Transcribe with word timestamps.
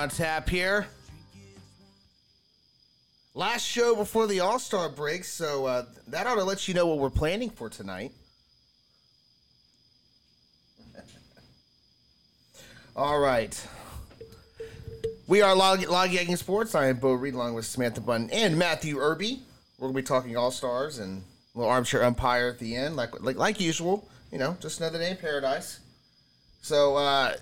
on 0.00 0.08
tap 0.08 0.48
here. 0.48 0.86
Last 3.34 3.66
show 3.66 3.94
before 3.94 4.26
the 4.26 4.40
All 4.40 4.58
Star 4.58 4.88
break, 4.88 5.24
so 5.24 5.66
uh, 5.66 5.84
that 6.08 6.26
ought 6.26 6.36
to 6.36 6.44
let 6.44 6.66
you 6.66 6.72
know 6.72 6.86
what 6.86 6.96
we're 6.96 7.10
planning 7.10 7.50
for 7.50 7.68
tonight. 7.68 8.12
All 12.96 13.20
right. 13.20 13.68
We 15.26 15.42
are 15.42 15.54
Log, 15.54 15.80
Loggagging 15.80 16.38
Sports. 16.38 16.74
I 16.74 16.86
am 16.86 16.96
Bo 16.96 17.12
Reed 17.12 17.34
along 17.34 17.52
with 17.52 17.66
Samantha 17.66 18.00
Bunten 18.00 18.30
and 18.32 18.56
Matthew 18.58 18.98
Irby. 18.98 19.42
We're 19.78 19.88
going 19.88 19.96
to 19.96 20.02
be 20.02 20.06
talking 20.06 20.34
All 20.34 20.50
Stars 20.50 20.98
and 20.98 21.22
a 21.54 21.58
little 21.58 21.70
armchair 21.70 22.02
umpire 22.02 22.48
at 22.48 22.58
the 22.58 22.74
end, 22.74 22.96
like, 22.96 23.20
like 23.20 23.36
like 23.36 23.60
usual. 23.60 24.08
You 24.32 24.38
know, 24.38 24.56
just 24.60 24.80
another 24.80 24.98
day 24.98 25.10
in 25.10 25.18
paradise. 25.18 25.80
So, 26.62 26.96
uh, 26.96 27.34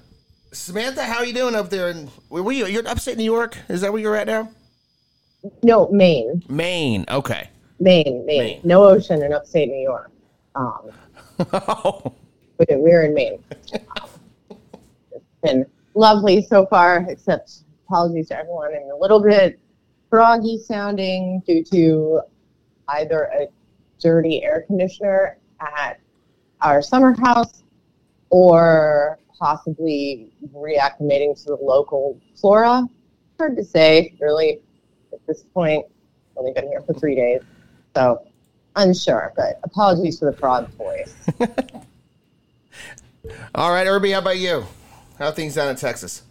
Samantha, 0.53 1.03
how 1.03 1.19
are 1.19 1.25
you 1.27 1.35
doing 1.35 1.55
up 1.55 1.71
there? 1.71 1.89
And 1.89 2.11
were 2.31 2.51
you 2.53 2.67
you're 2.67 2.81
in 2.81 2.87
upstate 2.87 3.19
New 3.19 3.25
York? 3.25 3.57
Is 3.69 3.83
that 3.83 3.93
where 3.93 4.01
you're 4.01 4.17
at 4.17 4.27
now? 4.27 4.51
No, 5.63 5.89
Maine. 5.91 6.43
Maine. 6.49 7.05
Okay. 7.09 7.49
Maine, 7.81 8.25
Maine. 8.27 8.39
Maine. 8.39 8.61
No 8.65 8.85
ocean 8.85 9.23
in 9.23 9.33
upstate 9.33 9.69
New 9.69 9.83
York. 9.83 10.11
Um, 10.55 10.91
oh, 11.53 12.13
we're 12.59 13.03
in 13.03 13.15
Maine. 13.15 13.43
it's 13.73 15.25
been 15.43 15.67
lovely 15.95 16.43
so 16.43 16.67
far, 16.67 17.07
except 17.09 17.61
apologies 17.87 18.29
to 18.29 18.39
everyone. 18.39 18.71
I'm 18.75 18.91
a 18.91 18.99
little 18.99 19.23
bit 19.23 19.61
froggy 20.11 20.59
sounding 20.59 21.43
due 21.47 21.63
to 21.65 22.23
either 22.89 23.31
a 23.39 23.49
dirty 24.01 24.43
air 24.43 24.65
conditioner 24.67 25.39
at 25.61 26.01
our 26.61 26.83
summer 26.83 27.15
house 27.21 27.63
or 28.31 29.19
possibly 29.39 30.33
reacclimating 30.55 31.41
to 31.43 31.47
the 31.47 31.59
local 31.61 32.21
flora. 32.35 32.85
Hard 33.39 33.57
to 33.57 33.65
say, 33.65 34.15
really, 34.21 34.61
at 35.13 35.27
this 35.27 35.43
point. 35.55 35.87
Only 36.37 36.53
been 36.53 36.69
here 36.69 36.83
for 36.83 36.95
three 36.95 37.15
days, 37.15 37.41
so 37.95 38.25
unsure. 38.77 39.33
But 39.37 39.59
apologies 39.65 40.19
for 40.19 40.31
the 40.31 40.37
frog 40.37 40.69
voice. 40.71 41.15
all 43.55 43.73
right, 43.73 43.87
Irby. 43.87 44.13
How 44.13 44.21
about 44.21 44.39
you? 44.39 44.65
How 45.19 45.27
are 45.27 45.33
things 45.33 45.55
down 45.57 45.69
in 45.69 45.77
Texas? 45.77 46.23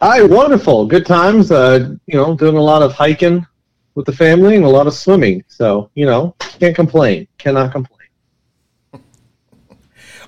Hi, 0.00 0.22
wonderful. 0.22 0.86
Good 0.86 1.06
times. 1.06 1.50
Uh, 1.50 1.94
you 2.06 2.14
know, 2.14 2.36
doing 2.36 2.56
a 2.56 2.62
lot 2.62 2.82
of 2.82 2.92
hiking 2.92 3.46
with 3.94 4.06
the 4.06 4.12
family 4.12 4.54
and 4.54 4.64
a 4.64 4.68
lot 4.68 4.86
of 4.86 4.94
swimming. 4.94 5.42
So, 5.48 5.90
you 5.94 6.06
know, 6.06 6.36
can't 6.60 6.74
complain. 6.74 7.26
Cannot 7.38 7.72
complain. 7.72 7.97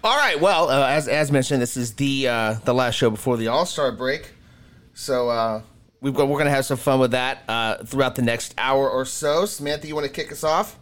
All 0.02 0.16
right. 0.16 0.40
Well, 0.40 0.70
uh, 0.70 0.86
as 0.86 1.08
as 1.08 1.30
mentioned, 1.30 1.60
this 1.60 1.76
is 1.76 1.94
the 1.94 2.28
uh, 2.28 2.54
the 2.64 2.72
last 2.72 2.94
show 2.94 3.10
before 3.10 3.36
the 3.36 3.48
All 3.48 3.66
Star 3.66 3.92
break, 3.92 4.30
so 4.94 5.28
uh, 5.28 5.62
we've 6.00 6.14
got, 6.14 6.28
we're 6.28 6.36
going 6.36 6.46
to 6.46 6.50
have 6.52 6.64
some 6.64 6.78
fun 6.78 7.00
with 7.00 7.10
that 7.10 7.42
uh, 7.48 7.84
throughout 7.84 8.14
the 8.14 8.22
next 8.22 8.54
hour 8.56 8.88
or 8.88 9.04
so. 9.04 9.44
Samantha, 9.44 9.86
you 9.86 9.94
want 9.94 10.06
to 10.06 10.12
kick 10.12 10.32
us 10.32 10.42
off? 10.42 10.78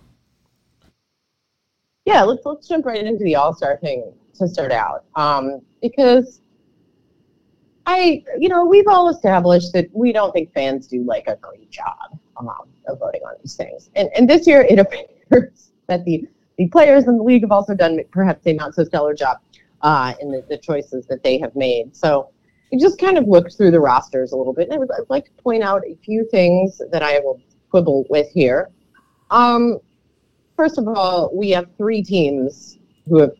yeah, 2.08 2.22
let's 2.22 2.40
let's 2.46 2.66
jump 2.66 2.86
right 2.86 3.04
into 3.04 3.22
the 3.22 3.34
All 3.34 3.54
Star 3.54 3.76
thing 3.76 4.12
to 4.36 4.48
start 4.48 4.72
out, 4.72 5.04
um, 5.14 5.60
because 5.82 6.40
I, 7.84 8.24
you 8.38 8.48
know, 8.48 8.64
we've 8.64 8.88
all 8.88 9.10
established 9.10 9.74
that 9.74 9.90
we 9.92 10.12
don't 10.12 10.32
think 10.32 10.54
fans 10.54 10.86
do 10.86 11.04
like 11.04 11.26
a 11.26 11.36
great 11.36 11.70
job 11.70 12.18
um, 12.38 12.48
of 12.86 12.98
voting 12.98 13.20
on 13.26 13.34
these 13.42 13.56
things, 13.56 13.90
and 13.94 14.08
and 14.16 14.28
this 14.28 14.46
year 14.46 14.62
it 14.62 14.78
appears 15.30 15.70
that 15.88 16.06
the 16.06 16.26
the 16.58 16.68
players 16.68 17.06
in 17.06 17.16
the 17.16 17.22
league 17.22 17.42
have 17.42 17.52
also 17.52 17.74
done 17.74 18.00
perhaps 18.10 18.46
a 18.46 18.52
not 18.52 18.74
so 18.74 18.84
stellar 18.84 19.14
job 19.14 19.38
uh, 19.82 20.12
in 20.20 20.30
the, 20.30 20.44
the 20.48 20.58
choices 20.58 21.06
that 21.06 21.22
they 21.22 21.38
have 21.38 21.54
made. 21.54 21.96
So 21.96 22.30
we 22.70 22.78
just 22.78 22.98
kind 22.98 23.16
of 23.16 23.26
looked 23.26 23.56
through 23.56 23.70
the 23.70 23.80
rosters 23.80 24.32
a 24.32 24.36
little 24.36 24.52
bit, 24.52 24.64
and 24.68 24.74
I 24.74 24.78
would, 24.78 24.90
I'd 24.92 25.08
like 25.08 25.24
to 25.26 25.42
point 25.42 25.62
out 25.62 25.82
a 25.86 25.96
few 26.04 26.28
things 26.30 26.82
that 26.90 27.02
I 27.02 27.20
will 27.20 27.40
quibble 27.70 28.04
with 28.10 28.28
here. 28.30 28.70
Um, 29.30 29.78
first 30.56 30.78
of 30.78 30.88
all, 30.88 31.30
we 31.32 31.50
have 31.50 31.66
three 31.78 32.02
teams 32.02 32.78
who 33.08 33.20
have 33.20 33.32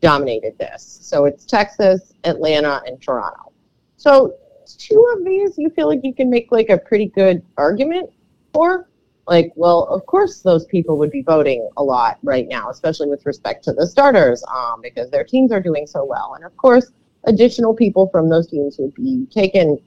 dominated 0.00 0.58
this. 0.58 0.98
So 1.00 1.24
it's 1.24 1.44
Texas, 1.44 2.12
Atlanta, 2.24 2.82
and 2.86 3.00
Toronto. 3.00 3.52
So 3.96 4.34
two 4.66 5.06
of 5.16 5.24
these 5.24 5.56
you 5.56 5.70
feel 5.70 5.86
like 5.86 6.00
you 6.02 6.12
can 6.12 6.28
make 6.28 6.50
like 6.50 6.70
a 6.70 6.78
pretty 6.78 7.06
good 7.06 7.42
argument 7.56 8.10
for. 8.52 8.88
Like, 9.26 9.52
well, 9.54 9.84
of 9.84 10.04
course 10.06 10.42
those 10.42 10.66
people 10.66 10.98
would 10.98 11.10
be 11.10 11.22
voting 11.22 11.68
a 11.76 11.82
lot 11.82 12.18
right 12.22 12.46
now, 12.48 12.70
especially 12.70 13.08
with 13.08 13.24
respect 13.24 13.62
to 13.64 13.72
the 13.72 13.86
starters, 13.86 14.44
um, 14.52 14.80
because 14.82 15.10
their 15.10 15.24
teams 15.24 15.52
are 15.52 15.60
doing 15.60 15.86
so 15.86 16.04
well. 16.04 16.34
And 16.34 16.44
of 16.44 16.56
course, 16.56 16.90
additional 17.24 17.74
people 17.74 18.08
from 18.08 18.28
those 18.28 18.48
teams 18.48 18.76
would 18.78 18.94
be 18.94 19.26
taken 19.30 19.78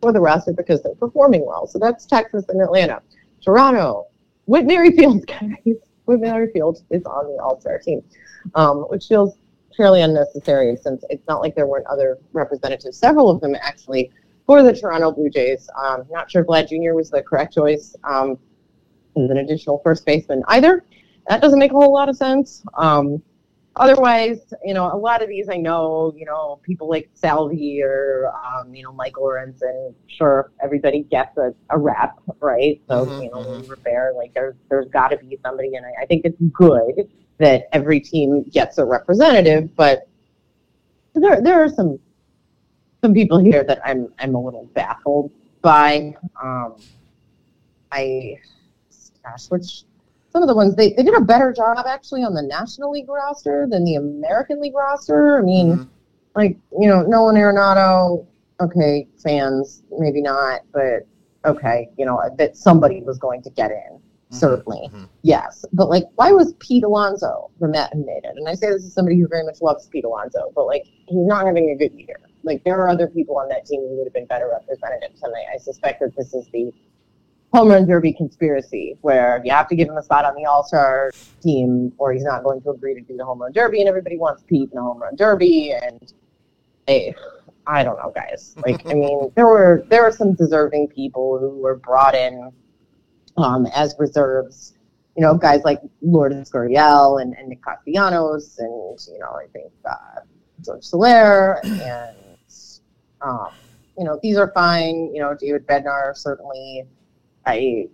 for 0.00 0.12
the 0.12 0.20
roster 0.20 0.52
because 0.52 0.82
they're 0.82 0.94
performing 0.96 1.46
well. 1.46 1.66
So 1.66 1.78
that's 1.78 2.04
Texas 2.04 2.44
and 2.48 2.60
Atlanta. 2.60 3.00
Toronto, 3.42 4.06
Whit 4.46 4.66
Merrifield, 4.66 5.26
guys. 5.26 5.76
Whit 6.06 6.20
Merrifield 6.20 6.82
is 6.90 7.04
on 7.04 7.26
the 7.26 7.42
All 7.42 7.60
Star 7.60 7.78
team, 7.78 8.02
um, 8.54 8.78
which 8.90 9.06
feels 9.06 9.36
fairly 9.76 10.02
unnecessary 10.02 10.76
since 10.76 11.04
it's 11.10 11.26
not 11.28 11.40
like 11.40 11.54
there 11.54 11.66
weren't 11.66 11.86
other 11.86 12.18
representatives, 12.32 12.96
several 12.96 13.30
of 13.30 13.40
them 13.40 13.54
actually, 13.54 14.10
for 14.46 14.62
the 14.62 14.72
Toronto 14.72 15.10
Blue 15.12 15.30
Jays. 15.30 15.68
Um, 15.82 16.04
not 16.10 16.30
sure 16.30 16.44
Vlad 16.44 16.68
Jr. 16.68 16.94
was 16.94 17.10
the 17.10 17.22
correct 17.22 17.54
choice 17.54 17.96
um, 18.04 18.38
an 19.16 19.36
additional 19.38 19.80
first 19.84 20.04
baseman 20.06 20.42
either. 20.48 20.84
That 21.28 21.40
doesn't 21.40 21.58
make 21.58 21.72
a 21.72 21.74
whole 21.74 21.92
lot 21.92 22.08
of 22.08 22.16
sense. 22.16 22.62
Um, 22.76 23.22
otherwise, 23.76 24.52
you 24.64 24.74
know, 24.74 24.92
a 24.92 24.96
lot 24.96 25.22
of 25.22 25.28
these 25.28 25.48
I 25.48 25.56
know, 25.56 26.12
you 26.16 26.26
know, 26.26 26.60
people 26.62 26.88
like 26.88 27.08
Salvy 27.14 27.82
or, 27.82 28.30
um, 28.44 28.74
you 28.74 28.82
know, 28.82 28.92
Mike 28.92 29.14
Lorenzen, 29.14 29.94
sure, 30.06 30.52
everybody 30.62 31.02
gets 31.04 31.36
a, 31.38 31.54
a 31.70 31.78
rep, 31.78 32.18
right? 32.40 32.80
So, 32.88 33.06
Mhm, 33.06 33.22
you 33.22 33.30
know, 33.30 33.38
mhm. 33.38 33.68
we're 33.68 33.76
fair. 33.76 34.12
Like, 34.16 34.32
there's, 34.34 34.54
there's 34.68 34.88
got 34.88 35.08
to 35.08 35.16
be 35.16 35.38
somebody, 35.44 35.74
and 35.76 35.86
I, 35.86 36.02
I 36.02 36.06
think 36.06 36.24
it's 36.24 36.40
good 36.52 37.08
that 37.38 37.68
every 37.72 38.00
team 38.00 38.44
gets 38.50 38.78
a 38.78 38.84
representative, 38.84 39.74
but 39.76 40.08
there, 41.14 41.40
there 41.40 41.62
are 41.62 41.68
some 41.68 41.98
some 43.02 43.14
people 43.14 43.38
here 43.38 43.64
that 43.64 43.80
I'm 43.84 44.12
I'm 44.18 44.34
a 44.34 44.40
little 44.40 44.64
baffled 44.74 45.30
by. 45.62 46.14
Um, 46.42 46.76
I 47.92 48.38
gosh, 49.24 49.46
which 49.50 49.84
some 50.30 50.42
of 50.42 50.48
the 50.48 50.54
ones 50.54 50.74
they, 50.74 50.92
they 50.92 51.02
did 51.02 51.14
a 51.14 51.20
better 51.20 51.52
job 51.52 51.84
actually 51.86 52.22
on 52.22 52.34
the 52.34 52.42
National 52.42 52.90
League 52.90 53.08
roster 53.08 53.66
than 53.70 53.84
the 53.84 53.94
American 53.96 54.60
League 54.60 54.74
roster. 54.74 55.38
I 55.38 55.42
mean, 55.42 55.78
Mhm. 55.78 55.88
like 56.34 56.58
you 56.78 56.88
know, 56.88 57.02
Nolan 57.02 57.36
Arenado, 57.36 58.26
okay, 58.60 59.06
fans 59.22 59.82
maybe 59.98 60.20
not, 60.20 60.62
but 60.72 61.06
okay, 61.44 61.88
you 61.96 62.04
know 62.06 62.20
that 62.38 62.56
somebody 62.56 63.02
was 63.02 63.18
going 63.18 63.42
to 63.42 63.50
get 63.50 63.70
in. 63.70 64.00
Certainly, 64.30 64.90
Mhm. 64.92 65.08
yes. 65.22 65.64
But 65.72 65.88
like, 65.88 66.04
why 66.16 66.32
was 66.32 66.54
Pete 66.58 66.82
Alonso 66.82 67.50
the 67.60 67.68
Met 67.68 67.92
who 67.92 68.04
made 68.04 68.24
it? 68.24 68.34
And 68.36 68.48
I 68.48 68.54
say 68.54 68.68
this 68.68 68.82
is 68.82 68.92
somebody 68.92 69.20
who 69.20 69.28
very 69.28 69.44
much 69.44 69.62
loves 69.62 69.86
Pete 69.86 70.04
Alonso, 70.04 70.50
but 70.56 70.66
like, 70.66 70.84
he's 71.06 71.24
not 71.26 71.46
having 71.46 71.70
a 71.70 71.76
good 71.76 71.92
year. 71.92 72.16
Like, 72.42 72.64
there 72.64 72.76
are 72.80 72.88
other 72.88 73.06
people 73.06 73.38
on 73.38 73.48
that 73.50 73.64
team 73.64 73.80
who 73.82 73.96
would 73.96 74.06
have 74.06 74.12
been 74.12 74.26
better 74.26 74.48
representatives, 74.48 75.22
and 75.22 75.32
I 75.52 75.56
suspect 75.58 76.00
that 76.00 76.16
this 76.16 76.34
is 76.34 76.48
the 76.52 76.72
home 77.54 77.68
run 77.68 77.86
derby 77.86 78.12
conspiracy, 78.12 78.96
where 79.02 79.40
you 79.44 79.52
have 79.52 79.68
to 79.68 79.76
give 79.76 79.88
him 79.88 79.96
a 79.96 80.02
spot 80.02 80.24
on 80.24 80.34
the 80.34 80.44
All 80.44 80.64
Star 80.64 81.12
team, 81.40 81.92
or 81.98 82.12
he's 82.12 82.24
not 82.24 82.42
going 82.42 82.60
to 82.62 82.70
agree 82.70 82.94
to 82.94 83.00
do 83.00 83.16
the 83.16 83.24
home 83.24 83.40
run 83.40 83.52
derby, 83.52 83.80
and 83.80 83.88
everybody 83.88 84.18
wants 84.18 84.42
Pete 84.42 84.70
in 84.70 84.76
the 84.76 84.82
home 84.82 85.00
run 85.00 85.14
derby, 85.14 85.72
and 85.72 86.12
I, 86.88 87.14
I 87.66 87.84
don't 87.84 87.96
know, 87.96 88.12
guys. 88.14 88.56
Like, 88.66 88.84
I 88.86 88.94
mean, 88.94 89.30
there 89.36 89.46
were 89.46 89.84
there 89.88 90.02
were 90.02 90.10
some 90.10 90.34
deserving 90.34 90.88
people 90.88 91.38
who 91.38 91.50
were 91.50 91.76
brought 91.76 92.14
in 92.14 92.50
um, 93.36 93.66
as 93.66 93.94
reserves. 93.98 94.74
You 95.16 95.22
know, 95.22 95.34
guys 95.36 95.62
like 95.64 95.80
Lourdes 96.02 96.50
Gurriel 96.50 97.22
and, 97.22 97.34
and 97.34 97.48
Nick 97.48 97.62
Castellanos, 97.62 98.58
and 98.58 98.98
you 99.12 99.18
know, 99.20 99.30
I 99.30 99.46
think 99.52 99.72
uh, 99.88 100.20
George 100.64 100.82
Soler, 100.82 101.60
and 101.64 102.16
um, 103.22 103.50
you 103.96 104.04
know, 104.04 104.18
these 104.24 104.36
are 104.36 104.50
fine. 104.52 105.14
You 105.14 105.20
know, 105.20 105.36
David 105.38 105.68
Bednar 105.68 106.16
certainly. 106.16 106.84
I 107.46 107.86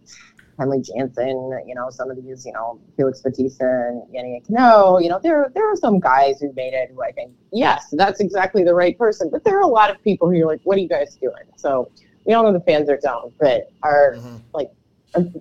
Kenley 0.58 0.84
Jansen, 0.84 1.58
you 1.66 1.74
know, 1.74 1.88
some 1.90 2.10
of 2.10 2.22
these, 2.22 2.44
you 2.44 2.52
know, 2.52 2.78
Felix 2.96 3.20
Bautista 3.22 3.64
and 3.64 4.02
Yennier 4.14 4.46
Cano, 4.46 4.98
you 4.98 5.08
know, 5.08 5.18
there 5.22 5.50
there 5.54 5.70
are 5.70 5.76
some 5.76 5.98
guys 5.98 6.40
who 6.40 6.52
made 6.52 6.74
it 6.74 6.90
who 6.92 7.02
I 7.02 7.12
think, 7.12 7.32
yes, 7.52 7.86
that's 7.92 8.20
exactly 8.20 8.62
the 8.62 8.74
right 8.74 8.96
person. 8.98 9.30
But 9.30 9.42
there 9.44 9.56
are 9.58 9.62
a 9.62 9.66
lot 9.68 9.90
of 9.90 10.02
people 10.04 10.30
who 10.30 10.42
are 10.42 10.46
like, 10.46 10.60
what 10.64 10.76
are 10.76 10.80
you 10.80 10.88
guys 10.88 11.16
doing? 11.16 11.32
So 11.56 11.90
we 12.26 12.34
all 12.34 12.42
know 12.42 12.52
the 12.52 12.60
fans 12.60 12.90
are 12.90 12.98
dumb, 12.98 13.32
but 13.40 13.70
are 13.82 14.16
Mhm. 14.16 14.40
like, 14.52 14.70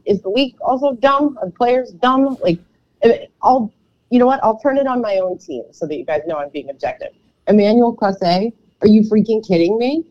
is 0.05 0.21
the 0.21 0.29
league 0.29 0.55
also 0.61 0.93
dumb? 0.93 1.37
Are 1.41 1.47
the 1.47 1.51
players 1.51 1.91
dumb? 1.91 2.37
Like, 2.41 2.59
I'll, 3.43 3.71
you 4.09 4.19
know 4.19 4.25
what? 4.25 4.39
I'll 4.43 4.57
turn 4.59 4.77
it 4.77 4.87
on 4.87 5.01
my 5.01 5.17
own 5.17 5.37
team 5.37 5.63
so 5.71 5.85
that 5.85 5.95
you 5.97 6.05
guys 6.05 6.21
know 6.27 6.37
I'm 6.37 6.49
being 6.49 6.69
objective. 6.69 7.09
Emmanuel 7.47 7.95
Clase, 7.95 8.53
are 8.81 8.87
you 8.87 9.01
freaking 9.01 9.45
kidding 9.45 9.77
me? 9.77 10.05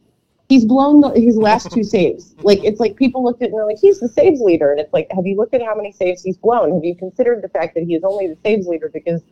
He's 0.49 0.65
blown 0.65 1.01
the, 1.01 1.11
his 1.11 1.37
last 1.37 1.71
two 1.73 1.85
saves. 1.85 2.35
Like 2.39 2.65
it's 2.65 2.81
like 2.81 2.97
people 2.97 3.23
looked 3.23 3.43
at 3.43 3.51
and 3.51 3.59
they're 3.59 3.67
like, 3.67 3.79
he's 3.81 4.01
the 4.01 4.09
saves 4.09 4.41
leader, 4.41 4.71
and 4.71 4.81
it's 4.81 4.93
like, 4.93 5.09
have 5.15 5.27
you 5.27 5.37
looked 5.37 5.55
at 5.55 5.63
how 5.63 5.75
many 5.75 5.93
saves 5.93 6.23
he's 6.23 6.39
blown? 6.39 6.75
Have 6.75 6.85
you 6.85 6.97
considered 6.97 7.43
the 7.43 7.49
fact 7.49 7.75
that 7.75 7.85
he 7.85 7.95
is 7.95 8.03
only 8.05 8.29
the 8.29 8.37
saves 8.43 8.67
leader 8.67 8.91
because 8.93 9.23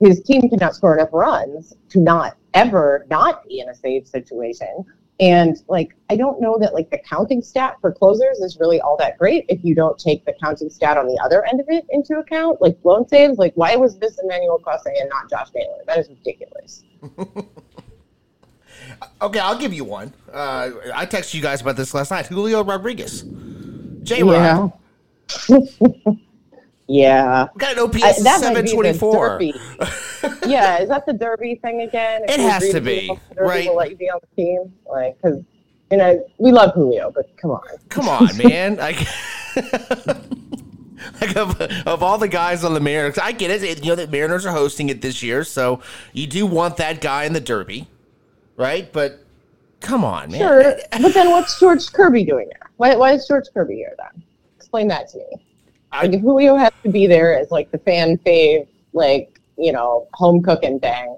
his 0.00 0.22
team 0.22 0.48
cannot 0.48 0.74
score 0.74 0.94
enough 0.94 1.10
runs 1.12 1.74
to 1.90 2.00
not 2.00 2.36
ever 2.52 3.06
not 3.10 3.46
be 3.46 3.60
in 3.60 3.68
a 3.68 3.74
save 3.74 4.06
situation. 4.06 4.84
And 5.20 5.56
like, 5.68 5.94
I 6.10 6.16
don't 6.16 6.40
know 6.40 6.58
that 6.58 6.74
like 6.74 6.90
the 6.90 6.98
counting 6.98 7.40
stat 7.40 7.76
for 7.80 7.92
closers 7.92 8.38
is 8.38 8.58
really 8.58 8.80
all 8.80 8.96
that 8.96 9.16
great 9.16 9.44
if 9.48 9.62
you 9.62 9.74
don't 9.74 9.98
take 9.98 10.24
the 10.24 10.34
counting 10.42 10.70
stat 10.70 10.98
on 10.98 11.06
the 11.06 11.20
other 11.24 11.44
end 11.46 11.60
of 11.60 11.66
it 11.68 11.86
into 11.90 12.18
account, 12.18 12.60
like 12.60 12.80
blown 12.82 13.06
saves. 13.06 13.38
Like, 13.38 13.52
why 13.54 13.76
was 13.76 13.96
this 13.98 14.18
Emmanuel 14.22 14.60
Clase 14.64 14.86
and 14.86 15.08
not 15.08 15.30
Josh 15.30 15.48
Naylor? 15.54 15.84
That 15.86 15.98
is 15.98 16.08
ridiculous. 16.08 16.82
okay, 19.22 19.38
I'll 19.38 19.58
give 19.58 19.72
you 19.72 19.84
one. 19.84 20.12
Uh, 20.32 20.70
I 20.94 21.06
texted 21.06 21.34
you 21.34 21.42
guys 21.42 21.60
about 21.60 21.76
this 21.76 21.94
last 21.94 22.10
night. 22.10 22.26
Julio 22.26 22.62
Rodriguez, 22.64 23.22
J 24.02 24.18
Yeah. 24.22 24.68
yeah. 26.86 27.48
We 27.54 27.58
got 27.58 27.72
an 27.72 27.78
OPS 27.80 28.02
I- 28.02 28.12
that 28.22 28.22
might 28.24 28.40
seven 28.40 28.64
be 28.64 28.70
the 28.70 28.74
twenty 28.74 28.92
four. 28.98 29.28
derby. 29.30 29.54
yeah, 30.46 30.78
is 30.80 30.88
that 30.88 31.06
the 31.06 31.12
derby 31.12 31.56
thing 31.56 31.82
again? 31.82 32.22
If 32.24 32.30
It 32.30 32.40
has 32.40 32.68
to 32.70 32.80
be, 32.80 33.08
the 33.08 33.34
derby, 33.34 33.46
right? 33.48 33.66
We'll 33.66 33.76
let 33.76 33.90
you 33.90 33.96
be 33.96 34.10
on 34.10 34.20
the 34.20 34.42
team, 34.42 34.72
like, 34.90 35.16
because 35.20 35.42
you 35.90 35.96
know 35.98 36.26
we 36.38 36.52
love 36.52 36.74
Julio, 36.74 37.10
but 37.10 37.36
come 37.36 37.50
on. 37.52 37.62
Come 37.88 38.08
on, 38.08 38.28
man. 38.36 38.76
Like, 38.84 38.98
like 41.20 41.36
of, 41.36 41.60
of 41.60 42.02
all 42.02 42.18
the 42.18 42.26
guys 42.28 42.64
on 42.64 42.74
the 42.74 42.80
Mariners, 42.80 43.18
I 43.18 43.32
get 43.32 43.50
it. 43.50 43.82
You 43.84 43.90
know 43.90 43.94
that 43.96 44.10
Mariners 44.10 44.46
are 44.46 44.52
hosting 44.52 44.88
it 44.88 45.00
this 45.00 45.22
year, 45.22 45.44
so 45.44 45.80
you 46.12 46.26
do 46.26 46.44
want 46.46 46.76
that 46.78 47.00
guy 47.00 47.24
in 47.24 47.32
the 47.34 47.40
Derby, 47.40 47.86
right? 48.56 48.92
But 48.92 49.20
come 49.80 50.04
on, 50.04 50.30
man. 50.30 50.40
Sure, 50.40 50.74
but 51.02 51.14
then 51.14 51.30
what's 51.30 51.58
George 51.58 51.92
Kirby 51.92 52.24
doing 52.24 52.48
there? 52.48 52.70
Why, 52.76 52.96
why 52.96 53.12
is 53.12 53.26
George 53.26 53.46
Kirby 53.52 53.74
here 53.76 53.94
then? 53.98 54.22
Explain 54.56 54.88
that 54.88 55.08
to 55.10 55.18
me. 55.18 55.46
I- 55.92 56.02
Like 56.02 56.12
if 56.14 56.20
Julio 56.22 56.56
has 56.56 56.72
to 56.82 56.88
be 56.90 57.06
there 57.06 57.38
as 57.38 57.50
like 57.50 57.70
the 57.70 57.78
fan 57.78 58.18
fave, 58.18 58.66
like 58.92 59.40
you 59.56 59.72
know, 59.72 60.08
home 60.14 60.42
cooking 60.42 60.80
thing 60.80 61.16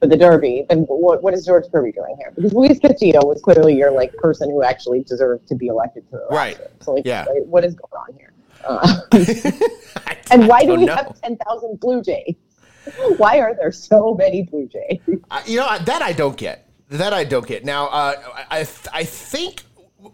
for 0.00 0.06
the 0.06 0.16
Derby, 0.16 0.64
then 0.68 0.80
what 0.82 1.22
what 1.22 1.34
is 1.34 1.44
George 1.44 1.64
Kirby 1.72 1.92
doing 1.92 2.14
here? 2.18 2.30
Because 2.34 2.52
Luis 2.52 2.78
Castillo 2.78 3.24
was 3.26 3.40
clearly 3.42 3.74
your 3.76 3.90
like 3.90 4.14
person 4.14 4.50
who 4.50 4.62
actually 4.62 5.02
deserved 5.02 5.48
to 5.48 5.54
be 5.56 5.66
elected 5.66 6.04
to 6.10 6.18
the 6.18 6.26
Right. 6.30 6.56
roster. 6.58 6.70
So 6.80 6.92
like, 6.94 7.06
Yeah. 7.06 7.24
like, 7.24 7.44
what 7.46 7.64
is 7.64 7.74
going 7.74 7.92
on 8.08 8.14
here? 8.18 8.32
Uh, 8.64 9.00
I- 10.06 10.16
and 10.30 10.46
why 10.46 10.64
do 10.64 10.74
we 10.76 10.84
know. 10.86 10.94
have 10.94 11.20
ten 11.20 11.36
thousand 11.36 11.80
Blue 11.80 12.02
Jays? 12.02 12.36
Why 13.16 13.38
are 13.38 13.54
there 13.54 13.70
so 13.70 14.12
many 14.14 14.42
Blue 14.42 14.66
Jays? 14.66 14.98
I- 15.30 15.42
you 15.46 15.56
know 15.58 15.78
that 15.78 16.02
I 16.02 16.12
don't 16.12 16.36
get. 16.36 16.61
That 16.92 17.14
I 17.14 17.24
don't 17.24 17.46
get. 17.46 17.64
Now, 17.64 17.86
uh, 17.86 18.14
I 18.50 18.66
I 18.92 19.04
think 19.04 19.62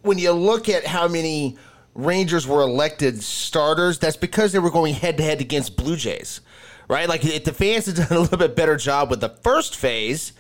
when 0.03 0.17
you 0.19 0.33
look 0.33 0.69
at 0.69 0.87
how 0.87 1.09
many 1.09 1.57
Rangers 1.95 2.47
were 2.47 2.61
elected 2.61 3.21
starters, 3.21 3.99
that's 3.99 4.17
because 4.17 4.53
they 4.53 4.61
were 4.61 4.71
going 4.71 4.95
head 4.95 5.17
to 5.17 5.25
head 5.25 5.41
against 5.41 5.77
Blue 5.77 5.97
Jays, 5.97 6.41
right? 6.89 7.09
Like 7.09 7.25
if 7.25 7.43
the 7.43 7.53
fans 7.53 7.87
had 7.87 7.97
done 7.97 8.17
a 8.17 8.21
little 8.21 8.39
bit 8.39 8.55
better 8.55 8.77
job 8.77 9.11
with 9.11 9.21
the 9.21 9.31
first 9.43 9.75
phase, 9.75 10.33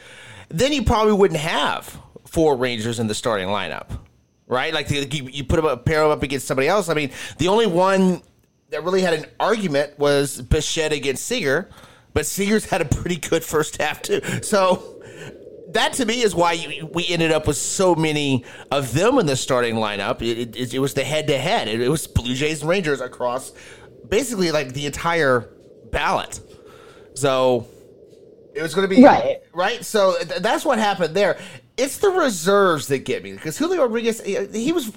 then 0.48 0.72
you 0.72 0.84
probably 0.84 1.12
wouldn't 1.12 1.40
have 1.40 1.98
four 2.24 2.56
Rangers 2.56 3.00
in 3.00 3.08
the 3.08 3.14
starting 3.14 3.48
lineup, 3.48 3.98
right? 4.46 4.72
Like 4.72 4.90
you, 4.90 5.28
you 5.32 5.42
put 5.42 5.56
them 5.56 5.66
up, 5.66 5.84
pair 5.84 6.02
them 6.02 6.12
up 6.12 6.22
against 6.22 6.46
somebody 6.46 6.68
else. 6.68 6.88
I 6.88 6.94
mean, 6.94 7.10
the 7.38 7.48
only 7.48 7.66
one 7.66 8.22
that 8.70 8.84
really 8.84 9.02
had 9.02 9.14
an 9.14 9.26
argument 9.40 9.98
was 9.98 10.40
Bichette 10.40 10.92
against 10.92 11.26
Seager, 11.26 11.68
but 12.14 12.26
Seager's 12.26 12.66
had 12.66 12.80
a 12.80 12.84
pretty 12.84 13.16
good 13.16 13.42
first 13.42 13.80
half 13.82 14.02
too. 14.02 14.20
So 14.42 14.97
that 15.68 15.92
to 15.94 16.06
me 16.06 16.22
is 16.22 16.34
why 16.34 16.80
we 16.92 17.06
ended 17.08 17.30
up 17.32 17.46
with 17.46 17.56
so 17.56 17.94
many 17.94 18.44
of 18.70 18.92
them 18.94 19.18
in 19.18 19.26
the 19.26 19.36
starting 19.36 19.74
lineup. 19.76 20.22
It, 20.22 20.56
it, 20.56 20.74
it 20.74 20.78
was 20.78 20.94
the 20.94 21.04
head 21.04 21.26
to 21.28 21.38
head. 21.38 21.68
It 21.68 21.88
was 21.88 22.06
Blue 22.06 22.34
Jays 22.34 22.60
and 22.62 22.70
Rangers 22.70 23.00
across 23.00 23.52
basically 24.08 24.50
like 24.50 24.72
the 24.72 24.86
entire 24.86 25.50
ballot. 25.90 26.40
So 27.14 27.66
it 28.54 28.62
was 28.62 28.74
going 28.74 28.88
to 28.88 28.94
be 28.94 29.02
Right. 29.02 29.40
right. 29.52 29.84
So 29.84 30.16
th- 30.18 30.40
that's 30.40 30.64
what 30.64 30.78
happened 30.78 31.14
there. 31.14 31.38
It's 31.76 31.98
the 31.98 32.08
reserves 32.10 32.88
that 32.88 33.00
get 33.04 33.22
me 33.22 33.32
because 33.32 33.56
Julio 33.58 33.82
Rodriguez, 33.82 34.20
he 34.20 34.36
he 34.46 34.72
was 34.72 34.90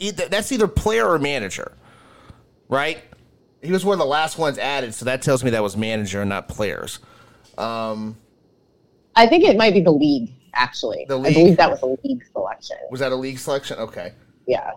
eh, 0.00 0.10
that's 0.12 0.52
either 0.52 0.68
player 0.68 1.08
or 1.08 1.18
manager, 1.18 1.72
right? 2.68 3.02
He 3.62 3.72
was 3.72 3.84
one 3.86 3.94
of 3.94 4.00
the 4.00 4.04
last 4.06 4.36
ones 4.38 4.58
added, 4.58 4.92
so 4.92 5.06
that 5.06 5.22
tells 5.22 5.42
me 5.42 5.50
that 5.50 5.62
was 5.62 5.76
manager 5.78 6.20
and 6.20 6.28
not 6.28 6.46
players. 6.48 6.98
Um, 7.56 8.18
I 9.16 9.26
think 9.26 9.44
it 9.44 9.56
might 9.56 9.72
be 9.74 9.80
the 9.80 9.90
league. 9.92 10.32
Actually, 10.54 11.04
The 11.08 11.18
I 11.18 11.22
league? 11.22 11.34
believe 11.34 11.56
that 11.58 11.70
was 11.70 11.82
a 11.82 12.06
league 12.06 12.24
selection. 12.32 12.76
was 12.90 13.00
that 13.00 13.12
a 13.12 13.16
league 13.16 13.38
selection? 13.38 13.78
Okay. 13.78 14.12
Yeah. 14.46 14.70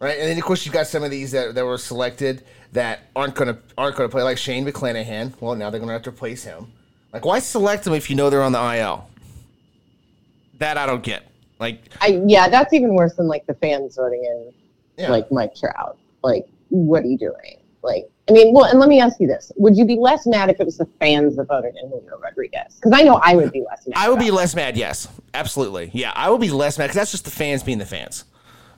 Right, 0.00 0.18
and 0.18 0.30
then 0.30 0.38
of 0.38 0.44
course 0.44 0.64
you've 0.64 0.72
got 0.72 0.86
some 0.86 1.02
of 1.02 1.10
these 1.10 1.32
that, 1.32 1.54
that 1.54 1.64
were 1.66 1.76
selected 1.76 2.44
that 2.72 3.00
aren't 3.14 3.34
gonna 3.34 3.58
aren't 3.76 3.96
gonna 3.96 4.08
play, 4.08 4.22
like 4.22 4.38
Shane 4.38 4.64
McClanahan. 4.64 5.32
Well, 5.40 5.54
now 5.54 5.68
they're 5.68 5.80
gonna 5.80 5.92
have 5.92 6.02
to 6.04 6.10
replace 6.10 6.42
him. 6.44 6.72
Like, 7.12 7.26
why 7.26 7.40
select 7.40 7.84
them 7.84 7.92
if 7.92 8.08
you 8.08 8.16
know 8.16 8.30
they're 8.30 8.42
on 8.42 8.52
the 8.52 8.76
IL? 8.78 9.06
That 10.58 10.78
I 10.78 10.86
don't 10.86 11.02
get. 11.02 11.24
Like, 11.58 11.82
I 12.00 12.22
yeah, 12.26 12.48
that's 12.48 12.72
even 12.72 12.94
worse 12.94 13.14
than 13.16 13.28
like 13.28 13.46
the 13.46 13.54
fans 13.54 13.96
voting 13.96 14.24
in 14.24 14.52
yeah, 14.96 15.10
like 15.10 15.30
Mike 15.30 15.54
Trout. 15.54 15.98
Like, 16.22 16.46
what 16.70 17.02
are 17.04 17.08
you 17.08 17.18
doing? 17.18 17.58
Like, 17.82 18.10
I 18.28 18.32
mean, 18.32 18.52
well, 18.54 18.64
and 18.64 18.78
let 18.78 18.88
me 18.88 19.00
ask 19.00 19.18
you 19.20 19.26
this: 19.26 19.50
Would 19.56 19.76
you 19.76 19.84
be 19.84 19.96
less 19.96 20.26
mad 20.26 20.50
if 20.50 20.60
it 20.60 20.64
was 20.64 20.78
the 20.78 20.86
fans 20.98 21.36
that 21.36 21.44
voted 21.44 21.74
in 21.82 21.88
Julio 21.88 22.18
Rodriguez? 22.18 22.74
Because 22.76 22.92
I 22.92 23.02
know 23.02 23.20
I 23.22 23.34
would 23.34 23.52
be 23.52 23.64
less 23.68 23.86
mad. 23.86 23.98
I 23.98 24.08
would 24.08 24.18
be 24.18 24.30
less 24.30 24.54
mad. 24.54 24.76
Yes, 24.76 25.08
absolutely. 25.34 25.90
Yeah, 25.92 26.12
I 26.14 26.30
would 26.30 26.40
be 26.40 26.50
less 26.50 26.78
mad 26.78 26.84
because 26.86 26.96
that's 26.96 27.10
just 27.10 27.24
the 27.24 27.30
fans 27.30 27.62
being 27.62 27.78
the 27.78 27.86
fans, 27.86 28.24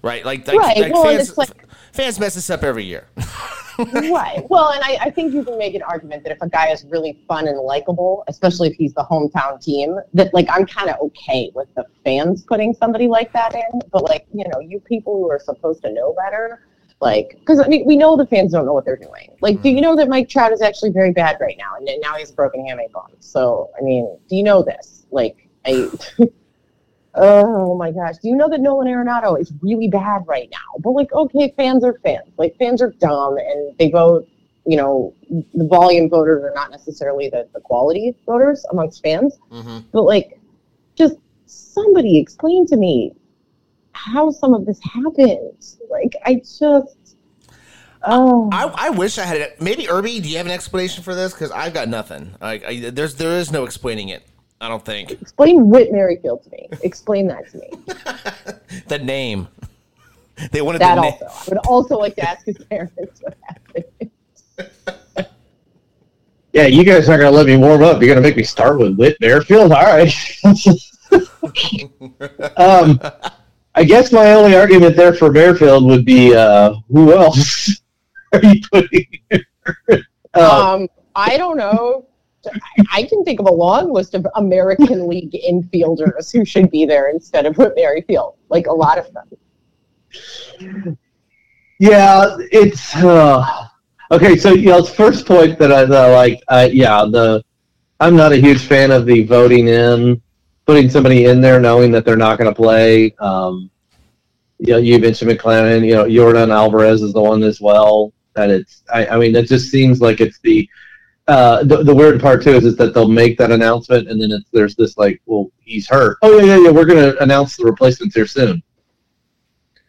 right? 0.03 0.25
Like, 0.25 0.47
like, 0.47 0.59
Right, 0.59 0.79
like 0.79 0.93
well, 0.93 1.05
fans, 1.05 1.37
like- 1.37 1.51
fans 1.93 2.19
mess 2.21 2.35
this 2.35 2.49
up 2.51 2.63
every 2.63 2.85
year. 2.85 3.07
right. 3.79 4.45
Well, 4.49 4.71
and 4.71 4.83
I, 4.85 4.99
I 5.07 5.11
think 5.11 5.33
you 5.35 5.45
can 5.45 5.59
make 5.59 5.75
an 5.75 5.83
argument 5.83 6.25
that 6.25 6.33
if 6.33 6.39
a 6.43 6.49
guy 6.49 6.71
is 6.71 6.85
really 6.85 7.19
fun 7.27 7.49
and 7.49 7.59
likable, 7.59 8.25
especially 8.29 8.69
if 8.69 8.75
he's 8.75 8.95
the 8.95 9.05
hometown 9.05 9.63
team, 9.63 9.99
that 10.15 10.33
like 10.35 10.47
I'm 10.51 10.67
kind 10.67 10.91
of 10.91 11.01
okay 11.01 11.51
with 11.55 11.69
the 11.75 11.85
fans 12.05 12.43
putting 12.43 12.75
somebody 12.75 13.09
like 13.09 13.33
that 13.33 13.55
in. 13.55 13.81
But 13.91 14.05
like, 14.05 14.27
you 14.33 14.45
know, 14.53 14.61
you 14.61 14.81
people 14.81 15.17
who 15.17 15.31
are 15.31 15.41
supposed 15.41 15.83
to 15.83 15.93
know 15.93 16.15
better. 16.15 16.67
Like, 17.03 17.35
because 17.41 17.59
I 17.59 17.67
mean, 17.67 17.85
we 17.85 17.97
know 17.97 18.17
the 18.17 18.29
fans 18.29 18.53
don't 18.53 18.65
know 18.65 18.73
what 18.73 18.85
they're 18.85 18.95
doing. 18.97 19.37
Like, 19.41 19.61
do 19.61 19.71
you 19.71 19.81
know 19.81 19.97
that 19.97 20.09
Mike 20.09 20.29
Trout 20.29 20.53
is 20.53 20.63
actually 20.63 20.91
very 20.91 21.11
bad 21.11 21.37
right 21.41 21.57
now, 21.59 21.75
and 21.77 21.85
then 21.87 21.99
now 21.99 22.15
he's 22.15 22.31
a 22.31 22.33
broken 22.33 22.65
hamate 22.65 22.93
bone? 22.93 23.17
So, 23.19 23.71
I 23.77 23.83
mean, 23.83 24.17
do 24.29 24.37
you 24.37 24.45
know 24.45 24.63
this? 24.63 25.05
Like, 25.11 25.49
I, 25.67 25.91
oh 27.17 27.77
my 27.77 27.91
gosh, 27.91 28.19
do 28.19 28.29
you 28.29 28.37
know 28.37 28.49
that 28.49 28.61
Nolan 28.61 28.87
Arenado 28.87 29.39
is 29.41 29.53
really 29.63 29.89
bad 29.89 30.23
right 30.29 30.49
now? 30.53 30.79
But 30.79 30.93
like, 30.93 31.13
okay, 31.13 31.53
fans 31.57 31.83
are 31.83 31.99
fans. 32.05 32.29
Like, 32.39 32.57
fans 32.57 32.81
are 32.81 32.93
dumb, 33.01 33.37
and 33.37 33.77
they 33.79 33.91
vote. 33.91 34.29
You 34.65 34.77
know, 34.77 35.13
the 35.29 35.67
volume 35.67 36.09
voters 36.09 36.45
are 36.45 36.53
not 36.55 36.71
necessarily 36.71 37.29
the, 37.29 37.49
the 37.53 37.59
quality 37.59 38.15
voters 38.27 38.65
amongst 38.71 39.03
fans. 39.03 39.37
mm-hmm. 39.51 39.79
But 39.91 40.03
like, 40.03 40.39
just 40.95 41.17
somebody 41.47 42.21
explain 42.21 42.65
to 42.69 42.77
me 42.77 43.13
how 43.93 44.31
some 44.31 44.55
of 44.55 44.67
this 44.67 44.81
happened. 44.83 45.77
Like, 45.91 46.15
I 46.25 46.37
just, 46.37 47.17
oh, 48.03 48.49
I, 48.53 48.71
I 48.75 48.91
wish 48.91 49.19
I 49.19 49.25
had 49.25 49.37
it. 49.39 49.61
Maybe 49.61 49.89
Irby, 49.89 50.21
do 50.21 50.29
you 50.29 50.37
have 50.39 50.47
an 50.47 50.53
explanation 50.53 51.03
for 51.03 51.15
this? 51.15 51.33
Because 51.33 51.51
I've 51.51 51.75
got 51.75 51.89
nothing. 51.89 52.35
Like, 52.41 52.65
I, 52.65 52.91
there's 52.91 53.15
there 53.17 53.33
is 53.33 53.51
no 53.53 53.65
explaining 53.65 54.09
it. 54.09 54.27
I 54.61 54.69
don't 54.69 54.85
think 54.85 55.11
explain 55.11 55.69
Whit 55.69 55.91
Merrifield 55.91 56.45
to 56.45 56.51
me. 56.51 56.69
Explain 56.83 57.27
that 57.29 57.51
to 57.51 57.59
me. 57.59 57.71
the 58.87 58.99
name. 58.99 59.49
They 60.53 60.63
wanted 60.63 60.81
That 60.81 60.95
the 60.95 61.01
name. 61.03 61.13
also, 61.21 61.27
I 61.27 61.45
would 61.49 61.59
also 61.67 61.99
like 61.99 62.15
to 62.17 62.29
ask 62.29 62.47
his 62.47 62.59
parents 62.59 63.21
what 63.23 63.37
happened. 63.43 64.11
Yeah, 66.53 66.67
you 66.67 66.85
guys 66.85 67.09
aren't 67.09 67.23
gonna 67.23 67.35
let 67.35 67.47
me 67.47 67.57
warm 67.57 67.83
up. 67.83 68.01
You're 68.03 68.09
gonna 68.15 68.21
make 68.21 68.37
me 68.37 68.43
start 68.45 68.79
with 68.79 68.97
Whit 68.97 69.17
Merrifield. 69.21 69.73
All 69.73 69.83
right. 69.85 70.15
um, 72.57 73.01
I 73.75 73.85
guess 73.85 74.13
my 74.13 74.33
only 74.33 74.55
argument 74.57 74.97
there 74.97 75.15
for 75.15 75.31
Merrifield 75.33 75.85
would 75.87 76.05
be 76.05 76.35
uh, 76.35 76.75
who 76.89 77.13
else 77.15 77.81
are 78.33 78.43
you 78.45 78.61
putting? 78.71 79.07
Here? 79.31 79.47
Uh, 80.35 80.75
Um, 80.81 80.89
I 81.15 81.37
don't 81.37 81.59
know. 81.59 82.07
I- 82.47 82.85
I 82.91 83.03
can 83.05 83.23
think 83.23 83.39
of 83.39 83.47
a 83.47 83.53
long 83.53 83.93
list 83.93 84.15
of 84.15 84.27
American 84.37 85.07
League 85.07 85.37
infielders 85.49 86.33
who 86.33 86.45
should 86.47 86.71
be 86.71 86.87
there 86.87 87.11
instead 87.11 87.45
of 87.47 87.57
Whit 87.59 87.75
Merrifield. 87.77 88.35
Like 88.49 88.67
a 88.67 88.73
lot 88.73 88.97
of 88.99 89.07
them. 89.13 90.97
yeah, 91.79 92.37
it's 92.51 92.97
uh, 92.97 93.67
okay. 94.11 94.37
So 94.37 94.53
you 94.55 94.71
know, 94.71 94.83
first 94.83 95.27
point 95.27 95.59
that 95.59 95.71
I 95.73 95.85
that 95.85 96.11
I 96.11 96.15
like, 96.15 96.43
uh, 96.49 96.69
yeah, 96.73 97.05
the 97.05 97.45
I'm 98.01 98.17
not 98.17 98.33
a 98.33 98.37
huge 98.37 98.63
fan 98.67 98.91
of 98.91 99.07
the 99.07 99.25
voting 99.25 99.69
in, 99.69 100.21
putting 100.67 100.89
somebody 100.89 101.27
in 101.27 101.41
there 101.41 101.61
knowing 101.61 101.91
that 101.93 102.05
they're 102.05 102.17
not 102.17 102.39
going 102.39 102.53
to 102.53 102.55
play. 102.55 103.15
Um, 103.19 103.71
you 104.59 104.75
know, 104.75 104.79
you 104.79 104.99
mentioned 104.99 105.31
McClanahan. 105.31 105.85
You 105.85 105.95
know, 105.95 106.05
Yordan 106.05 106.51
Alvarez 106.51 107.03
is 107.03 107.13
the 107.13 107.21
one 107.21 107.43
as 107.43 107.61
well. 107.61 108.13
That 108.35 108.51
it's, 108.51 108.83
I, 108.93 109.07
I 109.07 109.19
mean, 109.19 109.35
it 109.35 109.49
just 109.49 109.71
seems 109.71 110.01
like 110.01 110.21
it's 110.21 110.39
the, 110.41 110.69
uh, 111.29 111.63
the 111.65 111.83
the 111.83 111.95
weird 111.95 112.21
part 112.21 112.43
too 112.43 112.51
is, 112.51 112.65
is 112.65 112.77
that 112.77 112.95
they'll 112.95 113.09
make 113.09 113.39
that 113.39 113.53
announcement 113.53 114.09
and 114.09 114.21
then 114.21 114.33
it's 114.33 114.49
there's 114.51 114.75
this 114.75 114.97
like, 114.97 115.21
well, 115.27 115.51
he's 115.61 115.89
hurt. 115.89 116.19
Oh 116.23 116.39
yeah, 116.39 116.57
yeah, 116.57 116.65
yeah. 116.65 116.71
We're 116.71 116.85
going 116.85 117.13
to 117.13 117.23
announce 117.23 117.57
the 117.57 117.65
replacements 117.65 118.15
here 118.15 118.27
soon. 118.27 118.63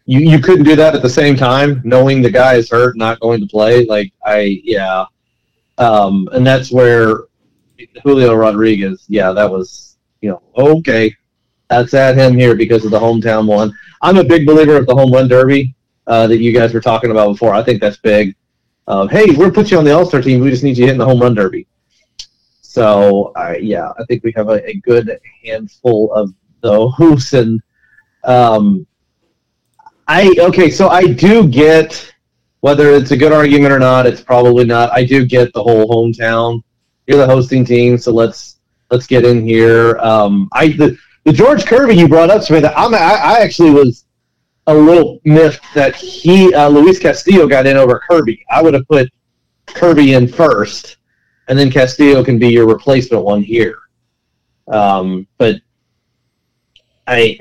You 0.06 0.20
you 0.20 0.40
couldn't 0.40 0.66
do 0.66 0.76
that 0.76 0.96
at 0.96 1.02
the 1.02 1.10
same 1.10 1.36
time, 1.36 1.82
knowing 1.84 2.22
the 2.22 2.30
guy 2.30 2.56
is 2.56 2.70
hurt, 2.70 2.98
not 2.98 3.20
going 3.20 3.40
to 3.42 3.48
play. 3.48 3.86
Like 3.86 4.12
I, 4.26 4.62
yeah, 4.64 5.06
um, 5.78 6.30
and 6.34 6.46
that's 6.46 6.72
where 6.72 7.22
Julio 8.04 8.36
Rodriguez, 8.36 9.06
yeah, 9.08 9.32
that 9.32 9.50
was 9.50 9.93
you 10.24 10.30
know 10.30 10.42
okay. 10.58 11.16
That's 11.70 11.94
at 11.94 12.18
him 12.18 12.38
here 12.38 12.56
because 12.56 12.86
of 12.86 12.92
the 12.92 13.00
hometown 13.00 13.46
one. 13.46 13.74
I'm 14.02 14.18
a 14.18 14.24
big 14.24 14.46
believer 14.46 14.78
of 14.78 14.86
the 14.86 14.96
home 14.96 15.12
run 15.12 15.28
derby 15.28 15.76
uh, 16.08 16.28
that 16.28 16.40
you 16.40 16.54
guys 16.54 16.74
were 16.74 16.82
talking 16.82 17.12
about 17.12 17.34
before. 17.34 17.54
I 17.54 17.64
think 17.64 17.82
that's 17.82 17.98
big. 17.98 18.36
Um, 18.88 19.10
hey, 19.10 19.32
we're 19.32 19.52
put 19.52 19.72
you 19.72 19.78
on 19.78 19.86
the 19.86 19.92
All 19.92 20.06
Star 20.06 20.22
team. 20.22 20.40
We 20.40 20.50
just 20.50 20.64
need 20.64 20.78
you 20.78 20.86
hitting 20.86 21.00
the 21.00 21.06
home 21.06 21.20
run 21.20 21.34
derby. 21.34 21.68
So 22.62 23.34
uh, 23.36 23.56
yeah, 23.60 23.92
I 24.00 24.06
think 24.06 24.24
we 24.24 24.32
have 24.36 24.50
a, 24.50 24.66
a 24.68 24.76
good 24.76 25.20
handful 25.44 26.12
of 26.14 26.34
those. 26.62 27.34
And 27.34 27.62
um, 28.24 28.88
I 30.08 30.34
okay, 30.40 30.70
so 30.70 30.88
I 30.88 31.08
do 31.08 31.48
get 31.48 32.14
whether 32.62 32.92
it's 32.92 33.12
a 33.12 33.18
good 33.18 33.34
argument 33.34 33.74
or 33.74 33.80
not. 33.80 34.06
It's 34.06 34.22
probably 34.22 34.64
not. 34.64 34.90
I 34.94 35.04
do 35.04 35.26
get 35.26 35.52
the 35.54 35.62
whole 35.62 35.86
hometown. 35.90 36.64
You're 37.08 37.18
the 37.18 37.26
hosting 37.26 37.66
team, 37.66 37.98
so 37.98 38.14
let's 38.14 38.53
let's 38.94 39.08
get 39.08 39.26
in 39.26 39.46
here. 39.46 39.98
Um, 39.98 40.48
I 40.54 40.68
the, 40.70 40.98
the 41.24 41.34
George 41.34 41.66
Kirby 41.66 41.96
you 41.96 42.08
brought 42.08 42.30
up, 42.30 42.44
Samantha. 42.44 42.78
I'm, 42.78 42.94
I, 42.94 42.98
I 42.98 43.40
actually 43.40 43.72
was 43.72 44.06
a 44.68 44.74
little 44.74 45.20
miffed 45.26 45.66
that 45.74 45.96
he 45.96 46.54
uh, 46.54 46.70
Luis 46.70 47.00
Castillo 47.00 47.48
got 47.48 47.66
in 47.66 47.76
over 47.76 48.02
Kirby. 48.08 48.46
I 48.52 48.62
would 48.62 48.76
have 48.76 48.88
put 48.88 49.10
Kirby 49.66 50.14
in 50.14 50.28
first, 50.28 50.98
and 51.48 51.58
then 51.58 51.72
Castillo 51.72 52.24
can 52.24 52.38
be 52.38 52.50
your 52.50 52.68
replacement 52.68 53.24
one 53.24 53.42
here. 53.42 53.80
Um, 54.68 55.28
but 55.40 55.56
I, 57.08 57.38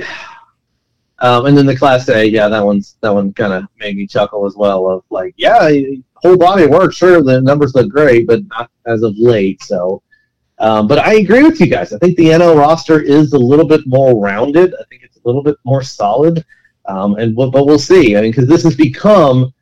um, 1.18 1.46
and 1.46 1.56
then 1.56 1.66
the 1.66 1.76
Clase, 1.76 2.32
yeah, 2.32 2.48
that 2.48 2.64
one's 2.64 2.96
that 3.02 3.12
one 3.12 3.32
kind 3.34 3.52
of 3.52 3.64
made 3.78 3.96
me 3.96 4.06
chuckle 4.06 4.46
as 4.46 4.56
well. 4.56 4.88
Of 4.88 5.04
like, 5.10 5.34
yeah, 5.36 5.70
whole 6.16 6.38
body 6.38 6.66
work, 6.66 6.94
sure, 6.94 7.22
the 7.22 7.42
numbers 7.42 7.74
look 7.74 7.90
great, 7.90 8.26
but 8.26 8.40
not 8.48 8.70
as 8.86 9.02
of 9.02 9.12
late. 9.18 9.62
So, 9.62 10.02
um, 10.58 10.86
but 10.86 10.98
I 10.98 11.14
agree 11.14 11.42
with 11.42 11.60
you 11.60 11.66
guys. 11.66 11.92
I 11.92 11.98
think 11.98 12.16
the 12.16 12.26
NL 12.26 12.56
roster 12.56 13.00
is 13.00 13.32
a 13.32 13.38
little 13.38 13.66
bit 13.66 13.86
more 13.86 14.20
rounded. 14.20 14.74
I 14.74 14.84
think 14.88 15.02
it's 15.02 15.16
a 15.16 15.20
little 15.24 15.42
bit 15.42 15.56
more 15.64 15.82
solid. 15.82 16.44
Um, 16.86 17.14
and 17.16 17.34
but 17.34 17.66
we'll 17.66 17.78
see. 17.78 18.16
I 18.16 18.22
mean, 18.22 18.30
because 18.32 18.48
this 18.48 18.64
has 18.64 18.76
become 18.76 19.52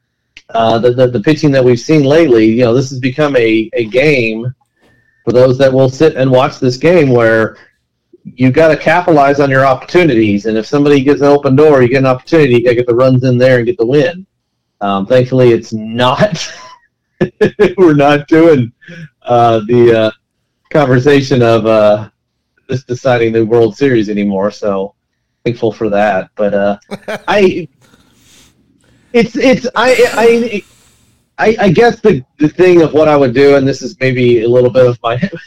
uh, 0.55 0.79
the, 0.79 0.93
the, 0.93 1.07
the 1.07 1.21
pitching 1.21 1.51
that 1.53 1.65
we've 1.65 1.81
seen 1.81 2.03
lately. 2.03 2.47
You 2.47 2.65
know, 2.65 2.75
this 2.75 2.91
has 2.91 2.99
become 2.99 3.37
a, 3.37 3.71
a 3.73 3.87
game 3.87 4.53
for 5.25 5.33
those 5.33 5.59
that 5.59 5.73
will 5.73 5.89
sit 5.89 6.17
and 6.17 6.31
watch 6.31 6.59
this 6.59 6.77
game 6.77 7.11
where 7.11 7.57
you've 8.25 8.55
got 8.55 8.69
to 8.69 8.77
capitalize 8.77 9.41
on 9.41 9.51
your 9.51 9.67
opportunities. 9.67 10.47
And 10.47 10.57
if 10.57 10.67
somebody 10.67 11.03
gets 11.03 11.21
an 11.21 11.29
open 11.29 11.57
door, 11.57 11.83
you 11.83 11.89
get 11.89 11.99
an 11.99 12.07
opportunity. 12.07 12.55
You 12.55 12.65
got 12.65 12.71
to 12.71 12.77
get 12.77 12.87
the 12.87 12.95
runs 12.95 13.25
in 13.25 13.39
there 13.39 13.59
and 13.59 13.67
get 13.67 13.79
the 13.79 13.87
win. 13.87 14.27
Um, 14.81 15.07
thankfully, 15.07 15.51
it's 15.51 15.73
not. 15.73 16.53
we're 17.77 17.95
not 17.95 18.29
doing 18.29 18.73
uh, 19.23 19.61
the 19.67 19.99
uh, 19.99 20.11
conversation 20.71 21.43
of 21.43 21.67
uh, 21.67 22.09
this 22.69 22.85
deciding 22.85 23.33
the 23.33 23.45
World 23.45 23.77
Series 23.77 24.09
anymore. 24.09 24.51
So 24.51 24.95
thankful 25.45 25.73
for 25.73 25.89
that. 25.91 26.31
But 26.37 26.55
uh, 26.55 26.79
I, 27.29 27.69
it's 29.13 29.37
it's 29.37 29.67
I 29.75 30.07
I 30.13 30.63
I, 31.39 31.57
I 31.67 31.71
guess 31.71 32.01
the 32.01 32.25
the 32.39 32.49
thing 32.49 32.83
of 32.83 32.93
what 32.93 33.09
I 33.09 33.17
would 33.17 33.35
do, 33.35 33.57
and 33.57 33.67
this 33.67 33.83
is 33.83 33.99
maybe 34.01 34.43
a 34.43 34.49
little 34.49 34.71
bit 34.71 34.87
of 34.87 34.99
my. 35.03 35.21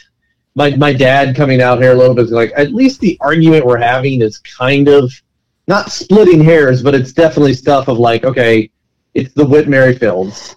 My, 0.56 0.70
my 0.76 0.92
dad 0.92 1.34
coming 1.34 1.60
out 1.60 1.82
here 1.82 1.90
a 1.90 1.96
little 1.96 2.14
bit 2.14 2.28
like 2.28 2.52
at 2.56 2.72
least 2.72 3.00
the 3.00 3.18
argument 3.20 3.66
we're 3.66 3.76
having 3.76 4.22
is 4.22 4.38
kind 4.38 4.86
of 4.86 5.12
not 5.66 5.90
splitting 5.90 6.44
hairs, 6.44 6.80
but 6.80 6.94
it's 6.94 7.12
definitely 7.12 7.54
stuff 7.54 7.88
of 7.88 7.98
like, 7.98 8.24
okay, 8.24 8.70
it's 9.14 9.34
the 9.34 9.44
Whit 9.44 9.66
Merrifields. 9.66 10.54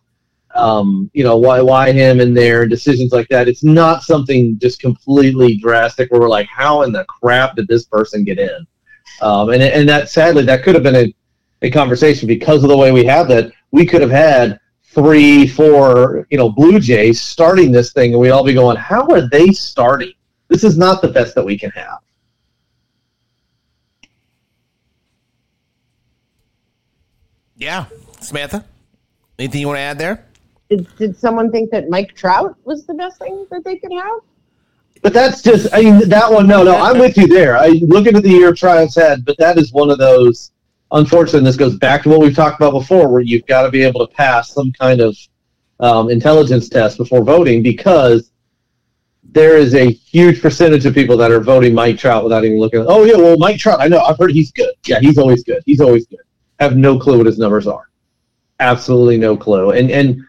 Um, 0.58 1.10
you 1.14 1.24
know, 1.24 1.38
why 1.38 1.62
why 1.62 1.92
him 1.92 2.20
in 2.20 2.34
there, 2.34 2.64
and 2.64 2.70
decisions 2.70 3.12
like 3.12 3.28
that. 3.30 3.48
It's 3.48 3.64
not 3.64 4.04
something 4.04 4.58
just 4.60 4.82
completely 4.82 5.58
drastic 5.58 6.12
where 6.12 6.20
we're 6.20 6.30
like, 6.30 6.48
how 6.48 6.82
in 6.82 6.92
the 6.92 7.06
crap 7.06 7.56
did 7.56 7.68
this 7.68 7.86
person 7.86 8.24
get 8.24 8.40
in? 8.40 8.68
Um, 9.22 9.50
and 9.50 9.62
and 9.62 9.88
that 9.88 10.10
sadly 10.10 10.44
that 10.46 10.64
could 10.64 10.76
have 10.76 10.84
been 10.84 10.96
a, 10.96 11.16
a 11.62 11.70
conversation 11.70 12.28
because 12.28 12.64
of 12.64 12.70
the 12.70 12.78
way 12.78 12.92
we 12.92 13.06
have 13.06 13.28
that. 13.30 13.52
We 13.72 13.86
could 13.86 14.02
have 14.02 14.12
had 14.12 14.60
three, 14.84 15.46
four, 15.46 16.26
you 16.32 16.38
know, 16.38 16.50
Blue 16.50 16.80
Jays 16.80 17.22
starting 17.22 17.72
this 17.72 17.94
thing, 17.94 18.14
and 18.14 18.20
we'd 18.20 18.32
all 18.32 18.44
be 18.44 18.54
going, 18.54 18.78
"How 18.78 19.08
are 19.10 19.30
they 19.30 19.50
starting? 19.50 20.14
This 20.48 20.64
is 20.64 20.78
not 20.78 21.02
the 21.02 21.10
best 21.10 21.36
that 21.36 21.46
we 21.46 21.58
can 21.58 21.70
have." 21.72 22.00
Yeah, 27.58 27.86
Samantha, 28.22 28.66
anything 29.40 29.62
you 29.62 29.68
want 29.68 29.78
to 29.78 29.82
add 29.82 29.98
there? 29.98 30.26
Did, 30.70 30.88
did 30.98 31.18
someone 31.18 31.52
think 31.52 31.72
that 31.72 31.90
Mike 31.90 32.14
Trout 32.14 32.56
was 32.66 32.86
the 32.86 32.94
best 32.94 33.20
thing 33.20 33.46
that 33.52 33.64
they 33.64 33.78
could 33.78 33.94
have? 33.94 34.20
But 35.02 35.14
that's 35.14 35.42
just, 35.42 35.74
I 35.74 35.82
mean, 35.82 36.10
that 36.10 36.32
one, 36.32 36.48
no, 36.48 36.64
no, 36.64 36.76
I'm 36.76 37.00
with 37.00 37.18
you 37.18 37.28
there. 37.28 37.58
I 37.58 37.68
look 37.84 38.08
into 38.08 38.20
the 38.20 38.30
year 38.30 38.54
Trout's 38.54 38.96
had, 38.96 39.26
but 39.26 39.38
that 39.38 39.58
is 39.58 39.72
one 39.72 39.90
of 39.90 39.98
those, 39.98 40.52
unfortunately, 40.92 41.48
this 41.48 41.56
goes 41.56 41.76
back 41.78 42.04
to 42.04 42.10
what 42.10 42.20
we've 42.20 42.36
talked 42.36 42.60
about 42.60 42.72
before, 42.72 43.08
where 43.10 43.22
you've 43.22 43.46
got 43.46 43.64
to 43.64 43.70
be 43.70 43.84
able 43.84 44.06
to 44.06 44.14
pass 44.14 44.52
some 44.52 44.72
kind 44.72 45.00
of 45.00 45.16
um, 45.80 46.10
intelligence 46.10 46.68
test 46.68 46.98
before 46.98 47.24
voting 47.24 47.62
because 47.62 48.32
there 49.24 49.58
is 49.58 49.76
a 49.76 49.92
huge 49.92 50.42
percentage 50.42 50.86
of 50.86 50.94
people 50.94 51.18
that 51.18 51.32
are 51.32 51.42
voting 51.42 51.74
Mike 51.74 51.98
Trout 51.98 52.24
without 52.24 52.44
even 52.44 52.60
looking. 52.60 52.84
Oh 52.88 53.04
yeah, 53.04 53.18
well 53.18 53.38
Mike 53.38 53.60
Trout, 53.60 53.80
I 53.80 53.88
know, 53.88 54.00
I've 54.00 54.18
heard 54.18 54.32
he's 54.32 54.52
good. 54.52 54.74
Yeah, 54.86 55.00
he's 55.00 55.18
always 55.18 55.44
good. 55.44 55.62
He's 55.66 55.82
always 55.82 56.08
good. 56.08 56.20
have 56.60 56.76
no 56.76 56.98
clue 56.98 57.18
what 57.18 57.28
his 57.28 57.38
numbers 57.38 57.68
are. 57.68 57.90
Absolutely 58.60 59.18
no 59.18 59.38
clue. 59.38 59.72
And 59.72 59.92
and 59.92 60.26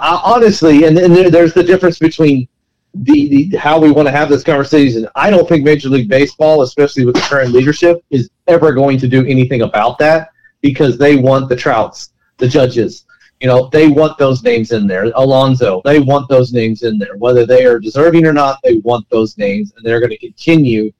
honestly, 0.00 0.84
and, 0.84 0.98
and 0.98 1.14
there, 1.14 1.30
there's 1.30 1.54
the 1.54 1.62
difference 1.62 1.98
between 1.98 2.48
the, 2.94 3.48
the 3.50 3.56
how 3.56 3.78
we 3.78 3.90
want 3.90 4.08
to 4.08 4.12
have 4.12 4.28
this 4.28 4.42
conversation. 4.42 5.06
I 5.14 5.30
don't 5.30 5.48
think 5.48 5.64
Major 5.64 5.88
League 5.88 6.08
Baseball, 6.08 6.62
especially 6.62 7.04
with 7.04 7.14
the 7.14 7.20
current 7.22 7.52
leadership, 7.52 8.04
is 8.10 8.30
ever 8.46 8.72
going 8.72 8.98
to 8.98 9.08
do 9.08 9.24
anything 9.26 9.62
about 9.62 9.98
that 9.98 10.30
because 10.60 10.98
they 10.98 11.16
want 11.16 11.48
the 11.48 11.56
Trouts, 11.56 12.12
the 12.38 12.48
Judges. 12.48 13.04
You 13.40 13.46
know, 13.46 13.68
they 13.68 13.86
want 13.86 14.18
those 14.18 14.42
names 14.42 14.72
in 14.72 14.88
there. 14.88 15.04
Alonso, 15.14 15.80
they 15.84 16.00
want 16.00 16.28
those 16.28 16.52
names 16.52 16.82
in 16.82 16.98
there. 16.98 17.16
Whether 17.16 17.46
they 17.46 17.64
are 17.66 17.78
deserving 17.78 18.26
or 18.26 18.32
not, 18.32 18.58
they 18.64 18.78
want 18.78 19.08
those 19.10 19.38
names, 19.38 19.72
and 19.76 19.86
they're 19.86 20.00
going 20.00 20.10
to 20.10 20.18
continue 20.18 20.90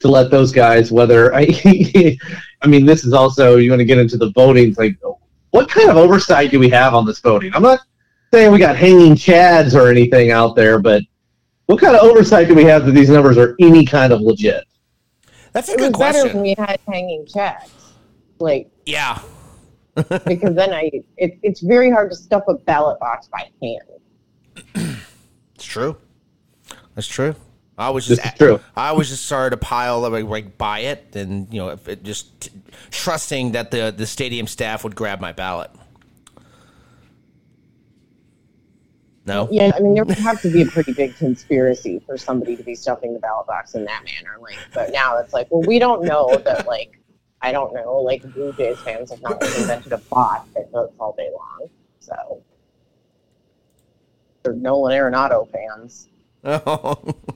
to 0.00 0.08
let 0.08 0.30
those 0.30 0.52
guys. 0.52 0.90
Whether 0.90 1.34
I, 1.34 1.48
I 2.62 2.66
mean, 2.66 2.86
this 2.86 3.04
is 3.04 3.12
also 3.12 3.56
you 3.56 3.70
want 3.70 3.80
to 3.80 3.84
get 3.84 3.98
into 3.98 4.16
the 4.16 4.30
voting. 4.30 4.74
Like, 4.78 4.96
what 5.52 5.68
kind 5.70 5.88
of 5.88 5.96
oversight 5.96 6.50
do 6.50 6.58
we 6.58 6.68
have 6.70 6.94
on 6.94 7.06
this 7.06 7.20
voting? 7.20 7.52
I'm 7.54 7.62
not 7.62 7.80
saying 8.32 8.50
we 8.52 8.58
got 8.58 8.74
hanging 8.76 9.14
chads 9.14 9.74
or 9.78 9.88
anything 9.90 10.30
out 10.32 10.56
there, 10.56 10.78
but 10.80 11.02
what 11.66 11.80
kind 11.80 11.94
of 11.94 12.02
oversight 12.02 12.48
do 12.48 12.54
we 12.54 12.64
have 12.64 12.84
that 12.86 12.92
these 12.92 13.08
numbers 13.10 13.38
are 13.38 13.54
any 13.60 13.84
kind 13.86 14.12
of 14.12 14.20
legit? 14.20 14.64
That's 15.52 15.68
a 15.68 15.72
It 15.72 15.80
was 15.80 15.86
good 15.90 15.98
better 15.98 16.20
question. 16.22 16.36
when 16.38 16.42
we 16.42 16.54
had 16.58 16.80
hanging 16.88 17.24
chads. 17.26 17.70
Like, 18.38 18.70
Yeah, 18.86 19.20
because 19.94 20.54
then 20.54 20.72
I, 20.72 20.90
it, 21.18 21.38
it's 21.42 21.60
very 21.60 21.90
hard 21.90 22.10
to 22.10 22.16
stuff 22.16 22.44
a 22.48 22.54
ballot 22.54 22.98
box 22.98 23.28
by 23.28 23.50
hand. 23.62 24.98
it's 25.54 25.64
true. 25.64 25.96
That's 26.94 27.06
true. 27.06 27.34
I 27.82 27.90
was 27.90 28.06
This 28.06 28.18
just 28.18 28.34
is 28.34 28.38
true. 28.38 28.60
I 28.76 28.92
was 28.92 29.08
just 29.08 29.26
started 29.26 29.50
to 29.50 29.56
pile 29.56 30.00
like, 30.08 30.24
like 30.24 30.58
buy 30.58 30.80
it, 30.80 31.14
and 31.14 31.52
you 31.52 31.60
know, 31.60 31.78
it 31.86 32.02
just 32.02 32.40
t- 32.40 32.50
trusting 32.90 33.52
that 33.52 33.70
the 33.70 33.92
the 33.96 34.06
stadium 34.06 34.46
staff 34.46 34.84
would 34.84 34.94
grab 34.94 35.20
my 35.20 35.32
ballot. 35.32 35.70
No. 39.24 39.48
Yeah, 39.50 39.70
I 39.74 39.80
mean, 39.80 39.94
there 39.94 40.04
would 40.04 40.18
have 40.18 40.40
to 40.42 40.50
be 40.50 40.62
a 40.62 40.66
pretty 40.66 40.92
big 40.92 41.14
conspiracy 41.16 42.02
for 42.06 42.18
somebody 42.18 42.56
to 42.56 42.62
be 42.62 42.74
stuffing 42.74 43.12
the 43.12 43.20
ballot 43.20 43.46
box 43.46 43.74
in 43.74 43.84
that 43.84 44.04
manner. 44.04 44.36
Like, 44.40 44.58
but 44.74 44.92
now 44.92 45.18
it's 45.18 45.32
like, 45.32 45.46
well, 45.50 45.62
we 45.62 45.78
don't 45.78 46.02
know 46.02 46.36
that, 46.44 46.66
like, 46.66 46.98
I 47.40 47.52
don't 47.52 47.72
know, 47.72 47.98
like, 47.98 48.22
Blue 48.34 48.52
Jays 48.54 48.80
fans 48.80 49.10
have 49.10 49.22
not 49.22 49.40
like, 49.40 49.56
invented 49.56 49.92
a 49.92 49.98
bot 49.98 50.52
that 50.54 50.72
votes 50.72 50.94
all 50.98 51.14
day 51.16 51.30
long. 51.32 51.68
So, 52.00 52.42
they're 54.42 54.54
Nolan 54.54 54.92
Arenado 54.92 55.48
fans. 55.52 56.08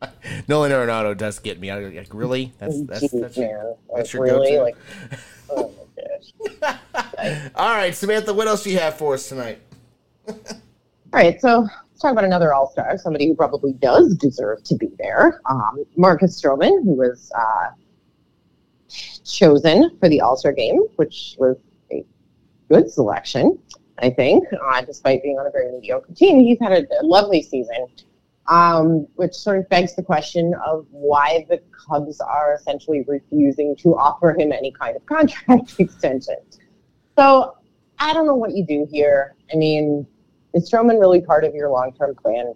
Nolan 0.48 0.72
Arenado 0.72 1.16
does 1.16 1.38
get 1.38 1.60
me. 1.60 1.70
I 1.70 1.80
like 1.80 2.14
really. 2.14 2.52
That's 2.58 2.80
that's, 2.82 3.04
Jeez, 3.04 3.20
that's 3.20 3.38
man. 3.38 3.74
Like, 3.88 3.96
that's 3.96 4.12
your 4.12 4.22
really? 4.22 4.52
go-to? 4.52 4.62
Like, 4.62 4.76
oh 5.50 5.74
my 5.96 6.62
gosh. 6.62 7.50
all 7.54 7.70
right, 7.70 7.94
Samantha. 7.94 8.32
What 8.32 8.48
else 8.48 8.62
do 8.64 8.70
you 8.70 8.78
have 8.78 8.96
for 8.96 9.14
us 9.14 9.28
tonight? 9.28 9.60
All 10.28 10.34
right, 11.12 11.40
so 11.40 11.60
let's 11.60 12.02
talk 12.02 12.12
about 12.12 12.24
another 12.24 12.52
All 12.52 12.70
Star, 12.70 12.98
somebody 12.98 13.26
who 13.26 13.34
probably 13.34 13.72
does 13.72 14.14
deserve 14.16 14.62
to 14.64 14.76
be 14.76 14.90
there. 14.98 15.40
Um, 15.48 15.84
Marcus 15.96 16.40
Stroman, 16.40 16.84
who 16.84 16.92
was 16.92 17.32
uh, 17.34 17.70
chosen 19.24 19.96
for 19.98 20.08
the 20.08 20.20
All 20.20 20.36
Star 20.36 20.52
game, 20.52 20.80
which 20.96 21.36
was 21.38 21.56
a 21.90 22.04
good 22.68 22.90
selection, 22.90 23.58
I 23.98 24.10
think, 24.10 24.44
uh, 24.52 24.82
despite 24.82 25.22
being 25.22 25.38
on 25.38 25.46
a 25.46 25.50
very 25.50 25.72
mediocre 25.72 26.12
team. 26.12 26.40
He's 26.40 26.58
had 26.60 26.72
a, 26.72 27.00
a 27.00 27.04
lovely 27.04 27.42
season, 27.42 27.86
um, 28.48 29.06
which 29.16 29.34
sort 29.34 29.58
of 29.58 29.68
begs 29.68 29.94
the 29.94 30.02
question 30.02 30.54
of 30.66 30.86
why 30.90 31.46
the 31.48 31.62
Cubs 31.86 32.20
are 32.20 32.54
essentially 32.54 33.04
refusing 33.06 33.76
to 33.76 33.94
offer 33.96 34.34
him 34.38 34.52
any 34.52 34.72
kind 34.72 34.96
of 34.96 35.04
contract 35.06 35.78
extension. 35.78 36.36
So 37.16 37.56
I 37.98 38.12
don't 38.12 38.26
know 38.26 38.34
what 38.34 38.56
you 38.56 38.64
do 38.64 38.86
here. 38.90 39.36
I 39.52 39.56
mean, 39.56 40.06
is 40.54 40.70
Stroman 40.70 40.98
really 40.98 41.20
part 41.20 41.44
of 41.44 41.54
your 41.54 41.70
long-term 41.70 42.14
plan? 42.16 42.54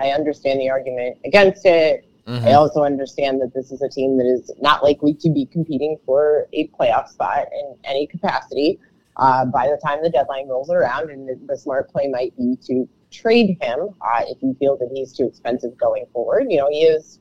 I 0.00 0.10
understand 0.10 0.60
the 0.60 0.70
argument 0.70 1.18
against 1.24 1.66
it. 1.66 2.06
Mm-hmm. 2.26 2.46
I 2.46 2.52
also 2.52 2.84
understand 2.84 3.40
that 3.40 3.52
this 3.52 3.72
is 3.72 3.82
a 3.82 3.88
team 3.88 4.16
that 4.18 4.26
is 4.26 4.52
not 4.60 4.84
likely 4.84 5.12
to 5.14 5.30
be 5.30 5.46
competing 5.46 5.98
for 6.06 6.46
a 6.52 6.68
playoff 6.68 7.08
spot 7.08 7.48
in 7.52 7.74
any 7.82 8.06
capacity 8.06 8.78
uh, 9.16 9.44
by 9.46 9.66
the 9.66 9.80
time 9.84 10.00
the 10.02 10.10
deadline 10.10 10.46
rolls 10.46 10.70
around. 10.70 11.10
And 11.10 11.28
the 11.48 11.56
smart 11.56 11.90
play 11.90 12.06
might 12.06 12.36
be 12.36 12.56
to 12.66 12.88
trade 13.12 13.56
him 13.60 13.90
uh, 14.00 14.22
if 14.26 14.42
you 14.42 14.54
feel 14.58 14.76
that 14.78 14.90
he's 14.92 15.12
too 15.12 15.26
expensive 15.26 15.76
going 15.76 16.06
forward. 16.12 16.46
You 16.50 16.58
know, 16.58 16.68
he 16.70 16.82
is 16.82 17.20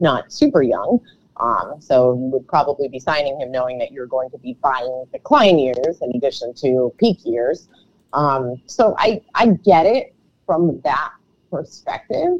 not 0.00 0.32
super 0.32 0.62
young. 0.62 1.00
Um, 1.36 1.80
so 1.80 2.14
you 2.14 2.26
would 2.26 2.46
probably 2.46 2.88
be 2.88 3.00
signing 3.00 3.40
him 3.40 3.50
knowing 3.50 3.78
that 3.78 3.92
you're 3.92 4.06
going 4.06 4.30
to 4.30 4.38
be 4.38 4.56
buying 4.62 5.04
decline 5.12 5.58
years 5.58 5.98
in 6.00 6.12
addition 6.14 6.54
to 6.54 6.92
peak 6.98 7.18
years. 7.24 7.68
Um, 8.12 8.60
so 8.66 8.94
I, 8.98 9.20
I 9.34 9.48
get 9.64 9.86
it 9.86 10.14
from 10.46 10.80
that 10.84 11.10
perspective. 11.50 12.38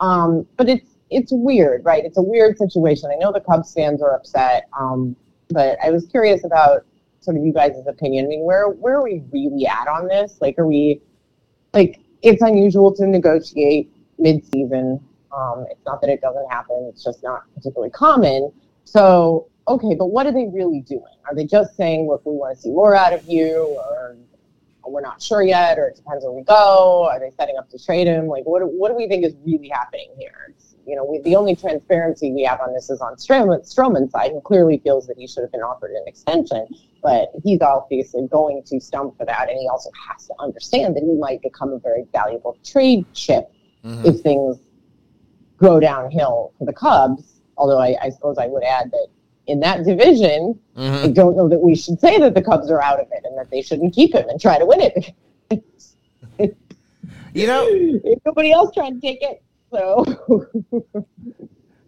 Um, 0.00 0.46
but 0.56 0.68
it's 0.68 0.90
it's 1.08 1.30
weird, 1.32 1.84
right? 1.84 2.04
It's 2.04 2.18
a 2.18 2.22
weird 2.22 2.58
situation. 2.58 3.10
I 3.12 3.16
know 3.16 3.32
the 3.32 3.40
Cubs 3.40 3.72
fans 3.72 4.02
are 4.02 4.14
upset, 4.14 4.64
um, 4.78 5.14
but 5.50 5.78
I 5.82 5.90
was 5.90 6.04
curious 6.06 6.44
about 6.44 6.84
sort 7.20 7.36
of 7.36 7.44
you 7.44 7.52
guys' 7.52 7.76
opinion. 7.86 8.26
I 8.26 8.28
mean, 8.28 8.44
where 8.44 8.68
where 8.68 8.96
are 8.96 9.04
we 9.04 9.22
really 9.32 9.66
at 9.66 9.88
on 9.88 10.08
this? 10.08 10.38
Like, 10.40 10.58
are 10.58 10.66
we 10.66 11.00
like 11.76 12.00
it's 12.22 12.42
unusual 12.42 12.92
to 12.94 13.06
negotiate 13.06 13.92
mid-season. 14.18 14.98
Um, 15.36 15.66
it's 15.70 15.84
not 15.84 16.00
that 16.00 16.10
it 16.10 16.20
doesn't 16.20 16.50
happen; 16.50 16.90
it's 16.92 17.04
just 17.04 17.22
not 17.22 17.42
particularly 17.54 17.90
common. 17.90 18.50
So, 18.84 19.48
okay, 19.68 19.94
but 19.94 20.06
what 20.06 20.26
are 20.26 20.32
they 20.32 20.46
really 20.46 20.80
doing? 20.80 21.02
Are 21.28 21.34
they 21.34 21.44
just 21.44 21.76
saying, 21.76 22.08
"Look, 22.08 22.24
we 22.24 22.32
want 22.32 22.56
to 22.56 22.62
see 22.62 22.70
more 22.70 22.96
out 22.96 23.12
of 23.12 23.24
you," 23.26 23.78
or 23.78 24.16
we're 24.86 25.00
not 25.00 25.20
sure 25.20 25.42
yet, 25.42 25.78
or 25.78 25.88
it 25.88 25.96
depends 25.96 26.24
where 26.24 26.32
we 26.32 26.42
go. 26.42 27.08
Are 27.10 27.20
they 27.20 27.30
setting 27.36 27.56
up 27.58 27.68
to 27.70 27.84
trade 27.84 28.06
him? 28.06 28.28
Like, 28.28 28.44
what, 28.44 28.62
what 28.72 28.88
do 28.88 28.94
we 28.94 29.08
think 29.08 29.24
is 29.24 29.34
really 29.44 29.68
happening 29.68 30.08
here? 30.18 30.50
It's, 30.50 30.76
you 30.86 30.94
know, 30.94 31.04
we, 31.04 31.20
the 31.22 31.34
only 31.34 31.56
transparency 31.56 32.32
we 32.32 32.44
have 32.44 32.60
on 32.60 32.72
this 32.72 32.88
is 32.88 33.00
on 33.00 33.16
Stroman, 33.16 33.68
Stroman's 33.68 34.12
side, 34.12 34.30
who 34.30 34.40
clearly 34.40 34.78
feels 34.78 35.06
that 35.08 35.18
he 35.18 35.26
should 35.26 35.42
have 35.42 35.50
been 35.50 35.62
offered 35.62 35.90
an 35.90 36.04
extension, 36.06 36.68
but 37.06 37.30
he's 37.44 37.60
obviously 37.60 38.26
going 38.26 38.64
to 38.66 38.80
stump 38.80 39.16
for 39.16 39.24
that, 39.24 39.48
and 39.48 39.56
he 39.56 39.68
also 39.68 39.90
has 40.08 40.26
to 40.26 40.34
understand 40.40 40.96
that 40.96 41.04
he 41.04 41.12
might 41.12 41.40
become 41.40 41.72
a 41.72 41.78
very 41.78 42.04
valuable 42.10 42.58
trade 42.64 43.06
chip 43.14 43.48
mm-hmm. 43.84 44.04
if 44.04 44.22
things 44.22 44.56
go 45.56 45.78
downhill 45.78 46.52
for 46.58 46.64
the 46.64 46.72
Cubs. 46.72 47.40
Although 47.56 47.78
I, 47.78 47.94
I 48.02 48.10
suppose 48.10 48.38
I 48.38 48.48
would 48.48 48.64
add 48.64 48.90
that 48.90 49.06
in 49.46 49.60
that 49.60 49.84
division, 49.84 50.58
mm-hmm. 50.76 51.04
I 51.04 51.08
don't 51.12 51.36
know 51.36 51.48
that 51.48 51.60
we 51.60 51.76
should 51.76 52.00
say 52.00 52.18
that 52.18 52.34
the 52.34 52.42
Cubs 52.42 52.72
are 52.72 52.82
out 52.82 52.98
of 52.98 53.06
it 53.12 53.24
and 53.24 53.38
that 53.38 53.52
they 53.52 53.62
shouldn't 53.62 53.94
keep 53.94 54.12
him 54.12 54.28
and 54.28 54.40
try 54.40 54.58
to 54.58 54.66
win 54.66 54.80
it. 54.80 55.14
you 57.34 57.46
know, 57.46 58.18
nobody 58.26 58.50
else 58.50 58.74
trying 58.74 59.00
to 59.00 59.00
take 59.00 59.22
it. 59.22 59.44
So, 59.72 60.04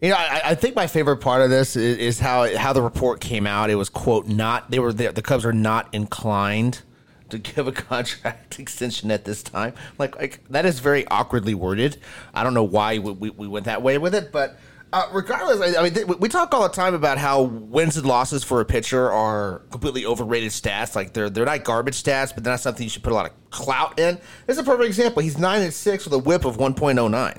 you 0.00 0.10
know, 0.10 0.16
I, 0.16 0.40
I, 0.44 0.54
think 0.54 0.76
my 0.76 0.86
favorite 0.86 1.16
part 1.16 1.42
of 1.42 1.50
this 1.50 1.74
is, 1.74 1.98
is, 1.98 2.20
how 2.20 2.56
how 2.56 2.72
the 2.72 2.82
report 2.82 3.20
came 3.20 3.46
out. 3.46 3.68
It 3.70 3.74
was 3.74 3.88
quote 3.88 4.26
not 4.28 4.70
they 4.70 4.78
were 4.78 4.92
the, 4.92 5.12
the 5.12 5.22
Cubs 5.22 5.44
are 5.44 5.52
not 5.52 5.92
inclined 5.92 6.82
to 7.30 7.38
give 7.38 7.66
a 7.66 7.72
contract 7.88 8.58
extension 8.58 9.10
at 9.10 9.24
this 9.24 9.42
time. 9.42 9.74
Like, 9.98 10.16
like 10.16 10.44
that 10.50 10.66
is 10.66 10.78
very 10.78 11.06
awkwardly 11.08 11.54
worded. 11.54 11.98
I 12.32 12.44
don't 12.44 12.54
know 12.54 12.64
why 12.64 12.98
we, 12.98 13.12
we, 13.12 13.30
we 13.30 13.48
went 13.48 13.66
that 13.66 13.82
way 13.82 13.98
with 13.98 14.14
it, 14.14 14.30
but 14.32 14.58
uh, 14.92 15.06
regardless, 15.12 15.60
I, 15.60 15.78
I 15.78 15.82
mean, 15.82 15.92
th- 15.92 16.06
we 16.06 16.28
talk 16.28 16.54
all 16.54 16.62
the 16.62 16.74
time 16.74 16.94
about 16.94 17.18
how 17.18 17.42
wins 17.42 17.96
and 17.98 18.06
losses 18.06 18.42
for 18.42 18.60
a 18.60 18.64
pitcher 18.64 19.10
are 19.10 19.58
completely 19.70 20.06
overrated 20.06 20.50
stats. 20.50 20.96
Like 20.96 21.12
they're 21.12 21.28
they're 21.28 21.44
not 21.44 21.64
garbage 21.64 22.02
stats, 22.02 22.34
but 22.34 22.42
they're 22.42 22.52
not 22.52 22.60
something 22.60 22.84
you 22.84 22.88
should 22.88 23.02
put 23.02 23.12
a 23.12 23.16
lot 23.16 23.26
of 23.26 23.50
clout 23.50 23.98
in. 23.98 24.18
This 24.46 24.56
is 24.56 24.58
a 24.58 24.64
perfect 24.64 24.86
example. 24.86 25.22
He's 25.22 25.36
nine 25.36 25.60
and 25.60 25.74
six 25.74 26.04
with 26.04 26.14
a 26.14 26.18
WHIP 26.18 26.46
of 26.46 26.56
one 26.56 26.72
point 26.72 26.98
oh 26.98 27.08
nine. 27.08 27.38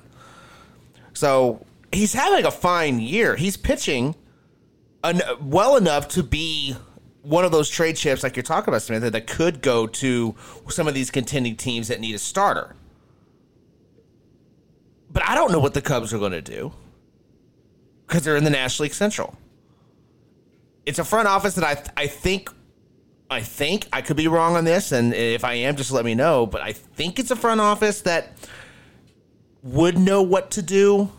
So 1.13 1.65
he's 1.91 2.13
having 2.13 2.45
a 2.45 2.51
fine 2.51 2.99
year. 2.99 3.35
He's 3.35 3.57
pitching 3.57 4.15
an, 5.03 5.21
well 5.41 5.75
enough 5.75 6.07
to 6.09 6.23
be 6.23 6.75
one 7.21 7.45
of 7.45 7.51
those 7.51 7.69
trade 7.69 7.95
chips, 7.95 8.23
like 8.23 8.35
you're 8.35 8.43
talking 8.43 8.69
about, 8.69 8.81
Samantha, 8.81 9.11
that 9.11 9.27
could 9.27 9.61
go 9.61 9.87
to 9.87 10.35
some 10.69 10.87
of 10.87 10.93
these 10.93 11.11
contending 11.11 11.55
teams 11.55 11.89
that 11.89 11.99
need 11.99 12.15
a 12.15 12.19
starter. 12.19 12.75
But 15.11 15.23
I 15.27 15.35
don't 15.35 15.51
know 15.51 15.59
what 15.59 15.73
the 15.73 15.81
Cubs 15.81 16.13
are 16.13 16.19
going 16.19 16.31
to 16.31 16.41
do 16.41 16.71
because 18.07 18.23
they're 18.23 18.37
in 18.37 18.43
the 18.43 18.49
National 18.49 18.85
League 18.85 18.93
Central. 18.93 19.37
It's 20.85 20.99
a 20.99 21.03
front 21.03 21.27
office 21.27 21.55
that 21.55 21.63
I 21.63 22.03
I 22.03 22.07
think 22.07 22.49
I 23.29 23.41
think 23.41 23.87
I 23.93 24.01
could 24.01 24.17
be 24.17 24.27
wrong 24.27 24.55
on 24.55 24.65
this, 24.65 24.91
and 24.91 25.13
if 25.13 25.43
I 25.43 25.53
am, 25.53 25.75
just 25.75 25.91
let 25.91 26.05
me 26.05 26.15
know. 26.15 26.45
But 26.45 26.61
I 26.61 26.73
think 26.73 27.19
it's 27.19 27.31
a 27.31 27.35
front 27.35 27.61
office 27.61 28.01
that 28.01 28.37
would 29.61 29.97
know 29.97 30.21
what 30.23 30.51
to 30.51 30.61
do, 30.61 31.11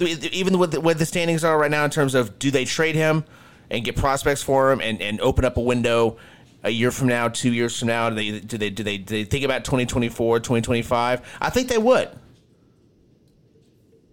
even 0.00 0.58
with 0.58 0.76
where 0.78 0.94
the 0.94 1.06
standings 1.06 1.44
are 1.44 1.58
right 1.58 1.70
now 1.70 1.84
in 1.84 1.90
terms 1.90 2.14
of 2.14 2.38
do 2.38 2.50
they 2.50 2.64
trade 2.64 2.94
him 2.94 3.24
and 3.70 3.84
get 3.84 3.96
prospects 3.96 4.42
for 4.42 4.70
him 4.70 4.80
and, 4.80 5.00
and 5.00 5.20
open 5.20 5.44
up 5.44 5.56
a 5.56 5.60
window 5.60 6.18
a 6.62 6.70
year 6.70 6.90
from 6.90 7.08
now, 7.08 7.28
two 7.28 7.52
years 7.52 7.78
from 7.78 7.88
now? 7.88 8.10
Do 8.10 8.16
they 8.16 8.40
do 8.40 8.58
they 8.58 8.70
do 8.70 8.82
they, 8.82 8.98
do 8.98 9.14
they 9.14 9.24
think 9.24 9.44
about 9.44 9.64
2024, 9.64 10.40
2025? 10.40 11.38
I 11.40 11.50
think 11.50 11.68
they 11.68 11.78
would, 11.78 12.10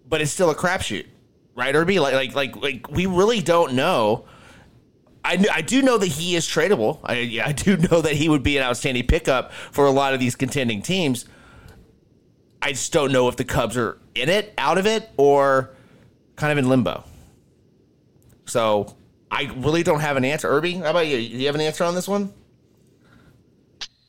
but 0.08 0.20
it's 0.20 0.30
still 0.30 0.50
a 0.50 0.54
crapshoot 0.54 1.06
right, 1.54 1.74
Irby? 1.74 2.00
Like, 2.00 2.14
like, 2.14 2.34
like, 2.34 2.56
like, 2.56 2.90
we 2.90 3.06
really 3.06 3.40
don't 3.40 3.74
know. 3.74 4.26
I, 5.24 5.42
I 5.50 5.60
do 5.62 5.82
know 5.82 5.96
that 5.98 6.06
he 6.06 6.36
is 6.36 6.46
tradable. 6.46 7.00
I, 7.04 7.40
I 7.44 7.52
do 7.52 7.76
know 7.90 8.00
that 8.02 8.12
he 8.12 8.28
would 8.28 8.42
be 8.42 8.56
an 8.58 8.64
outstanding 8.64 9.06
pickup 9.06 9.52
for 9.52 9.86
a 9.86 9.90
lot 9.90 10.14
of 10.14 10.20
these 10.20 10.34
contending 10.34 10.82
teams. 10.82 11.26
I 12.64 12.70
just 12.70 12.94
don't 12.94 13.12
know 13.12 13.28
if 13.28 13.36
the 13.36 13.44
Cubs 13.44 13.76
are 13.76 13.98
in 14.14 14.30
it, 14.30 14.54
out 14.56 14.78
of 14.78 14.86
it, 14.86 15.10
or 15.18 15.74
kind 16.34 16.50
of 16.50 16.56
in 16.56 16.66
limbo. 16.66 17.04
So 18.46 18.96
I 19.30 19.50
really 19.56 19.82
don't 19.82 20.00
have 20.00 20.16
an 20.16 20.24
answer. 20.24 20.48
Irby, 20.48 20.72
how 20.72 20.90
about 20.90 21.06
you? 21.06 21.18
Do 21.18 21.22
you 21.22 21.44
have 21.44 21.54
an 21.54 21.60
answer 21.60 21.84
on 21.84 21.94
this 21.94 22.08
one? 22.08 22.32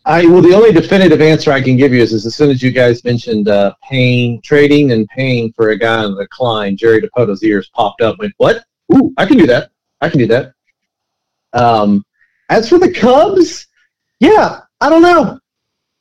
I 0.06 0.26
well, 0.28 0.42
the 0.42 0.54
only 0.54 0.72
definitive 0.72 1.20
answer 1.20 1.52
I 1.52 1.62
can 1.62 1.76
give 1.76 1.92
you 1.94 2.02
is, 2.02 2.14
is 2.14 2.26
as 2.26 2.34
soon 2.34 2.50
as 2.50 2.64
you 2.64 2.72
guys 2.72 3.04
mentioned 3.04 3.50
uh, 3.50 3.74
paying, 3.84 4.42
trading, 4.42 4.94
and 4.94 5.06
paying 5.10 5.52
for 5.52 5.72
a 5.72 5.78
guy 5.78 6.06
on 6.06 6.16
the 6.16 6.24
decline, 6.24 6.78
Jerry 6.78 7.02
Dipoto's 7.02 7.44
ears 7.44 7.70
popped 7.74 8.02
up. 8.02 8.20
Went, 8.20 8.34
what? 8.38 8.64
Ooh, 8.94 9.14
I 9.18 9.26
can 9.26 9.38
do 9.38 9.48
that. 9.48 9.72
I 10.00 10.08
can 10.08 10.20
do 10.20 10.28
that. 10.28 10.54
Um, 11.52 12.06
as 12.50 12.70
for 12.70 12.80
the 12.80 12.94
Cubs, 12.94 13.68
yeah, 14.22 14.62
I 14.80 14.90
don't 14.90 15.02
know. 15.02 15.40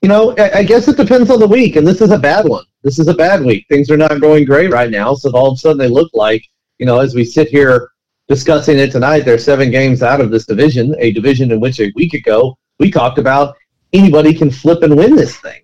You 0.04 0.08
know, 0.08 0.34
I, 0.36 0.62
guess 0.64 0.86
it 0.86 0.98
depends 0.98 1.30
on 1.30 1.40
the 1.40 1.48
week, 1.48 1.76
and 1.76 1.86
this 1.86 2.02
is 2.02 2.10
a 2.10 2.18
bad 2.18 2.46
one. 2.46 2.66
This 2.82 2.98
is 2.98 3.08
a 3.08 3.14
bad 3.14 3.42
week. 3.42 3.64
Things 3.70 3.90
are 3.90 3.96
not 3.96 4.20
going 4.20 4.44
great 4.44 4.70
right 4.70 4.90
now, 4.90 5.14
so 5.14 5.30
all 5.30 5.52
of 5.52 5.54
a 5.54 5.56
sudden 5.56 5.78
they 5.78 5.88
look 5.88 6.10
like, 6.12 6.46
you 6.76 6.84
know, 6.84 7.00
as 7.00 7.14
we 7.14 7.24
sit 7.24 7.48
here 7.48 7.88
discussing 8.28 8.78
it 8.78 8.92
tonight, 8.92 9.20
they're 9.20 9.38
seven 9.38 9.70
games 9.70 10.02
out 10.02 10.20
of 10.20 10.30
this 10.30 10.44
division, 10.44 10.94
a 10.98 11.12
division 11.12 11.50
in 11.52 11.58
which 11.58 11.80
a 11.80 11.90
week 11.96 12.12
ago 12.12 12.54
we 12.78 12.90
talked 12.90 13.16
about 13.16 13.56
anybody 13.94 14.34
can 14.34 14.50
flip 14.50 14.82
and 14.82 14.94
win 14.94 15.16
this 15.16 15.38
thing. 15.38 15.62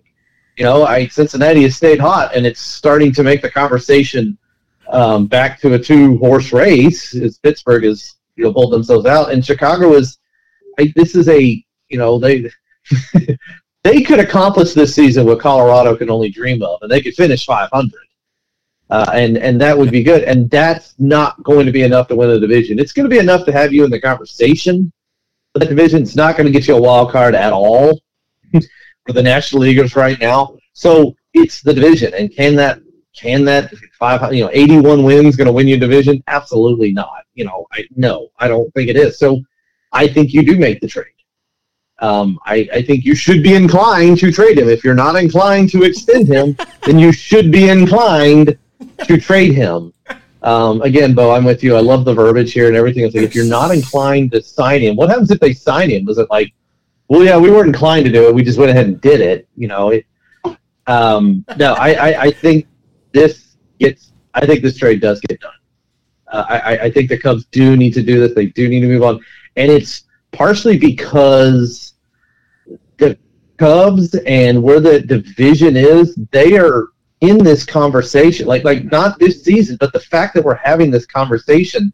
You 0.57 0.63
know, 0.63 0.85
I 0.85 1.05
Cincinnati 1.05 1.61
has 1.61 1.75
stayed 1.75 1.99
hot, 1.99 2.35
and 2.35 2.43
it's 2.43 2.61
starting 2.61 3.11
to 3.11 3.21
make 3.21 3.43
the 3.43 3.51
conversation 3.51 4.39
um, 4.89 5.27
back 5.27 5.61
to 5.61 5.75
a 5.75 5.79
two 5.79 6.17
horse 6.17 6.51
race 6.51 7.13
as 7.13 7.37
Pittsburgh 7.37 7.83
has 7.83 8.15
you 8.37 8.45
know 8.45 8.53
pulled 8.53 8.73
themselves 8.73 9.05
out, 9.05 9.31
and 9.31 9.45
Chicago 9.45 9.93
is. 9.93 10.17
I, 10.79 10.91
this 10.95 11.13
is 11.13 11.29
a 11.29 11.63
you 11.89 11.99
know 11.99 12.17
they. 12.17 12.49
they 13.83 14.01
could 14.01 14.19
accomplish 14.19 14.73
this 14.73 14.93
season 14.93 15.25
what 15.25 15.39
Colorado 15.39 15.95
can 15.95 16.09
only 16.09 16.29
dream 16.29 16.61
of, 16.61 16.79
and 16.81 16.91
they 16.91 17.01
could 17.01 17.15
finish 17.15 17.45
500. 17.45 17.91
Uh, 18.91 19.09
and 19.13 19.37
and 19.37 19.59
that 19.59 19.77
would 19.77 19.89
be 19.89 20.03
good. 20.03 20.23
And 20.23 20.49
that's 20.49 20.95
not 20.99 21.41
going 21.43 21.65
to 21.65 21.71
be 21.71 21.83
enough 21.83 22.09
to 22.09 22.15
win 22.15 22.29
the 22.29 22.39
division. 22.39 22.77
It's 22.77 22.91
going 22.91 23.09
to 23.09 23.09
be 23.09 23.19
enough 23.19 23.45
to 23.45 23.51
have 23.53 23.71
you 23.71 23.85
in 23.85 23.89
the 23.89 24.01
conversation. 24.01 24.91
But 25.53 25.69
division 25.69 26.03
is 26.03 26.15
not 26.15 26.35
going 26.35 26.45
to 26.45 26.51
get 26.51 26.67
you 26.67 26.75
a 26.75 26.81
wild 26.81 27.11
card 27.11 27.33
at 27.33 27.53
all 27.53 28.01
for 28.53 29.13
the 29.13 29.23
National 29.23 29.61
Leaguers 29.61 29.95
right 29.95 30.19
now. 30.19 30.57
So 30.73 31.15
it's 31.33 31.61
the 31.61 31.73
division, 31.73 32.13
and 32.13 32.33
can 32.35 32.55
that 32.57 32.81
can 33.15 33.45
that 33.45 33.73
five 33.97 34.33
you 34.33 34.43
know 34.43 34.49
eighty 34.53 34.77
one 34.77 35.03
wins 35.03 35.37
going 35.37 35.47
to 35.47 35.53
win 35.53 35.69
you 35.69 35.77
division? 35.77 36.21
Absolutely 36.27 36.91
not. 36.91 37.23
You 37.33 37.45
know, 37.45 37.67
I 37.71 37.85
no, 37.95 38.27
I 38.39 38.49
don't 38.49 38.73
think 38.73 38.89
it 38.89 38.97
is. 38.97 39.17
So 39.17 39.41
I 39.93 40.05
think 40.05 40.33
you 40.33 40.43
do 40.43 40.57
make 40.57 40.81
the 40.81 40.87
trade. 40.87 41.13
Um, 42.01 42.39
I, 42.45 42.67
I 42.73 42.81
think 42.81 43.05
you 43.05 43.15
should 43.15 43.43
be 43.43 43.53
inclined 43.53 44.17
to 44.19 44.31
trade 44.31 44.57
him. 44.57 44.67
If 44.67 44.83
you're 44.83 44.95
not 44.95 45.15
inclined 45.15 45.69
to 45.71 45.83
extend 45.83 46.27
him, 46.27 46.57
then 46.83 46.97
you 46.97 47.11
should 47.11 47.51
be 47.51 47.69
inclined 47.69 48.57
to 49.05 49.17
trade 49.19 49.53
him. 49.53 49.93
Um, 50.41 50.81
again, 50.81 51.13
Bo, 51.13 51.31
I'm 51.31 51.43
with 51.43 51.63
you. 51.63 51.75
I 51.75 51.81
love 51.81 52.03
the 52.03 52.13
verbiage 52.13 52.51
here 52.51 52.67
and 52.67 52.75
everything. 52.75 53.03
It's 53.03 53.13
like 53.13 53.23
if 53.23 53.35
you're 53.35 53.45
not 53.45 53.71
inclined 53.71 54.31
to 54.31 54.41
sign 54.41 54.81
him, 54.81 54.95
what 54.95 55.09
happens 55.09 55.29
if 55.29 55.39
they 55.39 55.53
sign 55.53 55.91
him? 55.91 56.05
Was 56.05 56.17
it 56.17 56.27
like 56.31 56.51
well, 57.11 57.25
yeah, 57.25 57.35
we 57.35 57.51
weren't 57.51 57.67
inclined 57.67 58.05
to 58.05 58.11
do 58.11 58.29
it. 58.29 58.33
We 58.33 58.41
just 58.41 58.57
went 58.57 58.71
ahead 58.71 58.85
and 58.85 59.01
did 59.01 59.19
it. 59.19 59.45
You 59.57 59.67
know, 59.67 59.89
it, 59.89 60.05
um, 60.87 61.43
no, 61.57 61.73
I, 61.73 61.91
I, 61.91 62.21
I, 62.21 62.31
think 62.31 62.67
this 63.11 63.57
gets. 63.81 64.13
I 64.33 64.45
think 64.45 64.61
this 64.61 64.77
trade 64.77 65.01
does 65.01 65.19
get 65.19 65.41
done. 65.41 65.51
Uh, 66.29 66.45
I, 66.47 66.77
I 66.83 66.89
think 66.89 67.09
the 67.09 67.17
Cubs 67.17 67.43
do 67.47 67.75
need 67.75 67.93
to 67.95 68.01
do 68.01 68.21
this. 68.21 68.33
They 68.33 68.45
do 68.45 68.69
need 68.69 68.79
to 68.79 68.87
move 68.87 69.03
on, 69.03 69.19
and 69.57 69.69
it's 69.69 70.03
partially 70.31 70.77
because 70.77 71.90
the 73.01 73.17
Cubs 73.57 74.15
and 74.25 74.63
where 74.63 74.79
the 74.79 75.01
division 75.01 75.75
is, 75.75 76.15
they 76.31 76.57
are 76.57 76.87
in 77.19 77.37
this 77.37 77.65
conversation, 77.65 78.47
like 78.47 78.63
like 78.63 78.85
not 78.85 79.19
this 79.19 79.43
season, 79.43 79.77
but 79.79 79.93
the 79.93 79.99
fact 79.99 80.33
that 80.33 80.43
we're 80.43 80.55
having 80.55 80.89
this 80.89 81.05
conversation 81.05 81.93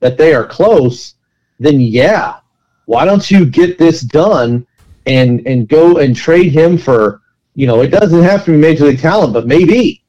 that 0.00 0.16
they 0.16 0.32
are 0.34 0.46
close, 0.46 1.14
then 1.58 1.80
yeah, 1.80 2.36
why 2.86 3.04
don't 3.04 3.30
you 3.30 3.44
get 3.44 3.78
this 3.78 4.02
done 4.02 4.66
and 5.06 5.44
and 5.46 5.68
go 5.68 5.98
and 5.98 6.14
trade 6.14 6.52
him 6.52 6.78
for 6.78 7.22
you 7.54 7.66
know 7.66 7.80
it 7.82 7.88
doesn't 7.88 8.22
have 8.22 8.44
to 8.44 8.52
be 8.52 8.56
major 8.56 8.84
league 8.84 9.00
talent, 9.00 9.32
but 9.32 9.46
maybe 9.46 10.04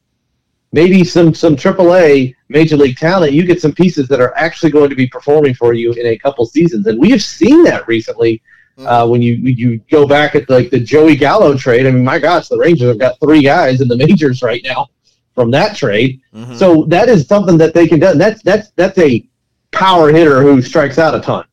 maybe 0.71 1.03
some 1.03 1.33
some 1.33 1.55
AAA 1.55 2.35
major 2.49 2.77
league 2.77 2.97
talent, 2.97 3.33
you 3.33 3.45
get 3.45 3.61
some 3.61 3.73
pieces 3.73 4.07
that 4.07 4.21
are 4.21 4.35
actually 4.37 4.71
going 4.71 4.89
to 4.89 4.95
be 4.95 5.07
performing 5.07 5.53
for 5.55 5.73
you 5.73 5.91
in 5.93 6.07
a 6.07 6.17
couple 6.17 6.45
seasons, 6.45 6.85
and 6.87 6.99
we 6.99 7.09
have 7.09 7.23
seen 7.23 7.63
that 7.63 7.87
recently. 7.87 8.41
Uh, 8.85 9.07
when 9.07 9.21
you 9.21 9.35
you 9.35 9.77
go 9.91 10.07
back 10.07 10.35
at 10.35 10.49
like 10.49 10.69
the 10.69 10.79
Joey 10.79 11.15
Gallo 11.15 11.57
trade, 11.57 11.85
I 11.85 11.91
mean, 11.91 12.03
my 12.03 12.19
gosh, 12.19 12.47
the 12.47 12.57
Rangers 12.57 12.87
have 12.87 12.99
got 12.99 13.19
three 13.19 13.41
guys 13.41 13.81
in 13.81 13.87
the 13.87 13.97
majors 13.97 14.41
right 14.41 14.61
now 14.63 14.87
from 15.35 15.51
that 15.51 15.75
trade. 15.75 16.21
Mhm. 16.33 16.55
So 16.55 16.85
that 16.85 17.09
is 17.09 17.27
something 17.27 17.57
that 17.57 17.73
they 17.73 17.87
can 17.87 17.99
do. 17.99 18.13
That's 18.13 18.41
that's 18.41 18.71
that's 18.75 18.97
a 18.97 19.27
power 19.71 20.11
hitter 20.11 20.41
who 20.41 20.61
strikes 20.61 20.97
out 20.97 21.15
a 21.15 21.19
ton. 21.19 21.45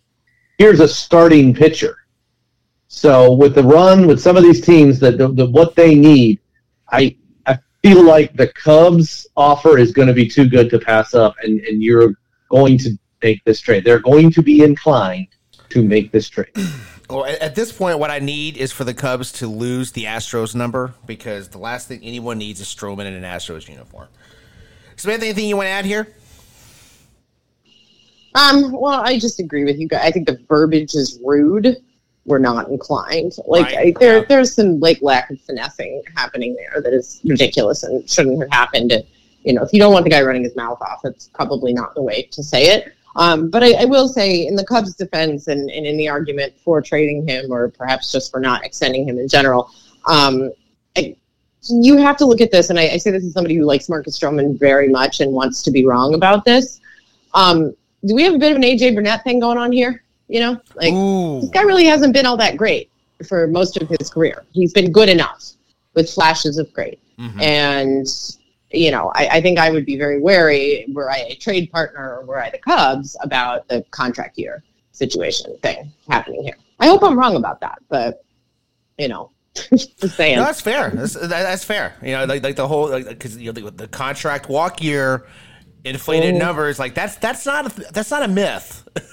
Here's 0.59 0.81
a 0.81 0.89
starting 0.89 1.53
pitcher. 1.55 1.97
So 2.89 3.33
with 3.33 3.55
the 3.55 3.63
run 3.63 4.07
with 4.07 4.21
some 4.21 4.37
of 4.37 4.43
these 4.43 4.61
teams 4.61 4.99
that 5.01 5.19
the, 5.19 5.29
the, 5.29 5.47
what 5.47 5.75
they 5.75 5.95
need, 5.95 6.39
I 6.91 7.17
I 7.47 7.59
feel 7.83 8.03
like 8.03 8.37
the 8.37 8.49
Cubs 8.49 9.27
offer 9.37 9.79
is 9.79 9.93
going 9.93 10.09
to 10.09 10.15
be 10.15 10.29
too 10.29 10.49
good 10.49 10.71
to 10.71 10.79
pass 10.79 11.15
up, 11.15 11.35
and 11.43 11.61
and 11.61 11.83
you're 11.83 12.15
going 12.51 12.79
to 12.79 12.97
make 13.23 13.43
this 13.45 13.61
trade. 13.61 13.85
They're 13.85 13.99
going 13.99 14.31
to 14.31 14.43
be 14.43 14.63
inclined 14.63 15.29
to 15.71 15.83
make 15.83 16.13
this 16.13 16.29
trade. 16.29 16.53
Well, 17.09 17.25
at 17.25 17.55
this 17.55 17.71
point, 17.71 18.01
what 18.01 18.11
I 18.11 18.19
need 18.19 18.57
is 18.57 18.73
for 18.73 18.83
the 18.83 18.95
Cubs 18.95 19.31
to 19.33 19.47
lose 19.47 19.93
the 19.93 20.05
Astros 20.05 20.55
number 20.57 20.93
because 21.07 21.49
the 21.49 21.59
last 21.59 21.87
thing 21.87 22.01
anyone 22.03 22.39
needs 22.39 22.61
is 22.61 22.67
Stroman 22.67 23.07
in 23.07 23.15
an 23.15 23.23
Astros 23.23 23.69
uniform. 23.69 24.09
Samantha, 24.97 25.27
anything 25.27 25.49
you 25.49 25.57
want 25.57 25.67
to 25.67 25.71
add 25.71 25.85
here? 25.85 26.09
Um, 28.35 28.73
well, 28.73 29.01
I 29.01 29.19
just 29.19 29.39
agree 29.39 29.65
with 29.65 29.79
you 29.79 29.89
guys. 29.89 30.03
I 30.05 30.11
think 30.11 30.27
the 30.27 30.39
verbiage 30.49 30.95
is 30.95 31.21
rude. 31.25 31.77
We're 32.25 32.39
not 32.39 32.69
inclined. 32.69 33.37
Like 33.47 33.67
Right, 33.67 33.79
I, 33.79 33.95
there, 34.01 34.19
yeah. 34.19 34.25
there's 34.29 34.55
some 34.55 34.81
like 34.81 35.01
lack 35.01 35.31
of 35.31 35.41
finessing 35.41 36.03
happening 36.17 36.57
there 36.57 36.83
that 36.83 36.93
is 36.93 37.21
ridiculous 37.25 37.85
and 37.85 38.09
shouldn't 38.11 38.41
have 38.41 38.51
happened. 38.51 38.91
And, 38.91 39.05
you 39.45 39.53
know, 39.53 39.63
if 39.63 39.73
you 39.73 39.79
don't 39.79 39.93
want 39.93 40.05
the 40.05 40.11
guy 40.11 40.23
running 40.23 40.43
his 40.43 40.57
mouth 40.57 40.81
off, 40.83 41.03
that's 41.03 41.29
probably 41.29 41.73
not 41.73 41.95
the 41.95 42.03
way 42.03 42.23
to 42.33 42.43
say 42.43 42.65
it. 42.65 42.93
Um, 43.17 43.51
but 43.51 43.65
I, 43.65 43.73
I 43.73 43.85
will 43.87 44.09
say, 44.09 44.47
in 44.47 44.57
the 44.57 44.65
Cubs' 44.65 44.95
defense 44.95 45.49
and, 45.49 45.71
and 45.71 45.87
in 45.87 45.97
the 45.97 46.09
argument 46.09 46.55
for 46.63 46.83
trading 46.83 47.27
him, 47.27 47.51
or 47.51 47.71
perhaps 47.71 48.13
just 48.13 48.31
for 48.31 48.41
not 48.41 48.65
extending 48.65 49.09
him 49.09 49.19
in 49.19 49.27
general, 49.27 49.71
um, 50.07 50.53
I, 50.97 51.17
you 51.69 51.97
have 51.97 52.17
to 52.19 52.27
look 52.27 52.41
at 52.41 52.51
this. 52.51 52.71
And 52.71 52.79
I, 52.79 52.91
I 52.91 52.97
say 52.99 53.11
this 53.11 53.25
as 53.25 53.33
somebody 53.33 53.57
who 53.57 53.65
likes 53.65 53.89
Marcus 53.89 54.19
Stroman 54.19 54.59
very 54.59 54.89
much 54.89 55.21
and 55.21 55.33
wants 55.33 55.63
to 55.63 55.71
be 55.71 55.87
wrong 55.87 56.15
about 56.15 56.45
this. 56.45 56.81
Um, 57.35 57.75
do 58.05 58.15
we 58.15 58.23
have 58.23 58.35
a 58.35 58.39
bit 58.39 58.53
of 58.53 58.57
an 58.57 58.63
AJ 58.63 58.95
Burnett 58.95 59.25
thing 59.25 59.41
going 59.41 59.59
on 59.59 59.73
here? 59.73 60.03
You 60.29 60.41
know, 60.41 60.61
like 60.75 60.93
Ooh, 60.93 61.41
this 61.41 61.51
guy 61.51 61.63
really 61.63 61.87
hasn't 61.87 62.13
been 62.13 62.27
all 62.27 62.37
that 62.37 62.57
great 62.57 62.91
for 63.27 63.47
most 63.47 63.81
of 63.81 63.89
his 63.89 64.11
career. 64.11 64.45
He's 64.53 64.73
been 64.73 64.93
good 64.93 65.09
enough 65.09 65.53
with 65.95 66.11
flashes 66.11 66.59
of 66.59 66.73
great. 66.73 67.01
Mhm. 67.19 67.41
And, 67.41 68.07
you 68.71 68.91
know, 68.91 69.13
I, 69.15 69.29
I 69.29 69.41
think 69.41 69.59
I 69.59 69.71
would 69.71 69.87
be 69.87 69.97
very 69.97 70.21
wary 70.21 70.87
were 70.93 71.11
I 71.11 71.19
a 71.19 71.35
trade 71.37 71.71
partner 71.71 72.19
or 72.19 72.25
were 72.27 72.41
I 72.41 72.51
the 72.51 72.59
Cubs 72.59 73.17
about 73.23 73.69
the 73.69 73.85
contract 73.91 74.39
year 74.39 74.63
situation 74.93 75.57
thing 75.63 75.93
happening 76.09 76.43
here. 76.43 76.57
I 76.81 76.87
hope 76.87 77.03
I'm 77.03 77.19
wrong 77.19 77.37
about 77.37 77.61
that, 77.61 77.79
but, 77.89 78.25
you 78.99 79.09
know, 79.09 79.31
just 79.55 80.17
saying. 80.17 80.37
No, 80.37 80.45
that's 80.45 80.61
fair. 80.61 80.91
That's, 80.91 81.15
that, 81.15 81.29
that's 81.29 81.65
fair. 81.65 81.95
You 82.03 82.13
know, 82.13 82.25
like 82.27 82.43
like 82.43 82.57
the 82.57 82.69
whole 82.69 82.91
like 82.91 83.09
because 83.09 83.39
you 83.39 83.53
know 83.53 83.53
the, 83.53 83.71
the 83.71 83.89
contract 83.89 84.49
walk 84.51 84.83
year, 84.83 85.27
inflated 85.85 86.35
Mm. 86.35 86.39
numbers. 86.39 86.79
Like 86.79 86.95
that's 86.95 87.17
that's 87.17 87.47
not 87.47 87.67
a, 87.67 87.93
that's 87.93 88.11
not 88.11 88.23
a 88.23 88.29
myth. 88.29 88.87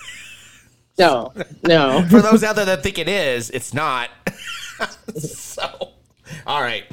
No, 0.98 1.34
no. 1.64 2.06
For 2.10 2.22
those 2.22 2.44
out 2.44 2.56
there 2.56 2.66
that 2.66 2.84
think 2.84 3.00
it 3.00 3.08
is, 3.08 3.50
it's 3.50 3.74
not. 3.74 4.12
so, 5.16 5.94
all 6.46 6.62
right. 6.62 6.84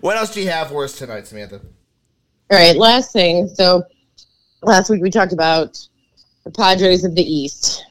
What 0.00 0.16
else 0.16 0.32
do 0.32 0.40
you 0.40 0.48
have 0.48 0.68
for 0.68 0.84
us 0.84 0.96
tonight, 0.96 1.26
Samantha? 1.26 1.60
All 2.50 2.58
right, 2.58 2.76
last 2.76 3.12
thing. 3.12 3.48
So 3.48 3.84
last 4.62 4.90
week 4.90 5.02
we 5.02 5.10
talked 5.10 5.32
about 5.32 5.78
the 6.44 6.50
Padres 6.50 7.04
of 7.04 7.14
the 7.14 7.22
East, 7.22 7.84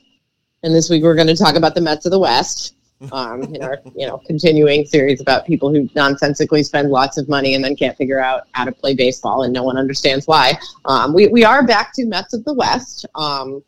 and 0.64 0.76
this 0.76 0.90
week 0.90 1.02
we're 1.04 1.16
going 1.16 1.28
to 1.28 1.36
talk 1.36 1.56
about 1.56 1.76
the 1.76 1.82
Mets 1.82 2.06
of 2.06 2.12
the 2.12 2.20
West. 2.20 2.76
Um, 3.14 3.44
in 3.56 3.64
our 3.64 3.78
you 3.96 4.06
know 4.06 4.18
continuing 4.28 4.86
series 4.86 5.22
about 5.22 5.48
people 5.48 5.74
who 5.74 5.90
nonsensically 5.96 6.64
spend 6.64 6.90
lots 6.90 7.18
of 7.18 7.30
money 7.30 7.56
and 7.56 7.64
then 7.64 7.74
can't 7.74 7.96
figure 7.96 8.20
out 8.20 8.42
how 8.52 8.66
to 8.66 8.74
play 8.74 8.94
baseball 8.94 9.44
and 9.44 9.54
no 9.54 9.64
one 9.64 9.78
understands 9.78 10.28
why. 10.28 10.60
Um, 10.84 11.14
we 11.14 11.28
we 11.28 11.46
are 11.46 11.66
back 11.66 11.94
to 11.94 12.06
Mets 12.06 12.34
of 12.34 12.44
the 12.44 12.54
West. 12.54 13.06
Um, 13.16 13.64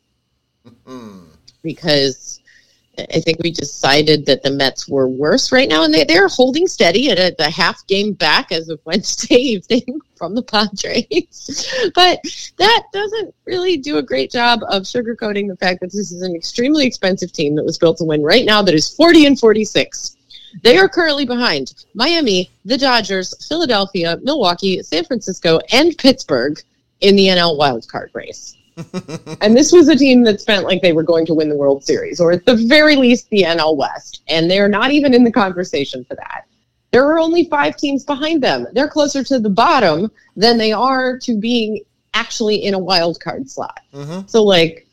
Hmm. 0.86 1.20
because 1.62 2.41
I 2.98 3.20
think 3.20 3.38
we 3.42 3.50
decided 3.50 4.26
that 4.26 4.42
the 4.42 4.50
Mets 4.50 4.86
were 4.86 5.08
worse 5.08 5.50
right 5.50 5.68
now, 5.68 5.84
and 5.84 5.94
they, 5.94 6.04
they're 6.04 6.28
holding 6.28 6.66
steady 6.66 7.10
at 7.10 7.18
a, 7.18 7.34
the 7.38 7.50
half 7.50 7.86
game 7.86 8.12
back 8.12 8.52
as 8.52 8.68
of 8.68 8.80
Wednesday 8.84 9.36
evening 9.36 10.00
from 10.14 10.34
the 10.34 10.42
Padres. 10.42 11.90
but 11.94 12.20
that 12.58 12.82
doesn't 12.92 13.34
really 13.46 13.78
do 13.78 13.96
a 13.96 14.02
great 14.02 14.30
job 14.30 14.60
of 14.68 14.82
sugarcoating 14.82 15.48
the 15.48 15.56
fact 15.56 15.80
that 15.80 15.92
this 15.92 16.12
is 16.12 16.20
an 16.20 16.36
extremely 16.36 16.86
expensive 16.86 17.32
team 17.32 17.54
that 17.56 17.64
was 17.64 17.78
built 17.78 17.96
to 17.98 18.04
win 18.04 18.22
right 18.22 18.44
now 18.44 18.60
that 18.60 18.74
is 18.74 18.94
40 18.94 19.26
and 19.26 19.38
46. 19.38 20.16
They 20.62 20.76
are 20.76 20.88
currently 20.88 21.24
behind 21.24 21.72
Miami, 21.94 22.50
the 22.66 22.76
Dodgers, 22.76 23.34
Philadelphia, 23.48 24.18
Milwaukee, 24.22 24.82
San 24.82 25.04
Francisco, 25.04 25.60
and 25.72 25.96
Pittsburgh 25.96 26.60
in 27.00 27.16
the 27.16 27.28
NL 27.28 27.58
wildcard 27.58 28.08
race. 28.12 28.54
And 29.40 29.56
this 29.56 29.72
was 29.72 29.88
a 29.88 29.96
team 29.96 30.22
that 30.24 30.40
spent 30.40 30.64
like 30.64 30.82
they 30.82 30.92
were 30.92 31.02
going 31.02 31.26
to 31.26 31.34
win 31.34 31.48
the 31.48 31.56
World 31.56 31.84
Series, 31.84 32.20
or 32.20 32.32
at 32.32 32.46
the 32.46 32.56
very 32.56 32.96
least 32.96 33.28
the 33.30 33.42
NL 33.42 33.76
West. 33.76 34.22
And 34.28 34.50
they're 34.50 34.68
not 34.68 34.92
even 34.92 35.14
in 35.14 35.24
the 35.24 35.32
conversation 35.32 36.04
for 36.04 36.14
that. 36.16 36.46
There 36.90 37.04
are 37.06 37.18
only 37.18 37.46
five 37.46 37.76
teams 37.76 38.04
behind 38.04 38.42
them. 38.42 38.66
They're 38.72 38.88
closer 38.88 39.24
to 39.24 39.38
the 39.38 39.50
bottom 39.50 40.10
than 40.36 40.58
they 40.58 40.72
are 40.72 41.18
to 41.20 41.38
being 41.38 41.82
actually 42.14 42.56
in 42.56 42.74
a 42.74 42.78
wild 42.78 43.18
card 43.20 43.48
slot. 43.50 43.80
Mhm. 43.94 44.28
So, 44.28 44.42
like, 44.42 44.86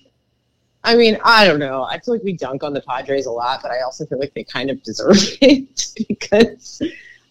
I 0.84 0.96
mean, 0.96 1.18
I 1.24 1.46
don't 1.46 1.60
know. 1.60 1.84
I 1.84 2.00
feel 2.00 2.14
like 2.14 2.24
we 2.24 2.34
dunk 2.34 2.64
on 2.64 2.74
the 2.74 2.82
Padres 2.82 3.26
a 3.26 3.32
lot, 3.32 3.62
but 3.62 3.72
I 3.72 3.82
also 3.82 4.06
feel 4.06 4.20
like 4.20 4.34
they 4.34 4.46
kind 4.46 4.70
of 4.70 4.82
deserve 4.82 5.18
it 5.42 5.88
because 6.08 6.82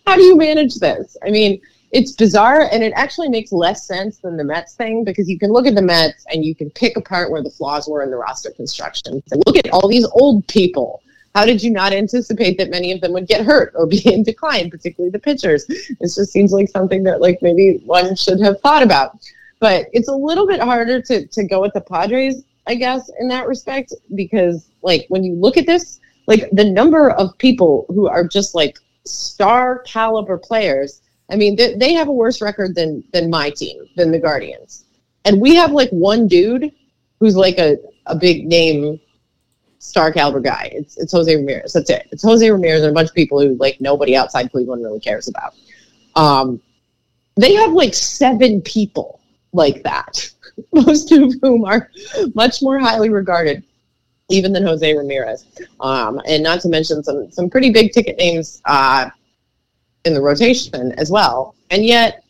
how 0.07 0.17
do 0.17 0.23
you 0.23 0.37
manage 0.37 0.77
this? 0.77 1.17
I 1.25 1.31
mean, 1.31 1.61
it's 1.91 2.13
bizarre 2.13 2.69
and 2.71 2.83
it 2.83 2.93
actually 2.95 3.29
makes 3.29 3.53
less 3.53 3.87
sense 3.87 4.19
than 4.19 4.37
the 4.37 4.45
Mets 4.45 4.75
thing 4.75 5.05
because 5.05 5.29
you 5.29 5.39
can 5.39 5.51
look 5.51 5.67
at 5.67 5.75
the 5.75 5.83
Mets 5.83 6.25
and 6.33 6.45
you 6.45 6.55
can 6.55 6.71
pick 6.71 6.97
apart 6.97 7.31
where 7.31 7.43
the 7.43 7.51
flaws 7.51 7.89
were 7.89 8.03
in 8.03 8.11
the 8.11 8.17
roster 8.17 8.51
construction. 8.51 9.23
And 9.31 9.43
look 9.47 9.57
at 9.57 9.71
all 9.71 9.89
these 9.89 10.07
old 10.13 10.47
people. 10.49 11.03
How 11.35 11.45
did 11.45 11.63
you 11.63 11.71
not 11.71 11.93
anticipate 11.93 12.59
that 12.59 12.71
many 12.71 12.93
of 12.93 13.01
them 13.01 13.13
would 13.13 13.27
get 13.27 13.45
hurt 13.45 13.73
or 13.75 13.87
be 13.87 14.03
in 14.13 14.23
decline, 14.23 14.71
particularly 14.71 15.11
the 15.11 15.19
pitchers? 15.19 15.67
This 15.67 16.17
just 16.17 16.33
seems 16.33 16.53
like 16.53 16.69
something 16.69 17.03
that 17.05 17.21
like 17.21 17.39
maybe 17.43 17.81
one 17.85 18.17
should 18.17 18.41
have 18.41 18.61
thought 18.61 18.83
about. 18.83 19.19
But 19.61 19.87
it's 19.93 20.09
a 20.09 20.15
little 20.15 20.47
bit 20.47 20.61
harder 20.61 21.01
to, 21.03 21.27
to 21.27 21.45
go 21.45 21.61
with 21.61 21.73
the 21.73 21.81
Padres, 21.81 22.45
I 22.67 22.75
guess, 22.75 23.11
in 23.19 23.29
that 23.29 23.49
respect, 23.49 23.93
because 24.15 24.69
like 24.83 25.07
when 25.09 25.25
you 25.25 25.35
look 25.35 25.57
at 25.57 25.67
this, 25.67 26.01
like 26.27 26.49
the 26.53 26.65
number 26.65 27.11
of 27.11 27.37
people 27.39 27.87
who 27.89 28.07
are 28.09 28.27
just 28.27 28.55
like 28.55 28.79
star 29.05 29.81
caliber 29.81 30.39
players 30.39 31.01
I 31.31 31.37
mean, 31.37 31.57
they, 31.57 31.75
they 31.75 31.93
have 31.93 32.09
a 32.09 32.13
worse 32.13 32.41
record 32.41 32.75
than 32.75 33.05
than 33.13 33.31
my 33.31 33.51
team, 33.51 33.87
than 33.97 34.11
the 34.11 34.19
Guardians, 34.19 34.85
and 35.25 35.41
we 35.41 35.55
have 35.57 35.73
like 35.73 35.91
one 35.91 36.27
dude 36.27 36.73
who's 37.21 37.37
like 37.37 37.59
a, 37.59 37.77
a 38.07 38.17
big 38.17 38.47
name 38.47 39.01
star 39.79 40.13
caliber 40.13 40.41
guy. 40.41 40.71
It's 40.73 40.97
it's 40.97 41.13
Jose 41.13 41.35
Ramirez. 41.35 41.73
That's 41.73 41.91
it. 41.91 42.09
It's 42.13 42.23
Jose 42.23 42.49
Ramirez 42.49 42.83
and 42.83 42.91
a 42.91 42.95
bunch 42.95 43.11
of 43.11 43.15
people 43.15 43.41
who 43.41 43.55
like 43.57 43.81
nobody 43.81 44.17
outside 44.17 44.51
Cleveland 44.51 44.83
really 44.83 45.01
cares 45.01 45.29
about. 45.29 45.55
Um, 46.17 46.61
they 47.37 47.55
have 47.55 47.73
like 47.73 47.95
seven 47.95 48.61
people 48.63 49.21
like 49.53 49.83
that, 49.85 50.31
most 50.73 51.13
of 51.13 51.33
whom 51.41 51.65
are 51.65 51.91
much 52.35 52.63
more 52.63 52.79
highly 52.79 53.11
regarded 53.11 53.63
even 54.29 54.53
than 54.53 54.67
Jose 54.67 54.95
Ramirez. 54.95 55.47
Um, 55.81 56.21
and 56.27 56.43
not 56.43 56.61
to 56.63 56.69
mention 56.69 57.03
some 57.03 57.31
some 57.31 57.49
pretty 57.49 57.71
big 57.71 57.93
ticket 57.93 58.19
names 58.19 58.61
uh, 58.65 59.11
in 60.09 60.15
the 60.15 60.21
rotation 60.21 60.93
as 60.93 61.11
well. 61.11 61.55
And 61.71 61.85
yet 61.85 62.25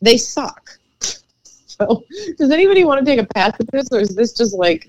they 0.00 0.16
suck. 0.16 0.78
So 1.66 2.04
does 2.38 2.50
anybody 2.50 2.84
want 2.84 3.00
to 3.00 3.04
take 3.04 3.18
a 3.18 3.26
pass 3.26 3.54
at 3.58 3.66
this, 3.72 3.88
or 3.90 3.98
is 3.98 4.14
this 4.14 4.34
just 4.34 4.54
like 4.54 4.88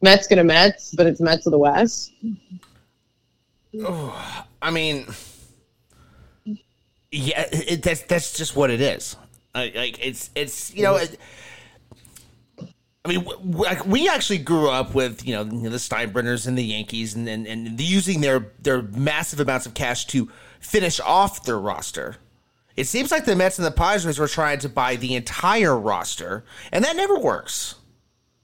Mets 0.00 0.26
gonna 0.26 0.42
Mets, 0.42 0.92
but 0.94 1.06
it's 1.06 1.20
Mets 1.20 1.46
of 1.46 1.52
the 1.52 1.58
West? 1.58 2.10
I 4.62 4.70
mean, 4.72 5.06
yeah, 7.12 7.46
it, 7.52 7.82
that's 7.82 8.02
that's 8.02 8.32
just 8.32 8.56
what 8.56 8.70
it 8.70 8.80
is. 8.80 9.14
Like, 9.54 10.04
it's 10.04 10.30
it's 10.34 10.74
you 10.74 10.82
know. 10.82 10.96
It, 10.96 11.18
I 13.04 13.08
mean, 13.08 13.26
like, 13.42 13.84
we 13.84 14.08
actually 14.08 14.38
grew 14.38 14.70
up 14.70 14.94
with 14.94 15.26
you 15.26 15.34
know 15.34 15.44
the 15.44 15.76
Steinbrenners 15.76 16.46
and 16.46 16.56
the 16.56 16.64
Yankees, 16.64 17.14
and, 17.14 17.28
and 17.28 17.46
and 17.46 17.80
using 17.80 18.20
their 18.20 18.52
their 18.60 18.82
massive 18.82 19.40
amounts 19.40 19.66
of 19.66 19.74
cash 19.74 20.06
to 20.06 20.30
finish 20.62 20.98
off 21.00 21.44
their 21.44 21.58
roster. 21.58 22.16
It 22.76 22.86
seems 22.86 23.10
like 23.10 23.26
the 23.26 23.36
Mets 23.36 23.58
and 23.58 23.66
the 23.66 23.70
Padres 23.70 24.18
were 24.18 24.28
trying 24.28 24.58
to 24.60 24.68
buy 24.70 24.96
the 24.96 25.14
entire 25.14 25.78
roster, 25.78 26.44
and 26.72 26.82
that 26.84 26.96
never 26.96 27.18
works. 27.18 27.74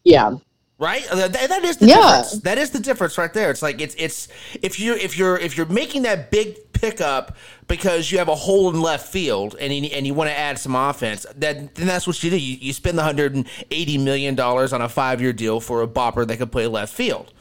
Yeah. 0.05 0.37
Right? 0.79 1.07
Uh, 1.11 1.29
That, 1.29 1.49
that 1.49 1.65
is 1.65 1.79
the 1.79 1.87
Yeah. 1.87 1.97
difference. 1.97 2.43
That 2.43 2.59
is 2.59 2.71
the 2.71 2.79
difference 2.79 3.17
right 3.19 3.33
there. 3.33 3.51
It's 3.51 3.63
like 3.63 3.81
it's 3.81 3.95
it's 3.99 4.29
if 4.63 4.79
you 4.79 4.95
if 4.95 5.17
you're 5.19 5.37
if 5.39 5.57
you're 5.57 5.67
making 5.67 6.03
that 6.03 6.31
big 6.31 6.73
pickup 6.73 7.37
because 7.67 8.13
you 8.13 8.19
have 8.19 8.29
a 8.29 8.35
hole 8.37 8.71
in 8.71 8.81
left 8.81 9.09
field 9.09 9.57
and 9.59 9.73
you, 9.73 9.91
and 9.93 10.07
you 10.07 10.15
want 10.15 10.31
to 10.31 10.39
add 10.39 10.59
some 10.59 10.77
offense, 10.77 11.27
that 11.37 11.75
then 11.75 11.87
that's 11.87 12.07
what 12.07 12.23
you 12.23 12.31
do. 12.31 12.39
You, 12.39 12.59
you 12.61 12.73
spend 12.73 12.97
the 12.99 13.03
hundred 13.03 13.35
and 13.35 13.49
eighty 13.73 13.99
million 13.99 14.35
dollars 14.37 14.73
on 14.73 14.81
a 14.83 14.89
five 14.89 15.21
year 15.21 15.33
deal 15.33 15.59
for 15.59 15.83
a 15.83 15.89
bopper 15.89 16.27
that 16.27 16.37
could 16.37 16.53
play 16.53 16.67
left 16.69 16.95
field, 16.95 17.33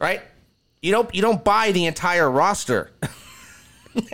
right? 0.00 0.20
You 0.82 0.92
don't 0.92 1.14
you 1.14 1.22
don't 1.22 1.42
buy 1.44 1.72
the 1.72 1.86
entire 1.86 2.30
roster. 2.30 2.90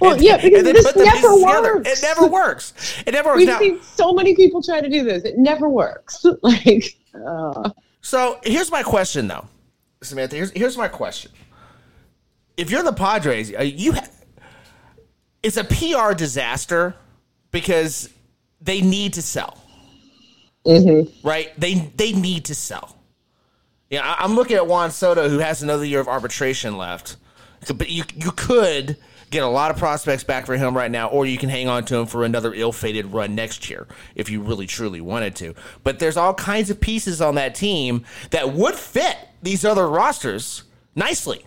Well, 0.00 0.12
And- 0.12 0.22
yeah, 0.22 0.36
because 0.36 0.62
this 0.64 0.94
never 0.94 1.36
works. 1.42 1.88
It 1.88 2.02
never 2.02 2.26
works. 2.26 3.02
It 3.06 3.12
never 3.12 3.30
works. 3.30 3.38
We've 3.38 3.48
Now- 3.48 3.58
seen 3.58 3.80
so 3.80 4.12
many 4.12 4.34
people 4.36 4.62
try 4.62 4.80
to 4.82 4.90
do 4.90 5.04
this. 5.04 5.24
It 5.24 5.38
never 5.38 5.68
works. 5.70 6.24
like, 6.42 6.96
uh, 7.26 7.70
So 8.02 8.38
here's 8.44 8.70
my 8.70 8.82
question, 8.82 9.26
though, 9.26 9.46
Samantha. 10.02 10.36
Here's 10.36 10.50
here's 10.50 10.76
my 10.76 10.88
question. 10.88 11.32
If 12.58 12.70
you're 12.70 12.82
the 12.82 12.92
Padres, 12.92 13.54
uh, 13.58 13.62
you 13.62 13.92
ha- 13.94 14.06
it's 15.42 15.56
a 15.56 15.64
PR 15.64 16.12
disaster 16.12 16.94
because 17.50 18.10
they 18.60 18.82
need 18.82 19.14
to 19.14 19.22
sell, 19.22 19.56
mhm. 20.66 21.10
right? 21.24 21.58
They 21.58 21.74
they 21.96 22.12
need 22.12 22.44
to 22.46 22.54
sell. 22.54 22.96
Yeah, 23.88 24.14
I'm 24.18 24.34
looking 24.34 24.56
at 24.56 24.66
Juan 24.66 24.90
Soto, 24.90 25.28
who 25.30 25.38
has 25.38 25.62
another 25.62 25.84
year 25.86 26.00
of 26.00 26.08
arbitration 26.08 26.76
left, 26.76 27.16
but 27.74 27.90
you 27.90 28.04
you 28.14 28.30
could 28.32 28.96
get 29.30 29.42
a 29.42 29.48
lot 29.48 29.70
of 29.70 29.76
prospects 29.76 30.22
back 30.22 30.46
for 30.46 30.56
him 30.56 30.76
right 30.76 30.90
now, 30.90 31.08
or 31.08 31.26
you 31.26 31.36
can 31.36 31.48
hang 31.48 31.68
on 31.68 31.84
to 31.84 31.96
him 31.96 32.06
for 32.06 32.24
another 32.24 32.54
ill-fated 32.54 33.06
run 33.12 33.34
next 33.34 33.68
year 33.68 33.86
if 34.14 34.30
you 34.30 34.40
really 34.40 34.66
truly 34.66 35.00
wanted 35.00 35.34
to. 35.34 35.54
But 35.82 35.98
there's 35.98 36.16
all 36.16 36.32
kinds 36.34 36.70
of 36.70 36.80
pieces 36.80 37.20
on 37.20 37.34
that 37.34 37.54
team 37.54 38.04
that 38.30 38.52
would 38.52 38.76
fit 38.76 39.16
these 39.42 39.64
other 39.64 39.88
rosters 39.88 40.62
nicely. 40.94 41.44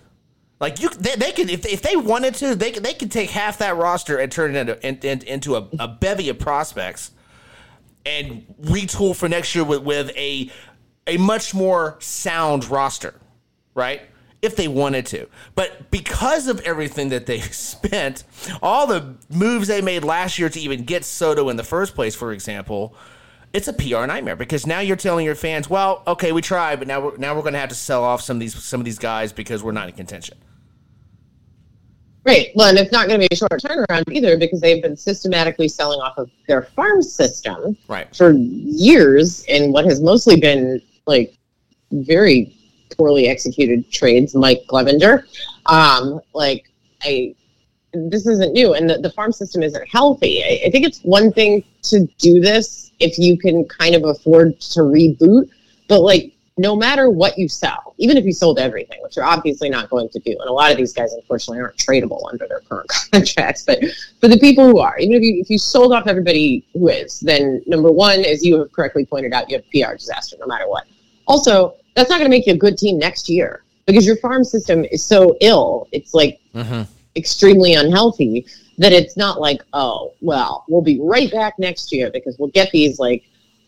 Like 0.60 0.82
you, 0.82 0.89
they, 0.89 1.15
they 1.15 1.32
could 1.32 1.49
if, 1.49 1.65
if 1.65 1.82
they 1.82 1.95
wanted 1.95 2.36
to, 2.36 2.53
they 2.53 2.71
could 2.71 2.84
they 2.84 2.93
could 2.93 3.12
take 3.12 3.29
half 3.29 3.60
that 3.60 3.77
roster 3.77 4.17
and 4.17 4.29
turn 4.32 4.55
it 4.55 4.60
into 4.60 4.86
in, 4.88 4.97
in- 4.97 5.27
into 5.27 5.55
a, 5.55 5.67
a 5.79 5.88
bevy 5.88 6.27
of 6.29 6.38
prospects 6.38 7.12
and 8.05 8.45
retool 8.62 9.15
for 9.15 9.29
next 9.29 9.55
year 9.55 9.63
with, 9.63 9.84
with 9.84 10.12
a 10.17 10.51
a 11.08 11.17
much 11.17 11.53
more 11.53 11.95
sound 11.99 12.69
roster, 12.69 13.15
right? 13.73 14.01
If 14.41 14.56
they 14.56 14.69
wanted 14.69 15.06
to. 15.08 15.28
But 15.56 15.91
because 15.91 16.47
of 16.47 16.62
everything 16.62 17.10
that 17.10 17.25
they 17.25 17.39
spent, 17.39 18.23
all 18.62 18.88
the 18.88 19.15
moves 19.30 19.67
they 19.67 19.82
made 19.82 20.04
last 20.04 20.39
year 20.39 20.49
to 20.49 20.60
even 20.60 20.84
get 20.86 21.04
Soto 21.04 21.49
in 21.49 21.58
the 21.58 21.63
first 21.63 21.93
place, 21.93 22.15
for 22.15 22.32
example, 22.32 22.95
it's 23.52 23.67
a 23.67 23.73
PR 23.73 24.06
nightmare 24.06 24.36
because 24.36 24.65
now 24.65 24.80
you're 24.80 24.95
telling 24.95 25.25
your 25.25 25.36
fans, 25.36 25.69
well, 25.69 26.04
okay, 26.08 26.32
we 26.32 26.41
tried, 26.41 26.80
but 26.80 26.88
now 26.88 27.02
we're 27.02 27.17
now 27.17 27.36
we're 27.36 27.41
going 27.41 27.54
to 27.54 27.60
have 27.60 27.69
to 27.69 27.75
sell 27.75 28.04
off 28.04 28.21
some 28.21 28.38
of 28.38 28.41
these 28.41 28.56
some 28.63 28.80
of 28.80 28.86
these 28.86 28.99
guys 28.99 29.34
because 29.34 29.62
we're 29.63 29.71
not 29.71 29.89
in 29.89 29.95
contention. 29.95 30.38
Right. 32.25 32.49
Well, 32.54 32.69
and 32.69 32.78
it's 32.78 32.91
not 32.91 33.08
going 33.08 33.19
to 33.19 33.28
be 33.28 33.34
a 33.34 33.36
short 33.36 33.52
turnaround 33.52 34.04
either 34.12 34.38
because 34.38 34.62
they've 34.62 34.82
been 34.84 34.97
systematically 34.97 35.67
selling 35.67 35.99
off 35.99 36.17
of 36.17 36.30
their 36.47 36.63
farm 36.63 37.02
system 37.02 37.75
Right. 37.88 38.13
for 38.15 38.34
years 38.34 39.43
in 39.45 39.71
what 39.71 39.86
has 39.86 40.02
mostly 40.02 40.39
been 40.39 40.82
like 41.08 41.34
very 41.91 42.56
poorly 42.97 43.28
executed 43.28 43.91
trades, 43.91 44.36
Mike 44.36 44.63
Clevinger. 44.67 45.23
Um, 45.65 46.21
like 46.34 46.71
I, 47.02 47.36
this 47.93 48.28
isn't 48.28 48.54
new, 48.54 48.73
and 48.73 48.89
the, 48.89 48.97
the 48.99 49.12
farm 49.12 49.32
system 49.32 49.63
isn't 49.63 49.88
healthy. 49.88 50.43
I, 50.43 50.67
I 50.67 50.71
think 50.71 50.86
it's 50.86 51.02
one 51.02 51.32
thing 51.32 51.63
to 51.84 52.06
do 52.17 52.39
this 52.39 52.91
if 52.99 53.17
you 53.17 53.38
can 53.38 53.65
kind 53.65 53.95
of 53.95 54.04
afford 54.04 54.60
to 54.62 54.82
reboot, 54.82 55.49
but 55.88 56.02
like 56.02 56.34
no 56.60 56.75
matter 56.75 57.10
what 57.10 57.38
you 57.38 57.47
sell, 57.47 57.95
even 57.99 58.17
if 58.17 58.25
you 58.25 58.34
sold 58.34 58.60
everything, 58.60 58.99
which 59.02 59.15
you're 59.15 59.23
obviously 59.23 59.69
not 59.69 59.89
going 59.89 60.10
to 60.10 60.19
do, 60.19 60.32
and 60.32 60.49
a 60.49 60.52
lot 60.52 60.69
of 60.69 60.78
these 60.78 60.91
guys 60.91 61.13
unfortunately 61.13 61.62
aren't 61.62 61.78
tradable 61.78 62.21
under 62.30 62.45
their 62.49 62.60
current 62.60 62.91
contracts, 63.12 63.63
but 63.63 63.80
for 64.19 64.28
the 64.28 64.38
people 64.38 64.65
who 64.65 64.80
are, 64.80 64.97
even 64.99 65.15
if 65.15 65.23
you 65.23 65.39
if 65.39 65.49
you 65.49 65.58
sold 65.58 65.93
off 65.93 66.06
everybody 66.06 66.67
who 66.73 66.89
is, 66.89 67.21
then 67.21 67.63
number 67.65 67.89
one, 67.89 68.25
as 68.25 68.45
you 68.45 68.60
have 68.60 68.71
correctly 68.73 69.06
pointed 69.06 69.34
out, 69.34 69.49
you 69.49 69.56
have 69.56 69.63
PR 69.71 69.95
disaster 69.95 70.36
no 70.38 70.47
matter 70.47 70.67
what. 70.67 70.86
Also, 71.28 71.75
that's 71.99 72.09
not 72.09 72.17
going 72.17 72.29
to 72.31 72.35
make 72.35 72.47
you 72.47 72.53
a 72.53 72.57
good 72.57 72.77
team 72.77 72.97
next 72.97 73.29
year 73.29 73.63
because 73.85 74.05
your 74.05 74.17
farm 74.17 74.43
system 74.43 74.85
is 74.85 75.03
so 75.03 75.35
ill. 75.41 75.88
It's 75.91 76.13
like 76.13 76.39
Mm-hmm. 76.55 76.81
extremely 77.15 77.73
unhealthy 77.75 78.45
that 78.79 78.91
it's 78.91 79.15
not 79.17 79.39
like, 79.39 79.62
oh, 79.73 80.13
well, 80.21 80.63
we'll 80.67 80.81
be 80.81 80.99
right 81.01 81.31
back 81.31 81.53
next 81.59 81.91
year 81.91 82.09
because 82.12 82.38
we'll 82.39 82.49
get 82.49 82.71
these 82.71 82.97
like 82.97 83.23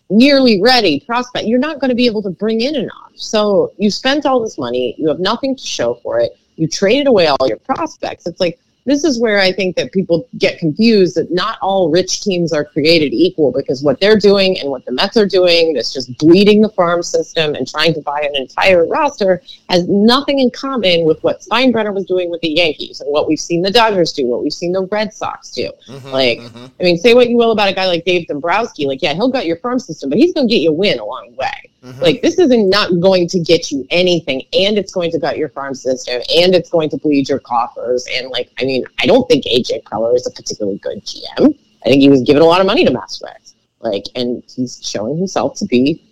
nearly 0.10 0.62
ready 0.62 1.00
prospect. 1.02 1.48
You're 1.48 1.60
not 1.60 1.80
going 1.80 1.90
to 1.90 1.96
be 1.96 2.06
able 2.08 2.24
to 2.24 2.30
bring 2.32 2.62
in 2.62 2.76
enough. 2.76 3.12
So 3.16 3.72
you 3.78 3.92
spent 3.92 4.26
all 4.26 4.42
this 4.42 4.58
money, 4.58 4.96
you 4.98 5.08
have 5.10 5.20
nothing 5.20 5.56
to 5.56 5.64
show 5.64 5.96
for 5.96 6.20
it. 6.20 6.38
You 6.56 6.68
traded 6.68 7.08
away 7.08 7.28
all 7.28 7.48
your 7.48 7.58
prospects. 7.58 8.26
It's 8.26 8.40
like 8.40 8.60
this 8.86 9.04
is 9.04 9.20
where 9.20 9.40
I 9.40 9.52
think 9.52 9.76
that 9.76 9.92
people 9.92 10.28
get 10.38 10.60
confused 10.60 11.16
that 11.16 11.32
not 11.32 11.58
all 11.62 11.90
rich 11.90 12.22
teams 12.22 12.52
are 12.52 12.66
created 12.66 13.14
equal 13.14 13.52
because 13.52 13.84
what 13.84 14.00
they're 14.00 14.18
doing 14.18 14.60
and 14.60 14.70
what 14.70 14.86
the 14.86 14.92
Mets 14.92 15.18
are 15.18 15.26
doing, 15.26 15.74
that's 15.74 15.94
just 15.94 16.18
bleeding 16.18 16.62
the 16.62 16.70
farm 16.70 17.04
system 17.04 17.56
and 17.56 17.68
trying 17.68 17.94
to 17.94 18.02
buy 18.02 18.22
an 18.22 18.36
entire 18.36 18.86
roster, 18.88 19.42
has 19.70 19.88
nothing 19.88 20.40
in 20.40 20.50
common 20.52 21.06
with 21.06 21.24
what 21.24 21.42
Steinbrenner 21.42 21.94
was 21.94 22.06
doing 22.06 22.30
with 22.32 22.42
the 22.42 22.50
Yankees 22.50 23.02
and 23.02 23.12
what 23.12 23.28
we've 23.28 23.40
seen 23.40 23.62
the 23.62 23.72
Dodgers 23.72 24.14
do, 24.14 24.26
what 24.26 24.44
we've 24.44 24.54
seen 24.54 24.72
the 24.72 24.88
Red 24.92 25.14
Sox 25.14 25.52
do. 25.52 25.72
Mm-hmm, 25.88 26.08
like, 26.10 26.40
mm-hmm. 26.40 26.66
I 26.80 26.84
mean, 26.84 26.98
say 26.98 27.14
what 27.14 27.30
you 27.30 27.38
will 27.38 27.52
about 27.52 27.70
a 27.70 27.74
guy 27.74 27.86
like 27.86 28.06
Dave 28.06 28.28
Dombrowski. 28.28 28.86
Like, 28.86 29.02
yeah, 29.02 29.14
he'll 29.14 29.30
gut 29.30 29.46
your 29.46 29.58
farm 29.58 29.80
system, 29.80 30.10
but 30.10 30.18
he's 30.18 30.34
going 30.34 30.48
to 30.48 30.54
get 30.54 30.62
you 30.62 30.72
a 30.72 30.74
win 30.74 31.00
along 31.00 31.32
the 31.32 31.38
way. 31.38 31.71
Mm-hmm. 31.84 32.02
Like, 32.02 32.22
this 32.22 32.38
isn't 32.38 32.70
not 32.70 33.00
going 33.00 33.28
to 33.30 33.40
get 33.40 33.72
you 33.72 33.88
anything, 33.90 34.44
and 34.54 34.78
it's 34.78 34.92
going 34.92 35.12
to 35.12 35.20
gut 35.20 35.38
your 35.38 35.50
farm 35.50 35.74
system, 35.74 36.22
and 36.36 36.54
it's 36.54 36.70
going 36.70 36.90
to 36.92 36.98
bleed 36.98 37.28
your 37.28 37.40
coffers. 37.40 38.08
And, 38.14 38.30
like, 38.30 38.52
I 38.60 38.66
mean, 38.66 38.86
I 39.00 39.08
don't 39.08 39.28
think 39.28 39.46
AJ 39.46 39.84
Preller 39.84 40.16
is 40.16 40.28
a 40.28 40.32
particularly 40.32 40.78
good 40.78 41.04
GM. 41.04 41.58
I 41.84 41.90
think 41.90 42.02
he 42.02 42.10
was 42.10 42.22
given 42.22 42.44
a 42.44 42.46
lot 42.46 42.62
of 42.62 42.68
money 42.68 42.86
to 42.86 42.92
mess 42.92 43.20
with. 43.22 43.56
Like, 43.80 44.06
and 44.16 44.44
he's 44.48 44.80
showing 44.88 45.18
himself 45.18 45.58
to 45.58 45.66
be 45.66 46.04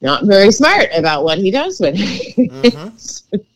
not 0.00 0.24
very 0.24 0.50
smart 0.50 0.88
about 0.94 1.24
what 1.24 1.38
he 1.38 1.50
does 1.50 1.80
with 1.80 1.94
it. 1.96 2.36
Mm-hmm. 2.36 3.36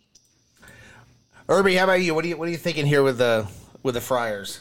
Irby, 1.48 1.74
how 1.74 1.84
about 1.84 2.00
you? 2.00 2.14
What 2.14 2.24
are 2.24 2.28
you 2.28 2.36
what 2.36 2.46
are 2.46 2.52
you 2.52 2.56
thinking 2.56 2.86
here 2.86 3.02
with 3.02 3.18
the 3.18 3.44
with 3.82 3.94
the 3.96 4.00
Friars? 4.00 4.60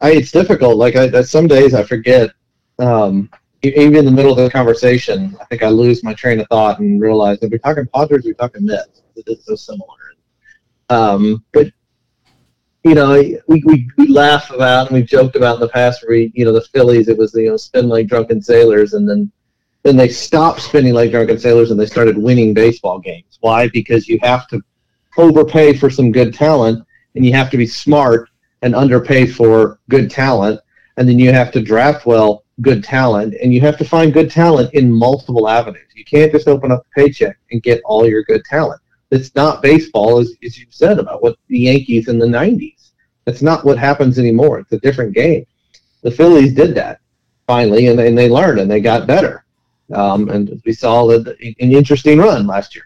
I, 0.00 0.12
it's 0.12 0.30
difficult. 0.30 0.76
Like 0.76 0.94
I, 0.94 1.08
that 1.08 1.26
some 1.26 1.48
days 1.48 1.74
I 1.74 1.82
forget. 1.82 2.30
Um, 2.80 3.30
even 3.62 3.94
in 3.96 4.04
the 4.04 4.10
middle 4.10 4.32
of 4.32 4.38
the 4.38 4.50
conversation, 4.50 5.36
I 5.40 5.44
think 5.44 5.62
I 5.62 5.68
lose 5.68 6.02
my 6.02 6.14
train 6.14 6.40
of 6.40 6.46
thought 6.48 6.80
and 6.80 7.00
realize 7.00 7.38
if 7.42 7.50
we're 7.50 7.58
talking 7.58 7.86
Padres, 7.94 8.24
we're 8.24 8.34
talking 8.34 8.64
Mets. 8.64 9.02
It's 9.16 9.44
so 9.44 9.54
similar. 9.54 10.14
Um, 10.88 11.44
but 11.52 11.70
you 12.84 12.94
know, 12.94 13.22
we, 13.46 13.62
we, 13.66 13.88
we 13.98 14.08
laugh 14.08 14.50
about 14.50 14.88
and 14.88 14.96
we've 14.96 15.06
joked 15.06 15.36
about 15.36 15.56
in 15.56 15.60
the 15.60 15.68
past. 15.68 16.02
Where 16.02 16.16
we, 16.16 16.32
you 16.34 16.46
know, 16.46 16.52
the 16.52 16.62
Phillies, 16.62 17.08
it 17.08 17.18
was 17.18 17.34
you 17.34 17.50
know 17.50 17.56
spin 17.56 17.88
like 17.88 18.06
drunken 18.06 18.40
sailors, 18.40 18.94
and 18.94 19.08
then 19.08 19.30
then 19.82 19.96
they 19.96 20.08
stopped 20.08 20.62
spinning 20.62 20.94
like 20.94 21.10
drunken 21.10 21.38
sailors 21.38 21.70
and 21.70 21.78
they 21.78 21.86
started 21.86 22.16
winning 22.16 22.54
baseball 22.54 22.98
games. 22.98 23.38
Why? 23.40 23.68
Because 23.68 24.08
you 24.08 24.18
have 24.22 24.46
to 24.48 24.62
overpay 25.18 25.76
for 25.76 25.90
some 25.90 26.12
good 26.12 26.32
talent, 26.32 26.84
and 27.14 27.26
you 27.26 27.32
have 27.34 27.50
to 27.50 27.58
be 27.58 27.66
smart 27.66 28.30
and 28.62 28.74
underpay 28.74 29.26
for 29.26 29.80
good 29.90 30.10
talent, 30.10 30.60
and 30.96 31.06
then 31.06 31.18
you 31.18 31.32
have 31.32 31.52
to 31.52 31.60
draft 31.60 32.06
well 32.06 32.44
good 32.60 32.84
talent, 32.84 33.34
and 33.42 33.52
you 33.52 33.60
have 33.60 33.78
to 33.78 33.84
find 33.84 34.12
good 34.12 34.30
talent 34.30 34.72
in 34.74 34.92
multiple 34.92 35.48
avenues. 35.48 35.86
You 35.94 36.04
can't 36.04 36.32
just 36.32 36.48
open 36.48 36.72
up 36.72 36.86
a 36.86 37.00
paycheck 37.00 37.38
and 37.50 37.62
get 37.62 37.82
all 37.84 38.06
your 38.06 38.24
good 38.24 38.44
talent. 38.44 38.80
It's 39.10 39.34
not 39.34 39.62
baseball, 39.62 40.18
as, 40.18 40.32
as 40.44 40.58
you 40.58 40.66
said 40.70 40.98
about 40.98 41.22
what 41.22 41.36
the 41.48 41.58
Yankees 41.58 42.08
in 42.08 42.18
the 42.18 42.26
'90s. 42.26 42.90
That's 43.24 43.42
not 43.42 43.64
what 43.64 43.78
happens 43.78 44.18
anymore. 44.18 44.58
It's 44.58 44.72
a 44.72 44.78
different 44.80 45.14
game. 45.14 45.46
The 46.02 46.10
Phillies 46.10 46.54
did 46.54 46.74
that 46.76 47.00
finally, 47.46 47.88
and, 47.88 48.00
and 48.00 48.16
they 48.16 48.28
learned 48.28 48.60
and 48.60 48.70
they 48.70 48.80
got 48.80 49.06
better. 49.06 49.44
Um, 49.92 50.28
and 50.30 50.62
we 50.64 50.72
saw 50.72 51.10
an 51.10 51.26
interesting 51.58 52.18
run 52.18 52.46
last 52.46 52.74
year. 52.74 52.84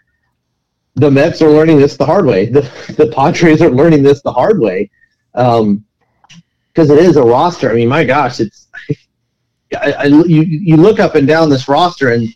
The 0.95 1.11
Mets 1.11 1.41
are 1.41 1.49
learning 1.49 1.77
this 1.77 1.97
the 1.97 2.05
hard 2.05 2.25
way. 2.25 2.47
The, 2.47 2.61
the 2.97 3.11
Padres 3.15 3.61
are 3.61 3.69
learning 3.69 4.03
this 4.03 4.21
the 4.21 4.31
hard 4.31 4.59
way 4.59 4.89
because 5.33 5.61
um, 5.61 5.85
it 6.75 6.99
is 6.99 7.17
a 7.17 7.23
roster. 7.23 7.69
I 7.69 7.75
mean, 7.75 7.89
my 7.89 8.03
gosh, 8.03 8.39
it's 8.39 8.64
I, 9.73 9.91
I, 9.91 10.03
you 10.05 10.41
you 10.41 10.77
look 10.77 10.99
up 10.99 11.15
and 11.15 11.27
down 11.27 11.49
this 11.49 11.67
roster, 11.67 12.11
and 12.11 12.27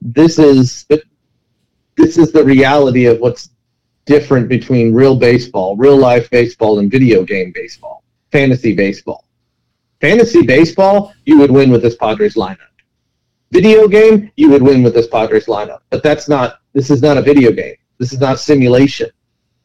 this 0.00 0.38
is 0.38 0.86
this 1.96 2.18
is 2.18 2.32
the 2.32 2.44
reality 2.44 3.06
of 3.06 3.18
what's 3.18 3.50
different 4.04 4.48
between 4.48 4.92
real 4.92 5.16
baseball, 5.16 5.76
real 5.76 5.96
life 5.96 6.28
baseball, 6.30 6.78
and 6.78 6.90
video 6.90 7.24
game 7.24 7.52
baseball, 7.54 8.02
fantasy 8.30 8.74
baseball. 8.74 9.24
Fantasy 10.00 10.42
baseball, 10.42 11.14
you 11.24 11.38
would 11.38 11.50
win 11.50 11.70
with 11.70 11.82
this 11.82 11.96
Padres 11.96 12.34
lineup. 12.34 12.58
Video 13.50 13.88
game, 13.88 14.30
you 14.36 14.50
would 14.50 14.62
win 14.62 14.82
with 14.82 14.92
this 14.92 15.06
Padres 15.06 15.46
lineup. 15.46 15.80
But 15.90 16.02
that's 16.02 16.28
not. 16.28 16.60
This 16.74 16.90
is 16.90 17.00
not 17.00 17.16
a 17.16 17.22
video 17.22 17.52
game. 17.52 17.76
This 17.98 18.12
is 18.12 18.20
not 18.20 18.38
simulation. 18.38 19.08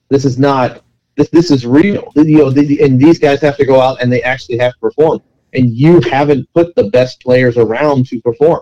This 0.07 0.23
is 0.23 0.39
not 0.39 0.81
this 1.15 1.29
this 1.29 1.51
is 1.51 1.65
real. 1.65 2.11
You 2.15 2.37
know, 2.37 2.49
the, 2.49 2.81
and 2.81 2.99
these 2.99 3.19
guys 3.19 3.41
have 3.41 3.57
to 3.57 3.65
go 3.65 3.81
out 3.81 4.01
and 4.01 4.11
they 4.11 4.23
actually 4.23 4.57
have 4.59 4.73
to 4.73 4.79
perform. 4.79 5.21
And 5.53 5.69
you 5.69 5.99
haven't 6.01 6.51
put 6.53 6.75
the 6.75 6.89
best 6.89 7.21
players 7.21 7.57
around 7.57 8.05
to 8.07 8.21
perform. 8.21 8.61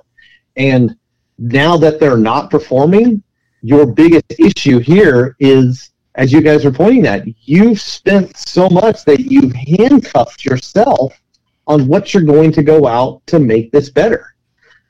And 0.56 0.96
now 1.38 1.78
that 1.78 2.00
they're 2.00 2.18
not 2.18 2.50
performing, 2.50 3.24
your 3.62 3.86
biggest 3.86 4.34
issue 4.40 4.80
here 4.80 5.36
is, 5.40 5.92
as 6.16 6.32
you 6.32 6.42
guys 6.42 6.66
are 6.66 6.72
pointing 6.72 7.06
at, 7.06 7.26
you've 7.48 7.80
spent 7.80 8.36
so 8.38 8.70
much 8.70 9.06
that 9.06 9.20
you've 9.20 9.54
handcuffed 9.54 10.46
yourself 10.46 11.20
on 11.68 11.88
what 11.88 12.14
you're 12.14 12.24
going 12.24 12.52
to 12.52 12.64
go 12.64 12.88
out 12.88 13.26
to 13.28 13.40
make 13.40 13.72
this 13.72 13.90
better. 13.90 14.36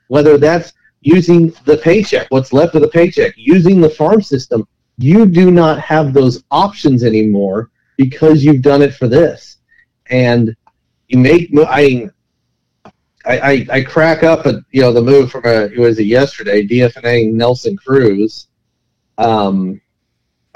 Whether 0.08 0.38
that's 0.38 0.72
using 1.02 1.52
the 1.64 1.76
paycheck, 1.76 2.26
what's 2.30 2.52
left 2.52 2.74
of 2.74 2.82
the 2.82 2.88
paycheck, 2.88 3.34
using 3.36 3.80
the 3.80 3.90
farm 3.90 4.22
system, 4.22 4.66
you 4.98 5.26
do 5.26 5.50
not 5.50 5.80
have 5.80 6.12
those 6.12 6.42
options 6.50 7.04
anymore 7.04 7.70
because 7.96 8.44
you've 8.44 8.62
done 8.62 8.82
it 8.82 8.94
for 8.94 9.08
this. 9.08 9.58
And 10.10 10.54
make, 11.18 11.50
I, 11.56 12.08
I, 13.24 13.66
I, 13.70 13.82
crack 13.82 14.22
up 14.22 14.46
at 14.46 14.56
you 14.70 14.80
know 14.80 14.92
the 14.92 15.02
move 15.02 15.30
from 15.30 15.44
a 15.44 15.68
was 15.76 15.98
it 15.98 16.04
yesterday 16.04 16.66
DFNA 16.66 17.32
Nelson 17.32 17.76
Cruz. 17.76 18.46
Um, 19.18 19.80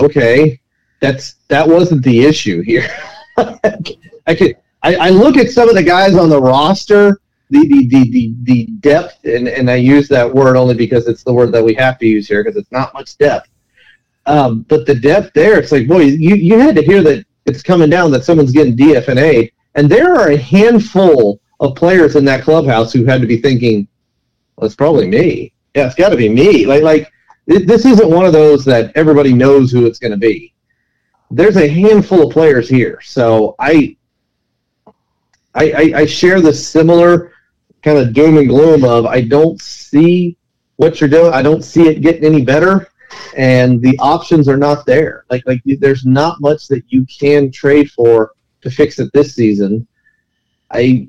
okay, 0.00 0.60
that's 1.00 1.34
that 1.48 1.68
wasn't 1.68 2.02
the 2.02 2.24
issue 2.24 2.62
here. 2.62 2.88
I 3.36 4.34
could 4.34 4.56
I, 4.82 4.96
I, 4.96 5.08
look 5.10 5.36
at 5.36 5.50
some 5.50 5.68
of 5.68 5.74
the 5.74 5.82
guys 5.82 6.14
on 6.14 6.28
the 6.28 6.40
roster, 6.40 7.20
the 7.50 7.66
the, 7.66 7.86
the, 7.88 8.10
the, 8.10 8.34
the 8.42 8.66
depth, 8.80 9.24
and, 9.24 9.48
and 9.48 9.70
I 9.70 9.76
use 9.76 10.08
that 10.08 10.32
word 10.32 10.56
only 10.56 10.74
because 10.74 11.08
it's 11.08 11.24
the 11.24 11.32
word 11.32 11.52
that 11.52 11.64
we 11.64 11.74
have 11.74 11.98
to 11.98 12.06
use 12.06 12.28
here 12.28 12.44
because 12.44 12.56
it's 12.56 12.72
not 12.72 12.94
much 12.94 13.16
depth. 13.18 13.48
Um, 14.26 14.60
but 14.68 14.86
the 14.86 14.94
depth 14.94 15.32
there, 15.34 15.58
it's 15.58 15.72
like, 15.72 15.86
boy, 15.86 16.00
you, 16.00 16.34
you 16.34 16.58
had 16.58 16.76
to 16.76 16.82
hear 16.82 17.02
that 17.02 17.24
it's 17.46 17.62
coming 17.62 17.90
down 17.90 18.10
that 18.12 18.24
someone's 18.24 18.52
getting 18.52 18.76
DFNA, 18.76 19.52
and 19.74 19.88
there 19.88 20.14
are 20.14 20.30
a 20.30 20.36
handful 20.36 21.40
of 21.60 21.74
players 21.74 22.16
in 22.16 22.24
that 22.26 22.42
clubhouse 22.42 22.92
who 22.92 23.04
had 23.04 23.20
to 23.20 23.26
be 23.26 23.38
thinking, 23.38 23.88
well, 24.56 24.66
it's 24.66 24.74
probably 24.74 25.08
me. 25.08 25.52
Yeah, 25.74 25.86
it's 25.86 25.94
got 25.94 26.10
to 26.10 26.16
be 26.16 26.28
me. 26.28 26.66
Like, 26.66 26.82
like 26.82 27.12
this 27.46 27.84
isn't 27.84 28.10
one 28.10 28.26
of 28.26 28.32
those 28.32 28.64
that 28.66 28.92
everybody 28.94 29.32
knows 29.32 29.70
who 29.70 29.86
it's 29.86 29.98
going 29.98 30.12
to 30.12 30.16
be. 30.16 30.52
There's 31.30 31.56
a 31.56 31.68
handful 31.68 32.26
of 32.26 32.32
players 32.32 32.68
here, 32.68 33.00
so 33.02 33.56
I, 33.58 33.96
I, 35.54 35.72
I, 35.72 35.92
I 35.96 36.06
share 36.06 36.40
the 36.40 36.52
similar 36.52 37.32
kind 37.82 37.98
of 37.98 38.12
doom 38.12 38.38
and 38.38 38.48
gloom 38.48 38.84
of 38.84 39.06
I 39.06 39.20
don't 39.22 39.60
see 39.60 40.36
what 40.76 41.00
you're 41.00 41.10
doing. 41.10 41.32
I 41.32 41.42
don't 41.42 41.62
see 41.62 41.88
it 41.88 42.00
getting 42.00 42.24
any 42.24 42.44
better 42.44 42.88
and 43.36 43.80
the 43.80 43.98
options 43.98 44.48
are 44.48 44.56
not 44.56 44.86
there. 44.86 45.24
Like 45.30 45.42
like 45.46 45.60
there's 45.64 46.04
not 46.04 46.40
much 46.40 46.68
that 46.68 46.84
you 46.88 47.06
can 47.06 47.50
trade 47.50 47.90
for 47.90 48.32
to 48.64 48.70
fix 48.70 48.98
it 48.98 49.10
this 49.12 49.34
season. 49.34 49.86
I 50.70 51.08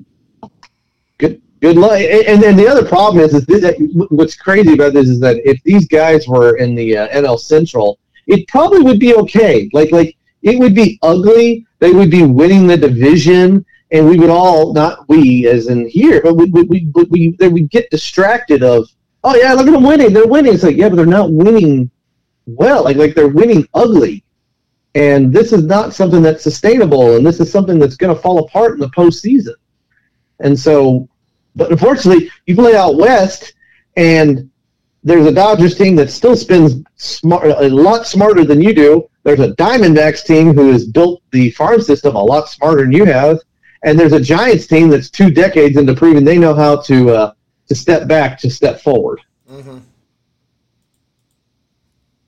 good 1.18 1.42
good 1.60 1.76
luck. 1.76 2.00
And 2.00 2.42
then 2.42 2.56
the 2.56 2.68
other 2.68 2.86
problem 2.86 3.24
is 3.24 3.34
is 3.34 3.44
this, 3.46 3.74
what's 4.10 4.36
crazy 4.36 4.74
about 4.74 4.92
this 4.92 5.08
is 5.08 5.20
that 5.20 5.36
if 5.44 5.60
these 5.64 5.86
guys 5.88 6.28
were 6.28 6.56
in 6.56 6.74
the 6.74 6.96
uh, 6.96 7.08
NL 7.08 7.38
Central, 7.38 7.98
it 8.26 8.46
probably 8.48 8.80
would 8.80 9.00
be 9.00 9.14
okay. 9.16 9.68
Like 9.72 9.90
like 9.90 10.16
it 10.42 10.58
would 10.58 10.74
be 10.74 10.98
ugly. 11.02 11.66
They 11.80 11.90
would 11.90 12.10
be 12.10 12.22
winning 12.22 12.66
the 12.66 12.76
division. 12.76 13.66
And 13.92 14.08
we 14.08 14.18
would 14.18 14.30
all, 14.30 14.72
not 14.72 15.08
we 15.08 15.46
as 15.46 15.68
in 15.68 15.88
here, 15.88 16.20
but 16.20 16.34
we, 16.34 16.46
we, 16.46 16.62
we, 16.64 16.90
we, 17.08 17.36
we, 17.38 17.48
we 17.48 17.62
get 17.62 17.88
distracted 17.88 18.64
of, 18.64 18.88
oh 19.22 19.36
yeah, 19.36 19.52
look 19.52 19.68
at 19.68 19.72
them 19.72 19.84
winning. 19.84 20.12
They're 20.12 20.26
winning. 20.26 20.54
It's 20.54 20.64
like, 20.64 20.76
yeah, 20.76 20.88
but 20.88 20.96
they're 20.96 21.06
not 21.06 21.32
winning 21.32 21.88
well. 22.46 22.84
Like 22.84 22.96
like 22.96 23.14
they're 23.14 23.28
winning 23.28 23.66
ugly, 23.74 24.24
and 24.96 25.30
this 25.30 25.52
is 25.52 25.62
not 25.64 25.92
something 25.92 26.22
that's 26.22 26.42
sustainable, 26.42 27.16
and 27.16 27.26
this 27.26 27.38
is 27.38 27.52
something 27.52 27.78
that's 27.78 27.96
going 27.96 28.16
to 28.16 28.20
fall 28.20 28.38
apart 28.38 28.72
in 28.72 28.80
the 28.80 28.88
postseason. 28.88 29.52
And 30.40 30.58
so, 30.58 31.06
but 31.54 31.70
unfortunately, 31.70 32.30
you 32.46 32.54
play 32.54 32.74
out 32.74 32.96
west, 32.96 33.52
and 33.98 34.50
there's 35.04 35.26
a 35.26 35.32
Dodgers 35.32 35.76
team 35.76 35.96
that 35.96 36.10
still 36.10 36.34
spins 36.34 36.82
smart, 36.96 37.46
a 37.46 37.68
lot 37.68 38.06
smarter 38.06 38.42
than 38.42 38.62
you 38.62 38.72
do. 38.72 39.06
There's 39.22 39.40
a 39.40 39.52
Diamondbacks 39.52 40.24
team 40.24 40.54
who 40.54 40.72
has 40.72 40.86
built 40.86 41.22
the 41.30 41.50
farm 41.50 41.82
system 41.82 42.16
a 42.16 42.24
lot 42.24 42.48
smarter 42.48 42.80
than 42.80 42.92
you 42.92 43.04
have, 43.04 43.40
and 43.84 44.00
there's 44.00 44.14
a 44.14 44.20
Giants 44.20 44.66
team 44.66 44.88
that's 44.88 45.10
two 45.10 45.30
decades 45.30 45.76
into 45.76 45.94
proving 45.94 46.24
they 46.24 46.38
know 46.38 46.54
how 46.54 46.80
to 46.82 47.10
uh, 47.10 47.32
to 47.68 47.74
step 47.74 48.08
back 48.08 48.38
to 48.38 48.50
step 48.50 48.80
forward. 48.80 49.20
Mm-hmm. 49.50 49.78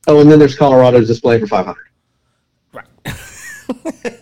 Oh, 0.06 0.20
and 0.20 0.30
then 0.30 0.38
there's 0.38 0.54
Colorado 0.54 1.02
just 1.02 1.22
playing 1.22 1.40
for 1.40 1.46
500. 1.46 1.87
Right. 3.68 4.20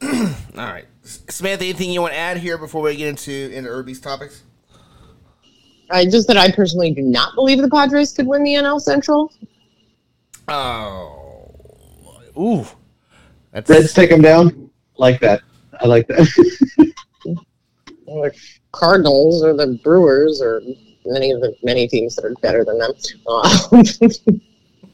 All 0.56 0.66
right. 0.66 0.86
Samantha, 1.02 1.64
anything 1.64 1.90
you 1.90 2.00
want 2.00 2.12
to 2.12 2.18
add 2.18 2.36
here 2.36 2.58
before 2.58 2.82
we 2.82 2.96
get 2.96 3.08
into 3.08 3.32
into 3.32 3.68
Irby's 3.68 4.00
topics? 4.00 4.42
I 5.90 6.04
just 6.04 6.28
that 6.28 6.36
I 6.36 6.50
personally 6.50 6.92
do 6.92 7.02
not 7.02 7.34
believe 7.34 7.60
the 7.60 7.68
Padres 7.68 8.12
could 8.12 8.26
win 8.26 8.42
the 8.42 8.54
NL 8.54 8.80
Central. 8.80 9.32
Oh, 10.48 12.20
ooh, 12.38 12.66
that's 13.52 13.68
Reds 13.68 13.92
take 13.92 14.10
them 14.10 14.22
down 14.22 14.70
like 14.96 15.20
that. 15.20 15.42
I 15.80 15.86
like 15.86 16.06
that. 16.08 16.28
the 18.06 18.32
Cardinals 18.72 19.42
or 19.42 19.54
the 19.54 19.78
Brewers 19.82 20.40
or 20.42 20.62
many 21.06 21.30
of 21.30 21.40
the 21.40 21.54
many 21.62 21.88
teams 21.88 22.16
that 22.16 22.24
are 22.24 22.34
better 22.42 22.64
than 22.64 22.78
them. 22.78 22.92
Um, 23.26 24.40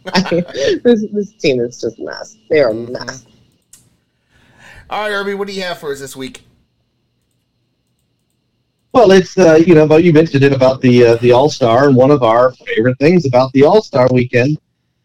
I, 0.06 0.44
this 0.84 1.06
this 1.12 1.32
team 1.34 1.60
is 1.60 1.80
just 1.80 1.98
a 1.98 2.02
mess. 2.02 2.36
They 2.50 2.60
are 2.60 2.70
a 2.70 2.74
mm-hmm. 2.74 2.92
mess. 2.92 3.26
All 4.90 5.02
right, 5.02 5.12
Irby, 5.12 5.34
what 5.34 5.48
do 5.48 5.54
you 5.54 5.62
have 5.62 5.78
for 5.78 5.92
us 5.92 6.00
this 6.00 6.14
week? 6.14 6.44
Well, 8.92 9.10
it's 9.10 9.36
uh, 9.38 9.54
you 9.54 9.74
know, 9.74 9.86
but 9.86 10.04
you 10.04 10.12
mentioned 10.12 10.44
it 10.44 10.52
about 10.52 10.80
the 10.80 11.06
uh, 11.06 11.16
the 11.16 11.32
All 11.32 11.50
Star, 11.50 11.88
and 11.88 11.96
one 11.96 12.10
of 12.10 12.22
our 12.22 12.52
favorite 12.52 12.98
things 12.98 13.26
about 13.26 13.52
the 13.52 13.64
All 13.64 13.82
Star 13.82 14.08
weekend 14.12 14.58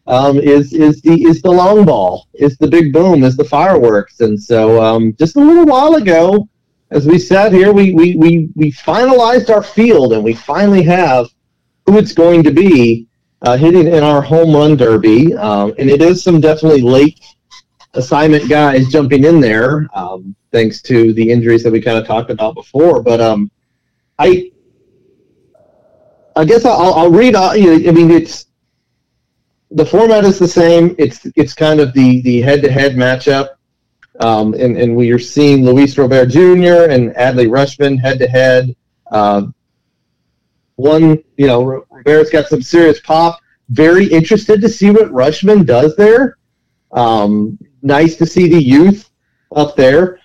um, 0.06 0.38
is 0.38 0.72
is 0.72 1.00
the 1.02 1.22
is 1.24 1.42
the 1.42 1.50
long 1.50 1.84
ball, 1.84 2.28
is 2.34 2.56
the 2.58 2.68
big 2.68 2.92
boom, 2.92 3.24
is 3.24 3.36
the 3.36 3.44
fireworks, 3.44 4.20
and 4.20 4.40
so 4.40 4.82
um, 4.82 5.14
just 5.18 5.36
a 5.36 5.40
little 5.40 5.64
while 5.64 5.94
ago, 5.94 6.48
as 6.90 7.06
we 7.06 7.18
sat 7.18 7.52
here, 7.52 7.72
we, 7.72 7.92
we, 7.92 8.16
we, 8.16 8.50
we 8.56 8.72
finalized 8.72 9.48
our 9.48 9.62
field 9.62 10.12
and 10.12 10.24
we 10.24 10.34
finally 10.34 10.82
have 10.82 11.28
who 11.86 11.98
it's 11.98 12.12
going 12.12 12.42
to 12.42 12.50
be 12.50 13.06
uh, 13.42 13.56
hitting 13.56 13.86
in 13.86 14.02
our 14.02 14.20
home 14.20 14.54
run 14.54 14.76
derby. 14.76 15.34
Um, 15.34 15.74
and 15.78 15.90
it 15.90 16.02
is 16.02 16.22
some 16.22 16.40
definitely 16.40 16.82
late 16.82 17.20
assignment 17.94 18.48
guys 18.48 18.88
jumping 18.88 19.24
in 19.24 19.40
there, 19.40 19.88
um, 19.94 20.34
thanks 20.52 20.82
to 20.82 21.12
the 21.14 21.30
injuries 21.30 21.62
that 21.62 21.72
we 21.72 21.80
kind 21.80 21.98
of 21.98 22.06
talked 22.06 22.30
about 22.30 22.54
before. 22.54 23.02
But 23.02 23.20
um, 23.20 23.50
I, 24.18 24.50
I 26.36 26.44
guess 26.44 26.64
I'll, 26.64 26.94
I'll 26.94 27.10
read. 27.10 27.34
I 27.34 27.56
mean, 27.56 28.10
it's 28.10 28.46
the 29.70 29.86
format 29.86 30.24
is 30.24 30.38
the 30.38 30.48
same. 30.48 30.94
It's 30.98 31.26
it's 31.36 31.54
kind 31.54 31.80
of 31.80 31.92
the 31.92 32.20
the 32.22 32.40
head 32.40 32.62
to 32.62 32.70
head 32.70 32.92
matchup. 32.92 33.50
Um, 34.18 34.52
and, 34.52 34.76
and 34.76 34.94
we 34.94 35.10
are 35.12 35.18
seeing 35.18 35.64
Luis 35.64 35.96
Robert 35.96 36.26
Jr. 36.26 36.90
and 36.90 37.14
Adley 37.14 37.48
Rutschman 37.48 37.98
head 37.98 38.18
to 38.18 38.28
head. 38.28 38.76
One, 40.80 41.22
you 41.36 41.46
know, 41.46 41.84
Robert's 42.06 42.30
got 42.30 42.46
some 42.46 42.62
serious 42.62 43.00
pop. 43.00 43.40
Very 43.68 44.06
interested 44.06 44.60
to 44.60 44.68
see 44.68 44.90
what 44.90 45.12
Rutschman 45.12 45.64
does 45.66 45.96
there. 45.96 46.36
Um, 46.92 47.58
nice 47.82 48.16
to 48.16 48.26
see 48.26 48.48
the 48.48 48.62
youth 48.62 49.10
up 49.54 49.76
there. 49.76 50.18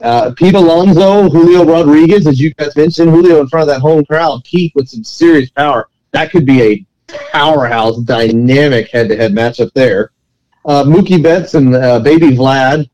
Uh, 0.00 0.32
Pete 0.36 0.54
Alonso, 0.54 1.28
Julio 1.28 1.64
Rodriguez, 1.64 2.26
as 2.26 2.40
you 2.40 2.52
guys 2.54 2.74
mentioned, 2.76 3.10
Julio 3.10 3.40
in 3.40 3.48
front 3.48 3.68
of 3.68 3.74
that 3.74 3.80
home 3.80 4.04
crowd, 4.04 4.42
Pete 4.44 4.72
with 4.74 4.88
some 4.88 5.04
serious 5.04 5.50
power. 5.50 5.88
That 6.12 6.30
could 6.30 6.46
be 6.46 6.62
a 6.62 6.86
powerhouse, 7.32 7.98
dynamic 7.98 8.90
head-to-head 8.90 9.32
matchup 9.32 9.72
there. 9.74 10.12
Uh, 10.64 10.84
Mookie 10.84 11.22
Betts 11.22 11.54
and 11.54 11.74
uh, 11.74 12.00
Baby 12.00 12.28
Vlad 12.28 12.88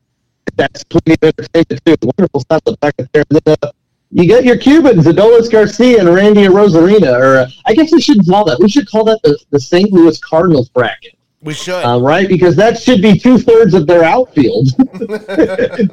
that's 0.57 0.85
plenty 0.85 1.15
of 1.15 1.19
entertainment 1.23 1.85
too. 1.85 1.97
Wonderful 2.03 2.41
stuff 2.41 2.63
back 2.81 2.95
there. 3.13 3.25
then, 3.29 3.57
uh, 3.63 3.73
you 4.17 4.27
got 4.27 4.45
your 4.45 4.57
Cubans, 4.57 5.05
Adolis 5.05 5.51
Garcia 5.51 6.01
and 6.01 6.09
Randy 6.09 6.45
Arozarena, 6.45 7.21
or 7.21 7.37
uh, 7.37 7.51
I 7.67 7.75
guess 7.75 7.93
we 7.93 8.01
shouldn't 8.01 8.27
call 8.27 8.47
that. 8.47 8.59
We 8.59 8.67
should 8.67 8.89
call 8.89 9.05
that 9.05 9.21
the, 9.23 9.39
the 9.51 9.61
St. 9.61 9.93
Louis 9.93 10.19
Cardinals 10.21 10.71
bracket. 10.71 11.19
We 11.43 11.53
should, 11.53 11.85
uh, 11.85 12.01
right? 12.01 12.27
Because 12.27 12.57
that 12.57 12.81
should 12.81 13.03
be 13.03 13.19
two 13.19 13.37
thirds 13.37 13.75
of 13.75 13.87
their 13.87 14.05
outfield. 14.05 14.69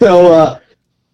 so, 0.00 0.32
uh, 0.32 0.58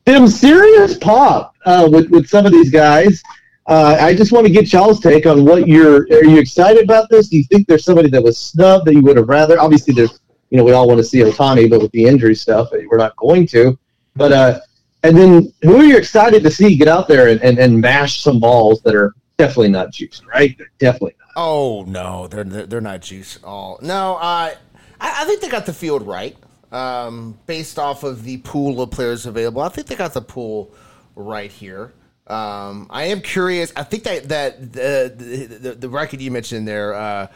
some 0.08 0.28
serious 0.28 0.96
pop 0.96 1.54
uh, 1.66 1.86
with 1.92 2.08
with 2.10 2.26
some 2.26 2.46
of 2.46 2.52
these 2.52 2.70
guys. 2.70 3.22
Uh, 3.66 3.98
I 4.00 4.14
just 4.14 4.32
want 4.32 4.46
to 4.46 4.52
get 4.52 4.72
y'all's 4.72 4.98
take 4.98 5.26
on 5.26 5.44
what 5.44 5.68
you're. 5.68 6.06
Are 6.10 6.24
you 6.24 6.38
excited 6.38 6.84
about 6.84 7.10
this? 7.10 7.28
Do 7.28 7.36
you 7.36 7.44
think 7.44 7.66
there's 7.68 7.84
somebody 7.84 8.08
that 8.08 8.22
was 8.22 8.38
snubbed 8.38 8.86
that 8.86 8.94
you 8.94 9.02
would 9.02 9.18
have 9.18 9.28
rather? 9.28 9.60
Obviously, 9.60 9.92
there's 9.92 10.18
you 10.48 10.56
know, 10.56 10.64
we 10.64 10.72
all 10.72 10.88
want 10.88 10.96
to 10.96 11.04
see 11.04 11.18
Ohtani, 11.18 11.68
but 11.68 11.82
with 11.82 11.92
the 11.92 12.04
injury 12.04 12.34
stuff, 12.34 12.68
we're 12.72 12.96
not 12.96 13.14
going 13.16 13.46
to. 13.48 13.78
But 14.16 14.32
uh, 14.32 14.60
and 15.02 15.16
then 15.16 15.52
who 15.62 15.76
are 15.76 15.84
you 15.84 15.96
excited 15.96 16.42
to 16.42 16.50
see 16.50 16.76
get 16.76 16.88
out 16.88 17.08
there 17.08 17.28
and, 17.28 17.40
and, 17.42 17.58
and 17.58 17.80
mash 17.80 18.20
some 18.20 18.40
balls 18.40 18.82
that 18.82 18.94
are 18.94 19.14
definitely 19.36 19.68
not 19.68 19.92
juiced, 19.92 20.26
right? 20.26 20.56
They're 20.58 20.70
definitely 20.78 21.14
not. 21.20 21.28
Oh 21.36 21.84
no, 21.86 22.26
they're 22.26 22.44
they're 22.44 22.80
not 22.80 23.00
juiced 23.00 23.38
at 23.38 23.44
all. 23.44 23.78
No, 23.82 24.18
I 24.20 24.56
I, 25.00 25.24
think 25.24 25.40
they 25.40 25.48
got 25.48 25.66
the 25.66 25.72
field 25.72 26.06
right 26.06 26.36
um, 26.72 27.38
based 27.46 27.78
off 27.78 28.02
of 28.02 28.24
the 28.24 28.38
pool 28.38 28.82
of 28.82 28.90
players 28.90 29.26
available. 29.26 29.62
I 29.62 29.68
think 29.68 29.86
they 29.86 29.94
got 29.94 30.14
the 30.14 30.20
pool 30.22 30.74
right 31.14 31.50
here. 31.50 31.92
Um, 32.26 32.88
I 32.90 33.04
am 33.04 33.20
curious. 33.20 33.72
I 33.74 33.84
think 33.84 34.02
that 34.04 34.28
that 34.28 34.72
the 34.72 35.58
the, 35.60 35.74
the, 35.74 35.88
record 35.88 36.20
you 36.20 36.30
mentioned 36.30 36.68
there, 36.68 36.92
uh, 36.92 37.28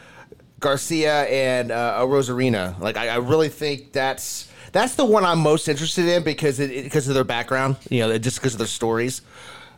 Garcia 0.59 1.23
and 1.23 1.71
uh, 1.71 1.99
Arozarena. 1.99 2.79
Like 2.79 2.95
I, 2.95 3.09
I, 3.09 3.15
really 3.15 3.49
think 3.49 3.91
that's 3.91 4.49
that's 4.73 4.95
the 4.95 5.05
one 5.05 5.23
I'm 5.23 5.39
most 5.39 5.69
interested 5.69 6.07
in 6.07 6.23
because 6.23 6.59
it, 6.59 6.83
because 6.83 7.07
of 7.07 7.15
their 7.15 7.23
background. 7.23 7.77
You 7.89 8.01
know, 8.01 8.17
just 8.17 8.39
because 8.39 8.53
of 8.53 8.57
their 8.57 8.67
stories. 8.67 9.21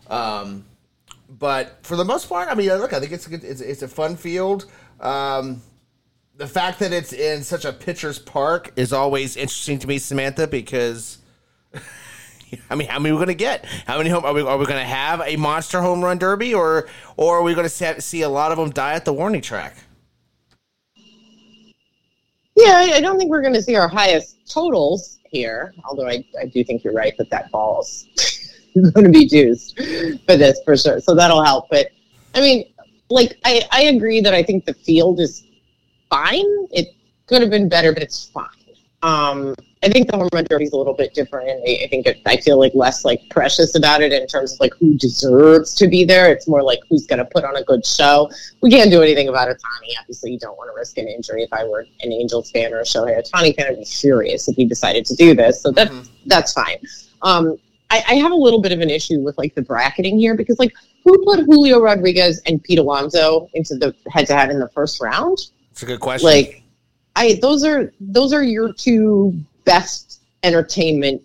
Um, 0.10 0.66
but 1.30 1.80
for 1.84 1.96
the 1.96 2.06
most 2.06 2.30
part, 2.30 2.50
I 2.50 2.56
mean, 2.56 2.70
look, 2.70 2.94
I 2.94 3.00
think 3.00 3.12
it's 3.12 3.28
a 3.28 3.30
good, 3.30 3.44
it's, 3.44 3.62
it's 3.62 3.82
a 3.82 3.88
fun 3.88 4.16
field. 4.16 4.66
Um, 5.00 5.62
the 6.38 6.48
fact 6.48 6.80
that 6.80 6.92
it's 6.92 7.14
in 7.14 7.44
such 7.44 7.66
a 7.66 7.74
pitcher's 7.74 8.20
park 8.20 8.72
is 8.76 8.94
always 8.94 9.38
interesting 9.38 9.80
to 9.80 9.88
me, 9.88 9.98
Samantha, 9.98 10.48
because 10.48 11.20
I 12.70 12.76
mean, 12.76 12.88
how 12.88 13.00
many 13.00 13.12
are 13.12 13.16
we 13.16 13.18
going 13.18 13.28
to 13.28 13.36
get? 13.36 13.66
How 13.86 13.98
many 13.98 14.10
home 14.10 14.24
are 14.24 14.34
we? 14.34 14.42
Are 14.42 14.58
we 14.58 14.66
going 14.66 14.80
to 14.80 14.86
have 14.86 15.22
a 15.26 15.36
monster 15.36 15.82
home 15.82 16.04
run 16.04 16.18
derby, 16.18 16.54
or 16.54 16.88
or 17.18 17.40
are 17.40 17.44
we 17.44 17.54
going 17.54 17.68
to 17.68 18.02
see 18.02 18.22
a 18.22 18.30
lot 18.30 18.52
of 18.52 18.58
them 18.58 18.70
die 18.70 18.94
at 18.94 19.06
the 19.06 19.14
warning 19.14 19.42
track? 19.42 19.76
Yeah, 22.56 22.90
I 22.94 23.02
don't 23.02 23.18
think 23.18 23.30
we're 23.30 23.42
going 23.42 23.54
to 23.54 23.62
see 23.62 23.76
our 23.76 23.88
highest 23.88 24.50
totals 24.50 25.20
here. 25.30 25.74
Although 25.84 26.08
I, 26.08 26.26
I 26.40 26.46
do 26.46 26.64
think 26.64 26.84
you're 26.84 26.94
right 26.94 27.14
that 27.18 27.30
that 27.30 27.52
ball's 27.52 28.08
going 28.94 29.06
to 29.06 29.12
be 29.12 29.28
juiced 29.28 29.78
for 29.78 30.38
this 30.38 30.60
for 30.64 30.78
sure. 30.78 31.02
So 31.02 31.14
that'll 31.16 31.44
help. 31.44 31.68
But 31.70 31.88
I 32.34 32.42
mean, 32.42 32.74
like 33.10 33.38
I, 33.44 33.64
I 33.72 33.84
agree 33.84 34.22
that 34.22 34.34
I 34.34 34.42
think 34.42 34.66
the 34.66 34.74
field 34.74 35.20
is 35.20 35.44
fine. 36.10 36.46
It 36.72 36.96
could 37.28 37.42
have 37.42 37.52
been 37.52 37.68
better, 37.68 37.94
but 37.94 38.02
it's 38.02 38.30
fine. 38.30 38.48
Um, 39.06 39.54
I 39.84 39.90
think 39.90 40.10
the 40.10 40.18
home 40.18 40.30
run 40.34 40.46
derby 40.50 40.64
is 40.64 40.72
a 40.72 40.78
little 40.78 40.96
bit 40.96 41.14
different. 41.14 41.48
I, 41.48 41.84
I 41.84 41.88
think 41.90 42.08
it, 42.08 42.20
I 42.26 42.38
feel 42.38 42.58
like 42.58 42.72
less 42.74 43.06
like 43.06 43.22
precious 43.30 43.76
about 43.76 44.02
it 44.02 44.12
in 44.12 44.26
terms 44.26 44.54
of 44.54 44.60
like 44.60 44.74
who 44.74 44.98
deserves 44.98 45.76
to 45.76 45.88
be 45.88 46.04
there. 46.04 46.32
It's 46.32 46.48
more 46.48 46.64
like 46.64 46.80
who's 46.90 47.06
going 47.06 47.20
to 47.20 47.26
put 47.26 47.44
on 47.44 47.56
a 47.56 47.64
good 47.64 47.86
show. 47.86 48.32
We 48.64 48.72
can't 48.72 48.90
do 48.90 49.04
anything 49.04 49.28
about 49.28 49.48
Ohtani. 49.48 49.94
Obviously, 50.00 50.32
you 50.32 50.40
don't 50.40 50.58
want 50.58 50.72
to 50.72 50.76
risk 50.76 50.98
an 50.98 51.08
injury. 51.08 51.44
If 51.44 51.54
I 51.54 51.66
were 51.66 51.86
an 52.02 52.12
Angels 52.12 52.50
fan 52.50 52.74
or 52.74 52.80
a 52.80 52.84
Shohei 52.84 53.22
Ohtani 53.22 53.56
fan, 53.56 53.68
I'd 53.68 53.78
be 53.78 53.86
furious 53.86 54.48
if 54.48 54.56
he 54.56 54.66
decided 54.66 55.06
to 55.06 55.16
do 55.16 55.36
this. 55.36 55.62
So 55.62 55.70
that's 55.70 55.92
mm-hmm. 55.92 56.12
that's 56.26 56.54
fine. 56.54 56.78
Um, 57.22 57.58
I, 57.92 58.04
I 58.08 58.14
have 58.16 58.32
a 58.32 58.36
little 58.36 58.62
bit 58.62 58.72
of 58.72 58.80
an 58.80 58.90
issue 58.90 59.20
with 59.20 59.38
like 59.38 59.54
the 59.54 59.62
bracketing 59.62 60.18
here 60.18 60.36
because 60.36 60.58
like 60.58 60.74
who 61.04 61.24
put 61.24 61.46
Julio 61.46 61.80
Rodriguez 61.80 62.42
and 62.48 62.64
Pete 62.64 62.80
Alonso 62.80 63.50
into 63.54 63.76
the 63.76 63.94
head 64.10 64.26
to 64.28 64.36
head 64.36 64.50
in 64.50 64.60
the 64.60 64.70
first 64.70 65.00
round? 65.00 65.38
It's 65.70 65.84
a 65.84 65.86
good 65.86 66.00
question. 66.00 66.28
Like, 66.28 66.64
I 67.16 67.40
those 67.42 67.64
are 67.64 67.92
those 68.00 68.34
are 68.34 68.44
your 68.44 68.74
two 68.74 69.40
best 69.64 70.22
entertainment 70.44 71.22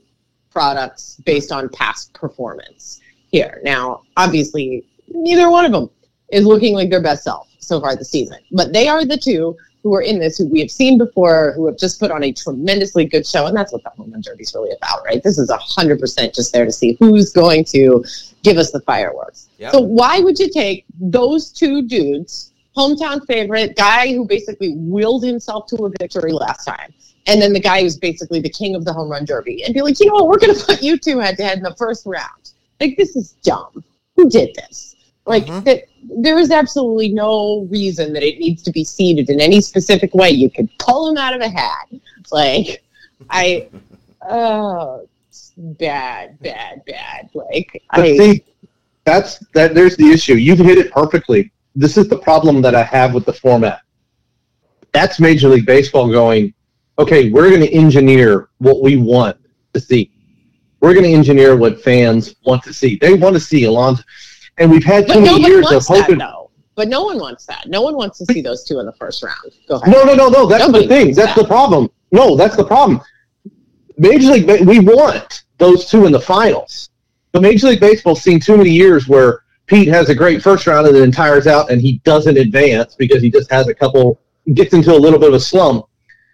products 0.51 1.16
based 1.24 1.53
on 1.53 1.68
past 1.68 2.12
performance 2.12 3.01
here. 3.30 3.61
Now, 3.62 4.03
obviously, 4.16 4.84
neither 5.09 5.51
one 5.51 5.64
of 5.64 5.72
them 5.72 5.91
is 6.30 6.45
looking 6.45 6.74
like 6.74 6.91
their 6.91 7.03
best 7.03 7.24
self 7.24 7.49
so 7.59 7.80
far 7.80 7.97
this 7.97 8.11
season, 8.11 8.38
but 8.53 8.72
they 8.72 8.88
are 8.88 9.05
the 9.05 9.16
two 9.16 9.57
who 9.82 9.95
are 9.95 10.03
in 10.03 10.18
this, 10.18 10.36
who 10.36 10.47
we 10.47 10.61
have 10.61 10.70
seen 10.70 10.99
before, 10.99 11.53
who 11.57 11.66
have 11.66 11.78
just 11.78 11.99
put 11.99 12.11
on 12.11 12.22
a 12.22 12.32
tremendously 12.32 13.05
good 13.05 13.26
show. 13.26 13.47
And 13.47 13.57
that's 13.57 13.72
what 13.72 13.82
the 13.82 13.91
home 13.91 14.12
run 14.12 14.20
derby 14.20 14.43
is 14.43 14.55
really 14.55 14.72
about, 14.76 15.05
right? 15.05 15.22
This 15.22 15.38
is 15.38 15.51
100% 15.51 16.34
just 16.34 16.53
there 16.53 16.66
to 16.66 16.72
see 16.72 16.97
who's 17.01 17.32
going 17.32 17.64
to 17.66 18.05
give 18.43 18.59
us 18.59 18.72
the 18.72 18.80
fireworks. 18.80 19.49
Yep. 19.59 19.72
So 19.72 19.80
why 19.80 20.20
would 20.20 20.38
you 20.38 20.51
take 20.51 20.84
those 21.01 21.51
two 21.51 21.82
dudes, 21.82 22.49
hometown 22.80 23.26
favorite, 23.26 23.76
guy 23.76 24.12
who 24.12 24.26
basically 24.26 24.74
willed 24.76 25.24
himself 25.24 25.66
to 25.66 25.76
a 25.84 25.90
victory 25.98 26.32
last 26.32 26.64
time, 26.64 26.92
and 27.26 27.40
then 27.40 27.52
the 27.52 27.60
guy 27.60 27.82
who's 27.82 27.98
basically 27.98 28.40
the 28.40 28.50
king 28.50 28.74
of 28.74 28.84
the 28.84 28.92
home 28.92 29.10
run 29.10 29.24
derby, 29.24 29.62
and 29.64 29.74
be 29.74 29.82
like, 29.82 30.00
you 30.00 30.06
know 30.06 30.14
what, 30.14 30.28
we're 30.28 30.38
going 30.38 30.54
to 30.58 30.64
put 30.64 30.82
you 30.82 30.98
two 30.98 31.18
head 31.18 31.36
to 31.36 31.44
head 31.44 31.58
in 31.58 31.64
the 31.64 31.74
first 31.76 32.06
round. 32.06 32.52
Like, 32.80 32.96
this 32.96 33.14
is 33.16 33.32
dumb. 33.42 33.84
Who 34.16 34.28
did 34.30 34.54
this? 34.54 34.90
Like 35.26 35.46
mm-hmm. 35.46 35.64
that, 35.64 35.84
there 36.22 36.38
is 36.38 36.50
absolutely 36.50 37.10
no 37.10 37.66
reason 37.70 38.12
that 38.14 38.22
it 38.22 38.38
needs 38.38 38.62
to 38.62 38.72
be 38.72 38.84
seeded 38.84 39.30
in 39.30 39.40
any 39.40 39.60
specific 39.60 40.14
way. 40.14 40.30
You 40.30 40.50
could 40.50 40.68
pull 40.78 41.06
them 41.06 41.18
out 41.18 41.34
of 41.34 41.40
a 41.40 41.48
hat. 41.48 41.88
Like 42.32 42.82
I, 43.28 43.68
oh, 44.28 45.06
bad, 45.56 46.36
bad, 46.40 46.82
bad. 46.84 47.30
Like 47.34 47.82
but 47.94 48.04
I 48.04 48.16
see, 48.16 48.44
that's 49.04 49.38
that. 49.54 49.74
There's 49.74 49.96
the 49.96 50.10
issue. 50.10 50.34
You've 50.34 50.58
hit 50.58 50.78
it 50.78 50.90
perfectly. 50.90 51.52
This 51.80 51.96
is 51.96 52.08
the 52.08 52.18
problem 52.18 52.60
that 52.62 52.74
I 52.74 52.82
have 52.82 53.14
with 53.14 53.24
the 53.24 53.32
format. 53.32 53.80
That's 54.92 55.18
Major 55.18 55.48
League 55.48 55.66
Baseball 55.66 56.10
going. 56.10 56.52
Okay, 56.98 57.30
we're 57.30 57.48
going 57.48 57.62
to 57.62 57.72
engineer 57.72 58.50
what 58.58 58.82
we 58.82 58.98
want 58.98 59.38
to 59.72 59.80
see. 59.80 60.12
We're 60.80 60.92
going 60.92 61.06
to 61.06 61.12
engineer 61.12 61.56
what 61.56 61.80
fans 61.80 62.34
want 62.44 62.62
to 62.64 62.74
see. 62.74 62.98
They 63.00 63.14
want 63.14 63.34
to 63.34 63.40
see 63.40 63.64
Alonso 63.64 64.02
and 64.58 64.70
we've 64.70 64.84
had 64.84 65.08
too 65.08 65.22
many 65.22 65.42
years 65.42 65.72
of 65.72 65.84
hoping. 65.86 66.18
That, 66.18 66.24
no. 66.24 66.50
But 66.74 66.88
no 66.88 67.02
one 67.02 67.18
wants 67.18 67.46
that. 67.46 67.66
No 67.66 67.80
one 67.80 67.96
wants 67.96 68.18
to 68.18 68.26
see 68.26 68.42
those 68.42 68.62
two 68.64 68.78
in 68.78 68.86
the 68.86 68.92
first 68.92 69.22
round. 69.22 69.52
Go 69.66 69.76
ahead. 69.76 69.92
No, 69.92 70.04
no, 70.04 70.14
no, 70.14 70.28
no. 70.28 70.46
That's 70.46 70.66
Nobody 70.66 70.86
the 70.86 70.94
thing. 70.94 71.14
That's 71.14 71.34
that. 71.34 71.42
the 71.42 71.46
problem. 71.46 71.90
No, 72.12 72.36
that's 72.36 72.56
the 72.56 72.64
problem. 72.64 73.00
Major 73.96 74.32
League, 74.32 74.66
we 74.66 74.80
want 74.80 75.44
those 75.58 75.86
two 75.86 76.04
in 76.04 76.12
the 76.12 76.20
finals. 76.20 76.90
But 77.32 77.42
Major 77.42 77.68
League 77.68 77.80
Baseball's 77.80 78.22
seen 78.22 78.38
too 78.38 78.56
many 78.56 78.70
years 78.70 79.08
where 79.08 79.44
Pete 79.70 79.86
has 79.86 80.08
a 80.08 80.14
great 80.14 80.42
first 80.42 80.66
round 80.66 80.88
and 80.88 80.96
then 80.96 81.12
tires 81.12 81.46
out 81.46 81.70
and 81.70 81.80
he 81.80 81.98
doesn't 81.98 82.36
advance 82.36 82.96
because 82.96 83.22
he 83.22 83.30
just 83.30 83.48
has 83.52 83.68
a 83.68 83.74
couple, 83.74 84.20
gets 84.52 84.74
into 84.74 84.92
a 84.92 84.98
little 84.98 85.18
bit 85.18 85.28
of 85.28 85.34
a 85.34 85.40
slump. 85.40 85.86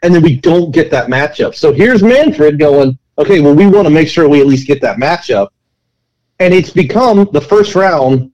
And 0.02 0.14
then 0.14 0.22
we 0.22 0.38
don't 0.38 0.70
get 0.70 0.90
that 0.90 1.08
matchup. 1.08 1.54
So 1.54 1.70
here's 1.70 2.02
Manfred 2.02 2.58
going, 2.58 2.98
okay, 3.18 3.40
well, 3.40 3.54
we 3.54 3.66
want 3.66 3.86
to 3.86 3.90
make 3.90 4.08
sure 4.08 4.26
we 4.26 4.40
at 4.40 4.46
least 4.46 4.66
get 4.66 4.80
that 4.80 4.96
matchup 4.96 5.48
and 6.38 6.54
it's 6.54 6.70
become 6.70 7.28
the 7.32 7.40
first 7.40 7.74
round 7.74 8.32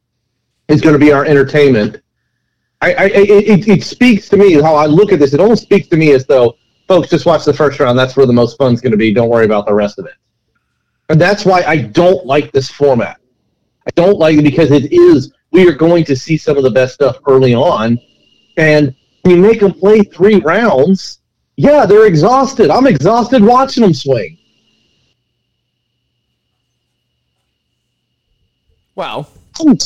is 0.68 0.80
going 0.80 0.92
to 0.92 0.98
be 0.98 1.12
our 1.12 1.24
entertainment. 1.24 2.00
I, 2.80 2.94
I 2.94 3.05
it, 3.07 3.68
it 3.68 3.82
speaks 3.82 4.28
to 4.28 4.36
me 4.36 4.55
how 4.55 4.76
I 4.76 4.86
look 4.86 5.12
at 5.12 5.18
this. 5.18 5.34
It 5.34 5.40
almost 5.40 5.62
speaks 5.62 5.88
to 5.88 5.96
me 5.96 6.12
as 6.12 6.26
though 6.26 6.57
folks 6.86 7.11
just 7.11 7.26
watch 7.26 7.44
the 7.44 7.53
first 7.53 7.80
round. 7.80 7.98
That's 7.98 8.16
where 8.16 8.26
the 8.26 8.32
most 8.32 8.57
fun's 8.57 8.80
going 8.80 8.92
to 8.92 8.98
be. 8.98 9.12
Don't 9.12 9.28
worry 9.28 9.46
about 9.46 9.66
the 9.66 9.74
rest 9.74 9.98
of 9.98 10.07
it. 10.07 10.14
And 11.09 11.20
that's 11.20 11.44
why 11.44 11.62
I 11.62 11.78
don't 11.78 12.24
like 12.24 12.53
this 12.53 12.70
format. 12.70 13.18
I 13.87 13.91
don't 13.95 14.18
like 14.18 14.37
it 14.39 14.43
because 14.43 14.70
it 14.70 14.93
is 14.93 15.33
we 15.51 15.68
are 15.68 15.72
going 15.72 16.05
to 16.05 16.16
see 16.16 16.37
some 16.37 16.57
of 16.57 16.62
the 16.62 16.70
best 16.70 16.95
stuff 16.95 17.18
early 17.28 17.55
on, 17.55 17.99
and 18.57 18.95
we 19.24 19.37
make 19.37 19.61
them 19.61 19.72
play 19.72 20.03
three 20.03 20.41
rounds. 20.41 21.18
Yeah, 21.57 21.87
they're 21.87 22.07
exhausted. 22.07 22.70
I'm 22.70 22.87
exhausted 22.87 23.43
watching 23.43 23.83
them 23.83 23.95
swing. 23.95 24.39
Well, 28.95 29.28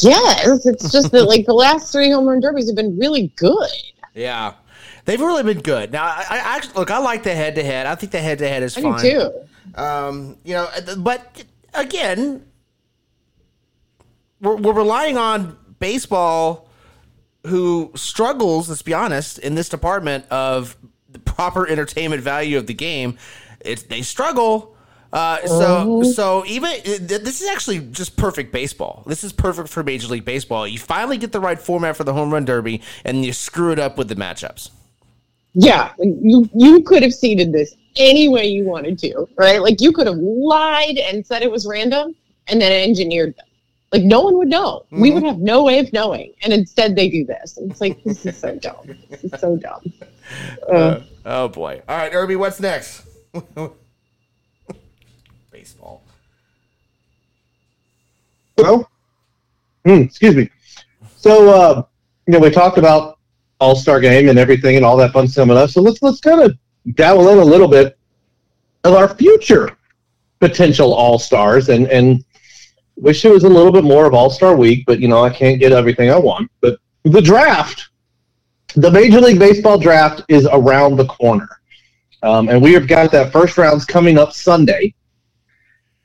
yes, 0.01 0.67
it's 0.67 0.91
just 0.91 1.13
that 1.13 1.25
like 1.25 1.47
the 1.47 1.55
last 1.55 1.93
three 1.93 2.11
home 2.11 2.27
run 2.27 2.41
derbies 2.41 2.69
have 2.69 2.77
been 2.77 2.99
really 2.99 3.33
good. 3.37 3.71
Yeah, 4.15 4.55
they've 5.05 5.21
really 5.21 5.43
been 5.43 5.63
good. 5.63 5.93
Now, 5.93 6.05
I, 6.05 6.25
I 6.31 6.57
actually 6.57 6.75
look. 6.75 6.91
I 6.91 6.99
like 6.99 7.23
the 7.23 7.35
head 7.35 7.55
to 7.57 7.63
head. 7.63 7.87
I 7.87 7.95
think 7.95 8.13
the 8.13 8.21
head 8.21 8.39
to 8.39 8.49
head 8.49 8.63
is 8.63 8.77
I 8.77 8.83
fine 8.83 9.01
too. 9.01 9.33
Um, 9.75 10.37
you 10.45 10.55
know, 10.55 10.69
but 10.99 11.45
again, 11.75 12.45
we're, 14.41 14.57
we're 14.57 14.73
relying 14.73 15.17
on 15.17 15.57
baseball, 15.79 16.69
who 17.47 17.93
struggles. 17.95 18.69
Let's 18.69 18.83
be 18.83 18.95
honest 18.95 19.39
in 19.39 19.55
this 19.55 19.69
department 19.69 20.27
of 20.31 20.77
the 21.11 21.19
proper 21.21 21.69
entertainment 21.69 22.23
value 22.23 22.59
of 22.59 22.67
the 22.67 22.75
game. 22.75 23.19
It's 23.61 23.85
they 23.85 24.03
struggle 24.03 24.77
uh, 25.13 25.47
so 25.47 26.01
uh-huh. 26.01 26.05
so 26.05 26.45
even 26.47 26.71
this 26.85 27.41
is 27.41 27.49
actually 27.49 27.79
just 27.79 28.17
perfect 28.17 28.53
baseball. 28.53 29.03
This 29.07 29.25
is 29.25 29.33
perfect 29.33 29.69
for 29.69 29.83
Major 29.83 30.09
League 30.09 30.25
Baseball. 30.25 30.67
You 30.67 30.79
finally 30.79 31.17
get 31.17 31.33
the 31.33 31.41
right 31.41 31.59
format 31.59 31.97
for 31.97 32.05
the 32.05 32.13
home 32.13 32.33
run 32.33 32.45
derby, 32.45 32.83
and 33.05 33.25
you 33.25 33.33
screw 33.33 33.73
it 33.73 33.79
up 33.79 33.97
with 33.97 34.09
the 34.09 34.17
matchups. 34.17 34.71
Yeah, 35.55 35.93
you 35.99 36.51
you 36.55 36.83
could 36.83 37.03
have 37.03 37.15
seeded 37.15 37.53
this 37.53 37.75
any 37.97 38.29
way 38.29 38.47
you 38.47 38.65
wanted 38.65 38.99
to, 38.99 39.27
right? 39.39 39.63
Like 39.63 39.81
you 39.81 39.93
could 39.93 40.07
have 40.07 40.19
lied 40.19 40.99
and 40.99 41.27
said 41.27 41.43
it 41.43 41.51
was 41.51 41.67
random, 41.67 42.15
and 42.49 42.61
then 42.61 42.73
engineered 42.73 43.35
them. 43.37 43.47
Like 43.97 44.05
no 44.05 44.21
one 44.21 44.37
would 44.37 44.49
know. 44.49 44.85
Mm-hmm. 44.87 45.01
We 45.01 45.11
would 45.13 45.23
have 45.23 45.39
no 45.39 45.65
way 45.65 45.79
of 45.79 45.91
knowing, 45.93 46.35
and 46.43 46.53
instead 46.53 46.95
they 46.95 47.09
do 47.09 47.25
this. 47.25 47.57
And 47.57 47.71
it's 47.71 47.81
like 47.81 48.05
this 48.05 48.27
is 48.27 48.37
so 48.37 48.55
dumb. 48.57 48.95
This 49.09 49.25
is 49.25 49.41
so 49.41 49.57
dumb. 49.57 49.93
Uh, 50.69 50.73
uh, 50.73 51.03
oh 51.25 51.47
boy! 51.47 51.81
All 51.89 51.97
right, 51.97 52.13
Irby, 52.13 52.35
what's 52.35 52.59
next? 52.59 53.07
baseball. 55.53 56.03
Well, 58.59 58.91
mm, 59.87 60.05
excuse 60.05 60.35
me. 60.35 60.51
So, 61.17 61.49
uh, 61.49 61.83
you 62.27 62.33
know, 62.33 62.41
we 62.41 62.51
talked 62.51 62.77
about 62.77 63.21
All 63.61 63.77
Star 63.77 64.01
Game 64.01 64.29
and 64.29 64.37
everything 64.37 64.75
and 64.75 64.85
all 64.85 64.97
that 64.97 65.13
fun 65.13 65.29
stuff. 65.29 65.71
So 65.71 65.81
let's 65.81 66.03
let's 66.03 66.19
kind 66.19 66.43
of 66.43 66.59
dabble 66.97 67.29
in 67.29 67.39
a 67.39 67.45
little 67.45 67.69
bit 67.69 67.97
of 68.83 68.95
our 68.95 69.15
future 69.15 69.77
potential 70.41 70.93
All 70.93 71.21
Stars 71.21 71.69
and 71.69 71.87
and 71.87 72.25
wish 72.97 73.25
it 73.25 73.31
was 73.31 73.45
a 73.45 73.49
little 73.49 73.73
bit 73.73 73.85
more 73.85 74.07
of 74.07 74.15
All 74.15 74.31
Star 74.31 74.57
Week, 74.57 74.85
but 74.87 75.01
you 75.01 75.09
know 75.09 75.23
I 75.23 75.31
can't 75.31 75.61
get 75.61 75.73
everything 75.73 76.11
I 76.11 76.19
want. 76.19 76.51
But 76.61 76.79
the 77.05 77.23
draft, 77.23 77.91
the 78.75 78.91
Major 78.91 79.21
League 79.21 79.39
Baseball 79.39 79.79
draft 79.79 80.23
is 80.29 80.49
around 80.51 80.97
the 80.97 81.07
corner. 81.07 81.49
um, 82.23 82.49
and 82.49 82.61
we 82.61 82.73
have 82.73 82.89
got 82.89 83.13
that 83.13 83.33
first 83.33 83.57
rounds 83.59 83.85
coming 83.85 84.19
up 84.19 84.33
Sunday. 84.33 84.95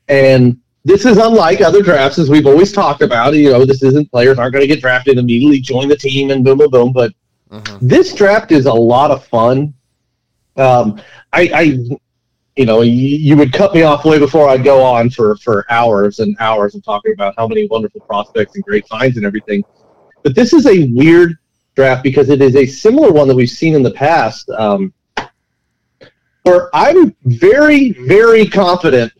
And 0.07 0.59
this 0.83 1.05
is 1.05 1.17
unlike 1.17 1.61
other 1.61 1.81
drafts, 1.81 2.17
as 2.17 2.29
we've 2.29 2.47
always 2.47 2.71
talked 2.71 3.01
about. 3.01 3.33
You 3.33 3.51
know, 3.51 3.65
this 3.65 3.83
isn't 3.83 4.11
players 4.11 4.37
aren't 4.37 4.53
going 4.53 4.63
to 4.63 4.67
get 4.67 4.81
drafted 4.81 5.17
immediately, 5.17 5.59
join 5.59 5.87
the 5.87 5.95
team, 5.95 6.31
and 6.31 6.43
boom, 6.43 6.57
boom, 6.57 6.69
boom. 6.69 6.93
But 6.93 7.13
mm-hmm. 7.49 7.87
this 7.87 8.13
draft 8.13 8.51
is 8.51 8.65
a 8.65 8.73
lot 8.73 9.11
of 9.11 9.25
fun. 9.25 9.73
Um, 10.57 11.01
I, 11.31 11.49
I, 11.53 11.97
you 12.55 12.65
know, 12.65 12.81
you, 12.81 12.91
you, 12.91 13.37
would 13.37 13.53
cut 13.53 13.73
me 13.73 13.83
off 13.83 14.03
way 14.03 14.19
before 14.19 14.49
I'd 14.49 14.63
go 14.63 14.83
on 14.83 15.09
for 15.09 15.35
for 15.37 15.65
hours 15.69 16.19
and 16.19 16.35
hours 16.39 16.75
of 16.75 16.83
talking 16.83 17.13
about 17.13 17.33
how 17.37 17.47
many 17.47 17.67
wonderful 17.67 18.01
prospects 18.01 18.55
and 18.55 18.63
great 18.63 18.87
finds 18.87 19.17
and 19.17 19.25
everything. 19.25 19.63
But 20.23 20.35
this 20.35 20.53
is 20.53 20.67
a 20.67 20.89
weird 20.93 21.37
draft 21.75 22.03
because 22.03 22.29
it 22.29 22.41
is 22.41 22.55
a 22.55 22.65
similar 22.65 23.11
one 23.11 23.27
that 23.29 23.35
we've 23.35 23.49
seen 23.49 23.73
in 23.73 23.83
the 23.83 23.91
past. 23.91 24.49
Um, 24.49 24.93
where 26.43 26.69
I'm 26.73 27.15
very, 27.23 27.91
very 27.91 28.47
confident 28.47 29.13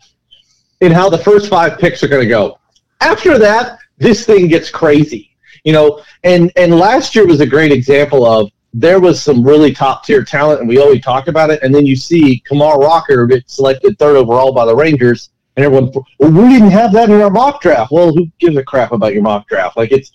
in 0.81 0.91
how 0.91 1.09
the 1.09 1.17
first 1.17 1.49
five 1.49 1.77
picks 1.77 2.03
are 2.03 2.07
going 2.07 2.23
to 2.23 2.29
go. 2.29 2.59
After 2.99 3.37
that, 3.37 3.77
this 3.97 4.25
thing 4.25 4.47
gets 4.47 4.69
crazy, 4.69 5.35
you 5.63 5.73
know. 5.73 6.03
And 6.23 6.51
and 6.55 6.75
last 6.75 7.15
year 7.15 7.25
was 7.25 7.39
a 7.39 7.45
great 7.45 7.71
example 7.71 8.25
of 8.25 8.51
there 8.73 8.99
was 8.99 9.21
some 9.21 9.43
really 9.43 9.73
top 9.73 10.05
tier 10.05 10.23
talent, 10.23 10.61
and 10.61 10.69
we 10.69 10.79
always 10.79 11.01
talk 11.01 11.27
about 11.27 11.49
it. 11.49 11.61
And 11.61 11.73
then 11.73 11.85
you 11.85 11.95
see 11.95 12.39
Kumar 12.47 12.79
Rocker 12.79 13.25
get 13.25 13.49
selected 13.49 13.99
third 13.99 14.15
overall 14.15 14.53
by 14.53 14.65
the 14.65 14.75
Rangers, 14.75 15.29
and 15.55 15.65
everyone, 15.65 15.91
well, 16.19 16.31
we 16.31 16.49
didn't 16.49 16.71
have 16.71 16.93
that 16.93 17.09
in 17.09 17.21
our 17.21 17.29
mock 17.29 17.61
draft. 17.61 17.91
Well, 17.91 18.13
who 18.13 18.27
gives 18.39 18.55
a 18.55 18.63
crap 18.63 18.93
about 18.93 19.13
your 19.13 19.23
mock 19.23 19.47
draft? 19.47 19.75
Like 19.75 19.91
it's 19.91 20.11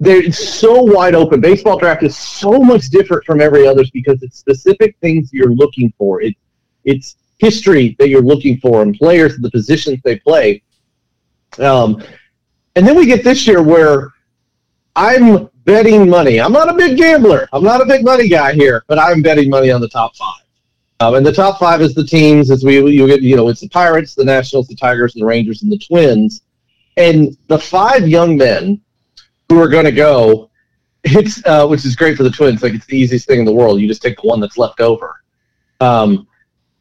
they're 0.00 0.30
so 0.32 0.82
wide 0.82 1.14
open. 1.14 1.40
Baseball 1.40 1.78
draft 1.78 2.02
is 2.02 2.16
so 2.16 2.58
much 2.58 2.88
different 2.88 3.24
from 3.24 3.40
every 3.40 3.66
others 3.66 3.90
because 3.90 4.22
it's 4.22 4.38
specific 4.38 4.96
things 5.00 5.30
you're 5.32 5.54
looking 5.54 5.92
for. 5.96 6.20
It, 6.20 6.34
it's 6.84 7.16
history 7.38 7.94
that 7.98 8.08
you're 8.08 8.22
looking 8.22 8.58
for 8.58 8.82
and 8.82 8.94
players 8.94 9.38
the 9.38 9.50
positions 9.50 10.00
they 10.04 10.18
play. 10.18 10.62
Um, 11.58 12.02
and 12.76 12.86
then 12.86 12.96
we 12.96 13.06
get 13.06 13.22
this 13.22 13.46
year 13.46 13.62
where 13.62 14.12
I'm 14.96 15.48
betting 15.64 16.08
money. 16.08 16.40
I'm 16.40 16.52
not 16.52 16.68
a 16.68 16.74
big 16.74 16.96
gambler. 16.96 17.48
I'm 17.52 17.64
not 17.64 17.80
a 17.80 17.86
big 17.86 18.04
money 18.04 18.28
guy 18.28 18.52
here, 18.52 18.84
but 18.86 18.98
I'm 18.98 19.22
betting 19.22 19.50
money 19.50 19.70
on 19.70 19.80
the 19.80 19.88
top 19.88 20.16
five. 20.16 20.42
Um, 21.00 21.16
and 21.16 21.26
the 21.26 21.32
top 21.32 21.58
five 21.58 21.82
is 21.82 21.94
the 21.94 22.04
teams 22.04 22.50
as 22.50 22.64
we 22.64 22.78
you 22.78 23.06
get 23.06 23.22
you 23.22 23.36
know 23.36 23.48
it's 23.48 23.60
the 23.60 23.68
Pirates, 23.68 24.14
the 24.14 24.24
Nationals, 24.24 24.68
the 24.68 24.76
Tigers, 24.76 25.14
the 25.14 25.24
Rangers, 25.24 25.62
and 25.62 25.70
the 25.70 25.78
Twins. 25.78 26.42
And 26.96 27.36
the 27.48 27.58
five 27.58 28.08
young 28.08 28.36
men 28.36 28.80
who 29.48 29.60
are 29.60 29.68
going 29.68 29.84
to 29.84 29.92
go, 29.92 30.50
it's 31.02 31.44
uh, 31.46 31.66
which 31.66 31.84
is 31.84 31.96
great 31.96 32.16
for 32.16 32.22
the 32.22 32.30
Twins. 32.30 32.62
Like 32.62 32.74
it's 32.74 32.86
the 32.86 32.96
easiest 32.96 33.26
thing 33.26 33.40
in 33.40 33.44
the 33.44 33.52
world. 33.52 33.80
You 33.80 33.88
just 33.88 34.02
take 34.02 34.20
the 34.20 34.28
one 34.28 34.40
that's 34.40 34.56
left 34.56 34.80
over. 34.80 35.22
Um, 35.80 36.28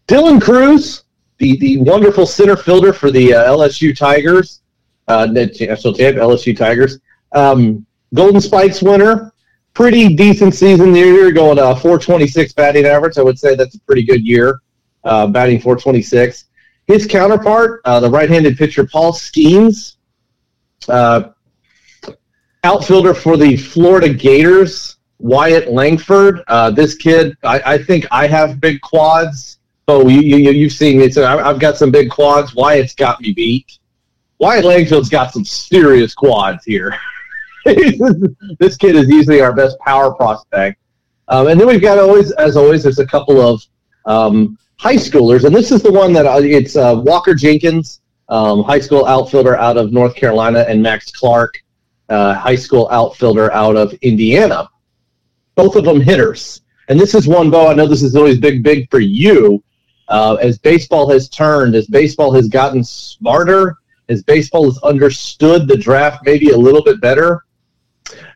Dylan 0.08 0.42
Crews, 0.42 1.04
the, 1.40 1.58
the 1.58 1.78
wonderful 1.78 2.26
center 2.26 2.56
fielder 2.56 2.94
for 2.94 3.10
the 3.10 3.34
uh, 3.34 3.52
LSU 3.52 3.98
Tigers, 3.98 4.62
uh, 5.08 5.26
national 5.26 5.94
champ 5.94 6.18
LSU 6.18 6.56
Tigers, 6.56 7.00
um, 7.34 7.86
Golden 8.14 8.42
Spikes 8.42 8.82
winner, 8.82 9.34
pretty 9.74 10.16
decent 10.16 10.54
season 10.54 10.96
year, 10.96 11.32
going 11.32 11.58
uh, 11.58 11.74
426 11.76 12.54
batting 12.54 12.86
average. 12.86 13.18
I 13.18 13.24
would 13.24 13.40
say 13.40 13.56
that's 13.56 13.76
a 13.76 13.80
pretty 13.82 14.04
good 14.04 14.26
year, 14.26 14.62
uh, 15.04 15.28
batting 15.28 15.60
426. 15.60 16.46
His 16.86 17.08
counterpart, 17.08 17.82
uh, 17.86 18.00
the 18.00 18.10
right-handed 18.10 18.58
pitcher 18.58 18.86
Paul 18.86 19.14
Skenes, 19.14 19.96
uh, 20.90 21.30
outfielder 22.64 23.14
for 23.14 23.38
the 23.38 23.58
Florida 23.58 24.14
Gators, 24.14 24.98
Wyatt 25.20 25.72
Langford. 25.72 26.44
Uh, 26.48 26.70
this 26.70 26.96
kid, 26.96 27.36
I, 27.44 27.62
I, 27.66 27.78
think 27.78 28.06
I 28.12 28.28
have 28.28 28.60
big 28.60 28.82
quads. 28.82 29.60
Oh, 29.88 30.08
you, 30.08 30.22
you, 30.22 30.52
you've 30.52 30.74
seen 30.74 31.00
me. 31.00 31.10
So 31.10 31.26
I've 31.26 31.60
got 31.60 31.78
some 31.78 31.92
big 31.92 32.10
quads. 32.10 32.54
Wyatt's 32.54 32.94
got 32.94 33.22
me 33.22 33.34
beat. 33.34 33.80
Wyatt 34.40 34.66
Langfield's 34.66 35.10
got 35.10 35.32
some 35.32 35.46
serious 35.46 36.14
quads 36.14 36.66
here. 36.66 36.96
this 38.60 38.78
kid 38.78 38.96
is 38.96 39.10
easily 39.10 39.42
our 39.42 39.54
best 39.54 39.78
power 39.80 40.14
prospect. 40.14 40.80
Um, 41.30 41.48
and 41.48 41.60
then 41.60 41.68
we've 41.68 41.82
got 41.82 41.98
always, 41.98 42.32
as 42.32 42.58
always, 42.58 42.84
there's 42.84 43.00
a 43.00 43.08
couple 43.08 43.40
of 43.40 43.64
um, 44.06 44.58
high 44.78 44.96
schoolers, 44.96 45.46
and 45.46 45.56
this 45.56 45.72
is 45.72 45.82
the 45.82 45.92
one 45.92 46.12
that 46.14 46.26
it's 46.44 46.76
uh, 46.76 47.02
Walker 47.06 47.34
Jenkins, 47.34 48.02
um, 48.30 48.64
high 48.64 48.80
school 48.80 49.06
outfielder 49.06 49.58
out 49.58 49.78
of 49.78 49.94
North 49.94 50.16
Carolina, 50.16 50.66
and 50.68 50.82
Max 50.82 51.12
Clark, 51.12 51.58
uh, 52.10 52.34
high 52.34 52.56
school 52.56 52.90
outfielder 52.92 53.52
out 53.54 53.78
of 53.78 53.94
Indiana. 54.02 54.70
Both 55.56 55.76
of 55.76 55.86
them 55.86 56.02
hitters. 56.02 56.62
And 56.90 57.00
this 57.00 57.16
is 57.16 57.28
one, 57.28 57.50
Bo, 57.50 57.68
I 57.68 57.74
know 57.74 57.88
this 57.88 58.04
is 58.04 58.16
always 58.16 58.40
big, 58.40 58.62
big 58.64 58.90
for 58.92 59.00
you. 59.00 59.64
Uh, 60.10 60.36
as 60.42 60.58
baseball 60.58 61.10
has 61.10 61.30
turned, 61.30 61.76
as 61.76 61.88
baseball 61.88 62.34
has 62.34 62.50
gotten 62.50 62.84
smarter, 62.84 63.78
as 64.10 64.22
baseball 64.22 64.66
has 64.66 64.78
understood 64.84 65.68
the 65.68 65.78
draft 65.78 66.26
maybe 66.26 66.50
a 66.50 66.58
little 66.58 66.84
bit 66.84 67.00
better, 67.00 67.46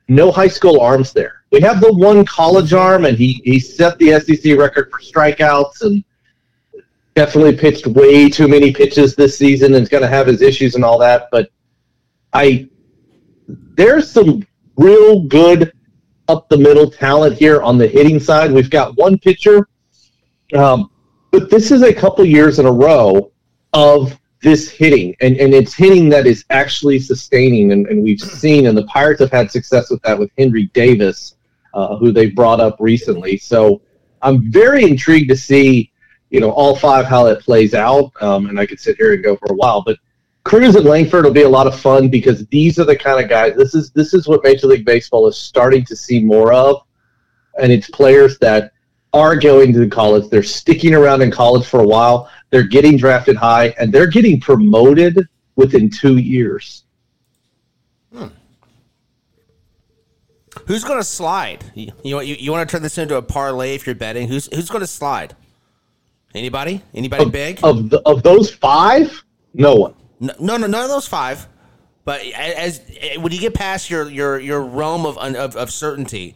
no 0.08 0.32
high 0.32 0.48
school 0.48 0.80
arms 0.80 1.14
there. 1.14 1.44
We 1.52 1.62
have 1.62 1.80
the 1.80 1.94
one 1.94 2.26
college 2.26 2.74
arm, 2.74 3.06
and 3.06 3.18
he, 3.18 3.42
he 3.44 3.60
set 3.60 3.98
the 4.00 4.20
SEC 4.20 4.58
record 4.58 4.90
for 4.92 5.00
strikeouts 5.00 5.82
and 5.82 6.04
definitely 7.16 7.58
pitched 7.58 7.88
way 7.88 8.30
too 8.30 8.48
many 8.48 8.72
pitches 8.72 9.16
this 9.16 9.38
season 9.38 9.74
and 9.74 9.84
is 9.84 9.90
going 9.90 10.04
to 10.04 10.10
have 10.10 10.28
his 10.28 10.42
issues 10.42 10.76
and 10.76 10.84
all 10.84 11.00
that. 11.00 11.30
But 11.32 11.50
I 12.34 12.70
there's 13.48 14.12
some 14.12 14.46
real 14.76 15.22
good 15.24 15.72
up 16.28 16.50
the 16.50 16.58
middle 16.58 16.92
talent 16.92 17.38
here 17.38 17.62
on 17.62 17.78
the 17.78 17.88
hitting 17.88 18.20
side. 18.20 18.52
We've 18.52 18.70
got 18.70 18.96
one 18.98 19.18
pitcher, 19.18 19.68
um, 20.54 20.92
but 21.32 21.50
this 21.50 21.72
is 21.72 21.82
a 21.82 21.94
couple 21.94 22.26
years 22.26 22.60
in 22.60 22.66
a 22.66 22.72
row 22.72 23.32
of 23.74 24.20
this 24.42 24.70
hitting, 24.70 25.16
and, 25.22 25.36
and 25.38 25.54
it's 25.54 25.74
hitting 25.74 26.10
that 26.10 26.28
is 26.28 26.46
actually 26.50 27.00
sustaining, 27.00 27.72
and, 27.72 27.88
and 27.88 28.04
we've 28.04 28.20
seen, 28.20 28.68
and 28.68 28.78
the 28.78 28.86
Pirates 28.86 29.20
have 29.20 29.32
had 29.32 29.52
success 29.52 29.90
with 29.90 30.02
that 30.04 30.18
with 30.18 30.32
Henry 30.38 30.68
Davis, 30.74 31.36
uh, 31.74 31.98
who 31.98 32.12
they 32.12 32.28
brought 32.28 32.60
up 32.60 32.78
recently. 32.80 33.38
So 33.38 33.82
I'm 34.22 34.52
very 34.52 34.84
intrigued 34.84 35.30
to 35.30 35.36
see, 35.36 35.92
you 36.30 36.40
know, 36.40 36.52
all 36.52 36.76
five 36.76 37.06
how 37.06 37.26
it 37.28 37.42
plays 37.42 37.74
out, 37.74 38.12
um, 38.22 38.48
and 38.48 38.60
I 38.60 38.66
could 38.66 38.80
sit 38.80 38.98
here 38.98 39.14
and 39.14 39.24
go 39.24 39.36
for 39.36 39.52
a 39.52 39.56
while, 39.56 39.82
but 39.82 39.98
Crews 40.44 40.76
and 40.76 40.86
Langford 40.86 41.26
will 41.26 41.34
be 41.34 41.42
a 41.42 41.50
lot 41.50 41.68
of 41.68 41.78
fun 41.78 42.08
because 42.08 42.46
these 42.46 42.80
are 42.80 42.86
the 42.86 42.96
kind 42.96 43.22
of 43.22 43.30
guys. 43.30 43.58
This 43.58 43.76
is 43.76 43.92
this 43.92 44.14
is 44.14 44.30
what 44.30 44.46
Major 44.46 44.68
League 44.68 44.86
Baseball 44.86 45.28
is 45.28 45.38
starting 45.38 45.84
to 45.84 45.94
see 45.94 46.24
more 46.24 46.54
of, 46.54 46.84
and 47.62 47.70
it's 47.70 47.90
players 47.90 48.38
that 48.40 48.72
are 49.18 49.36
going 49.36 49.74
to 49.74 49.90
college. 49.90 50.30
They're 50.30 50.44
sticking 50.44 50.94
around 50.94 51.22
in 51.22 51.32
college 51.32 51.66
for 51.66 51.82
a 51.82 51.88
while. 51.88 52.30
They're 52.50 52.64
getting 52.64 52.98
drafted 52.98 53.36
high, 53.36 53.74
and 53.80 53.92
they're 53.92 54.08
getting 54.08 54.40
promoted 54.40 55.28
within 55.56 55.90
two 55.90 56.18
years. 56.18 56.84
Hmm. 58.14 58.28
Who's 60.66 60.84
going 60.84 61.00
to 61.00 61.04
slide? 61.04 61.66
You, 61.76 61.92
you, 62.04 62.22
you 62.22 62.52
want 62.52 62.68
to 62.70 62.72
turn 62.72 62.84
this 62.84 62.98
into 62.98 63.16
a 63.18 63.22
parlay 63.22 63.76
if 63.76 63.86
you're 63.86 63.96
betting? 63.96 64.28
Who's 64.28 64.48
who's 64.54 64.70
going 64.70 64.82
to 64.82 64.88
slide? 64.88 65.36
Anybody? 66.34 66.84
Anybody 66.94 67.24
of, 67.24 67.32
big? 67.32 67.60
Of 67.64 67.90
the, 67.90 68.00
of 68.08 68.24
those 68.24 68.54
five, 68.54 69.24
no 69.54 69.76
one. 69.76 69.94
No, 70.20 70.34
no, 70.40 70.58
none 70.58 70.84
of 70.84 70.90
those 70.90 71.08
five. 71.08 71.48
But 72.06 72.22
as, 72.22 72.82
when 73.18 73.32
you 73.34 73.40
get 73.40 73.54
past 73.54 73.90
your 73.90 74.10
your 74.10 74.40
your 74.40 74.62
realm 74.62 75.06
of 75.06 75.18
of, 75.18 75.56
of 75.56 75.72
certainty, 75.72 76.36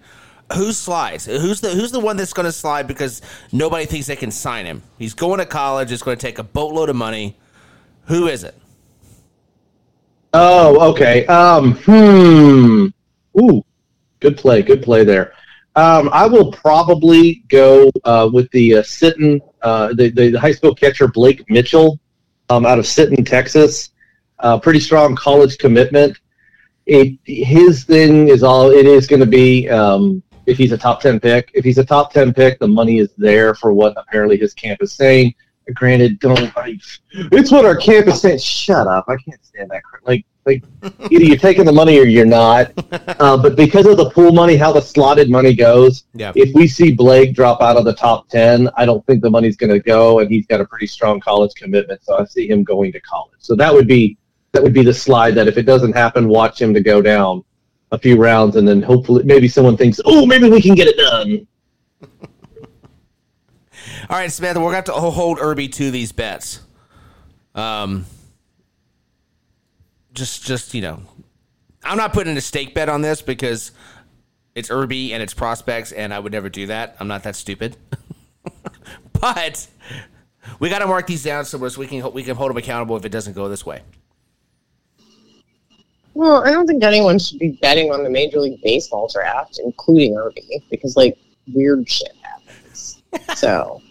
who 0.54 0.72
slides? 0.72 1.26
Who's 1.26 1.62
the 1.62 1.70
who's 1.70 1.92
the 1.92 2.00
one 2.00 2.18
that's 2.18 2.34
going 2.34 2.46
to 2.46 2.52
slide 2.52 2.88
because 2.88 3.22
nobody 3.52 3.86
thinks 3.86 4.08
they 4.08 4.16
can 4.16 4.32
sign 4.32 4.66
him? 4.66 4.84
He's 4.98 5.14
going 5.14 5.40
to 5.40 5.46
college. 5.46 5.92
It's 5.92 6.04
going 6.04 6.18
to 6.18 6.22
take 6.22 6.40
a 6.40 6.44
boatload 6.44 6.90
of 6.90 6.96
money. 6.96 7.38
Who 8.06 8.28
is 8.28 8.44
it? 8.44 8.56
Oh, 10.34 10.92
okay. 10.92 11.26
Um, 11.28 11.76
hmm. 11.76 12.88
Ooh, 13.40 13.64
good 14.20 14.38
play. 14.38 14.62
Good 14.62 14.84
play 14.84 15.04
there. 15.04 15.34
Um, 15.76 16.10
I 16.12 16.26
will 16.26 16.52
probably 16.52 17.44
go 17.48 17.90
uh, 18.04 18.30
with 18.32 18.52
the 18.52 18.78
uh, 18.78 18.84
sitting 18.84 19.40
uh, 19.62 19.94
the, 19.94 20.10
the 20.10 20.34
high 20.34 20.52
school 20.52 20.76
catcher 20.76 21.08
Blake 21.08 21.50
Mitchell 21.50 22.00
um, 22.50 22.66
out 22.66 22.80
of 22.80 22.86
Sinton, 22.86 23.24
Texas. 23.24 23.90
Uh, 24.40 24.60
pretty 24.60 24.80
strong 24.80 25.16
college 25.16 25.58
commitment. 25.58 26.18
It, 26.88 27.18
his 27.24 27.84
thing 27.84 28.28
is 28.28 28.44
all 28.44 28.72
it 28.72 28.86
is 28.86 29.08
going 29.08 29.20
to 29.20 29.26
be 29.26 29.70
um, 29.70 30.22
if 30.46 30.58
he's 30.58 30.72
a 30.72 30.78
top 30.78 31.02
10 31.02 31.20
pick. 31.20 31.52
If 31.54 31.64
he's 31.64 31.78
a 31.78 31.86
top 31.86 32.14
10 32.14 32.34
pick, 32.34 32.60
the 32.60 32.68
money 32.68 33.00
is 33.00 33.10
there 33.18 33.54
for 33.54 33.74
what 33.74 33.94
apparently 33.98 34.38
his 34.38 34.54
camp 34.54 34.82
is 34.82 34.94
saying. 34.94 35.36
Granted, 35.74 36.20
don't. 36.20 36.52
I, 36.58 36.78
it's 37.14 37.52
what 37.52 37.66
our 37.66 37.78
camp 37.78 38.08
is 38.08 38.20
saying. 38.20 38.40
Shut 38.40 38.88
up. 38.88 39.06
I 39.08 39.16
can't 39.16 39.44
stand 39.46 39.70
that. 39.70 39.84
Like, 40.04 40.26
like 40.46 40.64
either 41.12 41.24
you're 41.24 41.38
taking 41.38 41.66
the 41.66 41.72
money 41.72 42.00
or 42.00 42.04
you're 42.04 42.26
not. 42.26 42.72
Uh, 42.92 43.38
but 43.38 43.56
because 43.56 43.86
of 43.86 43.96
the 43.96 44.10
pool 44.10 44.32
money, 44.32 44.58
how 44.58 44.74
the 44.74 44.82
slotted 44.82 45.30
money 45.30 45.54
goes, 45.54 46.06
yeah. 46.14 46.34
if 46.36 46.54
we 46.56 46.68
see 46.68 46.92
Blake 46.92 47.36
drop 47.36 47.62
out 47.62 47.78
of 47.78 47.86
the 47.86 47.94
top 47.94 48.28
ten, 48.28 48.70
I 48.76 48.86
don't 48.86 49.06
think 49.06 49.22
the 49.22 49.30
money's 49.30 49.56
going 49.56 49.72
to 49.72 49.80
go, 49.80 50.20
and 50.20 50.30
he's 50.30 50.48
got 50.48 50.60
a 50.60 50.66
pretty 50.66 50.88
strong 50.88 51.20
college 51.20 51.54
commitment. 51.54 52.04
So 52.04 52.18
I 52.18 52.26
see 52.26 52.50
him 52.50 52.64
going 52.64 52.92
to 52.94 53.00
college. 53.02 53.38
So 53.38 53.56
that 53.56 53.72
would 53.74 53.88
be 53.88 54.18
that 54.54 54.64
would 54.64 54.74
be 54.74 54.84
the 54.84 54.94
slide. 54.94 55.36
That 55.36 55.48
if 55.48 55.58
it 55.58 55.64
doesn't 55.64 55.94
happen, 55.94 56.28
watch 56.28 56.60
him 56.60 56.74
to 56.74 56.82
go 56.82 57.02
down 57.02 57.44
a 57.92 57.98
few 57.98 58.18
rounds, 58.18 58.56
and 58.56 58.68
then 58.68 58.82
hopefully 58.82 59.24
maybe 59.24 59.48
someone 59.48 59.78
thinks, 59.78 60.00
oh, 60.06 60.26
maybe 60.26 60.50
we 60.50 60.62
can 60.62 60.76
get 60.76 60.88
it 60.88 60.98
done. 60.98 61.48
All 64.10 64.18
right, 64.18 64.32
Samantha, 64.32 64.60
we're 64.60 64.72
going 64.72 64.84
to 64.84 64.92
have 64.92 65.02
to 65.04 65.12
hold 65.12 65.40
Irby 65.40 65.70
to 65.70 65.92
these 65.92 66.12
bets. 66.12 66.62
Um, 67.56 68.06
just, 70.14 70.44
just 70.44 70.74
you 70.74 70.82
know, 70.82 71.02
I'm 71.84 71.98
not 71.98 72.14
putting 72.14 72.36
a 72.36 72.42
stake 72.42 72.74
bet 72.74 72.90
on 72.90 73.02
this 73.02 73.22
because 73.22 73.72
it's 74.56 74.70
Irby 74.70 75.14
and 75.14 75.24
it's 75.24 75.34
prospects, 75.34 75.92
and 75.92 76.14
I 76.14 76.20
would 76.20 76.32
never 76.32 76.50
do 76.50 76.68
that. 76.68 76.96
I'm 77.00 77.08
not 77.08 77.24
that 77.24 77.36
stupid. 77.36 77.78
but 79.22 79.68
we 80.60 80.70
got 80.70 80.80
to 80.80 80.88
mark 80.88 81.08
these 81.08 81.24
down 81.24 81.46
somewhere 81.46 81.70
so 81.70 81.80
we 81.80 81.88
can 81.88 82.12
we 82.14 82.24
can 82.24 82.36
hold 82.36 82.50
them 82.50 82.58
accountable 82.58 82.98
if 82.98 83.06
it 83.06 83.10
doesn't 83.10 83.34
go 83.34 83.48
this 83.48 83.66
way. 83.66 83.82
Well, 86.14 86.44
I 86.46 86.52
don't 86.52 86.68
think 86.68 86.84
anyone 86.84 87.20
should 87.20 87.40
be 87.40 87.58
betting 87.62 87.92
on 87.92 88.04
the 88.04 88.10
Major 88.10 88.40
League 88.40 88.62
Baseball 88.62 89.08
draft, 89.08 89.60
including 89.64 90.18
Irby, 90.18 90.64
because 90.70 90.98
like 90.98 91.18
weird 91.54 91.90
shit 91.90 92.12
happens. 92.22 93.02
so 93.36 93.82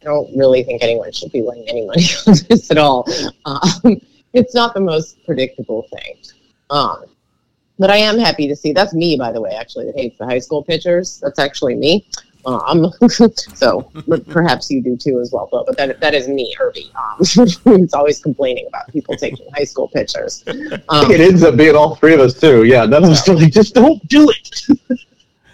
I 0.00 0.04
don't 0.04 0.36
really 0.36 0.62
think 0.64 0.82
anyone 0.82 1.12
should 1.12 1.32
be 1.32 1.42
laying 1.42 1.68
any 1.68 1.86
money 1.86 2.04
on 2.26 2.34
this 2.48 2.70
at 2.70 2.78
all. 2.78 3.06
Um, 3.44 4.00
it's 4.32 4.54
not 4.54 4.74
the 4.74 4.80
most 4.80 5.24
predictable 5.24 5.86
thing. 5.92 6.16
Um, 6.70 7.04
but 7.78 7.90
I 7.90 7.96
am 7.96 8.18
happy 8.18 8.48
to 8.48 8.56
see 8.56 8.72
that's 8.72 8.94
me, 8.94 9.16
by 9.16 9.32
the 9.32 9.40
way, 9.40 9.50
actually, 9.50 9.86
that 9.86 9.96
hates 9.96 10.18
the 10.18 10.24
high 10.26 10.38
school 10.38 10.62
pitchers. 10.62 11.20
That's 11.20 11.38
actually 11.38 11.74
me. 11.74 12.06
Um, 12.44 12.92
so 13.54 13.82
perhaps 14.28 14.70
you 14.70 14.82
do 14.82 14.96
too 14.96 15.20
as 15.20 15.32
well, 15.32 15.48
Bill. 15.50 15.64
But 15.66 15.76
that 15.76 16.00
that 16.00 16.14
is 16.14 16.28
me, 16.28 16.54
Irby. 16.60 16.90
Um, 16.94 17.16
it's 17.20 17.94
always 17.94 18.20
complaining 18.20 18.66
about 18.66 18.88
people 18.88 19.16
taking 19.16 19.46
high 19.54 19.64
school 19.64 19.88
pictures. 19.88 20.44
Um, 20.88 21.10
it 21.10 21.20
ends 21.20 21.42
up 21.42 21.56
being 21.56 21.76
all 21.76 21.94
three 21.94 22.14
of 22.14 22.20
us 22.20 22.38
too. 22.38 22.64
Yeah, 22.64 22.84
none 22.84 23.04
of 23.04 23.10
us 23.10 23.24
just 23.50 23.74
don't 23.74 24.06
do 24.08 24.30
it. 24.30 24.66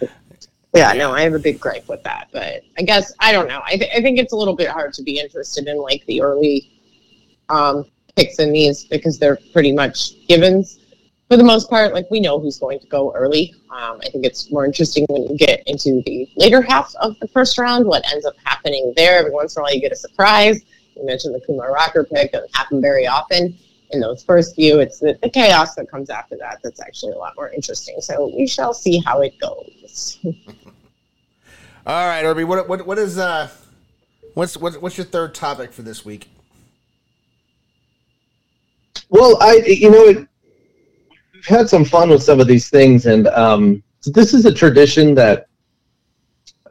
yeah, 0.73 0.93
no, 0.93 1.11
I 1.11 1.21
have 1.21 1.33
a 1.33 1.39
big 1.39 1.59
gripe 1.59 1.87
with 1.87 2.03
that. 2.03 2.29
But 2.31 2.63
I 2.77 2.81
guess 2.81 3.13
I 3.19 3.31
don't 3.31 3.47
know. 3.47 3.61
I, 3.65 3.77
th- 3.77 3.91
I 3.95 4.01
think 4.01 4.17
it's 4.19 4.33
a 4.33 4.37
little 4.37 4.55
bit 4.55 4.69
hard 4.69 4.93
to 4.93 5.03
be 5.03 5.19
interested 5.19 5.67
in 5.67 5.77
like 5.77 6.05
the 6.07 6.21
early 6.21 6.71
um, 7.49 7.85
picks 8.15 8.39
in 8.39 8.51
these 8.51 8.85
because 8.85 9.19
they're 9.19 9.39
pretty 9.53 9.71
much 9.71 10.25
givens 10.27 10.79
for 11.29 11.37
the 11.37 11.43
most 11.43 11.69
part, 11.69 11.93
like 11.93 12.09
we 12.09 12.19
know 12.19 12.39
who's 12.39 12.57
going 12.57 12.79
to 12.79 12.87
go 12.87 13.13
early. 13.13 13.53
Um, 13.69 14.01
I 14.03 14.09
think 14.09 14.25
it's 14.25 14.51
more 14.51 14.65
interesting 14.65 15.05
when 15.09 15.23
you 15.23 15.37
get 15.37 15.61
into 15.67 16.01
the 16.07 16.27
later 16.35 16.59
half 16.59 16.93
of 16.95 17.19
the 17.19 17.27
first 17.27 17.59
round, 17.59 17.85
what 17.85 18.03
ends 18.11 18.25
up 18.25 18.33
happening 18.43 18.93
there. 18.95 19.19
Every 19.19 19.31
once 19.31 19.55
in 19.55 19.59
a 19.59 19.63
while, 19.63 19.73
you 19.73 19.79
get 19.79 19.91
a 19.91 19.95
surprise. 19.95 20.59
You 20.95 21.05
mentioned 21.05 21.35
the 21.35 21.41
Kumar 21.41 21.71
Rocker 21.71 22.03
pick, 22.03 22.31
doesn't 22.31 22.55
happen 22.55 22.81
very 22.81 23.05
often. 23.05 23.55
In 23.91 23.99
those 23.99 24.23
first 24.23 24.55
few, 24.55 24.79
it's 24.79 24.99
the, 24.99 25.19
the 25.21 25.29
chaos 25.29 25.75
that 25.75 25.89
comes 25.89 26.09
after 26.09 26.35
that 26.37 26.59
that's 26.63 26.81
actually 26.81 27.13
a 27.13 27.17
lot 27.17 27.35
more 27.35 27.49
interesting. 27.49 28.01
So 28.01 28.33
we 28.35 28.47
shall 28.47 28.73
see 28.73 28.99
how 29.05 29.21
it 29.21 29.39
goes. 29.39 30.17
All 31.85 32.07
right, 32.07 32.23
Irby, 32.23 32.43
what, 32.43 32.67
what, 32.67 32.85
what 32.87 32.97
is, 32.97 33.19
uh, 33.19 33.49
what's, 34.33 34.57
what, 34.57 34.81
what's 34.81 34.97
your 34.97 35.05
third 35.05 35.35
topic 35.35 35.73
for 35.73 35.83
this 35.83 36.03
week? 36.03 36.27
Well, 39.09 39.37
I, 39.41 39.55
you 39.65 39.89
know, 39.89 40.03
it, 40.05 40.28
we've 41.39 41.57
had 41.57 41.69
some 41.69 41.85
fun 41.85 42.09
with 42.09 42.21
some 42.21 42.39
of 42.39 42.47
these 42.47 42.69
things, 42.69 43.05
and 43.05 43.27
um, 43.27 43.81
so 44.01 44.11
this 44.11 44.33
is 44.33 44.45
a 44.45 44.53
tradition 44.53 45.15
that 45.15 45.47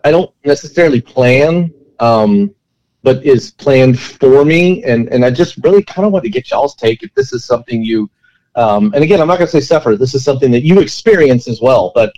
I 0.04 0.10
don't 0.10 0.30
necessarily 0.44 1.00
plan, 1.00 1.72
um, 2.00 2.54
but 3.02 3.24
is 3.24 3.52
planned 3.52 3.98
for 3.98 4.44
me, 4.44 4.84
and 4.84 5.08
and 5.08 5.24
I 5.24 5.30
just 5.30 5.56
really 5.58 5.82
kind 5.82 6.04
of 6.06 6.12
want 6.12 6.24
to 6.24 6.30
get 6.30 6.50
y'all's 6.50 6.74
take 6.74 7.02
if 7.02 7.14
this 7.14 7.32
is 7.32 7.44
something 7.44 7.82
you. 7.82 8.10
Um, 8.56 8.92
and 8.94 9.02
again, 9.02 9.20
I'm 9.20 9.28
not 9.28 9.38
going 9.38 9.46
to 9.46 9.52
say 9.52 9.60
suffer. 9.60 9.96
This 9.96 10.14
is 10.14 10.22
something 10.24 10.50
that 10.50 10.64
you 10.64 10.80
experience 10.80 11.48
as 11.48 11.60
well. 11.62 11.92
But 11.94 12.12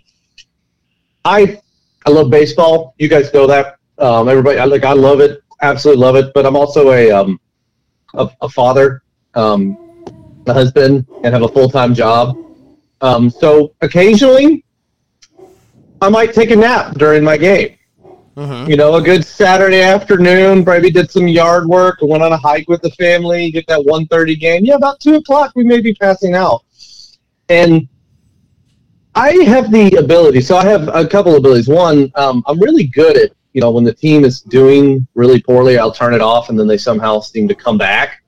I, 1.25 1.61
I 2.07 2.11
love 2.11 2.31
baseball. 2.31 2.95
You 2.99 3.09
guys 3.09 3.33
know 3.33 3.47
that. 3.47 3.77
Um, 3.99 4.29
everybody, 4.29 4.59
I 4.59 4.65
like. 4.65 4.85
I 4.85 4.95
love 4.95 5.21
it. 5.21 5.41
Absolutely 5.63 6.01
love 6.01 6.17
it. 6.17 6.33
But 6.35 6.47
I'm 6.47 6.57
also 6.57 6.93
a 6.93 7.13
um, 7.13 7.39
a, 8.15 8.29
a 8.41 8.49
father. 8.49 9.03
Um, 9.35 9.90
a 10.47 10.53
husband 10.53 11.07
and 11.25 11.35
have 11.35 11.43
a 11.43 11.49
full 11.49 11.69
time 11.69 11.95
job. 11.95 12.37
Um, 13.01 13.31
so 13.31 13.75
occasionally, 13.81 14.65
I 16.01 16.09
might 16.09 16.33
take 16.33 16.51
a 16.51 16.57
nap 16.57 16.95
during 16.95 17.25
my 17.25 17.37
game. 17.37 17.77
Mm-hmm. 18.37 18.71
You 18.71 18.77
know, 18.77 18.95
a 18.95 19.03
good 19.03 19.25
Saturday 19.25 19.83
afternoon, 19.83 20.65
maybe 20.65 20.91
did 20.91 21.11
some 21.11 21.29
yard 21.29 21.67
work, 21.67 21.99
went 22.01 22.23
on 22.23 22.33
a 22.33 22.37
hike 22.37 22.69
with 22.69 22.81
the 22.81 22.91
family, 22.93 23.51
get 23.51 23.67
that 23.67 23.81
1.30 23.81 24.39
game. 24.39 24.65
Yeah, 24.65 24.77
about 24.77 25.01
2 25.01 25.17
o'clock, 25.17 25.53
we 25.57 25.65
may 25.65 25.81
be 25.81 25.95
passing 25.95 26.35
out. 26.35 26.65
And 27.49 27.89
I 29.15 29.33
have 29.45 29.73
the 29.73 29.97
ability, 29.97 30.41
so 30.41 30.57
I 30.57 30.65
have 30.65 30.89
a 30.89 31.07
couple 31.07 31.37
abilities. 31.37 31.69
One, 31.69 32.13
um, 32.15 32.43
I'm 32.47 32.61
really 32.61 32.87
good 32.87 33.17
at, 33.17 33.33
you 33.53 33.61
know, 33.61 33.73
when 33.73 33.85
the 33.85 33.93
team 33.93 34.25
is 34.25 34.41
doing 34.41 35.07
really 35.15 35.43
poorly, 35.43 35.77
I'll 35.77 35.93
turn 35.93 36.15
it 36.15 36.23
off 36.23 36.49
and 36.49 36.59
then 36.59 36.69
they 36.69 36.79
somehow 36.79 37.21
seem 37.21 37.49
to 37.49 37.55
come 37.55 37.77
back. 37.77 38.20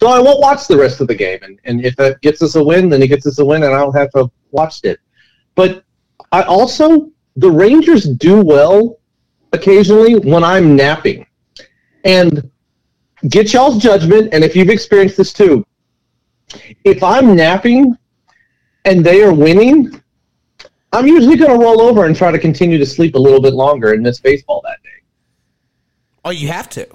So 0.00 0.08
I 0.08 0.18
won't 0.18 0.40
watch 0.40 0.66
the 0.66 0.78
rest 0.78 1.00
of 1.02 1.08
the 1.08 1.14
game. 1.14 1.38
And, 1.42 1.60
and 1.64 1.84
if 1.84 1.94
that 1.96 2.20
gets 2.22 2.40
us 2.42 2.54
a 2.54 2.64
win, 2.64 2.88
then 2.88 3.02
it 3.02 3.08
gets 3.08 3.26
us 3.26 3.38
a 3.38 3.44
win, 3.44 3.62
and 3.64 3.74
I 3.74 3.78
don't 3.80 3.94
have 3.94 4.10
to 4.12 4.30
watch 4.50 4.80
it. 4.84 4.98
But 5.54 5.84
I 6.32 6.42
also, 6.42 7.10
the 7.36 7.50
Rangers 7.50 8.04
do 8.04 8.40
well 8.40 8.98
occasionally 9.52 10.16
when 10.16 10.42
I'm 10.42 10.74
napping. 10.74 11.26
And 12.04 12.50
get 13.28 13.52
y'all's 13.52 13.82
judgment, 13.82 14.32
and 14.32 14.42
if 14.42 14.56
you've 14.56 14.70
experienced 14.70 15.18
this 15.18 15.34
too, 15.34 15.66
if 16.84 17.02
I'm 17.02 17.36
napping 17.36 17.96
and 18.86 19.04
they 19.04 19.22
are 19.22 19.34
winning, 19.34 20.02
I'm 20.94 21.06
usually 21.06 21.36
going 21.36 21.50
to 21.50 21.58
roll 21.58 21.82
over 21.82 22.06
and 22.06 22.16
try 22.16 22.30
to 22.30 22.38
continue 22.38 22.78
to 22.78 22.86
sleep 22.86 23.16
a 23.16 23.18
little 23.18 23.40
bit 23.40 23.52
longer 23.52 23.92
and 23.92 24.02
miss 24.02 24.18
baseball 24.18 24.62
that 24.64 24.82
day. 24.82 24.88
Oh, 26.24 26.30
you 26.30 26.48
have 26.48 26.70
to. 26.70 26.88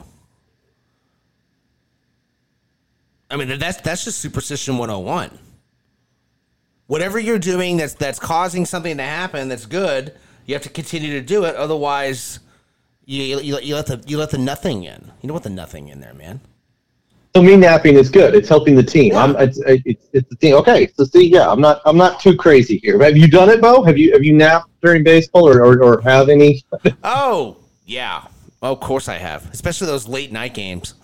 I 3.36 3.38
mean, 3.38 3.60
that's 3.60 3.82
that's 3.82 4.06
just 4.06 4.20
superstition 4.20 4.78
101. 4.78 5.38
Whatever 6.88 7.20
you're 7.20 7.38
doing 7.38 7.76
that's 7.76 7.94
that's 7.94 8.18
causing 8.18 8.66
something 8.66 8.96
to 8.96 9.04
happen 9.04 9.50
that's 9.50 9.66
good, 9.66 10.14
you 10.46 10.56
have 10.56 10.64
to 10.64 10.70
continue 10.70 11.12
to 11.20 11.22
do 11.22 11.44
it. 11.44 11.54
Otherwise, 11.58 12.40
you, 13.04 13.42
you, 13.42 13.60
you 13.60 13.76
let 13.76 13.88
the 13.88 14.02
you 14.08 14.18
let 14.18 14.30
the 14.30 14.38
nothing 14.38 14.86
in. 14.86 15.12
You 15.22 15.28
don't 15.28 15.34
want 15.34 15.44
the 15.44 15.50
nothing 15.50 15.90
in 15.90 16.00
there, 16.00 16.14
man. 16.14 16.40
So 17.36 17.42
me 17.42 17.58
napping 17.58 17.96
is 17.96 18.10
good. 18.10 18.36
It's 18.36 18.48
helping 18.48 18.74
the 18.74 18.84
team. 18.84 19.12
Yeah. 19.12 19.24
I'm, 19.24 19.36
it's, 19.36 19.58
it's, 19.66 20.08
it's 20.14 20.30
the 20.30 20.38
team. 20.38 20.56
Okay, 20.56 20.88
so 20.96 21.04
see, 21.04 21.28
yeah, 21.28 21.50
I'm 21.50 21.60
not 21.60 21.82
I'm 21.84 21.98
not 21.98 22.22
too 22.22 22.38
crazy 22.38 22.78
here. 22.78 23.04
Have 23.04 23.18
you 23.18 23.28
done 23.28 23.50
it, 23.50 23.60
Bo? 23.60 23.84
Have 23.84 23.98
you 23.98 24.14
have 24.14 24.24
you 24.24 24.32
napped 24.32 24.70
during 24.82 25.04
baseball 25.04 25.46
or 25.46 25.62
or, 25.62 25.84
or 25.84 26.02
have 26.04 26.30
any? 26.30 26.64
oh 27.04 27.58
yeah, 27.86 28.28
oh, 28.64 28.72
of 28.72 28.80
course 28.80 29.10
I 29.10 29.16
have, 29.16 29.52
especially 29.52 29.88
those 29.88 30.08
late 30.08 30.32
night 30.32 30.54
games. 30.54 30.94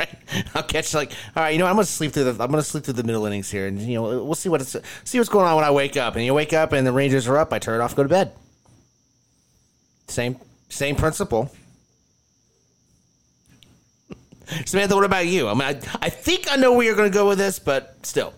right? 0.00 0.46
I'll 0.54 0.62
catch 0.62 0.94
like, 0.94 1.12
all 1.36 1.42
right, 1.42 1.50
you 1.50 1.58
know, 1.58 1.66
I'm 1.66 1.74
gonna 1.74 1.84
sleep 1.84 2.12
through 2.12 2.24
the, 2.24 2.42
I'm 2.42 2.50
gonna 2.50 2.62
sleep 2.62 2.84
through 2.84 2.94
the 2.94 3.04
middle 3.04 3.24
innings 3.26 3.50
here, 3.50 3.66
and 3.66 3.80
you 3.80 3.94
know, 3.94 4.24
we'll 4.24 4.34
see 4.34 4.48
what 4.48 4.60
it's, 4.60 4.76
see 5.04 5.18
what's 5.18 5.30
going 5.30 5.46
on 5.46 5.56
when 5.56 5.64
I 5.64 5.70
wake 5.70 5.96
up. 5.96 6.16
And 6.16 6.24
you 6.24 6.34
wake 6.34 6.52
up 6.52 6.72
and 6.72 6.86
the 6.86 6.92
Rangers 6.92 7.28
are 7.28 7.38
up, 7.38 7.52
I 7.52 7.58
turn 7.58 7.80
it 7.80 7.84
off, 7.84 7.94
go 7.94 8.02
to 8.02 8.08
bed. 8.08 8.32
Same, 10.08 10.36
same 10.68 10.96
principle. 10.96 11.52
Samantha, 14.66 14.96
what 14.96 15.04
about 15.04 15.26
you? 15.26 15.48
I 15.48 15.54
mean, 15.54 15.62
I, 15.62 15.80
I 16.02 16.10
think 16.10 16.50
I 16.50 16.56
know 16.56 16.72
where 16.72 16.84
you're 16.84 16.96
going 16.96 17.10
to 17.10 17.14
go 17.14 17.28
with 17.28 17.38
this, 17.38 17.60
but 17.60 17.94
still. 18.04 18.34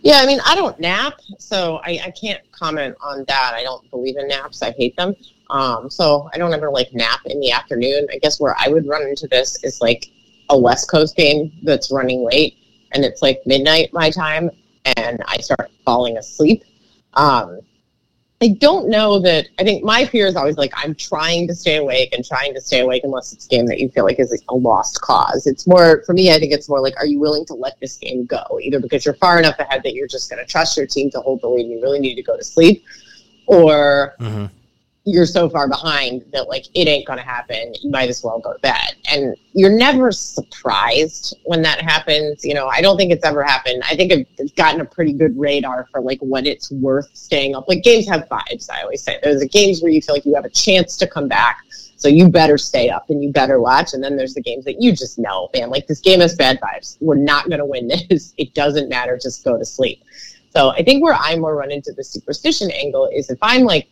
Yeah, 0.00 0.16
I 0.16 0.26
mean, 0.26 0.40
I 0.44 0.54
don't 0.54 0.80
nap, 0.80 1.20
so 1.38 1.80
I, 1.84 2.00
I 2.06 2.10
can't 2.10 2.40
comment 2.50 2.96
on 3.02 3.24
that. 3.28 3.52
I 3.54 3.62
don't 3.62 3.88
believe 3.90 4.16
in 4.16 4.26
naps. 4.26 4.62
I 4.62 4.72
hate 4.72 4.96
them. 4.96 5.14
Um, 5.52 5.90
so 5.90 6.30
I 6.32 6.38
don't 6.38 6.54
ever 6.54 6.70
like 6.70 6.92
nap 6.94 7.20
in 7.26 7.38
the 7.38 7.52
afternoon. 7.52 8.08
I 8.10 8.18
guess 8.18 8.40
where 8.40 8.56
I 8.58 8.68
would 8.68 8.88
run 8.88 9.02
into 9.02 9.28
this 9.28 9.62
is 9.62 9.80
like 9.82 10.06
a 10.48 10.58
West 10.58 10.90
Coast 10.90 11.14
game 11.14 11.52
that's 11.62 11.92
running 11.92 12.24
late 12.24 12.56
and 12.92 13.04
it's 13.04 13.20
like 13.20 13.40
midnight 13.44 13.90
my 13.92 14.10
time 14.10 14.50
and 14.96 15.22
I 15.28 15.36
start 15.38 15.70
falling 15.84 16.16
asleep. 16.16 16.64
Um, 17.14 17.60
I 18.40 18.48
don't 18.58 18.88
know 18.88 19.20
that. 19.20 19.46
I 19.58 19.62
think 19.62 19.84
my 19.84 20.06
fear 20.06 20.26
is 20.26 20.36
always 20.36 20.56
like 20.56 20.72
I'm 20.74 20.94
trying 20.94 21.46
to 21.48 21.54
stay 21.54 21.76
awake 21.76 22.14
and 22.14 22.24
trying 22.24 22.54
to 22.54 22.60
stay 22.60 22.80
awake 22.80 23.02
unless 23.04 23.34
it's 23.34 23.44
a 23.44 23.48
game 23.48 23.66
that 23.66 23.78
you 23.78 23.90
feel 23.90 24.04
like 24.04 24.18
is 24.18 24.42
a 24.48 24.54
lost 24.54 25.02
cause. 25.02 25.46
It's 25.46 25.66
more 25.66 26.02
for 26.06 26.14
me. 26.14 26.32
I 26.32 26.38
think 26.38 26.52
it's 26.52 26.68
more 26.68 26.80
like, 26.80 26.94
are 26.96 27.06
you 27.06 27.20
willing 27.20 27.44
to 27.46 27.54
let 27.54 27.78
this 27.78 27.98
game 27.98 28.24
go? 28.24 28.42
Either 28.60 28.80
because 28.80 29.04
you're 29.04 29.14
far 29.14 29.38
enough 29.38 29.58
ahead 29.58 29.82
that 29.84 29.92
you're 29.94 30.08
just 30.08 30.30
going 30.30 30.44
to 30.44 30.50
trust 30.50 30.78
your 30.78 30.86
team 30.86 31.10
to 31.10 31.20
hold 31.20 31.42
the 31.42 31.48
lead 31.48 31.66
and 31.66 31.72
you 31.72 31.82
really 31.82 32.00
need 32.00 32.16
to 32.16 32.22
go 32.22 32.36
to 32.38 32.42
sleep, 32.42 32.84
or 33.46 34.16
mm-hmm 34.18 34.46
you're 35.04 35.26
so 35.26 35.48
far 35.48 35.68
behind 35.68 36.24
that 36.32 36.48
like 36.48 36.66
it 36.74 36.86
ain't 36.86 37.06
gonna 37.06 37.22
happen 37.22 37.74
you 37.82 37.90
might 37.90 38.08
as 38.08 38.22
well 38.22 38.38
go 38.38 38.52
to 38.52 38.58
bed. 38.60 38.94
And 39.10 39.36
you're 39.52 39.76
never 39.76 40.12
surprised 40.12 41.36
when 41.44 41.62
that 41.62 41.80
happens 41.80 42.44
you 42.44 42.54
know 42.54 42.68
i 42.68 42.80
don't 42.80 42.96
think 42.96 43.12
it's 43.12 43.24
ever 43.24 43.42
happened. 43.42 43.82
I 43.88 43.96
think 43.96 44.12
i've 44.12 44.54
gotten 44.54 44.80
a 44.80 44.84
pretty 44.84 45.12
good 45.12 45.36
radar 45.38 45.88
for 45.90 46.00
like 46.00 46.20
what 46.20 46.46
it's 46.46 46.70
worth 46.70 47.08
staying 47.14 47.54
up. 47.54 47.68
Like 47.68 47.82
games 47.82 48.08
have 48.08 48.28
vibes 48.28 48.70
i 48.70 48.82
always 48.82 49.02
say. 49.02 49.18
There's 49.22 49.40
the 49.40 49.48
games 49.48 49.82
where 49.82 49.90
you 49.90 50.00
feel 50.00 50.14
like 50.14 50.24
you 50.24 50.34
have 50.34 50.44
a 50.44 50.50
chance 50.50 50.96
to 50.98 51.06
come 51.06 51.28
back 51.28 51.64
so 51.96 52.08
you 52.08 52.28
better 52.28 52.58
stay 52.58 52.88
up 52.88 53.10
and 53.10 53.22
you 53.22 53.30
better 53.30 53.60
watch. 53.60 53.94
And 53.94 54.02
then 54.02 54.16
there's 54.16 54.34
the 54.34 54.42
games 54.42 54.64
that 54.64 54.80
you 54.80 54.92
just 54.92 55.18
know 55.18 55.48
man 55.54 55.70
like 55.70 55.88
this 55.88 56.00
game 56.00 56.20
has 56.20 56.36
bad 56.36 56.60
vibes. 56.60 56.96
We're 57.00 57.16
not 57.16 57.50
gonna 57.50 57.66
win 57.66 57.88
this. 58.08 58.34
It 58.36 58.54
doesn't 58.54 58.88
matter. 58.88 59.18
Just 59.20 59.44
go 59.44 59.58
to 59.58 59.64
sleep. 59.64 60.04
So 60.50 60.70
i 60.70 60.82
think 60.84 61.02
where 61.02 61.14
i 61.14 61.34
more 61.36 61.56
run 61.56 61.72
into 61.72 61.92
the 61.92 62.04
superstition 62.04 62.70
angle 62.70 63.08
is 63.12 63.30
if 63.30 63.38
i'm 63.42 63.62
like 63.62 63.88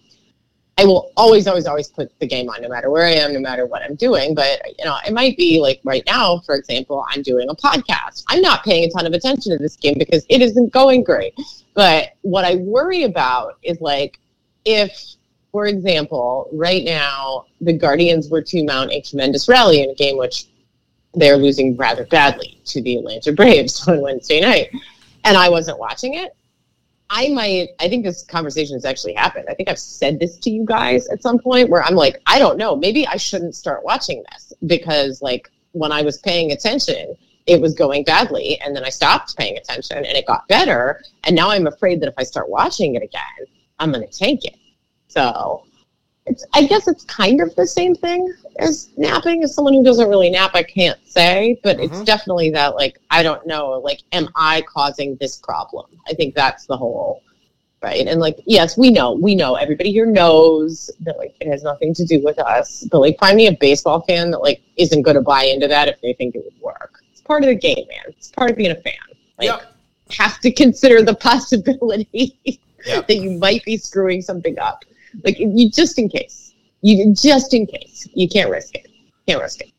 I 0.80 0.84
will 0.84 1.12
always, 1.14 1.46
always, 1.46 1.66
always 1.66 1.88
put 1.88 2.18
the 2.20 2.26
game 2.26 2.48
on, 2.48 2.62
no 2.62 2.68
matter 2.70 2.90
where 2.90 3.04
I 3.04 3.10
am, 3.10 3.34
no 3.34 3.38
matter 3.40 3.66
what 3.66 3.82
I'm 3.82 3.96
doing. 3.96 4.34
But 4.34 4.62
you 4.78 4.84
know, 4.86 4.96
it 5.06 5.12
might 5.12 5.36
be 5.36 5.60
like 5.60 5.78
right 5.84 6.02
now, 6.06 6.38
for 6.46 6.54
example, 6.54 7.04
I'm 7.10 7.20
doing 7.20 7.50
a 7.50 7.54
podcast. 7.54 8.24
I'm 8.28 8.40
not 8.40 8.64
paying 8.64 8.84
a 8.84 8.90
ton 8.90 9.04
of 9.04 9.12
attention 9.12 9.52
to 9.52 9.58
this 9.58 9.76
game 9.76 9.96
because 9.98 10.24
it 10.30 10.40
isn't 10.40 10.72
going 10.72 11.04
great. 11.04 11.34
But 11.74 12.12
what 12.22 12.46
I 12.46 12.54
worry 12.54 13.02
about 13.02 13.58
is 13.62 13.78
like 13.82 14.18
if, 14.64 14.90
for 15.52 15.66
example, 15.66 16.48
right 16.50 16.82
now 16.82 17.44
the 17.60 17.74
Guardians 17.74 18.30
were 18.30 18.40
to 18.40 18.64
mount 18.64 18.90
a 18.90 19.02
tremendous 19.02 19.48
rally 19.48 19.82
in 19.82 19.90
a 19.90 19.94
game 19.94 20.16
which 20.16 20.46
they're 21.12 21.36
losing 21.36 21.76
rather 21.76 22.06
badly 22.06 22.58
to 22.64 22.80
the 22.80 22.96
Atlanta 22.96 23.32
Braves 23.32 23.86
on 23.88 24.00
Wednesday 24.00 24.40
night, 24.40 24.70
and 25.24 25.36
I 25.36 25.50
wasn't 25.50 25.78
watching 25.78 26.14
it. 26.14 26.34
I 27.12 27.28
might, 27.30 27.70
I 27.80 27.88
think 27.88 28.04
this 28.04 28.22
conversation 28.22 28.76
has 28.76 28.84
actually 28.84 29.14
happened. 29.14 29.46
I 29.48 29.54
think 29.54 29.68
I've 29.68 29.80
said 29.80 30.20
this 30.20 30.38
to 30.38 30.50
you 30.50 30.64
guys 30.64 31.08
at 31.08 31.22
some 31.22 31.40
point 31.40 31.68
where 31.68 31.82
I'm 31.82 31.96
like, 31.96 32.22
I 32.26 32.38
don't 32.38 32.56
know, 32.56 32.76
maybe 32.76 33.04
I 33.06 33.16
shouldn't 33.16 33.56
start 33.56 33.84
watching 33.84 34.22
this 34.30 34.52
because, 34.66 35.20
like, 35.20 35.50
when 35.72 35.90
I 35.90 36.02
was 36.02 36.18
paying 36.18 36.52
attention, 36.52 37.16
it 37.46 37.60
was 37.60 37.74
going 37.74 38.04
badly. 38.04 38.60
And 38.60 38.76
then 38.76 38.84
I 38.84 38.90
stopped 38.90 39.36
paying 39.36 39.58
attention 39.58 39.98
and 39.98 40.06
it 40.06 40.24
got 40.26 40.46
better. 40.46 41.02
And 41.24 41.34
now 41.34 41.50
I'm 41.50 41.66
afraid 41.66 42.00
that 42.00 42.08
if 42.08 42.14
I 42.16 42.22
start 42.22 42.48
watching 42.48 42.94
it 42.94 43.02
again, 43.02 43.46
I'm 43.80 43.90
going 43.90 44.06
to 44.06 44.18
tank 44.18 44.44
it. 44.44 44.56
So 45.08 45.64
it's, 46.26 46.46
I 46.54 46.66
guess 46.66 46.86
it's 46.86 47.04
kind 47.04 47.40
of 47.40 47.54
the 47.56 47.66
same 47.66 47.94
thing 47.94 48.32
as 48.58 48.90
napping. 48.96 49.42
As 49.42 49.54
someone 49.54 49.74
who 49.74 49.82
doesn't 49.82 50.08
really 50.08 50.30
nap, 50.30 50.52
I 50.54 50.62
can't 50.62 50.98
say, 51.06 51.58
but 51.62 51.76
mm-hmm. 51.76 51.92
it's 51.92 52.02
definitely 52.04 52.50
that, 52.50 52.74
like, 52.74 53.00
I 53.10 53.22
don't 53.22 53.46
know, 53.46 53.80
like, 53.80 54.00
am 54.12 54.28
I 54.36 54.62
causing 54.62 55.16
this 55.16 55.36
problem? 55.36 55.86
I 56.08 56.12
think 56.12 56.34
that's 56.34 56.66
the 56.66 56.76
whole 56.76 57.22
right? 57.82 58.06
And 58.06 58.20
like, 58.20 58.38
yes, 58.46 58.76
we 58.76 58.90
know, 58.90 59.12
we 59.12 59.34
know, 59.34 59.54
everybody 59.54 59.90
here 59.90 60.06
knows 60.06 60.90
that 61.00 61.18
like 61.18 61.34
it 61.40 61.48
has 61.48 61.62
nothing 61.62 61.94
to 61.94 62.04
do 62.04 62.22
with 62.22 62.38
us. 62.38 62.86
But 62.90 63.00
like, 63.00 63.18
find 63.18 63.36
me 63.36 63.46
a 63.46 63.52
baseball 63.52 64.02
fan 64.02 64.30
that 64.30 64.40
like 64.40 64.62
isn't 64.76 65.02
going 65.02 65.16
to 65.16 65.22
buy 65.22 65.44
into 65.44 65.68
that 65.68 65.88
if 65.88 66.00
they 66.00 66.12
think 66.14 66.34
it 66.34 66.44
would 66.44 66.60
work. 66.60 67.00
It's 67.10 67.20
part 67.20 67.42
of 67.42 67.48
the 67.48 67.54
game, 67.54 67.86
man. 67.88 68.04
It's 68.08 68.30
part 68.30 68.50
of 68.50 68.56
being 68.56 68.70
a 68.70 68.76
fan. 68.76 68.94
Like, 69.38 69.48
yep. 69.48 69.74
have 70.10 70.40
to 70.40 70.52
consider 70.52 71.02
the 71.02 71.14
possibility 71.20 72.38
yep. 72.84 73.06
that 73.06 73.16
you 73.16 73.32
might 73.38 73.64
be 73.64 73.76
screwing 73.76 74.22
something 74.22 74.58
up. 74.58 74.84
Like, 75.24 75.38
you 75.38 75.70
just 75.70 75.98
in 75.98 76.08
case, 76.08 76.54
you 76.82 77.14
just 77.14 77.54
in 77.54 77.66
case, 77.66 78.08
you 78.14 78.28
can't 78.28 78.50
risk 78.50 78.74
it. 78.74 78.88
Can't 79.26 79.40
risk 79.40 79.60
it. 79.60 79.72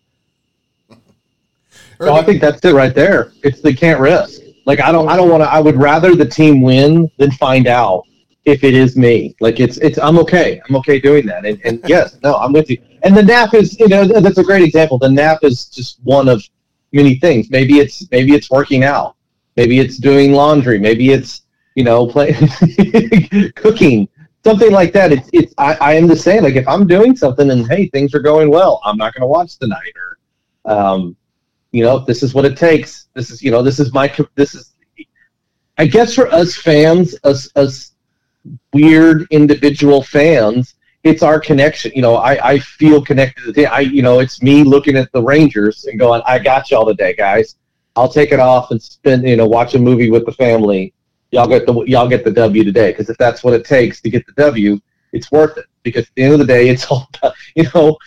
No, 1.99 2.15
I 2.15 2.23
think 2.23 2.41
that's 2.41 2.63
it 2.65 2.73
right 2.73 2.95
there. 2.95 3.31
It's 3.43 3.61
the 3.61 3.73
can't 3.73 3.99
risk. 3.99 4.41
Like 4.65 4.79
I 4.79 4.91
don't 4.91 5.07
I 5.07 5.15
don't 5.15 5.29
want 5.29 5.43
to. 5.43 5.49
I 5.49 5.59
would 5.59 5.75
rather 5.75 6.15
the 6.15 6.25
team 6.25 6.61
win 6.61 7.09
than 7.17 7.31
find 7.31 7.67
out 7.67 8.03
if 8.45 8.63
it 8.63 8.73
is 8.73 8.97
me. 8.97 9.35
Like 9.39 9.59
it's 9.59 9.77
it's 9.77 9.97
I'm 9.99 10.17
okay. 10.19 10.61
I'm 10.67 10.75
okay 10.77 10.99
doing 10.99 11.25
that. 11.27 11.45
And, 11.45 11.59
and 11.63 11.81
yes, 11.87 12.17
no, 12.23 12.35
I'm 12.35 12.53
with 12.53 12.69
you. 12.69 12.81
And 13.03 13.15
the 13.15 13.23
nap 13.23 13.53
is 13.53 13.79
you 13.79 13.87
know 13.87 14.05
that's 14.05 14.37
a 14.37 14.43
great 14.43 14.63
example. 14.63 14.97
The 14.97 15.09
nap 15.09 15.39
is 15.43 15.65
just 15.65 15.99
one 16.03 16.27
of 16.27 16.43
many 16.91 17.15
things. 17.15 17.49
Maybe 17.49 17.79
it's 17.79 18.09
maybe 18.11 18.33
it's 18.33 18.49
working 18.49 18.83
out. 18.83 19.15
Maybe 19.55 19.79
it's 19.79 19.97
doing 19.97 20.33
laundry. 20.33 20.79
Maybe 20.79 21.11
it's 21.11 21.43
you 21.75 21.83
know 21.83 22.07
playing 22.07 22.35
cooking 23.55 24.07
something 24.43 24.71
like 24.71 24.93
that. 24.93 25.11
It's 25.11 25.29
it's 25.33 25.53
I, 25.57 25.75
I 25.75 25.93
am 25.93 26.07
the 26.07 26.15
same. 26.15 26.43
Like 26.43 26.55
if 26.55 26.67
I'm 26.67 26.87
doing 26.87 27.15
something 27.15 27.51
and 27.51 27.67
hey 27.67 27.87
things 27.87 28.13
are 28.13 28.19
going 28.19 28.49
well, 28.49 28.81
I'm 28.83 28.97
not 28.97 29.13
going 29.13 29.21
to 29.21 29.27
watch 29.27 29.57
tonight 29.57 29.93
or 29.95 30.17
um 30.65 31.15
you 31.71 31.83
know 31.83 31.99
this 31.99 32.23
is 32.23 32.33
what 32.33 32.45
it 32.45 32.57
takes 32.57 33.07
this 33.13 33.29
is 33.29 33.41
you 33.41 33.51
know 33.51 33.61
this 33.61 33.79
is 33.79 33.93
my 33.93 34.13
this 34.35 34.53
is 34.53 34.73
i 35.77 35.85
guess 35.85 36.13
for 36.13 36.27
us 36.27 36.55
fans 36.55 37.15
us 37.23 37.49
us 37.55 37.93
weird 38.73 39.25
individual 39.31 40.03
fans 40.03 40.75
it's 41.03 41.23
our 41.23 41.39
connection 41.39 41.91
you 41.95 42.01
know 42.01 42.15
i 42.15 42.51
i 42.51 42.59
feel 42.59 43.03
connected 43.03 43.43
to 43.43 43.51
the 43.51 43.65
i 43.65 43.79
you 43.79 44.01
know 44.01 44.19
it's 44.19 44.41
me 44.41 44.63
looking 44.63 44.95
at 44.95 45.11
the 45.13 45.21
rangers 45.21 45.85
and 45.85 45.99
going 45.99 46.21
i 46.25 46.37
got 46.37 46.69
y'all 46.69 46.85
today 46.85 47.13
guys 47.13 47.55
i'll 47.95 48.09
take 48.09 48.31
it 48.31 48.39
off 48.39 48.71
and 48.71 48.81
spend 48.81 49.27
you 49.27 49.35
know 49.35 49.47
watch 49.47 49.73
a 49.73 49.79
movie 49.79 50.11
with 50.11 50.25
the 50.25 50.31
family 50.33 50.93
y'all 51.31 51.47
get 51.47 51.65
the 51.65 51.73
y'all 51.83 52.07
get 52.07 52.23
the 52.23 52.31
w 52.31 52.63
today 52.63 52.91
because 52.91 53.09
if 53.09 53.17
that's 53.17 53.43
what 53.43 53.53
it 53.53 53.65
takes 53.65 54.01
to 54.01 54.09
get 54.09 54.25
the 54.25 54.33
w 54.33 54.79
it's 55.13 55.31
worth 55.31 55.57
it 55.57 55.65
because 55.83 56.03
at 56.03 56.15
the 56.15 56.23
end 56.23 56.33
of 56.33 56.39
the 56.39 56.45
day 56.45 56.69
it's 56.69 56.85
all 56.87 57.07
about 57.15 57.33
you 57.55 57.65
know 57.73 57.97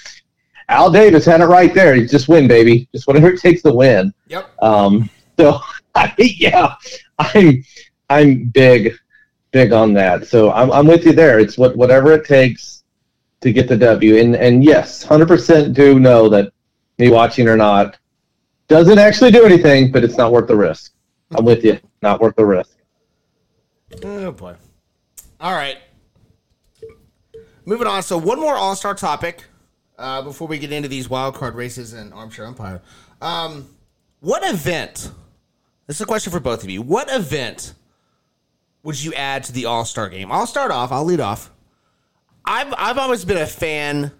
Al 0.69 0.91
Davis 0.91 1.27
had 1.27 1.41
it 1.41 1.47
right 1.47 1.75
there. 1.75 1.95
You 1.95 2.09
just 2.09 2.29
win, 2.29 2.49
baby. 2.49 2.89
Just 2.93 3.07
whatever 3.07 3.29
it 3.29 3.41
takes 3.41 3.63
to 3.63 3.73
win. 3.73 4.15
Yep. 4.29 4.63
Um, 4.63 5.11
so 5.39 5.61
I, 5.95 6.13
yeah, 6.19 6.75
I'm 7.19 7.65
I'm 8.11 8.45
big 8.45 8.97
big 9.51 9.73
on 9.73 9.93
that. 9.95 10.27
So 10.27 10.53
I'm 10.53 10.73
I'm 10.73 10.87
with 10.87 11.05
you 11.05 11.13
there. 11.13 11.39
It's 11.39 11.59
what 11.59 11.77
whatever 11.77 12.13
it 12.13 12.25
takes 12.25 12.85
to 13.41 13.53
get 13.53 13.69
the 13.69 13.77
W. 13.77 14.17
And 14.17 14.37
and 14.37 14.65
yes, 14.65 15.03
hundred 15.03 15.29
percent 15.29 15.75
do 15.75 15.99
know 16.01 16.29
that 16.29 16.53
me 16.99 17.11
watching 17.11 17.49
or 17.49 17.57
not 17.57 17.99
doesn't 18.69 18.99
actually 18.99 19.31
do 19.31 19.45
anything, 19.45 19.93
but 19.93 20.05
it's 20.05 20.17
not 20.17 20.33
worth 20.33 20.49
the 20.49 20.57
risk. 20.57 20.93
I'm 21.37 21.45
with 21.45 21.65
you. 21.65 21.79
Not 22.01 22.21
worth 22.21 22.37
the 22.37 22.47
risk. 22.47 22.77
Oh 24.03 24.33
boy. 24.33 24.57
All 25.41 25.53
right. 25.53 25.79
Moving 27.65 27.87
on. 27.87 28.03
So 28.03 28.19
one 28.19 28.41
more 28.41 28.55
All 28.57 28.77
Star 28.77 28.95
topic 28.95 29.45
uh, 29.99 30.23
before 30.23 30.49
we 30.49 30.59
get 30.59 30.73
into 30.73 30.89
these 30.89 31.09
wild 31.09 31.35
card 31.35 31.55
races 31.55 31.93
and 31.93 32.13
armchair 32.13 32.47
umpire. 32.47 32.83
Um, 33.21 33.69
what 34.21 34.49
event? 34.49 35.11
This 35.87 35.97
is 35.97 36.01
a 36.01 36.07
question 36.07 36.33
for 36.33 36.41
both 36.41 36.63
of 36.65 36.71
you. 36.71 36.83
What 36.83 37.11
event 37.11 37.75
would 38.83 39.03
you 39.03 39.13
add 39.15 39.45
to 39.45 39.53
the 39.53 39.67
All 39.67 39.85
Star 39.85 40.09
game? 40.09 40.31
I'll 40.33 40.47
start 40.47 40.71
off. 40.71 40.93
I'll 40.93 41.05
lead 41.05 41.21
off. 41.21 41.51
I've 42.45 42.75
I've 42.77 42.99
always 42.99 43.25
been 43.25 43.39
a 43.39 43.47
fan 43.47 44.13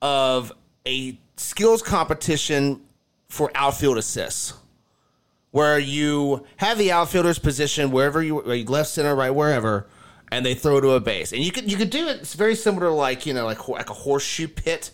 of 0.00 0.52
a 0.86 1.18
skills 1.36 1.82
competition 1.82 2.80
for 3.28 3.50
outfield 3.54 3.98
assists, 3.98 4.54
where 5.52 5.78
you 5.78 6.44
have 6.56 6.78
the 6.78 6.90
outfielders 6.90 7.38
position 7.38 7.92
wherever 7.92 8.22
you 8.22 8.40
left, 8.40 8.90
center, 8.90 9.14
right, 9.14 9.30
wherever, 9.30 9.86
and 10.32 10.44
they 10.44 10.54
throw 10.54 10.80
to 10.80 10.90
a 10.92 11.00
base. 11.00 11.32
And 11.32 11.42
you 11.42 11.52
could 11.52 11.70
you 11.70 11.76
could 11.76 11.90
do 11.90 12.08
it. 12.08 12.16
It's 12.20 12.34
very 12.34 12.56
similar 12.56 12.86
to 12.88 12.92
like 12.92 13.24
you 13.24 13.34
know 13.34 13.44
like 13.44 13.68
like 13.68 13.90
a 13.90 13.94
horseshoe 13.94 14.48
pit 14.48 14.90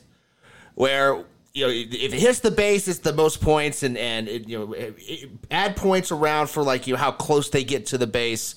where 0.75 1.25
you 1.55 1.67
know 1.67 1.73
if 1.73 2.13
it 2.13 2.21
hits 2.21 2.41
the 2.41 2.51
base, 2.51 2.87
it's 2.89 2.99
the 2.99 3.13
most 3.13 3.41
points, 3.41 3.83
and 3.83 3.97
and 3.97 4.29
it, 4.29 4.49
you 4.49 4.59
know 4.59 4.73
it, 4.75 5.31
add 5.51 5.77
points 5.77 6.13
around 6.13 6.51
for 6.51 6.63
like 6.63 6.87
you 6.87 6.95
know 6.95 6.99
how 6.99 7.13
close 7.13 7.49
they 7.49 7.65
get 7.65 7.87
to 7.87 7.99
the 7.99 8.07
base 8.07 8.57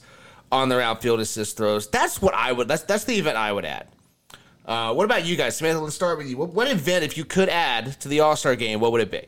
on 0.52 0.70
their 0.70 0.82
outfield 0.82 1.20
assist 1.20 1.56
throws. 1.56 1.88
That's 1.88 2.22
what 2.22 2.34
I 2.34 2.52
would. 2.52 2.68
That's 2.68 2.84
that's 2.84 3.06
the 3.06 3.16
event 3.16 3.38
I 3.38 3.54
would 3.54 3.66
add. 3.66 3.88
Uh, 4.66 4.94
what 4.94 5.06
about 5.06 5.26
you 5.26 5.36
guys, 5.36 5.58
Samantha? 5.58 5.82
Let's 5.82 5.96
start 5.96 6.18
with 6.18 6.28
you. 6.28 6.38
What, 6.38 6.54
what 6.54 6.70
event, 6.70 7.04
if 7.04 7.18
you 7.18 7.26
could 7.26 7.50
add 7.50 8.00
to 8.02 8.08
the 8.08 8.20
All 8.22 8.36
Star 8.36 8.56
game, 8.56 8.80
what 8.80 8.92
would 8.92 9.02
it 9.02 9.12
be? 9.12 9.26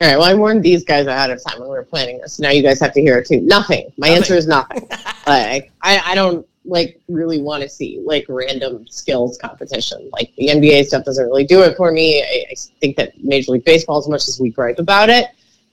All 0.00 0.08
right. 0.08 0.16
Well, 0.16 0.26
I 0.26 0.34
warned 0.34 0.62
these 0.62 0.82
guys 0.82 1.06
ahead 1.06 1.30
of 1.30 1.42
time 1.44 1.60
when 1.60 1.68
we 1.68 1.74
were 1.74 1.84
planning 1.84 2.18
this. 2.18 2.38
Now 2.38 2.50
you 2.50 2.62
guys 2.62 2.80
have 2.80 2.94
to 2.94 3.02
hear 3.02 3.18
it 3.18 3.26
too. 3.26 3.42
Nothing. 3.42 3.92
My 3.98 4.08
nothing. 4.08 4.16
answer 4.16 4.34
is 4.34 4.46
nothing. 4.46 4.88
like 5.26 5.72
I, 5.82 6.00
I 6.04 6.14
don't 6.14 6.46
like 6.64 7.00
really 7.08 7.42
want 7.42 7.62
to 7.62 7.68
see 7.68 8.00
like 8.04 8.24
random 8.28 8.86
skills 8.88 9.36
competition. 9.36 10.08
Like 10.12 10.32
the 10.36 10.48
NBA 10.48 10.86
stuff 10.86 11.04
doesn't 11.04 11.24
really 11.26 11.44
do 11.44 11.62
it 11.62 11.76
for 11.76 11.92
me. 11.92 12.22
I, 12.22 12.44
I 12.50 12.54
think 12.80 12.96
that 12.96 13.22
Major 13.22 13.52
League 13.52 13.64
Baseball, 13.64 13.98
as 13.98 14.08
much 14.08 14.26
as 14.26 14.40
we 14.40 14.50
gripe 14.50 14.78
about 14.78 15.10
it, 15.10 15.26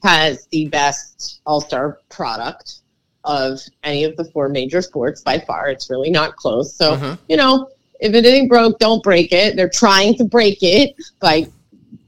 has 0.04 0.46
the 0.48 0.68
best 0.68 1.40
All 1.46 1.62
Star 1.62 2.00
product 2.10 2.80
of 3.24 3.60
any 3.84 4.04
of 4.04 4.16
the 4.18 4.26
four 4.26 4.50
major 4.50 4.82
sports 4.82 5.22
by 5.22 5.40
far. 5.40 5.70
It's 5.70 5.90
really 5.90 6.10
not 6.10 6.36
close. 6.36 6.74
So 6.74 6.98
mm-hmm. 6.98 7.16
you 7.30 7.38
know, 7.38 7.70
if 8.02 8.14
it 8.14 8.26
ain't 8.26 8.50
broke, 8.50 8.78
don't 8.80 9.02
break 9.04 9.32
it. 9.32 9.56
They're 9.56 9.70
trying 9.70 10.16
to 10.18 10.26
break 10.26 10.60
it 10.62 10.96
by 11.22 11.48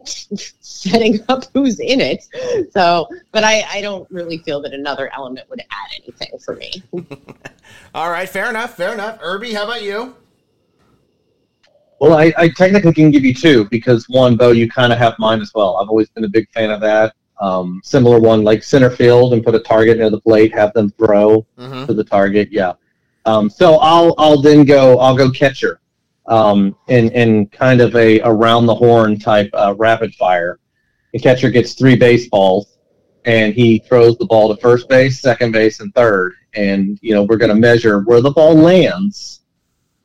setting 0.06 1.20
up 1.30 1.46
who's 1.54 1.80
in 1.80 2.02
it. 2.02 2.26
So, 2.72 3.08
but 3.32 3.44
I, 3.44 3.64
I 3.70 3.82
don't 3.82 4.10
really 4.12 4.38
feel 4.40 4.62
that 4.62 4.74
another 4.74 5.12
element 5.14 5.50
would 5.50 5.62
add 5.62 6.02
anything 6.02 6.38
for 6.40 6.56
me. 6.56 6.84
All 7.94 8.10
right, 8.10 8.28
fair 8.28 8.50
enough, 8.50 8.76
fair 8.76 8.94
enough. 8.94 9.20
Irby, 9.22 9.54
how 9.54 9.66
about 9.66 9.84
you? 9.84 10.16
Well, 12.00 12.14
I, 12.14 12.34
I 12.38 12.50
technically 12.50 12.94
can 12.94 13.12
give 13.12 13.26
you 13.26 13.34
two 13.34 13.66
because 13.66 14.08
one, 14.08 14.38
Bo, 14.38 14.52
you 14.52 14.70
kind 14.70 14.94
of 14.94 15.00
have 15.00 15.16
mine 15.20 15.42
as 15.42 15.52
well. 15.54 15.78
I've 15.78 15.90
always 15.90 16.10
been 16.10 16.24
a 16.24 16.30
big 16.30 16.50
fan 16.52 16.72
of 16.72 16.80
that. 16.82 17.14
Um, 17.42 17.82
similar 17.84 18.20
one, 18.20 18.44
like 18.44 18.64
center 18.64 18.90
field 18.90 19.34
and 19.34 19.44
put 19.44 19.56
a 19.56 19.60
target 19.60 19.98
near 19.98 20.10
the 20.10 20.20
plate, 20.20 20.54
have 20.54 20.74
them 20.74 20.92
throw 20.92 21.46
mm-hmm. 21.58 21.86
to 21.86 21.94
the 21.94 22.04
target. 22.04 22.50
Yeah. 22.52 22.74
Um, 23.26 23.50
so 23.50 23.76
I'll 23.78 24.16
I'll 24.18 24.42
then 24.42 24.66
go 24.66 24.98
I'll 25.00 25.16
go 25.16 25.30
catcher 25.30 25.80
um, 26.30 26.76
in 26.88 27.10
in 27.12 27.48
kind 27.48 27.82
of 27.82 27.96
a 27.96 28.22
around 28.22 28.68
the 28.68 28.76
horn 28.76 29.20
type 29.20 29.50
uh, 29.54 29.76
rapid 29.78 30.14
fire. 30.16 30.60
The 31.12 31.20
catcher 31.20 31.50
gets 31.50 31.74
three 31.74 31.96
baseballs, 31.96 32.78
and 33.26 33.54
he 33.54 33.80
throws 33.80 34.18
the 34.18 34.26
ball 34.26 34.54
to 34.54 34.62
first 34.62 34.88
base, 34.88 35.20
second 35.20 35.52
base, 35.52 35.80
and 35.80 35.94
third. 35.94 36.34
And 36.54 36.98
you 37.02 37.14
know 37.14 37.24
we're 37.24 37.38
going 37.38 37.50
to 37.50 37.56
measure 37.56 38.02
where 38.02 38.22
the 38.22 38.32
ball 38.32 38.56
lands. 38.56 39.42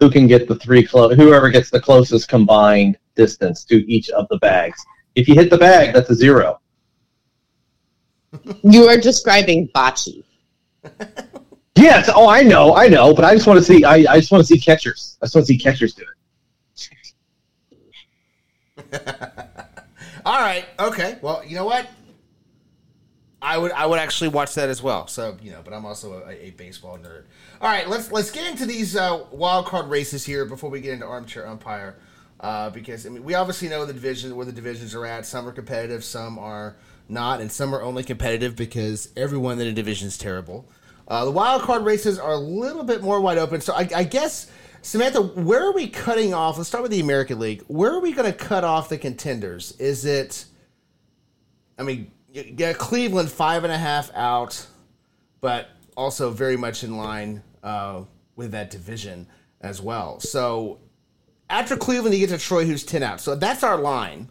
Who 0.00 0.10
can 0.10 0.26
get 0.26 0.48
the 0.48 0.56
three 0.56 0.84
close? 0.84 1.14
Whoever 1.14 1.50
gets 1.50 1.70
the 1.70 1.80
closest 1.80 2.28
combined 2.28 2.98
distance 3.14 3.64
to 3.66 3.90
each 3.90 4.10
of 4.10 4.26
the 4.28 4.38
bags. 4.38 4.84
If 5.14 5.28
you 5.28 5.34
hit 5.34 5.50
the 5.50 5.58
bag, 5.58 5.94
that's 5.94 6.10
a 6.10 6.14
zero. 6.14 6.60
You 8.62 8.84
are 8.88 8.96
describing 8.96 9.68
bocce. 9.68 10.24
Yes. 11.76 12.08
Oh, 12.14 12.28
I 12.28 12.42
know. 12.42 12.74
I 12.74 12.88
know. 12.88 13.14
But 13.14 13.24
I 13.24 13.34
just 13.34 13.46
want 13.46 13.58
to 13.58 13.64
see. 13.64 13.84
I, 13.84 13.94
I 14.12 14.20
just 14.20 14.30
want 14.30 14.42
to 14.42 14.46
see 14.46 14.58
catchers. 14.58 15.16
I 15.20 15.26
just 15.26 15.34
want 15.34 15.46
to 15.46 15.52
see 15.52 15.58
catchers 15.58 15.94
do 15.94 16.02
it. 16.02 16.08
All 20.24 20.40
right. 20.40 20.64
Okay. 20.78 21.18
Well, 21.20 21.44
you 21.44 21.56
know 21.56 21.64
what? 21.66 21.88
I 23.44 23.58
would 23.58 23.72
I 23.72 23.84
would 23.84 23.98
actually 23.98 24.28
watch 24.28 24.54
that 24.54 24.70
as 24.70 24.82
well. 24.82 25.06
So 25.06 25.36
you 25.42 25.50
know, 25.50 25.60
but 25.62 25.74
I'm 25.74 25.84
also 25.84 26.22
a, 26.22 26.30
a 26.30 26.50
baseball 26.52 26.96
nerd. 26.96 27.24
All 27.60 27.68
right, 27.68 27.86
let's 27.86 28.10
let's 28.10 28.30
get 28.30 28.50
into 28.50 28.64
these 28.64 28.96
uh, 28.96 29.24
wild 29.30 29.66
card 29.66 29.88
races 29.88 30.24
here 30.24 30.46
before 30.46 30.70
we 30.70 30.80
get 30.80 30.94
into 30.94 31.04
armchair 31.04 31.46
umpire, 31.46 31.96
uh, 32.40 32.70
because 32.70 33.06
I 33.06 33.10
mean 33.10 33.22
we 33.22 33.34
obviously 33.34 33.68
know 33.68 33.84
the 33.84 33.92
division 33.92 34.34
where 34.34 34.46
the 34.46 34.52
divisions 34.52 34.94
are 34.94 35.04
at. 35.04 35.26
Some 35.26 35.46
are 35.46 35.52
competitive, 35.52 36.04
some 36.04 36.38
are 36.38 36.76
not, 37.06 37.42
and 37.42 37.52
some 37.52 37.74
are 37.74 37.82
only 37.82 38.02
competitive 38.02 38.56
because 38.56 39.10
everyone 39.14 39.60
in 39.60 39.66
the 39.66 39.72
division 39.72 40.08
is 40.08 40.16
terrible. 40.16 40.66
Uh, 41.06 41.24
the 41.24 41.30
wild 41.30 41.62
card 41.62 41.84
races 41.84 42.18
are 42.18 42.32
a 42.32 42.38
little 42.38 42.84
bit 42.84 43.02
more 43.02 43.20
wide 43.20 43.38
open. 43.38 43.60
So 43.60 43.74
I, 43.74 43.88
I 43.94 44.04
guess 44.04 44.50
Samantha, 44.82 45.22
where 45.22 45.66
are 45.66 45.72
we 45.72 45.88
cutting 45.88 46.34
off? 46.34 46.56
Let's 46.56 46.68
start 46.68 46.82
with 46.82 46.90
the 46.90 47.00
American 47.00 47.38
League. 47.38 47.62
Where 47.68 47.92
are 47.92 48.00
we 48.00 48.12
going 48.12 48.30
to 48.30 48.36
cut 48.36 48.64
off 48.64 48.88
the 48.88 48.98
contenders? 48.98 49.72
Is 49.78 50.04
it? 50.04 50.44
I 51.78 51.82
mean, 51.82 52.10
Cleveland 52.78 53.30
five 53.30 53.64
and 53.64 53.72
a 53.72 53.78
half 53.78 54.14
out, 54.14 54.66
but 55.40 55.68
also 55.96 56.30
very 56.30 56.56
much 56.56 56.84
in 56.84 56.96
line 56.96 57.42
uh, 57.62 58.02
with 58.36 58.52
that 58.52 58.70
division 58.70 59.26
as 59.60 59.80
well. 59.80 60.20
So 60.20 60.78
after 61.48 61.76
Cleveland, 61.76 62.14
you 62.14 62.20
get 62.20 62.30
to 62.30 62.38
Detroit, 62.38 62.66
who's 62.66 62.84
ten 62.84 63.02
out. 63.02 63.20
So 63.20 63.34
that's 63.34 63.62
our 63.62 63.78
line, 63.78 64.28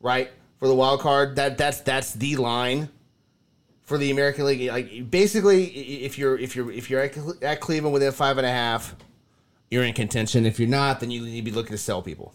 right, 0.00 0.30
for 0.58 0.68
the 0.68 0.74
wild 0.74 1.00
card. 1.00 1.36
That 1.36 1.58
that's 1.58 1.80
that's 1.80 2.14
the 2.14 2.36
line 2.36 2.88
for 3.82 3.98
the 3.98 4.10
American 4.10 4.46
League. 4.46 4.70
Like 4.70 5.10
basically, 5.10 5.64
if 6.04 6.18
you're 6.18 6.38
if 6.38 6.56
you're 6.56 6.70
if 6.70 6.90
you're 6.90 7.00
at, 7.00 7.60
Cleveland 7.60 7.92
within 7.92 8.12
five 8.12 8.38
and 8.38 8.46
a 8.46 8.50
half, 8.50 8.94
you're 9.70 9.84
in 9.84 9.94
contention. 9.94 10.46
If 10.46 10.58
you're 10.58 10.68
not, 10.68 11.00
then 11.00 11.10
you 11.10 11.22
need 11.22 11.36
to 11.36 11.42
be 11.42 11.50
looking 11.50 11.72
to 11.72 11.78
sell 11.78 12.02
people. 12.02 12.32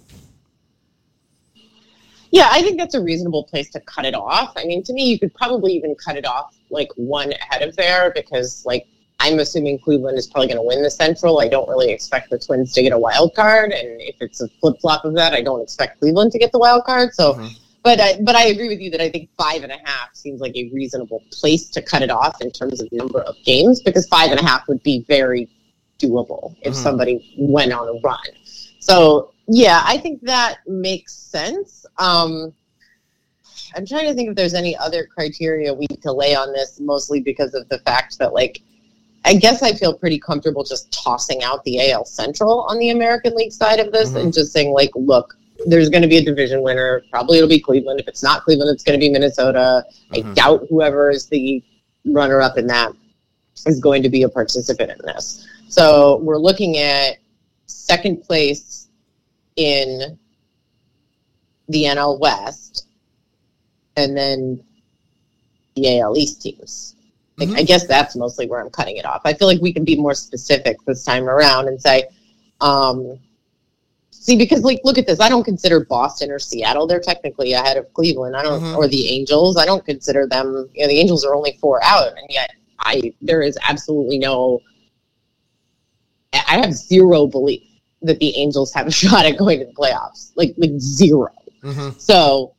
Yeah, 2.29 2.49
I 2.51 2.61
think 2.61 2.77
that's 2.77 2.93
a 2.93 3.01
reasonable 3.01 3.45
place 3.45 3.69
to 3.71 3.79
cut 3.79 4.05
it 4.05 4.13
off. 4.13 4.51
I 4.57 4.65
mean, 4.65 4.83
to 4.83 4.93
me, 4.93 5.09
you 5.09 5.17
could 5.17 5.33
probably 5.33 5.71
even 5.73 5.95
cut 5.95 6.17
it 6.17 6.25
off 6.25 6.55
like 6.69 6.89
one 6.95 7.31
ahead 7.31 7.61
of 7.61 7.75
there 7.77 8.11
because, 8.13 8.65
like, 8.65 8.85
I'm 9.19 9.39
assuming 9.39 9.79
Cleveland 9.79 10.17
is 10.17 10.27
probably 10.27 10.47
going 10.47 10.57
to 10.57 10.63
win 10.63 10.83
the 10.83 10.91
Central. 10.91 11.39
I 11.39 11.47
don't 11.47 11.69
really 11.69 11.89
expect 11.89 12.29
the 12.29 12.37
Twins 12.37 12.73
to 12.73 12.81
get 12.81 12.91
a 12.91 12.99
wild 12.99 13.33
card, 13.33 13.71
and 13.71 14.01
if 14.01 14.17
it's 14.19 14.41
a 14.41 14.49
flip 14.59 14.75
flop 14.81 15.05
of 15.05 15.15
that, 15.15 15.33
I 15.33 15.41
don't 15.41 15.61
expect 15.61 15.99
Cleveland 15.99 16.33
to 16.33 16.37
get 16.37 16.51
the 16.51 16.59
wild 16.59 16.83
card. 16.83 17.13
So, 17.13 17.33
mm-hmm. 17.33 17.47
But 17.87 18.01
I, 18.01 18.19
but 18.21 18.35
I 18.35 18.47
agree 18.47 18.67
with 18.67 18.81
you 18.81 18.91
that 18.91 18.99
I 18.99 19.09
think 19.09 19.29
five 19.37 19.63
and 19.63 19.71
a 19.71 19.77
half 19.85 20.13
seems 20.13 20.41
like 20.41 20.53
a 20.57 20.69
reasonable 20.73 21.23
place 21.31 21.69
to 21.69 21.81
cut 21.81 22.01
it 22.01 22.11
off 22.11 22.41
in 22.41 22.51
terms 22.51 22.81
of 22.81 22.91
number 22.91 23.21
of 23.21 23.37
games 23.45 23.81
because 23.81 24.05
five 24.09 24.29
and 24.29 24.41
a 24.41 24.43
half 24.43 24.67
would 24.67 24.83
be 24.83 25.05
very 25.07 25.47
doable 25.97 26.53
if 26.63 26.73
mm-hmm. 26.73 26.83
somebody 26.83 27.33
went 27.39 27.71
on 27.71 27.87
a 27.87 27.97
run. 28.01 28.19
So 28.81 29.31
yeah, 29.47 29.83
I 29.85 29.99
think 29.99 30.19
that 30.23 30.57
makes 30.67 31.13
sense. 31.13 31.85
Um, 31.97 32.53
I'm 33.73 33.85
trying 33.85 34.07
to 34.07 34.13
think 34.13 34.31
if 34.31 34.35
there's 34.35 34.53
any 34.53 34.75
other 34.75 35.05
criteria 35.05 35.73
we 35.73 35.85
need 35.89 36.01
to 36.01 36.11
lay 36.11 36.35
on 36.35 36.51
this, 36.51 36.81
mostly 36.81 37.21
because 37.21 37.53
of 37.53 37.69
the 37.69 37.79
fact 37.79 38.19
that, 38.19 38.33
like, 38.33 38.61
I 39.23 39.35
guess 39.35 39.63
I 39.63 39.71
feel 39.71 39.93
pretty 39.93 40.19
comfortable 40.19 40.65
just 40.65 40.91
tossing 40.91 41.41
out 41.41 41.63
the 41.63 41.89
AL 41.89 42.03
Central 42.03 42.63
on 42.63 42.79
the 42.79 42.89
American 42.89 43.33
League 43.33 43.53
side 43.53 43.79
of 43.79 43.93
this 43.93 44.09
mm-hmm. 44.09 44.17
and 44.17 44.33
just 44.33 44.51
saying, 44.51 44.73
like, 44.73 44.91
look, 44.93 45.37
there's 45.65 45.89
going 45.89 46.01
to 46.01 46.07
be 46.07 46.17
a 46.17 46.23
division 46.23 46.61
winner. 46.61 47.03
Probably 47.11 47.37
it'll 47.37 47.49
be 47.49 47.59
Cleveland. 47.59 47.99
If 47.99 48.07
it's 48.07 48.23
not 48.23 48.43
Cleveland, 48.43 48.71
it's 48.71 48.83
going 48.83 48.99
to 48.99 49.03
be 49.03 49.11
Minnesota. 49.11 49.85
Mm-hmm. 50.11 50.29
I 50.29 50.33
doubt 50.33 50.67
whoever 50.69 51.09
is 51.09 51.27
the 51.27 51.63
runner 52.05 52.41
up 52.41 52.57
in 52.57 52.67
that 52.67 52.91
is 53.65 53.79
going 53.79 54.03
to 54.03 54.09
be 54.09 54.23
a 54.23 54.29
participant 54.29 54.91
in 54.91 54.97
this. 55.03 55.47
So 55.67 56.17
we're 56.17 56.37
looking 56.37 56.77
at 56.77 57.17
second 57.65 58.23
place 58.23 58.87
in 59.55 60.17
the 61.67 61.83
NL 61.83 62.19
West 62.19 62.87
and 63.95 64.15
then 64.15 64.63
the 65.75 65.99
AL 65.99 66.17
East 66.17 66.41
teams. 66.41 66.95
Like, 67.37 67.49
mm-hmm. 67.49 67.57
I 67.57 67.63
guess 67.63 67.85
that's 67.85 68.15
mostly 68.15 68.47
where 68.47 68.61
I'm 68.61 68.69
cutting 68.69 68.97
it 68.97 69.05
off. 69.05 69.21
I 69.25 69.33
feel 69.33 69.47
like 69.47 69.61
we 69.61 69.73
can 69.73 69.83
be 69.83 69.95
more 69.95 70.15
specific 70.15 70.77
this 70.85 71.03
time 71.03 71.29
around 71.29 71.67
and 71.67 71.81
say, 71.81 72.05
um, 72.61 73.19
see, 74.27 74.35
because 74.35 74.63
like, 74.63 74.81
look 74.83 74.97
at 74.97 75.07
this. 75.07 75.19
I 75.19 75.29
don't 75.29 75.43
consider 75.43 75.85
Boston 75.85 76.31
or 76.31 76.39
Seattle. 76.39 76.85
They're 76.85 76.99
technically 76.99 77.53
ahead 77.53 77.77
of 77.77 77.91
Cleveland. 77.93 78.35
I 78.35 78.43
don't, 78.43 78.61
mm-hmm. 78.61 78.75
or 78.75 78.87
the 78.87 79.09
Angels. 79.09 79.57
I 79.57 79.65
don't 79.65 79.85
consider 79.85 80.27
them. 80.27 80.69
You 80.73 80.83
know, 80.83 80.87
the 80.89 80.99
Angels 80.99 81.25
are 81.25 81.33
only 81.33 81.57
four 81.61 81.83
out, 81.83 82.09
and 82.09 82.27
yet 82.29 82.51
I 82.79 83.13
there 83.21 83.41
is 83.41 83.57
absolutely 83.67 84.19
no. 84.19 84.61
I 86.33 86.57
have 86.57 86.73
zero 86.73 87.25
belief 87.25 87.63
that 88.01 88.19
the 88.19 88.37
Angels 88.37 88.73
have 88.73 88.87
a 88.87 88.91
shot 89.01 89.25
at 89.25 89.37
going 89.37 89.59
to 89.59 89.65
the 89.65 89.73
playoffs. 89.73 90.31
Like 90.35 90.53
like 90.57 90.77
0 90.77 91.29
mm-hmm. 91.63 91.97
So, 91.97 92.53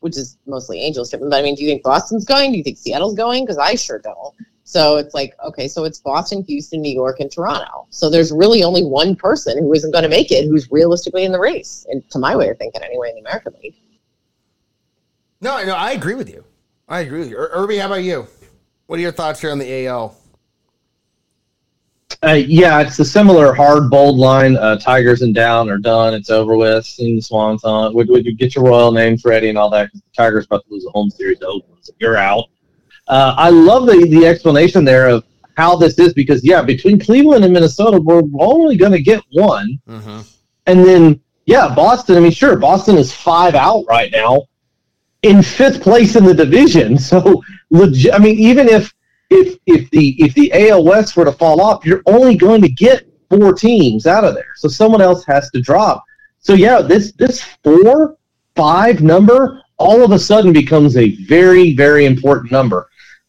which 0.00 0.16
is 0.16 0.38
mostly 0.46 0.80
Angels 0.80 1.10
driven. 1.10 1.28
But 1.28 1.36
I 1.36 1.42
mean, 1.42 1.54
do 1.54 1.62
you 1.62 1.68
think 1.68 1.82
Boston's 1.82 2.24
going? 2.24 2.52
Do 2.52 2.58
you 2.58 2.64
think 2.64 2.78
Seattle's 2.78 3.14
going? 3.14 3.44
Because 3.44 3.58
I 3.58 3.74
sure 3.74 3.98
don't. 3.98 4.34
So 4.64 4.96
it's 4.96 5.12
like, 5.12 5.34
okay, 5.44 5.66
so 5.68 5.84
it's 5.84 5.98
Boston, 5.98 6.44
Houston, 6.44 6.80
New 6.80 6.92
York, 6.92 7.20
and 7.20 7.30
Toronto. 7.30 7.86
So 7.90 8.08
there's 8.08 8.30
really 8.32 8.62
only 8.62 8.84
one 8.84 9.16
person 9.16 9.58
who 9.58 9.72
isn't 9.72 9.90
going 9.90 10.04
to 10.04 10.08
make 10.08 10.30
it 10.30 10.44
who's 10.44 10.70
realistically 10.70 11.24
in 11.24 11.32
the 11.32 11.40
race, 11.40 11.86
and 11.90 12.08
to 12.10 12.18
my 12.18 12.36
way 12.36 12.48
of 12.48 12.58
thinking, 12.58 12.82
anyway, 12.82 13.10
in 13.10 13.16
the 13.16 13.20
American 13.22 13.54
League. 13.62 13.74
No, 15.40 15.62
no, 15.64 15.74
I 15.74 15.92
agree 15.92 16.14
with 16.14 16.30
you. 16.30 16.44
I 16.88 17.00
agree 17.00 17.18
with 17.18 17.30
you. 17.30 17.36
Irby, 17.36 17.78
how 17.78 17.86
about 17.86 18.04
you? 18.04 18.26
What 18.86 18.98
are 18.98 19.02
your 19.02 19.12
thoughts 19.12 19.40
here 19.40 19.50
on 19.50 19.58
the 19.58 19.86
AL? 19.86 20.16
Uh, 22.24 22.34
yeah, 22.34 22.80
it's 22.80 23.00
a 23.00 23.04
similar 23.04 23.52
hard, 23.52 23.90
bold 23.90 24.16
line. 24.16 24.56
Uh, 24.56 24.76
Tigers 24.78 25.22
and 25.22 25.34
down 25.34 25.68
are 25.68 25.78
done. 25.78 26.14
It's 26.14 26.30
over 26.30 26.56
with. 26.56 26.86
Sing 26.86 27.16
the 27.16 27.22
swan 27.22 27.58
song. 27.58 27.94
Would, 27.94 28.08
would 28.10 28.24
you 28.24 28.34
get 28.34 28.54
your 28.54 28.64
royal 28.64 28.92
names 28.92 29.24
ready 29.24 29.48
and 29.48 29.58
all 29.58 29.70
that? 29.70 29.90
Cause 29.90 30.02
The 30.02 30.22
Tigers 30.22 30.44
about 30.44 30.64
to 30.66 30.72
lose 30.72 30.86
a 30.86 30.90
home 30.90 31.10
series 31.10 31.40
to 31.40 31.46
Oakland, 31.46 31.80
so 31.80 31.92
you're 31.98 32.16
out. 32.16 32.44
Uh, 33.08 33.34
I 33.36 33.50
love 33.50 33.86
the 33.86 34.06
the 34.08 34.26
explanation 34.26 34.84
there 34.84 35.08
of 35.08 35.24
how 35.56 35.76
this 35.76 35.98
is 35.98 36.14
because 36.14 36.44
yeah, 36.44 36.62
between 36.62 36.98
Cleveland 36.98 37.44
and 37.44 37.52
Minnesota, 37.52 38.00
we're 38.00 38.22
only 38.38 38.76
going 38.76 38.92
to 38.92 39.02
get 39.02 39.22
one, 39.32 39.80
mm-hmm. 39.88 40.20
and 40.66 40.84
then 40.84 41.20
yeah, 41.46 41.74
Boston. 41.74 42.16
I 42.16 42.20
mean, 42.20 42.32
sure, 42.32 42.56
Boston 42.56 42.96
is 42.96 43.12
five 43.12 43.54
out 43.54 43.84
right 43.88 44.10
now, 44.12 44.46
in 45.22 45.42
fifth 45.42 45.82
place 45.82 46.16
in 46.16 46.24
the 46.24 46.34
division. 46.34 46.98
So 47.12 47.42
legit. 47.70 48.14
I 48.14 48.18
mean, 48.18 48.38
even 48.38 48.68
if 48.68 48.92
if 49.30 49.58
if 49.66 49.90
the 49.90 50.22
if 50.22 50.34
the 50.34 50.52
AL 50.52 50.84
West 50.84 51.16
were 51.16 51.24
to 51.24 51.32
fall 51.32 51.60
off, 51.60 51.84
you're 51.84 52.02
only 52.06 52.36
going 52.36 52.62
to 52.62 52.68
get 52.68 53.06
four 53.28 53.52
teams 53.52 54.06
out 54.06 54.24
of 54.24 54.34
there. 54.34 54.52
So 54.56 54.68
someone 54.68 55.00
else 55.00 55.24
has 55.26 55.50
to 55.50 55.60
drop. 55.60 56.04
So 56.38 56.54
yeah, 56.54 56.80
this 56.80 57.12
this 57.12 57.42
four 57.62 58.16
five 58.54 59.02
number 59.02 59.62
all 59.78 60.04
of 60.04 60.12
a 60.12 60.18
sudden 60.18 60.52
becomes 60.52 60.96
a 60.96 61.16
very 61.24 61.74
very 61.74 62.04
important 62.06 62.52
number, 62.52 62.88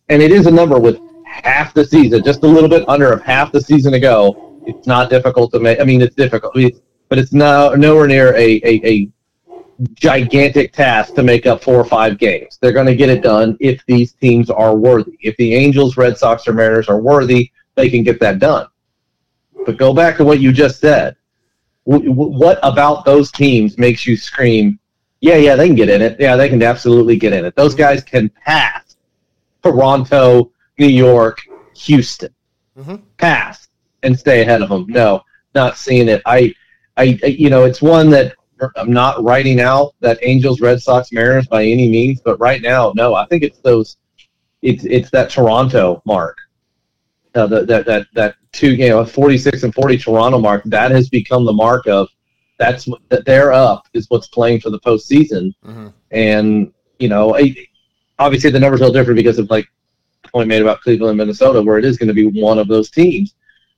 and 0.09 0.21
it 0.21 0.31
is 0.31 0.47
a 0.47 0.51
number 0.51 0.79
with 0.79 0.99
half 1.25 1.73
the 1.73 1.85
season, 1.85 2.23
just 2.23 2.43
a 2.43 2.47
little 2.47 2.69
bit 2.69 2.87
under 2.87 3.11
of 3.11 3.21
half 3.23 3.51
the 3.51 3.61
season 3.61 3.91
to 3.93 3.99
go. 3.99 4.61
It's 4.65 4.87
not 4.87 5.09
difficult 5.09 5.51
to 5.53 5.59
make. 5.59 5.79
I 5.79 5.83
mean, 5.83 6.01
it's 6.01 6.15
difficult, 6.15 6.53
but 7.09 7.19
it's 7.19 7.33
no 7.33 7.73
nowhere 7.75 8.07
near 8.07 8.35
a 8.35 8.61
a, 8.63 8.81
a 8.87 9.09
gigantic 9.93 10.71
task 10.71 11.15
to 11.15 11.23
make 11.23 11.45
up 11.45 11.63
four 11.63 11.75
or 11.75 11.85
five 11.85 12.17
games. 12.17 12.57
They're 12.61 12.71
going 12.71 12.85
to 12.85 12.95
get 12.95 13.09
it 13.09 13.21
done 13.21 13.57
if 13.59 13.83
these 13.85 14.13
teams 14.13 14.49
are 14.49 14.75
worthy. 14.75 15.17
If 15.21 15.35
the 15.37 15.53
Angels, 15.53 15.97
Red 15.97 16.17
Sox, 16.17 16.47
or 16.47 16.53
Mariners 16.53 16.89
are 16.89 17.01
worthy, 17.01 17.51
they 17.75 17.89
can 17.89 18.03
get 18.03 18.19
that 18.19 18.39
done. 18.39 18.67
But 19.65 19.77
go 19.77 19.93
back 19.93 20.17
to 20.17 20.23
what 20.23 20.39
you 20.39 20.51
just 20.51 20.79
said. 20.79 21.15
What 21.85 22.59
about 22.63 23.03
those 23.03 23.31
teams 23.31 23.77
makes 23.77 24.05
you 24.05 24.15
scream, 24.15 24.79
yeah, 25.19 25.35
yeah, 25.35 25.55
they 25.55 25.67
can 25.67 25.75
get 25.75 25.89
in 25.89 26.01
it. 26.01 26.17
Yeah, 26.19 26.35
they 26.35 26.49
can 26.49 26.61
absolutely 26.61 27.17
get 27.17 27.33
in 27.33 27.45
it. 27.45 27.55
Those 27.55 27.75
guys 27.75 28.03
can 28.03 28.29
pass 28.45 28.82
Toronto, 29.63 30.51
New 30.77 30.87
York, 30.87 31.39
Houston. 31.75 32.33
Mm-hmm. 32.77 32.95
Pass 33.17 33.67
and 34.03 34.17
stay 34.17 34.41
ahead 34.41 34.61
of 34.61 34.69
them. 34.69 34.85
No, 34.87 35.21
not 35.55 35.77
seeing 35.77 36.09
it. 36.09 36.21
I, 36.25 36.53
I, 36.97 37.03
you 37.03 37.49
know, 37.49 37.63
it's 37.65 37.81
one 37.81 38.09
that 38.11 38.35
I'm 38.75 38.91
not 38.91 39.23
writing 39.23 39.59
out 39.59 39.93
that 39.99 40.19
Angels, 40.21 40.61
Red 40.61 40.81
Sox, 40.81 41.11
Mariners 41.11 41.47
by 41.47 41.63
any 41.63 41.89
means, 41.89 42.21
but 42.21 42.39
right 42.39 42.61
now, 42.61 42.93
no. 42.95 43.15
I 43.15 43.25
think 43.25 43.43
it's 43.43 43.59
those. 43.59 43.97
It's 44.61 44.85
it's 44.85 45.09
that 45.11 45.29
Toronto 45.29 46.01
mark, 46.05 46.37
uh, 47.35 47.47
the, 47.47 47.65
that 47.65 47.85
that 47.85 48.07
that 48.13 48.35
two 48.51 48.75
you 48.75 48.89
know 48.89 49.03
46 49.03 49.63
and 49.63 49.73
40 49.73 49.97
Toronto 49.97 50.39
mark. 50.39 50.63
That 50.65 50.91
has 50.91 51.09
become 51.09 51.45
the 51.45 51.53
mark 51.53 51.87
of 51.87 52.07
that's 52.57 52.87
that 53.09 53.25
they're 53.25 53.51
up 53.51 53.87
is 53.93 54.05
what's 54.09 54.27
playing 54.27 54.61
for 54.61 54.69
the 54.69 54.79
postseason, 54.79 55.53
mm-hmm. 55.65 55.87
and 56.11 56.71
you 56.99 57.09
know 57.09 57.35
obviously 58.19 58.49
the 58.49 58.59
numbers 58.59 58.81
are 58.81 58.91
different 58.91 59.17
because 59.17 59.39
of 59.39 59.49
like 59.49 59.67
the 60.23 60.29
point 60.29 60.47
made 60.47 60.61
about 60.61 60.81
Cleveland, 60.81 61.17
Minnesota, 61.17 61.61
where 61.61 61.77
it 61.77 61.85
is 61.85 61.97
going 61.97 62.07
to 62.07 62.13
be 62.13 62.27
one 62.41 62.59
of 62.59 62.67
those 62.67 62.89
teams. 62.89 63.35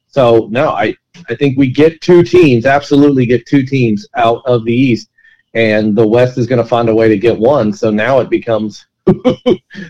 So 0.08 0.48
no, 0.52 0.70
I 0.70 0.96
I 1.30 1.36
think 1.36 1.58
we 1.58 1.70
get 1.70 2.02
two 2.02 2.24
teams, 2.24 2.66
absolutely 2.66 3.26
get 3.26 3.46
two 3.46 3.64
teams 3.64 4.08
out 4.16 4.42
of 4.46 4.66
the 4.66 4.74
East, 4.74 5.10
and 5.54 5.96
the 5.96 6.08
West 6.08 6.38
is 6.38 6.48
going 6.48 6.62
to 6.62 6.68
find 6.68 6.90
a 6.90 6.96
way 6.96 7.08
to 7.08 7.18
get 7.18 7.38
one. 7.38 7.74
So 7.74 7.90
now 7.90 8.20
it 8.20 8.30
becomes 8.30 8.86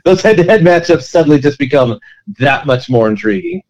those 0.03 0.21
head-to-head 0.21 0.61
matchups 0.61 1.03
suddenly 1.03 1.39
just 1.39 1.57
become 1.57 1.99
that 2.39 2.65
much 2.65 2.89
more 2.89 3.07
intriguing. 3.07 3.63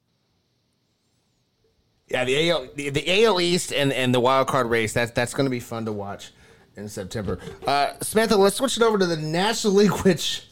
Yeah, 2.07 2.23
the 2.23 2.49
AL, 2.49 2.67
the, 2.76 2.89
the 2.89 3.26
AL 3.26 3.41
East 3.41 3.73
and, 3.73 3.91
and 3.91 4.13
the 4.13 4.19
wild 4.19 4.47
card 4.47 4.67
race. 4.69 4.93
That's 4.93 5.11
that's 5.11 5.34
going 5.34 5.45
to 5.45 5.49
be 5.49 5.59
fun 5.59 5.86
to 5.86 5.91
watch 5.91 6.32
in 6.76 6.88
September. 6.88 7.39
Uh, 7.65 7.93
Samantha, 8.01 8.38
let's 8.38 8.57
switch 8.57 8.78
it 8.78 8.84
over 8.84 8.97
to 8.97 9.05
the 9.05 9.17
National 9.17 9.73
League, 9.73 9.91
which 10.03 10.47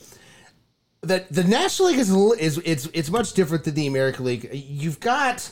the 1.04 1.26
the 1.30 1.44
National 1.44 1.90
League 1.90 2.00
is 2.00 2.10
is 2.10 2.62
it's 2.66 2.88
it's 2.94 3.10
much 3.10 3.34
different 3.34 3.66
than 3.66 3.76
the 3.76 3.88
American 3.88 4.26
League. 4.26 4.50
You've 4.54 5.00
got 5.00 5.52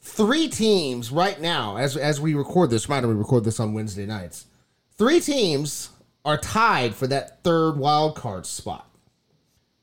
three 0.00 0.48
teams 0.48 1.10
right 1.10 1.40
now 1.40 1.76
as 1.76 1.96
as 1.96 2.20
we 2.20 2.34
record 2.34 2.70
this. 2.70 2.88
Reminder, 2.88 3.08
we 3.08 3.14
record 3.14 3.44
this 3.44 3.58
on 3.58 3.72
Wednesday 3.72 4.06
nights. 4.06 4.46
Three 4.96 5.20
teams 5.20 5.90
are 6.24 6.36
tied 6.36 6.94
for 6.94 7.06
that 7.06 7.42
third 7.42 7.76
wild 7.76 8.14
card 8.14 8.46
spot. 8.46 8.88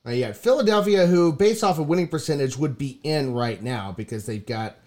Now 0.06 0.12
you 0.12 0.26
got 0.26 0.38
Philadelphia, 0.38 1.06
who 1.06 1.34
based 1.34 1.64
off 1.64 1.80
of 1.80 1.88
winning 1.88 2.08
percentage 2.08 2.58
would 2.58 2.78
be 2.78 3.00
in 3.04 3.34
right 3.34 3.62
now 3.62 3.92
because 3.92 4.26
they've 4.26 4.46
got 4.46 4.78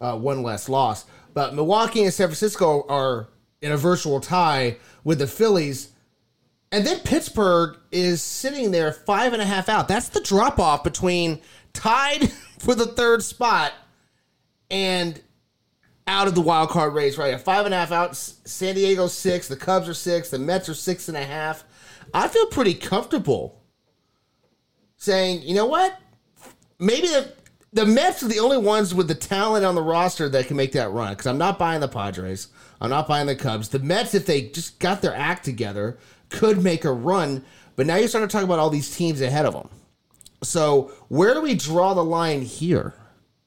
uh, 0.00 0.16
one 0.16 0.42
less 0.42 0.68
loss. 0.68 1.04
But 1.32 1.54
Milwaukee 1.54 2.04
and 2.04 2.14
San 2.14 2.28
Francisco 2.28 2.86
are 2.88 3.28
in 3.60 3.72
a 3.72 3.76
virtual 3.76 4.20
tie 4.20 4.76
with 5.02 5.18
the 5.18 5.26
Phillies. 5.26 5.90
And 6.74 6.84
then 6.84 6.98
Pittsburgh 6.98 7.76
is 7.92 8.20
sitting 8.20 8.72
there 8.72 8.90
five 8.90 9.32
and 9.32 9.40
a 9.40 9.44
half 9.44 9.68
out. 9.68 9.86
That's 9.86 10.08
the 10.08 10.20
drop 10.20 10.58
off 10.58 10.82
between 10.82 11.40
tied 11.72 12.32
for 12.58 12.74
the 12.74 12.86
third 12.86 13.22
spot 13.22 13.72
and 14.72 15.22
out 16.08 16.26
of 16.26 16.34
the 16.34 16.40
wild 16.40 16.70
card 16.70 16.92
race, 16.92 17.16
right? 17.16 17.40
Five 17.40 17.66
and 17.66 17.72
a 17.72 17.78
half 17.78 17.92
out. 17.92 18.16
San 18.16 18.74
Diego 18.74 19.06
six. 19.06 19.46
The 19.46 19.54
Cubs 19.54 19.88
are 19.88 19.94
six. 19.94 20.30
The 20.30 20.38
Mets 20.40 20.68
are 20.68 20.74
six 20.74 21.06
and 21.06 21.16
a 21.16 21.22
half. 21.22 21.62
I 22.12 22.26
feel 22.26 22.46
pretty 22.46 22.74
comfortable 22.74 23.62
saying, 24.96 25.42
you 25.42 25.54
know 25.54 25.66
what? 25.66 25.96
Maybe 26.80 27.06
the, 27.06 27.34
the 27.72 27.86
Mets 27.86 28.24
are 28.24 28.28
the 28.28 28.40
only 28.40 28.58
ones 28.58 28.92
with 28.92 29.06
the 29.06 29.14
talent 29.14 29.64
on 29.64 29.76
the 29.76 29.80
roster 29.80 30.28
that 30.28 30.48
can 30.48 30.56
make 30.56 30.72
that 30.72 30.90
run. 30.90 31.12
Because 31.12 31.28
I'm 31.28 31.38
not 31.38 31.56
buying 31.56 31.82
the 31.82 31.86
Padres. 31.86 32.48
I'm 32.80 32.90
not 32.90 33.06
buying 33.06 33.28
the 33.28 33.36
Cubs. 33.36 33.68
The 33.68 33.78
Mets, 33.78 34.12
if 34.12 34.26
they 34.26 34.48
just 34.48 34.80
got 34.80 35.02
their 35.02 35.14
act 35.14 35.44
together, 35.44 35.98
could 36.34 36.62
make 36.62 36.84
a 36.84 36.92
run. 36.92 37.44
But 37.76 37.86
now 37.86 37.96
you're 37.96 38.08
starting 38.08 38.28
to 38.28 38.32
talk 38.32 38.44
about 38.44 38.58
all 38.58 38.70
these 38.70 38.94
teams 38.94 39.20
ahead 39.20 39.46
of 39.46 39.54
them. 39.54 39.68
So 40.42 40.92
where 41.08 41.34
do 41.34 41.40
we 41.40 41.54
draw 41.54 41.94
the 41.94 42.04
line 42.04 42.42
here? 42.42 42.94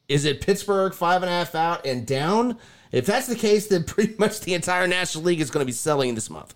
Is 0.07 0.25
it 0.25 0.41
Pittsburgh 0.41 0.93
five 0.93 1.21
and 1.21 1.29
a 1.29 1.33
half 1.33 1.55
out 1.55 1.85
and 1.85 2.05
down? 2.05 2.57
If 2.91 3.05
that's 3.05 3.27
the 3.27 3.35
case, 3.35 3.67
then 3.67 3.83
pretty 3.85 4.15
much 4.17 4.41
the 4.41 4.53
entire 4.53 4.87
National 4.87 5.23
League 5.25 5.41
is 5.41 5.51
going 5.51 5.63
to 5.63 5.65
be 5.65 5.73
selling 5.73 6.15
this 6.15 6.29
month. 6.29 6.55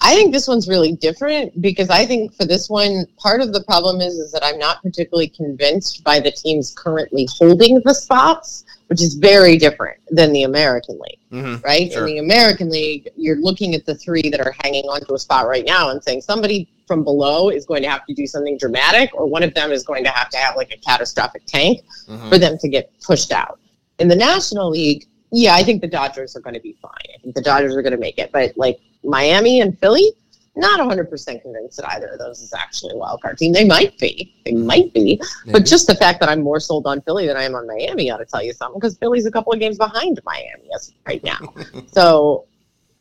I 0.00 0.14
think 0.14 0.32
this 0.32 0.46
one's 0.46 0.68
really 0.68 0.92
different 0.92 1.60
because 1.60 1.88
I 1.90 2.04
think 2.06 2.34
for 2.34 2.44
this 2.44 2.68
one, 2.68 3.06
part 3.16 3.40
of 3.40 3.52
the 3.52 3.64
problem 3.64 4.00
is 4.00 4.14
is 4.14 4.30
that 4.32 4.44
I'm 4.44 4.58
not 4.58 4.82
particularly 4.82 5.28
convinced 5.28 6.04
by 6.04 6.20
the 6.20 6.30
teams 6.30 6.72
currently 6.76 7.26
holding 7.32 7.80
the 7.80 7.94
spots, 7.94 8.64
which 8.88 9.02
is 9.02 9.14
very 9.14 9.56
different 9.56 9.98
than 10.10 10.32
the 10.32 10.44
American 10.44 10.98
League, 10.98 11.18
mm-hmm, 11.32 11.64
right? 11.64 11.92
Sure. 11.92 12.06
In 12.06 12.14
the 12.14 12.18
American 12.18 12.70
League, 12.70 13.08
you're 13.16 13.40
looking 13.40 13.74
at 13.74 13.84
the 13.84 13.94
three 13.94 14.28
that 14.30 14.40
are 14.40 14.54
hanging 14.62 14.84
onto 14.84 15.14
a 15.14 15.18
spot 15.18 15.46
right 15.46 15.64
now 15.66 15.90
and 15.90 16.02
saying 16.02 16.20
somebody 16.20 16.68
from 16.86 17.02
below 17.02 17.50
is 17.50 17.66
going 17.66 17.82
to 17.82 17.90
have 17.90 18.06
to 18.06 18.14
do 18.14 18.26
something 18.26 18.56
dramatic, 18.58 19.10
or 19.14 19.26
one 19.26 19.42
of 19.42 19.52
them 19.54 19.72
is 19.72 19.84
going 19.84 20.04
to 20.04 20.10
have 20.10 20.28
to 20.30 20.36
have 20.36 20.56
like 20.56 20.70
a 20.72 20.78
catastrophic 20.78 21.44
tank 21.46 21.80
mm-hmm. 22.08 22.28
for 22.28 22.38
them 22.38 22.56
to 22.58 22.68
get 22.68 22.92
pushed 23.00 23.32
out. 23.32 23.58
In 23.98 24.08
the 24.08 24.16
National 24.16 24.70
League, 24.70 25.06
yeah, 25.32 25.54
I 25.54 25.64
think 25.64 25.80
the 25.80 25.88
Dodgers 25.88 26.36
are 26.36 26.40
going 26.40 26.54
to 26.54 26.60
be 26.60 26.76
fine. 26.80 26.92
I 27.14 27.18
think 27.22 27.34
the 27.34 27.42
Dodgers 27.42 27.74
are 27.74 27.82
going 27.82 27.92
to 27.92 27.98
make 27.98 28.18
it, 28.18 28.30
but 28.32 28.56
like 28.56 28.78
Miami 29.02 29.60
and 29.60 29.76
Philly, 29.78 30.12
not 30.56 30.80
100% 30.80 31.42
convinced 31.42 31.76
that 31.76 31.90
either 31.92 32.08
of 32.08 32.18
those 32.18 32.40
is 32.40 32.54
actually 32.54 32.94
a 32.94 32.96
wild 32.96 33.20
card 33.20 33.36
team. 33.36 33.52
They 33.52 33.64
might 33.64 33.98
be. 33.98 34.34
They 34.44 34.52
might 34.52 34.92
be. 34.94 35.20
Maybe. 35.44 35.52
But 35.52 35.66
just 35.66 35.86
the 35.86 35.94
fact 35.94 36.18
that 36.20 36.30
I'm 36.30 36.40
more 36.40 36.60
sold 36.60 36.86
on 36.86 37.02
Philly 37.02 37.26
than 37.26 37.36
I 37.36 37.44
am 37.44 37.54
on 37.54 37.66
Miami 37.66 38.10
ought 38.10 38.18
to 38.18 38.24
tell 38.24 38.42
you 38.42 38.54
something 38.54 38.80
because 38.80 38.96
Philly's 38.96 39.26
a 39.26 39.30
couple 39.30 39.52
of 39.52 39.60
games 39.60 39.76
behind 39.76 40.18
Miami 40.24 40.68
as 40.74 40.94
right 41.06 41.22
now. 41.22 41.38
so, 41.86 42.46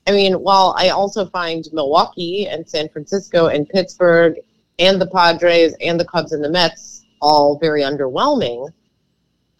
I 0.05 0.11
mean, 0.11 0.33
while 0.33 0.75
I 0.77 0.89
also 0.89 1.25
find 1.27 1.65
Milwaukee 1.71 2.47
and 2.47 2.69
San 2.69 2.89
Francisco 2.89 3.47
and 3.47 3.67
Pittsburgh 3.69 4.35
and 4.77 4.99
the 4.99 5.07
Padres 5.07 5.75
and 5.79 5.97
the 5.97 6.05
Cubs 6.05 6.33
and 6.33 6.43
the 6.43 6.49
Mets 6.49 7.05
all 7.21 7.57
very 7.57 7.81
underwhelming, 7.81 8.69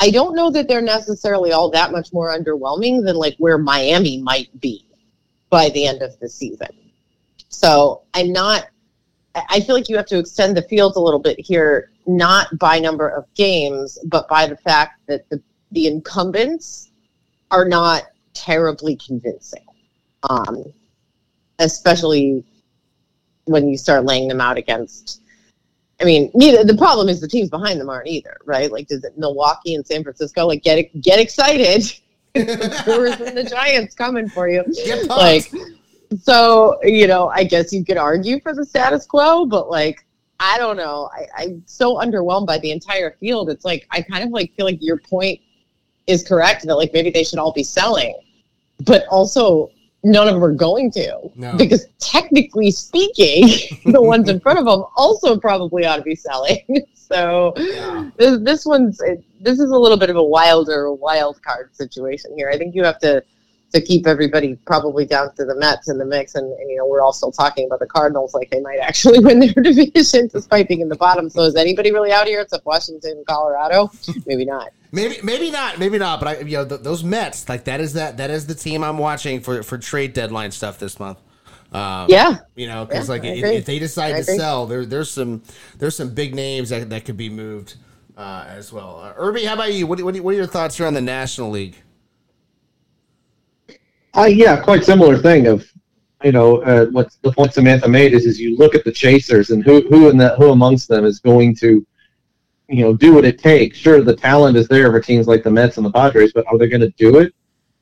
I 0.02 0.10
don't 0.12 0.36
know 0.36 0.52
that 0.52 0.68
they're 0.68 0.82
necessarily 0.82 1.54
all 1.54 1.72
that 1.72 1.94
much 1.94 2.12
more 2.12 2.38
underwhelming 2.38 3.06
than 3.06 3.16
like 3.16 3.36
where 3.38 3.58
Miami 3.58 4.22
might 4.22 4.60
be 4.60 4.86
by 5.50 5.70
the 5.70 5.88
end 5.88 6.02
of 6.02 6.20
the 6.20 6.28
season. 6.28 6.68
So 7.56 8.04
I'm 8.14 8.32
not, 8.32 8.68
I 9.34 9.60
feel 9.62 9.76
like 9.76 9.90
you 9.90 9.96
have 9.98 10.06
to 10.08 10.20
extend 10.20 10.56
the 10.58 10.62
field 10.64 10.96
a 10.96 11.00
little 11.00 11.20
bit 11.20 11.40
here, 11.40 11.92
not 12.06 12.58
by 12.60 12.80
number 12.80 13.08
of 13.08 13.26
games, 13.34 13.98
but 14.06 14.28
by 14.28 14.46
the 14.46 14.58
fact 14.58 15.00
that 15.08 15.30
the, 15.30 15.42
the 15.72 15.88
incumbents 15.88 16.92
are 17.52 17.66
not 17.66 18.04
terribly 18.34 18.96
convincing. 18.96 19.66
Um, 20.30 20.66
especially 21.60 22.44
when 23.46 23.70
you 23.70 23.78
start 23.78 24.06
laying 24.06 24.28
them 24.28 24.42
out 24.42 24.58
against 24.58 25.22
I 26.02 26.04
mean, 26.04 26.30
neither 26.34 26.66
the 26.66 26.76
problem 26.76 27.08
is 27.08 27.22
the 27.22 27.28
teams 27.28 27.50
behind 27.50 27.80
them 27.80 27.90
aren't 27.90 28.08
either, 28.08 28.36
right? 28.44 28.70
Like, 28.70 28.88
does 28.88 29.04
it 29.06 29.18
Milwaukee 29.18 29.76
and 29.76 29.88
San 29.88 30.04
Francisco 30.04 30.46
like 30.46 30.62
get 30.62 30.90
get 31.02 31.20
excited? 31.20 31.84
the 32.34 32.82
Brewers 32.84 33.20
and 33.22 33.38
the 33.38 33.46
Giants 33.46 33.96
coming 33.96 34.28
for 34.28 34.50
you. 34.50 34.66
Like, 35.08 35.50
so 36.22 36.80
you 36.84 37.08
know, 37.08 37.28
I 37.30 37.44
guess 37.44 37.74
you 37.74 37.84
could 37.86 37.98
argue 37.98 38.40
for 38.40 38.54
the 38.54 38.66
status 38.66 39.06
quo, 39.06 39.46
but 39.46 39.70
like, 39.70 40.06
I 40.40 40.58
don't 40.58 40.78
know. 40.78 41.10
I, 41.14 41.44
I'm 41.44 41.64
so 41.66 41.96
underwhelmed 41.96 42.48
by 42.48 42.58
the 42.60 42.72
entire 42.72 43.12
field. 43.20 43.50
It's 43.50 43.66
like 43.66 43.88
I 43.92 44.02
kind 44.02 44.24
of 44.24 44.30
like 44.30 44.54
feel 44.56 44.66
like 44.66 44.80
your 44.82 44.98
point 44.98 45.40
is 46.08 46.28
correct 46.28 46.66
that 46.66 46.76
like 46.76 46.94
maybe 46.94 47.10
they 47.10 47.24
should 47.24 47.40
all 47.40 47.54
be 47.54 47.64
selling, 47.64 48.16
but 48.86 49.06
also 49.08 49.72
none 50.06 50.28
of 50.28 50.36
them 50.36 50.44
are 50.44 50.54
going 50.54 50.92
to 50.92 51.20
no. 51.36 51.58
because 51.58 51.88
technically 52.00 52.70
speaking 52.70 53.48
the 53.92 54.02
ones 54.02 54.30
in 54.30 54.40
front 54.40 54.60
of 54.60 54.66
them 54.66 54.84
also 54.96 55.38
probably 55.38 55.84
ought 55.84 55.96
to 55.96 56.04
be 56.04 56.16
selling 56.16 56.60
so 56.94 57.54
yeah. 57.58 58.08
this, 58.16 58.40
this 58.42 58.66
one's 58.66 59.02
this 59.42 59.60
is 59.60 59.72
a 59.72 59.78
little 59.78 59.98
bit 59.98 60.12
of 60.12 60.16
a 60.16 60.24
wilder 60.24 60.94
wild 60.94 61.42
card 61.42 61.76
situation 61.76 62.32
here 62.38 62.50
i 62.50 62.58
think 62.58 62.76
you 62.76 62.84
have 62.84 63.00
to 63.00 63.22
to 63.72 63.82
keep 63.82 64.08
everybody 64.08 64.56
probably 64.66 65.06
down 65.06 65.34
to 65.36 65.46
the 65.46 65.56
Mets 65.56 65.90
in 65.90 65.98
the 65.98 66.06
mix. 66.06 66.36
And, 66.36 66.52
and, 66.52 66.70
you 66.70 66.78
know, 66.78 66.86
we're 66.86 67.02
all 67.02 67.14
still 67.14 67.32
talking 67.32 67.66
about 67.66 67.80
the 67.80 67.86
Cardinals 67.86 68.34
like 68.34 68.50
they 68.50 68.62
might 68.62 68.80
actually 68.80 69.20
win 69.24 69.40
their 69.40 69.54
division 69.54 70.28
despite 70.28 70.68
being 70.68 70.82
in 70.82 70.90
the 70.90 70.96
bottom. 70.96 71.30
So 71.30 71.42
is 71.42 71.56
anybody 71.56 71.92
really 71.92 72.12
out 72.12 72.28
here 72.28 72.42
except 72.42 72.66
Washington, 72.66 73.24
Colorado? 73.28 73.92
Maybe 74.26 74.46
not. 74.46 74.72
maybe 74.92 75.18
maybe 75.24 75.52
not. 75.52 75.78
Maybe 75.78 75.98
not. 75.98 76.20
But 76.20 76.28
I, 76.28 76.40
you 76.40 76.58
know, 76.58 76.66
th- 76.66 76.82
those 76.82 77.04
Mets 77.04 77.50
like 77.50 77.66
that 77.66 77.82
is 77.82 77.94
that 77.94 78.18
that 78.18 78.30
is 78.30 78.48
the 78.48 78.56
team 78.56 78.84
I'm 78.84 78.98
watching 78.98 79.42
for 79.42 79.62
for 79.62 79.78
trade 79.78 80.14
deadline 80.14 80.52
stuff 80.52 80.80
this 80.80 81.00
month. 81.00 81.20
Um, 81.72 82.08
yeah, 82.10 82.38
you 82.56 82.68
know, 82.68 82.86
because 82.86 83.10
yeah, 83.10 83.14
like 83.14 83.24
if, 83.26 83.44
if, 83.44 83.66
they 83.66 83.80
decide 83.80 84.14
to 84.14 84.24
sell, 84.24 84.66
there 84.66 84.86
there's 84.86 85.12
some 85.12 85.44
there's 85.78 85.96
some 85.96 86.14
big 86.14 86.34
names 86.34 86.70
that, 86.70 86.90
that 86.90 87.04
could 87.04 87.18
be 87.18 87.30
moved 87.30 87.76
uh, 88.18 88.46
as 88.48 88.72
well. 88.72 89.02
Uh, 89.02 89.14
Irby, 89.18 89.44
how 89.46 89.56
about 89.56 89.74
you? 89.74 89.86
What, 89.88 90.02
what, 90.02 90.16
what 90.20 90.34
are 90.34 90.38
your 90.38 90.48
thoughts 90.48 90.78
here 90.78 90.88
on 90.88 90.94
the 90.94 91.02
National 91.02 91.50
League? 91.50 91.76
Uh, 94.16 94.24
yeah, 94.24 94.56
quite 94.56 94.86
similar 94.86 95.18
thing 95.18 95.48
of, 95.48 95.70
you 96.24 96.32
know, 96.32 96.62
uh, 96.62 96.86
what 96.88 97.14
the 97.22 97.32
point 97.32 97.54
Samantha 97.54 97.90
made 97.90 98.14
is, 98.14 98.26
is 98.26 98.40
you 98.40 98.56
look 98.56 98.74
at 98.74 98.86
the 98.86 98.92
chasers 98.92 99.50
and 99.50 99.62
who, 99.64 99.82
who 99.90 100.10
in 100.10 100.18
that, 100.18 100.38
who 100.38 100.52
amongst 100.52 100.88
them 100.88 101.04
is 101.04 101.20
going 101.20 101.54
to, 101.58 101.86
you 102.70 102.84
know, 102.84 102.94
do 102.94 103.14
what 103.14 103.26
it 103.26 103.38
takes. 103.38 103.78
Sure, 103.78 104.02
the 104.02 104.16
talent 104.16 104.56
is 104.56 104.70
there 104.70 104.90
for 104.90 105.02
teams 105.02 105.28
like 105.28 105.44
the 105.44 105.52
Mets 105.52 105.76
and 105.76 105.86
the 105.86 105.92
Padres, 105.92 106.32
but 106.32 106.48
are 106.48 106.58
they 106.58 106.70
going 106.70 106.82
to 106.82 106.92
do 106.92 107.20
it? 107.20 107.34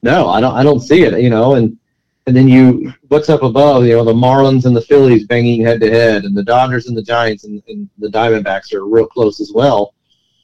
No, 0.02 0.28
I 0.28 0.42
don't, 0.42 0.56
I 0.56 0.64
don't 0.64 0.80
see 0.80 1.04
it, 1.04 1.22
you 1.22 1.30
know, 1.30 1.54
and, 1.54 1.78
and 2.26 2.36
then 2.36 2.48
you, 2.48 2.92
what's 3.10 3.30
up 3.30 3.44
above, 3.44 3.86
you 3.86 3.94
know, 3.94 4.04
the 4.04 4.12
Marlins 4.12 4.66
and 4.66 4.76
the 4.76 4.82
Phillies 4.82 5.28
banging 5.28 5.64
head 5.64 5.80
to 5.82 5.90
head 5.92 6.24
and 6.24 6.36
the 6.36 6.44
Dodgers 6.44 6.88
and 6.88 6.98
the 6.98 7.04
Giants 7.04 7.44
and, 7.44 7.62
and 7.68 7.88
the 8.00 8.08
Diamondbacks 8.08 8.74
are 8.74 8.88
real 8.88 9.06
close 9.06 9.40
as 9.40 9.52
well. 9.54 9.94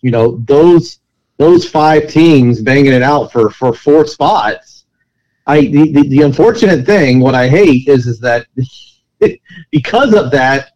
You 0.02 0.12
know, 0.12 0.38
those, 0.46 1.00
those 1.38 1.68
five 1.68 2.10
teams 2.10 2.62
banging 2.62 2.94
it 2.94 3.02
out 3.02 3.32
for, 3.32 3.50
for 3.50 3.74
four 3.74 4.06
spots 4.06 4.79
I 5.50 5.62
the, 5.62 5.92
the, 5.92 6.08
the 6.10 6.22
unfortunate 6.22 6.86
thing, 6.86 7.20
what 7.20 7.34
I 7.34 7.48
hate 7.48 7.88
is 7.88 8.06
is 8.06 8.20
that 8.20 8.46
because 9.72 10.14
of 10.14 10.30
that, 10.32 10.74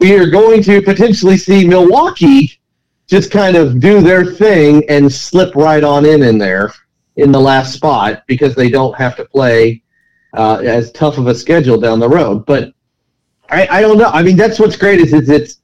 we 0.00 0.16
are 0.16 0.30
going 0.30 0.62
to 0.62 0.80
potentially 0.80 1.36
see 1.36 1.66
Milwaukee 1.66 2.60
just 3.08 3.30
kind 3.30 3.56
of 3.56 3.80
do 3.80 4.00
their 4.00 4.24
thing 4.24 4.84
and 4.88 5.12
slip 5.12 5.54
right 5.56 5.82
on 5.82 6.06
in 6.06 6.22
in 6.22 6.38
there 6.38 6.72
in 7.16 7.32
the 7.32 7.40
last 7.40 7.72
spot 7.72 8.22
because 8.26 8.54
they 8.54 8.68
don't 8.68 8.94
have 8.96 9.16
to 9.16 9.24
play 9.24 9.82
uh, 10.34 10.58
as 10.58 10.92
tough 10.92 11.18
of 11.18 11.26
a 11.26 11.34
schedule 11.34 11.80
down 11.80 11.98
the 11.98 12.08
road. 12.08 12.46
But 12.46 12.72
I, 13.50 13.66
I 13.68 13.80
don't 13.80 13.98
know. 13.98 14.10
I 14.10 14.22
mean, 14.22 14.36
that's 14.36 14.60
what's 14.60 14.76
great 14.76 15.00
is, 15.00 15.12
is 15.12 15.28
it's 15.28 15.60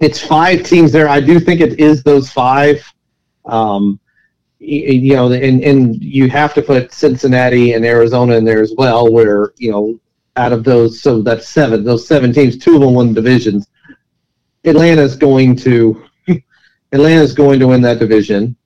it's 0.00 0.20
five 0.20 0.64
teams 0.64 0.90
there. 0.90 1.08
I 1.08 1.20
do 1.20 1.38
think 1.38 1.60
it 1.60 1.78
is 1.78 2.02
those 2.02 2.30
five. 2.30 2.82
Um, 3.44 4.00
you 4.60 5.14
know, 5.14 5.32
and, 5.32 5.62
and 5.62 6.02
you 6.02 6.28
have 6.28 6.52
to 6.54 6.62
put 6.62 6.92
Cincinnati 6.92 7.74
and 7.74 7.84
Arizona 7.84 8.36
in 8.36 8.44
there 8.44 8.60
as 8.60 8.74
well, 8.76 9.12
where, 9.12 9.52
you 9.56 9.70
know, 9.70 9.98
out 10.36 10.52
of 10.52 10.64
those, 10.64 11.00
so 11.00 11.22
that's 11.22 11.48
seven, 11.48 11.84
those 11.84 12.06
seven 12.06 12.32
teams, 12.32 12.58
two 12.58 12.74
of 12.74 12.80
them 12.80 12.94
won 12.94 13.14
divisions. 13.14 13.68
Atlanta's 14.64 15.16
going 15.16 15.56
to, 15.56 16.04
Atlanta's 16.92 17.34
going 17.34 17.60
to 17.60 17.68
win 17.68 17.80
that 17.82 17.98
division. 17.98 18.56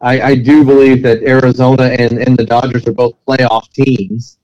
I, 0.00 0.20
I 0.20 0.34
do 0.34 0.64
believe 0.64 1.02
that 1.02 1.22
Arizona 1.22 1.84
and, 1.84 2.18
and 2.18 2.36
the 2.36 2.44
Dodgers 2.44 2.86
are 2.86 2.92
both 2.92 3.14
playoff 3.26 3.70
teams. 3.72 4.38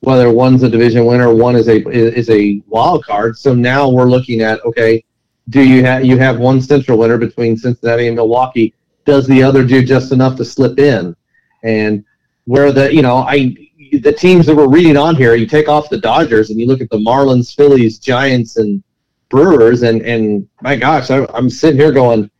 Whether 0.00 0.30
one's 0.30 0.62
a 0.62 0.68
division 0.68 1.06
winner, 1.06 1.34
one 1.34 1.56
is 1.56 1.66
a 1.66 1.82
is 1.88 2.28
a 2.28 2.60
wild 2.66 3.06
card. 3.06 3.38
So 3.38 3.54
now 3.54 3.88
we're 3.88 4.04
looking 4.04 4.42
at 4.42 4.62
okay, 4.66 5.02
do 5.48 5.62
you 5.62 5.82
have 5.82 6.04
you 6.04 6.18
have 6.18 6.38
one 6.38 6.60
central 6.60 6.98
winner 6.98 7.16
between 7.16 7.56
Cincinnati 7.56 8.06
and 8.06 8.16
Milwaukee? 8.16 8.74
Does 9.04 9.26
the 9.26 9.42
other 9.42 9.64
do 9.64 9.84
just 9.84 10.12
enough 10.12 10.36
to 10.36 10.44
slip 10.44 10.78
in? 10.78 11.14
And 11.62 12.04
where 12.46 12.72
the 12.72 12.94
you 12.94 13.02
know 13.02 13.18
I 13.18 13.56
the 13.92 14.12
teams 14.12 14.46
that 14.46 14.56
we're 14.56 14.68
reading 14.68 14.96
on 14.96 15.16
here, 15.16 15.34
you 15.34 15.46
take 15.46 15.68
off 15.68 15.90
the 15.90 15.98
Dodgers 15.98 16.50
and 16.50 16.58
you 16.58 16.66
look 16.66 16.80
at 16.80 16.90
the 16.90 16.98
Marlins, 16.98 17.54
Phillies, 17.54 17.98
Giants, 17.98 18.56
and 18.56 18.82
Brewers, 19.28 19.82
and 19.82 20.02
and 20.02 20.48
my 20.62 20.76
gosh, 20.76 21.10
I, 21.10 21.26
I'm 21.34 21.50
sitting 21.50 21.78
here 21.78 21.92
going, 21.92 22.30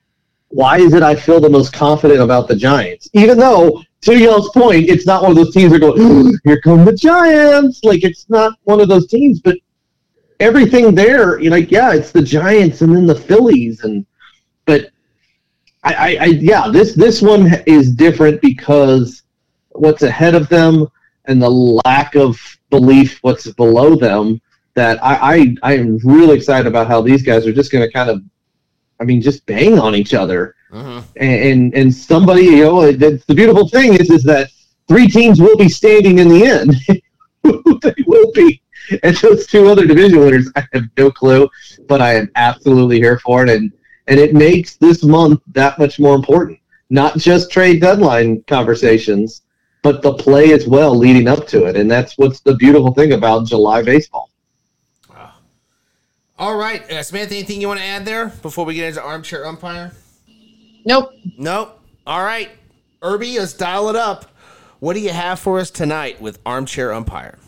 why 0.48 0.78
is 0.78 0.94
it 0.94 1.02
I 1.02 1.14
feel 1.14 1.40
the 1.40 1.50
most 1.50 1.72
confident 1.72 2.20
about 2.20 2.48
the 2.48 2.56
Giants? 2.56 3.08
Even 3.12 3.38
though, 3.38 3.82
to 4.02 4.18
y'all's 4.18 4.50
point, 4.50 4.88
it's 4.88 5.06
not 5.06 5.22
one 5.22 5.32
of 5.32 5.36
those 5.36 5.52
teams 5.52 5.72
that 5.72 5.80
go, 5.80 5.94
here 6.44 6.60
come 6.60 6.84
the 6.84 6.92
Giants. 6.92 7.80
Like 7.82 8.04
it's 8.04 8.28
not 8.28 8.56
one 8.62 8.80
of 8.80 8.88
those 8.88 9.08
teams, 9.08 9.40
but 9.40 9.56
everything 10.40 10.94
there, 10.94 11.40
you 11.40 11.50
know, 11.50 11.56
like, 11.56 11.70
yeah, 11.70 11.92
it's 11.92 12.12
the 12.12 12.22
Giants 12.22 12.82
and 12.82 12.94
then 12.94 13.06
the 13.06 13.14
Phillies, 13.14 13.82
and 13.82 14.06
but 14.66 14.90
I, 15.84 15.94
I, 15.94 16.16
I 16.20 16.24
yeah, 16.26 16.68
this 16.68 16.94
this 16.94 17.22
one 17.22 17.50
is 17.66 17.94
different 17.94 18.40
because 18.40 19.22
what's 19.70 20.02
ahead 20.02 20.34
of 20.34 20.48
them 20.48 20.86
and 21.26 21.42
the 21.42 21.50
lack 21.84 22.14
of 22.14 22.38
belief 22.70 23.18
what's 23.22 23.50
below 23.52 23.94
them 23.94 24.40
that 24.74 25.02
I, 25.02 25.14
I, 25.14 25.56
I 25.62 25.72
am 25.78 25.98
really 25.98 26.36
excited 26.36 26.66
about 26.66 26.88
how 26.88 27.00
these 27.00 27.22
guys 27.22 27.46
are 27.46 27.52
just 27.52 27.70
going 27.70 27.86
to 27.86 27.92
kind 27.92 28.10
of, 28.10 28.22
I 29.00 29.04
mean, 29.04 29.20
just 29.20 29.46
bang 29.46 29.78
on 29.78 29.94
each 29.94 30.14
other. 30.14 30.56
Mhm. 30.72 31.04
And, 31.16 31.74
and 31.74 31.94
somebody, 31.94 32.42
you 32.42 32.64
know, 32.64 32.90
the, 32.90 33.22
the 33.28 33.34
beautiful 33.34 33.68
thing 33.68 33.94
is, 33.94 34.10
is 34.10 34.24
that 34.24 34.50
three 34.88 35.06
teams 35.06 35.40
will 35.40 35.56
be 35.56 35.68
standing 35.68 36.18
in 36.18 36.28
the 36.28 36.44
end. 36.44 36.74
they 37.82 37.94
will 38.06 38.32
be. 38.32 38.60
And 39.02 39.16
those 39.16 39.46
two 39.46 39.68
other 39.68 39.86
division 39.86 40.18
winners, 40.18 40.50
I 40.56 40.64
have 40.72 40.88
no 40.98 41.10
clue, 41.10 41.48
but 41.86 42.02
I 42.02 42.14
am 42.16 42.30
absolutely 42.34 42.98
here 42.98 43.18
for 43.20 43.44
it. 43.44 43.50
And, 43.50 43.72
and 44.06 44.20
it 44.20 44.34
makes 44.34 44.76
this 44.76 45.02
month 45.02 45.40
that 45.52 45.78
much 45.78 45.98
more 45.98 46.14
important. 46.14 46.58
Not 46.90 47.16
just 47.16 47.50
trade 47.50 47.80
deadline 47.80 48.42
conversations, 48.42 49.42
but 49.82 50.02
the 50.02 50.14
play 50.14 50.52
as 50.52 50.66
well 50.66 50.96
leading 50.96 51.28
up 51.28 51.46
to 51.48 51.64
it. 51.66 51.76
And 51.76 51.90
that's 51.90 52.16
what's 52.18 52.40
the 52.40 52.54
beautiful 52.54 52.92
thing 52.92 53.12
about 53.12 53.46
July 53.46 53.82
baseball. 53.82 54.30
Wow. 55.08 55.32
All 56.38 56.56
right, 56.56 56.90
uh, 56.90 57.02
Samantha, 57.02 57.34
anything 57.34 57.60
you 57.60 57.68
want 57.68 57.80
to 57.80 57.86
add 57.86 58.04
there 58.04 58.26
before 58.42 58.64
we 58.64 58.74
get 58.74 58.88
into 58.88 59.02
armchair 59.02 59.46
umpire? 59.46 59.92
Nope. 60.84 61.12
Nope. 61.38 61.80
All 62.06 62.22
right, 62.22 62.50
Irby, 63.02 63.38
let's 63.38 63.54
dial 63.54 63.88
it 63.88 63.96
up. 63.96 64.30
What 64.80 64.94
do 64.94 65.00
you 65.00 65.10
have 65.10 65.38
for 65.38 65.58
us 65.58 65.70
tonight 65.70 66.20
with 66.20 66.38
armchair 66.44 66.92
umpire? 66.92 67.38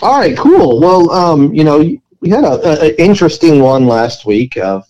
All 0.00 0.18
right, 0.18 0.36
cool. 0.36 0.80
Well, 0.80 1.10
um, 1.10 1.54
you 1.54 1.64
know, 1.64 1.80
we 2.20 2.28
had 2.28 2.44
a, 2.44 2.82
a 2.82 3.00
interesting 3.00 3.60
one 3.60 3.86
last 3.86 4.26
week 4.26 4.56
of, 4.56 4.84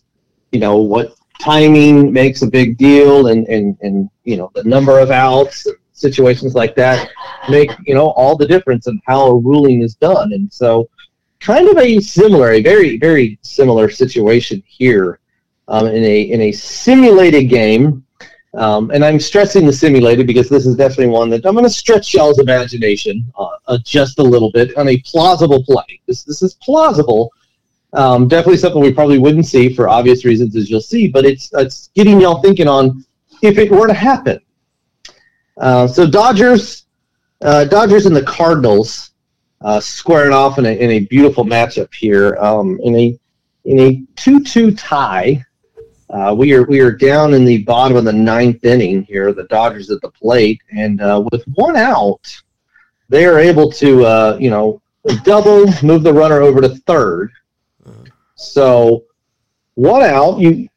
you 0.52 0.60
know, 0.60 0.78
what 0.78 1.14
timing 1.40 2.12
makes 2.12 2.42
a 2.42 2.46
big 2.46 2.76
deal, 2.76 3.28
and 3.28 3.46
and 3.48 3.76
and 3.82 4.10
you 4.24 4.36
know 4.36 4.50
the 4.54 4.64
number 4.64 4.98
of 4.98 5.10
outs, 5.10 5.66
situations 5.92 6.54
like 6.54 6.74
that 6.74 7.10
make 7.48 7.70
you 7.86 7.94
know 7.94 8.10
all 8.10 8.36
the 8.36 8.46
difference 8.46 8.86
in 8.86 9.00
how 9.06 9.26
a 9.26 9.38
ruling 9.38 9.82
is 9.82 9.94
done, 9.94 10.32
and 10.32 10.52
so 10.52 10.88
kind 11.40 11.68
of 11.68 11.78
a 11.78 12.00
similar, 12.00 12.52
a 12.52 12.62
very 12.62 12.98
very 12.98 13.38
similar 13.42 13.88
situation 13.88 14.62
here 14.66 15.20
um, 15.68 15.86
in 15.86 16.04
a 16.04 16.22
in 16.22 16.40
a 16.42 16.52
simulated 16.52 17.48
game. 17.48 18.04
Um, 18.58 18.90
and 18.90 19.04
I'm 19.04 19.20
stressing 19.20 19.66
the 19.66 19.72
simulated 19.72 20.26
because 20.26 20.48
this 20.48 20.66
is 20.66 20.74
definitely 20.74 21.06
one 21.06 21.30
that 21.30 21.46
I'm 21.46 21.54
going 21.54 21.64
to 21.64 21.70
stretch 21.70 22.12
y'all's 22.12 22.40
imagination 22.40 23.32
uh, 23.38 23.50
uh, 23.68 23.78
just 23.84 24.18
a 24.18 24.22
little 24.22 24.50
bit 24.50 24.76
on 24.76 24.88
a 24.88 24.98
plausible 25.02 25.62
play. 25.62 26.00
This 26.08 26.24
this 26.24 26.42
is 26.42 26.54
plausible. 26.54 27.32
Um, 27.92 28.26
definitely 28.26 28.56
something 28.56 28.82
we 28.82 28.92
probably 28.92 29.18
wouldn't 29.18 29.46
see 29.46 29.72
for 29.72 29.88
obvious 29.88 30.24
reasons, 30.24 30.56
as 30.56 30.68
you'll 30.68 30.80
see. 30.80 31.06
But 31.06 31.24
it's 31.24 31.50
it's 31.54 31.90
getting 31.94 32.20
y'all 32.20 32.42
thinking 32.42 32.66
on 32.66 33.04
if 33.42 33.58
it 33.58 33.70
were 33.70 33.86
to 33.86 33.94
happen. 33.94 34.40
Uh, 35.56 35.86
so 35.86 36.04
Dodgers, 36.04 36.86
uh, 37.42 37.64
Dodgers 37.64 38.06
and 38.06 38.16
the 38.16 38.24
Cardinals 38.24 39.12
uh, 39.60 39.78
squaring 39.78 40.32
off 40.32 40.58
in 40.58 40.66
a, 40.66 40.70
in 40.70 40.90
a 40.90 41.00
beautiful 41.00 41.44
matchup 41.44 41.94
here 41.94 42.36
um, 42.40 42.80
in 42.82 42.96
a 42.96 43.18
in 43.66 43.78
a 43.78 44.02
two 44.16 44.42
two 44.42 44.72
tie. 44.74 45.44
Uh, 46.10 46.34
we 46.36 46.54
are 46.54 46.64
we 46.64 46.80
are 46.80 46.92
down 46.92 47.34
in 47.34 47.44
the 47.44 47.62
bottom 47.64 47.96
of 47.96 48.04
the 48.04 48.12
ninth 48.12 48.64
inning 48.64 49.02
here. 49.02 49.32
The 49.32 49.44
Dodgers 49.44 49.90
at 49.90 50.00
the 50.00 50.10
plate, 50.10 50.60
and 50.70 51.00
uh, 51.02 51.22
with 51.30 51.44
one 51.54 51.76
out, 51.76 52.20
they 53.08 53.26
are 53.26 53.38
able 53.38 53.70
to 53.72 54.04
uh, 54.04 54.38
you 54.40 54.50
know 54.50 54.80
double 55.22 55.66
move 55.82 56.02
the 56.02 56.12
runner 56.12 56.40
over 56.40 56.60
to 56.60 56.70
third. 56.70 57.30
So 58.36 59.04
one 59.74 60.02
out, 60.02 60.38
you 60.38 60.68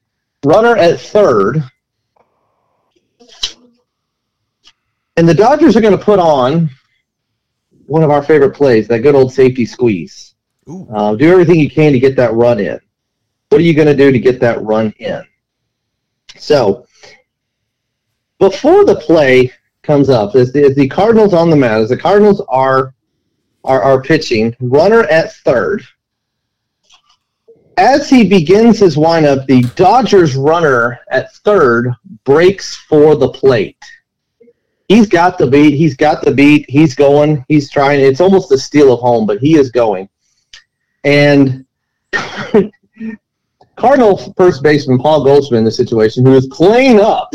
runner 0.44 0.76
at 0.76 1.00
third, 1.00 1.64
and 5.16 5.30
the 5.30 5.34
Dodgers 5.34 5.78
are 5.78 5.82
going 5.82 5.98
to 5.98 6.04
put 6.04 6.20
on 6.20 6.70
one 7.86 8.04
of 8.04 8.10
our 8.10 8.24
favorite 8.24 8.56
plays, 8.56 8.88
that 8.88 9.00
good 9.00 9.16
old 9.16 9.34
safety 9.34 9.66
squeeze. 9.66 10.36
Uh, 10.94 11.16
do 11.16 11.32
everything 11.32 11.60
you 11.60 11.70
can 11.70 11.92
to 11.92 12.00
get 12.00 12.16
that 12.16 12.34
run 12.34 12.60
in. 12.60 12.80
What 13.50 13.60
are 13.60 13.64
you 13.66 13.74
going 13.74 13.88
to 13.88 13.96
do 13.96 14.12
to 14.12 14.20
get 14.20 14.40
that 14.40 14.62
run 14.62 14.94
in? 15.00 15.24
So, 16.38 16.86
before 18.40 18.86
the 18.86 18.96
play 18.96 19.52
comes 19.84 20.10
up, 20.10 20.36
as 20.36 20.52
the, 20.52 20.66
as 20.66 20.76
the 20.76 20.88
Cardinals 20.88 21.34
on 21.34 21.50
the 21.50 21.56
mound, 21.56 21.84
as 21.84 21.90
the 21.90 21.98
Cardinals 21.98 22.42
are, 22.50 22.94
are 23.64 23.82
are 23.82 24.02
pitching, 24.02 24.56
runner 24.60 25.04
at 25.04 25.34
third. 25.34 25.84
As 27.78 28.10
he 28.10 28.28
begins 28.28 28.80
his 28.80 28.98
windup, 28.98 29.48
the 29.48 29.64
Dodgers 29.76 30.36
runner 30.36 31.00
at 31.10 31.34
third 31.38 31.92
breaks 32.26 32.76
for 32.76 33.16
the 33.16 33.30
plate. 33.30 33.78
He's 34.88 35.08
got 35.08 35.38
the 35.38 35.48
beat. 35.48 35.74
He's 35.74 35.96
got 35.96 36.22
the 36.22 36.32
beat. 36.32 36.70
He's 36.70 36.96
going. 36.96 37.46
He's 37.48 37.72
trying. 37.72 38.02
It's 38.02 38.20
almost 38.20 38.52
a 38.52 38.58
steal 38.58 38.94
of 38.94 39.00
home, 39.00 39.26
but 39.26 39.40
he 39.40 39.56
is 39.56 39.72
going. 39.72 40.10
And 41.06 41.66
Cardinal 43.82 44.16
first 44.38 44.62
baseman 44.62 45.00
Paul 45.00 45.24
Goldschmidt 45.24 45.58
in 45.58 45.66
the 45.66 45.72
situation, 45.72 46.24
who 46.24 46.36
is 46.36 46.46
playing 46.52 47.00
up, 47.00 47.34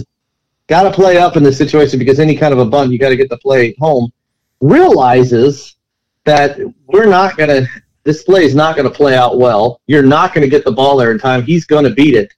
got 0.69 0.85
to 0.85 0.93
play 0.93 1.19
up 1.19 1.37
in 1.37 1.43
this 1.43 1.59
situation 1.59 1.99
because 1.99 2.21
any 2.21 2.37
kind 2.37 2.53
of 2.53 2.61
a 2.61 2.65
bunt, 2.65 2.93
you 2.93 3.01
got 3.01 3.09
to 3.09 3.17
get 3.17 3.29
the 3.29 3.39
play 3.39 3.75
home, 3.81 4.13
realizes 4.61 5.75
that 6.23 6.57
we're 6.87 7.07
not 7.07 7.37
going 7.37 7.49
to, 7.49 7.69
this 8.05 8.23
play 8.23 8.45
is 8.45 8.55
not 8.55 8.77
going 8.77 8.89
to 8.89 8.95
play 8.95 9.17
out 9.17 9.39
well. 9.41 9.81
You're 9.89 10.05
not 10.05 10.35
going 10.35 10.43
to 10.43 10.49
get 10.49 10.65
the 10.65 10.71
ball 10.71 10.97
there 10.97 11.11
in 11.11 11.19
time. 11.19 11.43
He's 11.43 11.67
going 11.67 11.83
to 11.83 11.91
beat 11.91 12.15
it. 12.15 12.33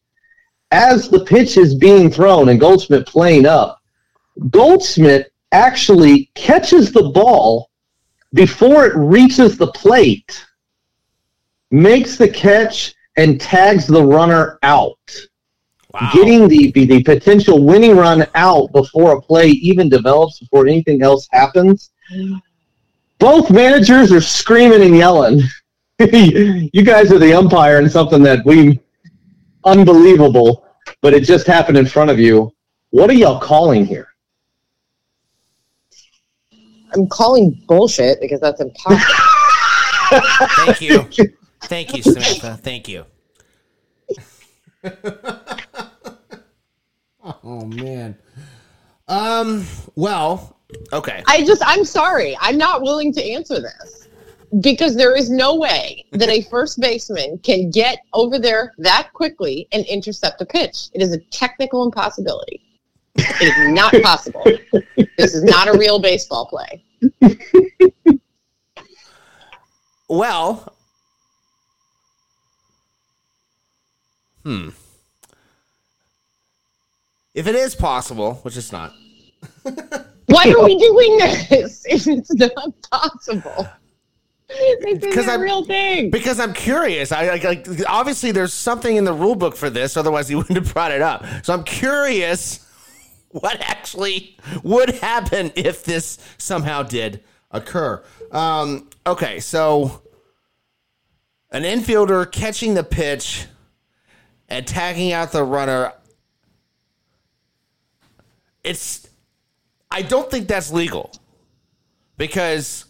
As 0.70 1.10
the 1.10 1.26
pitch 1.26 1.58
is 1.58 1.74
being 1.74 2.10
thrown 2.10 2.48
and 2.48 2.58
Goldschmidt 2.58 3.06
playing 3.06 3.44
up, 3.44 3.82
Goldschmidt 4.48 5.34
actually 5.52 6.30
catches 6.34 6.92
the 6.92 7.10
ball 7.10 7.68
before 8.32 8.86
it 8.86 8.96
reaches 8.96 9.58
the 9.58 9.70
plate, 9.72 10.46
makes 11.70 12.16
the 12.16 12.28
catch, 12.30 12.94
and 13.18 13.40
tags 13.40 13.86
the 13.86 14.02
runner 14.02 14.58
out, 14.62 14.96
Wow. 15.92 16.10
getting 16.12 16.48
the, 16.48 16.70
the 16.72 16.84
the 16.84 17.02
potential 17.02 17.64
winning 17.64 17.96
run 17.96 18.26
out 18.34 18.70
before 18.72 19.16
a 19.16 19.20
play 19.22 19.48
even 19.48 19.88
develops, 19.88 20.38
before 20.38 20.66
anything 20.66 21.02
else 21.02 21.26
happens. 21.32 21.90
Both 23.18 23.50
managers 23.50 24.12
are 24.12 24.20
screaming 24.20 24.82
and 24.82 24.94
yelling. 24.96 25.40
you 25.98 26.82
guys 26.84 27.10
are 27.10 27.18
the 27.18 27.32
umpire 27.32 27.78
and 27.78 27.90
something 27.90 28.22
that 28.22 28.44
we 28.44 28.78
unbelievable, 29.64 30.64
but 31.00 31.14
it 31.14 31.24
just 31.24 31.46
happened 31.46 31.78
in 31.78 31.86
front 31.86 32.10
of 32.10 32.20
you. 32.20 32.52
What 32.90 33.10
are 33.10 33.14
y'all 33.14 33.40
calling 33.40 33.84
here? 33.84 34.08
I'm 36.94 37.08
calling 37.08 37.60
bullshit 37.66 38.20
because 38.20 38.40
that's 38.40 38.60
impossible. 38.60 39.14
Thank 40.56 40.80
you. 40.80 41.08
Thank 41.68 41.94
you, 41.96 42.02
Samantha. 42.02 42.58
Thank 42.62 42.88
you. 42.88 43.04
oh 47.44 47.66
man. 47.66 48.16
Um. 49.06 49.66
Well. 49.94 50.56
Okay. 50.92 51.22
I 51.26 51.44
just, 51.44 51.62
I'm 51.64 51.84
sorry. 51.84 52.36
I'm 52.40 52.58
not 52.58 52.82
willing 52.82 53.12
to 53.14 53.24
answer 53.24 53.58
this 53.60 54.08
because 54.60 54.96
there 54.96 55.16
is 55.16 55.30
no 55.30 55.54
way 55.56 56.04
that 56.12 56.28
a 56.28 56.42
first 56.42 56.78
baseman 56.78 57.38
can 57.38 57.70
get 57.70 58.00
over 58.12 58.38
there 58.38 58.74
that 58.78 59.10
quickly 59.14 59.66
and 59.72 59.86
intercept 59.86 60.42
a 60.42 60.46
pitch. 60.46 60.88
It 60.92 61.00
is 61.00 61.12
a 61.12 61.18
technical 61.30 61.84
impossibility. 61.84 62.62
It 63.14 63.58
is 63.58 63.74
not 63.74 63.94
possible. 64.02 64.44
this 65.16 65.34
is 65.34 65.42
not 65.42 65.68
a 65.68 65.78
real 65.78 66.00
baseball 66.00 66.46
play. 66.46 66.84
Well. 70.08 70.74
Hmm. 74.48 74.70
if 77.34 77.46
it 77.46 77.54
is 77.54 77.74
possible, 77.74 78.36
which 78.44 78.56
it's 78.56 78.72
not, 78.72 78.94
Why 80.26 80.50
are 80.50 80.64
we 80.64 80.78
doing 80.78 81.18
this 81.18 81.84
if 81.88 82.06
it's 82.06 82.32
not 82.34 82.72
possible? 82.90 83.68
Because 84.90 85.28
I'm- 85.28 85.42
real 85.42 85.66
thing. 85.66 86.10
because 86.10 86.40
I'm 86.40 86.54
curious. 86.54 87.12
I, 87.12 87.26
I 87.26 87.36
like 87.36 87.68
obviously 87.86 88.32
there's 88.32 88.54
something 88.54 88.96
in 88.96 89.04
the 89.04 89.12
rule 89.12 89.34
book 89.34 89.54
for 89.54 89.68
this, 89.68 89.98
otherwise 89.98 90.28
he 90.28 90.34
wouldn't 90.36 90.56
have 90.56 90.72
brought 90.72 90.92
it 90.92 91.02
up. 91.02 91.26
So 91.42 91.52
I'm 91.52 91.64
curious 91.64 92.66
what 93.28 93.60
actually 93.60 94.38
would 94.62 94.90
happen 94.96 95.52
if 95.56 95.84
this 95.84 96.16
somehow 96.38 96.84
did 96.84 97.22
occur. 97.50 98.02
Um, 98.32 98.88
okay, 99.06 99.40
so 99.40 100.00
an 101.50 101.64
infielder 101.64 102.30
catching 102.32 102.72
the 102.72 102.84
pitch 102.84 103.46
and 104.48 104.66
tagging 104.66 105.12
out 105.12 105.32
the 105.32 105.42
runner. 105.42 105.92
It's 108.64 109.08
I 109.90 110.02
don't 110.02 110.30
think 110.30 110.48
that's 110.48 110.70
legal 110.70 111.12
because 112.16 112.84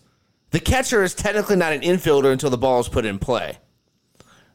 the 0.51 0.61
catcher 0.61 1.03
is 1.03 1.15
technically 1.15 1.57
not 1.57 1.73
an 1.73 1.83
infielder 1.83 2.33
until 2.33 2.51
the 2.51 2.59
ball 2.59 2.81
is 2.81 2.89
put 2.89 3.05
in 3.05 3.19
play, 3.19 3.59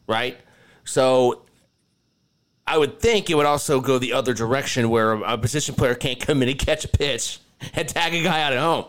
right? 0.06 0.36
So 0.84 1.44
I 2.66 2.78
would 2.78 3.00
think 3.00 3.30
it 3.30 3.34
would 3.34 3.46
also 3.46 3.80
go 3.80 3.98
the 3.98 4.12
other 4.12 4.34
direction 4.34 4.90
where 4.90 5.12
a 5.12 5.38
position 5.38 5.74
player 5.74 5.94
can't 5.94 6.20
come 6.20 6.42
in 6.42 6.48
and 6.48 6.58
catch 6.58 6.84
a 6.84 6.88
pitch 6.88 7.40
and 7.74 7.88
tag 7.88 8.14
a 8.14 8.22
guy 8.22 8.42
out 8.42 8.52
at 8.52 8.58
home. 8.58 8.86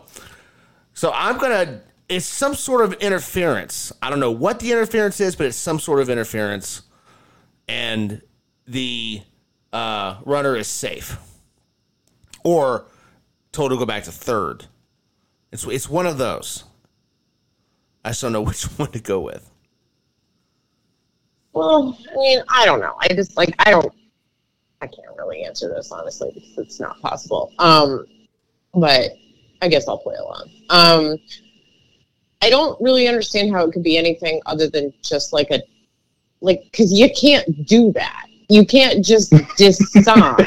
So 0.94 1.12
I'm 1.14 1.38
gonna. 1.38 1.82
It's 2.08 2.24
some 2.24 2.54
sort 2.54 2.84
of 2.84 2.92
interference. 2.94 3.92
I 4.00 4.10
don't 4.10 4.20
know 4.20 4.30
what 4.30 4.60
the 4.60 4.70
interference 4.70 5.20
is, 5.20 5.34
but 5.34 5.46
it's 5.46 5.56
some 5.56 5.80
sort 5.80 6.00
of 6.00 6.08
interference, 6.08 6.82
and 7.68 8.22
the 8.66 9.22
uh, 9.72 10.18
runner 10.24 10.56
is 10.56 10.68
safe, 10.68 11.16
or 12.44 12.86
told 13.52 13.72
to 13.72 13.76
go 13.76 13.86
back 13.86 14.04
to 14.04 14.12
third. 14.12 14.66
It's 15.52 15.64
it's 15.66 15.88
one 15.88 16.06
of 16.06 16.18
those. 16.18 16.64
I 18.04 18.10
just 18.10 18.22
don't 18.22 18.32
know 18.32 18.42
which 18.42 18.64
one 18.64 18.90
to 18.92 19.00
go 19.00 19.20
with. 19.20 19.50
Well, 21.52 21.98
I 22.12 22.16
mean, 22.16 22.42
I 22.48 22.66
don't 22.66 22.80
know. 22.80 22.94
I 23.00 23.08
just 23.08 23.36
like 23.36 23.54
I 23.58 23.70
don't. 23.70 23.92
I 24.82 24.86
can't 24.86 25.16
really 25.16 25.42
answer 25.42 25.68
this 25.68 25.90
honestly 25.90 26.30
because 26.34 26.58
it's 26.58 26.80
not 26.80 27.00
possible. 27.00 27.52
Um, 27.58 28.06
but 28.74 29.12
I 29.62 29.68
guess 29.68 29.88
I'll 29.88 29.98
play 29.98 30.16
along. 30.16 30.50
Um, 30.68 31.16
I 32.42 32.50
don't 32.50 32.80
really 32.80 33.08
understand 33.08 33.52
how 33.52 33.66
it 33.66 33.72
could 33.72 33.82
be 33.82 33.96
anything 33.96 34.40
other 34.46 34.68
than 34.68 34.92
just 35.02 35.32
like 35.32 35.50
a 35.50 35.62
like 36.40 36.64
because 36.64 36.92
you 36.92 37.10
can't 37.18 37.66
do 37.66 37.92
that. 37.92 38.26
You 38.48 38.64
can't 38.64 39.04
just 39.04 39.30
decide 39.56 40.46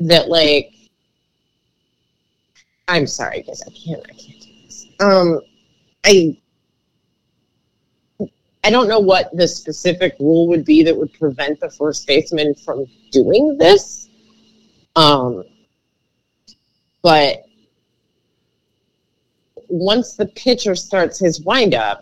that 0.00 0.28
like. 0.28 0.72
I'm 2.86 3.06
sorry, 3.06 3.42
guys. 3.42 3.62
I 3.62 3.70
can't. 3.70 4.02
I 4.04 4.12
can't 4.12 4.40
do 4.40 4.50
this. 4.64 4.86
Um, 5.00 5.40
I 6.04 6.38
I 8.64 8.70
don't 8.70 8.88
know 8.88 9.00
what 9.00 9.34
the 9.34 9.48
specific 9.48 10.14
rule 10.18 10.46
would 10.48 10.64
be 10.64 10.82
that 10.82 10.96
would 10.96 11.12
prevent 11.14 11.60
the 11.60 11.70
first 11.70 12.06
baseman 12.06 12.54
from 12.54 12.86
doing 13.10 13.56
this. 13.56 14.08
Um, 14.94 15.44
but 17.02 17.44
once 19.68 20.16
the 20.16 20.26
pitcher 20.26 20.74
starts 20.74 21.18
his 21.18 21.40
windup, 21.40 22.00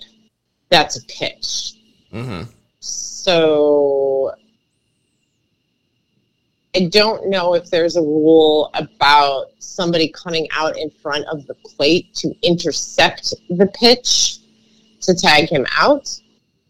that's 0.69 0.97
a 0.97 1.05
pitch. 1.07 1.75
Mm-hmm. 2.17 2.51
So 2.81 4.33
I 6.75 6.87
don't 6.87 7.29
know 7.29 7.55
if 7.55 7.71
there's 7.71 7.97
a 7.97 8.01
rule 8.01 8.71
about 8.75 9.47
somebody 9.59 10.09
coming 10.09 10.49
out 10.51 10.79
in 10.79 10.91
front 10.91 11.27
of 11.27 11.47
the 11.47 11.55
plate 11.55 12.15
to 12.17 12.35
intercept 12.43 13.35
the 13.51 13.67
pitch 13.67 14.39
to 15.03 15.15
tag 15.15 15.49
him 15.49 15.67
out. 15.77 16.09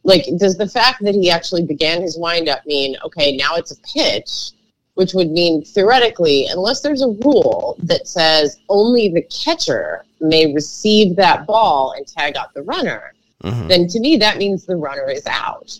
Like, 0.03 0.25
does 0.39 0.57
the 0.57 0.69
fact 0.69 1.03
that 1.05 1.15
he 1.15 1.31
actually 1.31 1.65
began 1.65 2.03
his 2.03 2.17
windup 2.19 2.65
mean, 2.67 2.97
okay, 3.05 3.37
now 3.37 3.55
it's 3.55 3.73
a 3.73 3.81
pitch, 3.95 4.53
which 4.95 5.15
would 5.15 5.31
mean 5.31 5.65
theoretically, 5.65 6.47
unless 6.47 6.81
there's 6.81 7.03
a 7.03 7.17
rule 7.25 7.77
that 7.85 8.07
says 8.07 8.59
only 8.69 9.09
the 9.09 9.23
catcher 9.23 10.05
may 10.21 10.53
receive 10.53 11.17
that 11.17 11.47
ball 11.47 11.95
and 11.97 12.07
tag 12.07 12.37
out 12.37 12.55
the 12.55 12.63
runner, 12.63 13.13
Mhm. 13.43 13.69
then 13.69 13.87
to 13.89 14.01
me 14.01 14.17
that 14.17 14.39
means 14.39 14.65
the 14.65 14.77
runner 14.77 15.09
is 15.11 15.27
out. 15.27 15.79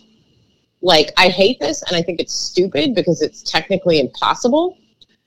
Like 0.81 1.11
I 1.17 1.29
hate 1.29 1.59
this 1.59 1.81
and 1.83 1.95
I 1.95 2.01
think 2.01 2.19
it's 2.19 2.33
stupid 2.33 2.93
because 2.93 3.21
it's 3.21 3.41
technically 3.41 3.99
impossible, 3.99 4.77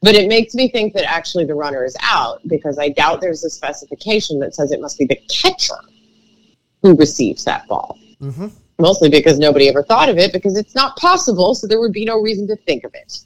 but 0.01 0.15
it 0.15 0.28
makes 0.28 0.55
me 0.55 0.69
think 0.69 0.94
that 0.94 1.05
actually 1.05 1.44
the 1.44 1.55
runner 1.55 1.85
is 1.85 1.97
out 2.01 2.40
because 2.47 2.78
I 2.78 2.90
doubt 2.90 3.20
there's 3.20 3.44
a 3.44 3.51
specification 3.51 4.39
that 4.40 4.55
says 4.55 4.70
it 4.70 4.81
must 4.81 4.98
be 4.98 5.07
the 5.07 5.20
catcher 5.28 5.74
who 6.82 6.94
receives 6.94 7.44
that 7.44 7.66
ball. 7.66 7.98
Mm-hmm. 8.23 8.47
Mostly 8.78 9.11
because 9.11 9.39
nobody 9.39 9.69
ever 9.69 9.82
thought 9.82 10.09
of 10.09 10.16
it 10.16 10.32
because 10.32 10.57
it's 10.57 10.74
not 10.74 10.97
possible, 10.97 11.55
so 11.55 11.66
there 11.66 11.81
would 11.81 11.93
be 11.93 12.07
no 12.07 12.19
reason 12.19 12.47
to 12.47 12.57
think 12.57 12.85
of 12.85 12.94
it. 12.94 13.19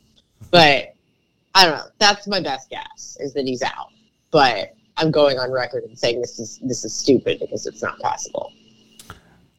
But 0.50 0.94
I 1.54 1.64
don't 1.64 1.76
know. 1.76 1.84
That's 1.98 2.26
my 2.26 2.40
best 2.40 2.70
guess 2.70 3.16
is 3.20 3.32
that 3.34 3.44
he's 3.44 3.62
out. 3.62 3.90
But 4.32 4.74
I'm 4.96 5.12
going 5.12 5.38
on 5.38 5.52
record 5.52 5.84
and 5.84 5.96
saying 5.96 6.20
this 6.20 6.40
is 6.40 6.58
this 6.62 6.84
is 6.84 6.92
stupid 6.92 7.38
because 7.38 7.66
it's 7.66 7.82
not 7.82 7.98
possible. 8.00 8.52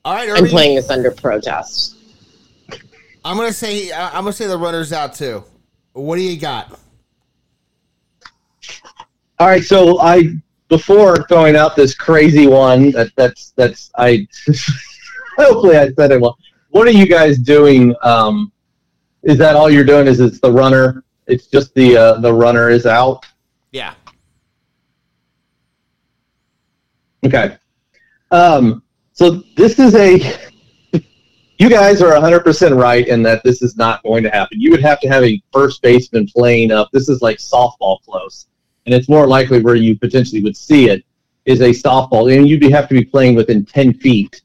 All 0.06 0.14
right, 0.14 0.30
I'm 0.30 0.46
playing 0.48 0.76
this 0.76 0.92
under 0.92 1.10
protest. 1.10 1.96
I'm 3.26 3.38
gonna 3.38 3.52
say 3.52 3.92
I- 3.92 4.10
I'm 4.10 4.24
gonna 4.24 4.34
say 4.34 4.46
the 4.46 4.56
runner's 4.56 4.94
out 4.94 5.16
too. 5.16 5.44
What 5.94 6.18
do 6.18 6.22
you 6.22 6.38
got? 6.40 6.80
All 9.40 9.48
right, 9.48 9.64
so 9.64 10.00
I 10.00 10.36
before 10.68 11.26
throwing 11.28 11.56
out 11.56 11.76
this 11.76 11.96
crazy 11.96 12.46
one 12.46 12.92
that 12.92 13.10
that's 13.16 13.52
that's 13.56 13.90
I 13.98 14.28
hopefully 15.38 15.76
I 15.76 15.92
said 15.94 16.12
it 16.12 16.22
well. 16.22 16.38
What 16.70 16.88
are 16.88 16.92
you 16.92 17.08
guys 17.08 17.40
doing? 17.40 17.96
Um, 18.04 18.52
is 19.24 19.40
that 19.40 19.56
all 19.56 19.72
you're 19.72 19.84
doing? 19.84 20.06
Is 20.06 20.20
it's 20.20 20.40
the 20.40 20.52
runner? 20.52 21.04
It's 21.26 21.48
just 21.48 21.74
the 21.74 21.98
uh, 21.98 22.20
the 22.20 22.32
runner 22.32 22.70
is 22.70 22.86
out. 22.86 23.26
Yeah. 23.72 23.96
Okay. 27.26 27.58
Um, 28.30 28.84
so 29.16 29.42
this 29.56 29.80
is 29.80 29.96
a. 29.96 30.38
You 31.58 31.70
guys 31.70 32.02
are 32.02 32.12
100% 32.12 32.78
right 32.78 33.08
in 33.08 33.24
that 33.24 33.42
this 33.46 33.62
is 33.62 33.78
not 33.78 34.04
going 34.04 34.24
to 34.24 34.30
happen. 34.30 34.60
You 34.60 34.72
would 34.72 34.82
have 34.82 35.00
to 35.00 35.08
have 35.08 35.24
a 35.24 35.42
first 35.54 35.82
baseman 35.82 36.28
playing 36.28 36.70
up. 36.70 36.90
This 36.92 37.08
is 37.08 37.22
like 37.22 37.38
softball 37.38 38.04
close. 38.04 38.48
And 38.86 38.94
it's 38.94 39.08
more 39.08 39.26
likely 39.26 39.62
where 39.62 39.76
you 39.76 39.98
potentially 39.98 40.44
would 40.44 40.58
see 40.58 40.90
it 40.90 41.06
is 41.46 41.62
a 41.62 41.70
softball. 41.70 42.36
And 42.36 42.46
you'd 42.46 42.62
have 42.74 42.90
to 42.90 42.94
be 42.94 43.06
playing 43.06 43.36
within 43.36 43.64
10 43.64 43.94
feet 43.94 44.42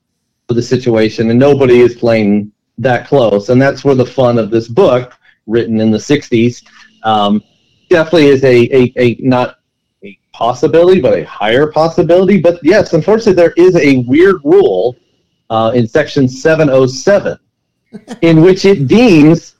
of 0.48 0.54
the 0.54 0.62
situation. 0.62 1.30
And 1.30 1.40
nobody 1.40 1.80
is 1.80 1.96
playing 1.96 2.52
that 2.78 3.08
close. 3.08 3.48
And 3.48 3.60
that's 3.60 3.82
where 3.82 3.96
the 3.96 4.06
fun 4.06 4.38
of 4.38 4.52
this 4.52 4.68
book, 4.68 5.18
written 5.48 5.80
in 5.80 5.90
the 5.90 5.98
60s, 5.98 6.64
um, 7.02 7.42
definitely 7.88 8.26
is 8.26 8.44
a, 8.44 8.68
a, 8.72 8.92
a 8.96 9.16
not 9.18 9.58
a 10.04 10.18
possibility, 10.32 11.00
but 11.00 11.18
a 11.18 11.24
higher 11.24 11.70
possibility. 11.70 12.40
But 12.40 12.60
yes, 12.62 12.92
unfortunately, 12.92 13.34
there 13.34 13.52
is 13.56 13.76
a 13.76 13.98
weird 14.08 14.36
rule 14.44 14.96
uh, 15.50 15.72
in 15.74 15.86
section 15.86 16.28
707 16.28 17.38
in 18.22 18.40
which 18.40 18.64
it 18.64 18.86
deems 18.86 19.56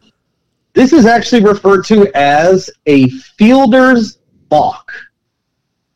this 0.72 0.92
is 0.92 1.04
actually 1.04 1.44
referred 1.44 1.84
to 1.86 2.10
as 2.14 2.70
a 2.86 3.08
fielder's 3.08 4.18
balk. 4.48 4.92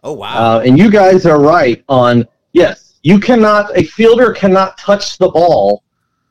Oh 0.03 0.13
wow. 0.13 0.57
Uh, 0.57 0.61
and 0.61 0.79
you 0.79 0.91
guys 0.91 1.27
are 1.27 1.41
right 1.41 1.83
on 1.89 2.27
yes, 2.53 2.99
you 3.03 3.21
cannot, 3.21 3.77
a 3.77 3.85
fielder 3.85 4.33
cannot 4.33 4.77
touch 4.79 5.19
the 5.19 5.29
ball 5.29 5.85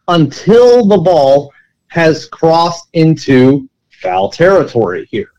until 0.08 0.86
the 0.86 0.98
ball 0.98 1.54
has 1.88 2.26
crossed 2.28 2.90
into 2.94 3.70
foul 4.02 4.30
territory 4.30 5.08
here 5.10 5.33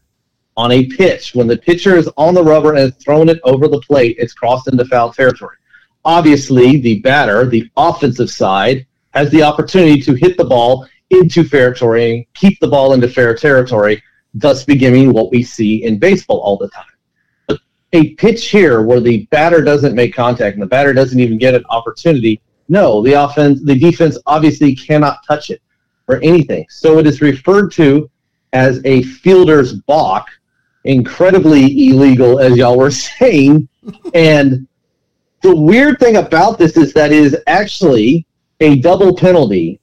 on 0.57 0.73
a 0.73 0.87
pitch. 0.87 1.35
When 1.35 1.47
the 1.47 1.57
pitcher 1.57 1.97
is 1.97 2.09
on 2.17 2.35
the 2.35 2.43
rubber 2.45 2.71
and 2.71 2.79
has 2.79 2.95
thrown 2.97 3.29
it 3.29 3.41
over 3.45 3.69
the 3.69 3.81
plate, 3.81 4.17
it's 4.19 4.35
crossed 4.35 4.69
into 4.69 4.85
foul 4.85 5.13
territory. 5.13 5.57
Obviously, 6.05 6.81
the 6.81 7.01
batter, 7.01 7.47
the 7.47 7.71
offensive 7.77 8.31
side, 8.31 8.87
has 9.13 9.31
the 9.31 9.43
opportunity 9.43 10.01
to 10.03 10.15
hit 10.15 10.37
the 10.37 10.45
ball 10.45 10.87
into 11.11 11.45
fair 11.45 11.73
territory, 11.73 12.29
keep 12.35 12.59
the 12.61 12.69
ball 12.69 12.93
into 12.93 13.09
fair 13.09 13.35
territory, 13.35 14.03
thus 14.35 14.65
beginning 14.65 15.13
what 15.13 15.31
we 15.31 15.43
see 15.43 15.85
in 15.85 15.99
baseball 15.99 16.41
all 16.41 16.57
the 16.57 16.69
time 16.69 16.87
a 17.95 18.15
pitch 18.15 18.51
here 18.51 18.83
where 18.83 19.01
the 19.01 19.25
batter 19.27 19.63
doesn't 19.63 19.95
make 19.95 20.13
contact 20.13 20.55
and 20.55 20.63
the 20.63 20.67
batter 20.67 20.93
doesn't 20.93 21.21
even 21.21 21.39
get 21.39 21.55
an 21.55 21.65
opportunity, 21.71 22.41
no, 22.69 23.01
the 23.03 23.13
offense, 23.13 23.63
the 23.63 23.79
defense 23.79 24.19
obviously 24.27 24.75
cannot 24.75 25.19
touch 25.27 25.51
it 25.51 25.63
or 26.09 26.21
anything. 26.23 26.67
So 26.69 26.99
it 26.99 27.07
is 27.07 27.21
referred 27.21 27.71
to 27.73 28.11
as 28.53 28.81
a 28.85 29.03
fielder's 29.03 29.75
balk, 29.75 30.27
incredibly 30.85 31.89
illegal, 31.89 32.39
as 32.39 32.57
y'all 32.57 32.79
were 32.79 32.91
saying. 33.19 33.69
and 34.15 34.67
the 35.43 35.55
weird 35.55 35.99
thing 35.99 36.17
about 36.17 36.59
this 36.59 36.77
is 36.77 36.93
that 36.95 37.13
it 37.13 37.19
is 37.19 37.37
actually 37.47 38.27
a 38.61 38.81
double 38.81 39.15
penalty. 39.15 39.81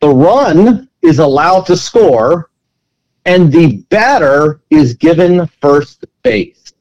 The 0.00 0.10
run 0.10 0.88
is 1.00 1.18
allowed 1.18 1.66
to 1.66 1.76
score, 1.76 2.50
and 3.24 3.50
the 3.50 3.78
batter 3.88 4.60
is 4.70 4.94
given 4.94 5.46
first 5.60 6.04
base. 6.22 6.74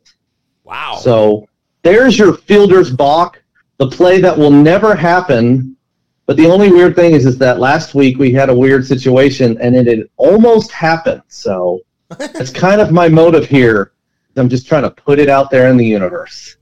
Wow. 0.64 0.98
So 1.02 1.48
there's 1.84 2.18
your 2.18 2.34
fielder's 2.34 2.92
balk, 2.92 3.42
the 3.78 3.88
play 3.88 4.20
that 4.22 4.38
will 4.38 4.52
never 4.52 4.96
happen. 4.96 5.78
But 6.26 6.38
the 6.38 6.48
only 6.48 6.72
weird 6.72 6.96
thing 6.96 7.14
is, 7.14 7.26
is 7.26 7.38
that 7.40 7.60
last 7.60 7.96
week 7.96 8.18
we 8.18 8.32
had 8.32 8.50
a 8.50 8.56
weird 8.56 8.86
situation 8.86 9.58
and 9.62 9.76
it 9.76 9.88
had 9.88 10.08
almost 10.16 10.72
happened. 10.72 11.22
So 11.28 11.82
that's 12.18 12.52
kind 12.52 12.82
of 12.82 12.92
my 12.92 13.08
motive 13.10 13.46
here. 13.48 13.92
I'm 14.36 14.50
just 14.50 14.68
trying 14.68 14.84
to 14.84 14.90
put 14.92 15.20
it 15.20 15.30
out 15.30 15.52
there 15.52 15.70
in 15.70 15.78
the 15.78 15.86
universe. 15.86 16.56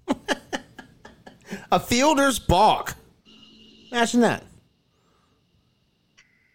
a 1.72 1.80
fielder's 1.80 2.38
balk. 2.40 2.96
Imagine 3.92 4.22
that. 4.22 4.44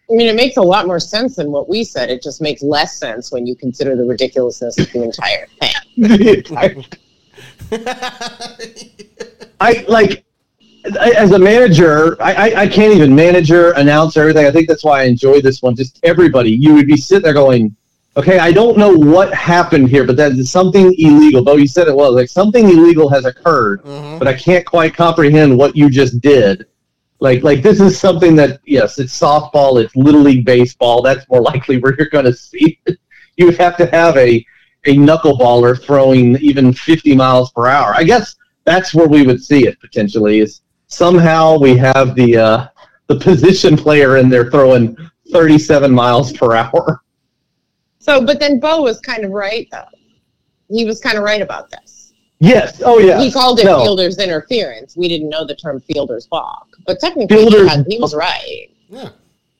I 0.09 0.13
mean, 0.13 0.27
it 0.27 0.35
makes 0.35 0.57
a 0.57 0.61
lot 0.61 0.87
more 0.87 0.99
sense 0.99 1.35
than 1.35 1.51
what 1.51 1.67
we 1.67 1.83
said. 1.83 2.09
It 2.09 2.23
just 2.23 2.41
makes 2.41 2.61
less 2.61 2.97
sense 2.97 3.31
when 3.31 3.45
you 3.45 3.55
consider 3.55 3.95
the 3.95 4.05
ridiculousness 4.05 4.79
of 4.79 4.89
the 4.93 5.03
entire 5.03 5.47
thing. 5.59 6.85
I 9.59 9.85
like 9.89 10.23
I- 10.99 11.11
as 11.17 11.31
a 11.31 11.39
manager, 11.39 12.21
I, 12.21 12.33
I, 12.33 12.61
I 12.61 12.67
can't 12.67 12.93
even 12.93 13.13
manager, 13.13 13.71
announce 13.71 14.15
everything. 14.15 14.45
I 14.45 14.51
think 14.51 14.69
that's 14.69 14.83
why 14.83 15.01
I 15.01 15.03
enjoy 15.05 15.41
this 15.41 15.61
one. 15.61 15.75
Just 15.75 15.99
everybody, 16.03 16.51
you 16.51 16.73
would 16.75 16.87
be 16.87 16.95
sitting 16.95 17.23
there 17.23 17.33
going, 17.33 17.75
okay, 18.17 18.39
I 18.39 18.51
don't 18.51 18.77
know 18.77 18.91
what 18.91 19.33
happened 19.33 19.89
here, 19.89 20.03
but 20.03 20.17
that 20.17 20.33
is 20.33 20.51
something 20.51 20.93
illegal. 20.97 21.43
Though 21.43 21.55
you 21.55 21.67
said 21.67 21.87
it 21.87 21.95
was 21.95 22.15
like 22.15 22.29
something 22.29 22.67
illegal 22.67 23.07
has 23.09 23.25
occurred, 23.25 23.81
but 24.19 24.27
I 24.27 24.33
can't 24.33 24.65
quite 24.65 24.95
comprehend 24.95 25.57
what 25.57 25.77
you 25.77 25.89
just 25.89 26.19
did. 26.19 26.65
Like, 27.19 27.43
like 27.43 27.61
this 27.61 27.79
is 27.79 27.99
something 27.99 28.35
that 28.35 28.59
yes, 28.65 28.99
it's 28.99 29.17
softball, 29.17 29.81
it's 29.81 29.95
little 29.95 30.21
league 30.21 30.45
baseball. 30.45 31.01
That's 31.01 31.27
more 31.29 31.41
likely 31.53 31.77
where 31.79 31.95
you're 31.97 32.09
going 32.09 32.25
to 32.25 32.33
see 32.33 32.79
it. 32.85 32.99
You 33.37 33.45
would 33.45 33.57
have 33.57 33.77
to 33.77 33.85
have 33.87 34.17
a 34.17 34.45
a 34.85 34.95
knuckleballer 34.95 35.81
throwing 35.81 36.37
even 36.37 36.71
50 36.73 37.15
miles 37.15 37.51
per 37.51 37.67
hour. 37.67 37.93
I 37.95 38.03
guess 38.03 38.35
that's 38.63 38.93
where 38.93 39.07
we 39.07 39.23
would 39.23 39.43
see 39.43 39.67
it 39.67 39.79
potentially. 39.79 40.39
Is 40.39 40.61
somehow 40.87 41.57
we 41.57 41.75
have 41.77 42.15
the 42.15 42.37
uh, 42.37 42.67
the 43.07 43.19
position 43.19 43.77
player 43.77 44.17
in 44.17 44.29
there 44.29 44.49
throwing 44.49 44.95
37 45.31 45.91
miles 45.91 46.31
per 46.33 46.55
hour. 46.55 47.03
So, 48.07 48.25
but 48.25 48.39
then 48.39 48.59
Bo 48.59 48.81
was 48.81 48.99
kind 48.99 49.25
of 49.25 49.31
right, 49.31 49.67
though. 49.71 49.83
He 50.69 50.85
was 50.85 50.99
kind 51.01 51.17
of 51.17 51.23
right 51.23 51.41
about 51.41 51.69
this. 51.69 52.13
Yes. 52.39 52.81
Oh 52.85 52.99
yeah. 52.99 53.19
He 53.19 53.31
called 53.31 53.59
it 53.59 53.65
No. 53.65 53.81
fielder's 53.83 54.17
interference. 54.19 54.95
We 54.95 55.07
didn't 55.07 55.29
know 55.29 55.45
the 55.45 55.55
term 55.55 55.79
fielder's 55.81 56.27
balk, 56.27 56.67
but 56.85 56.99
technically 56.99 57.35
he, 57.37 57.49
Fielder's- 57.49 57.69
had, 57.69 57.85
he 57.89 57.97
was 57.99 58.13
right. 58.13 58.67
Yeah. 58.89 59.09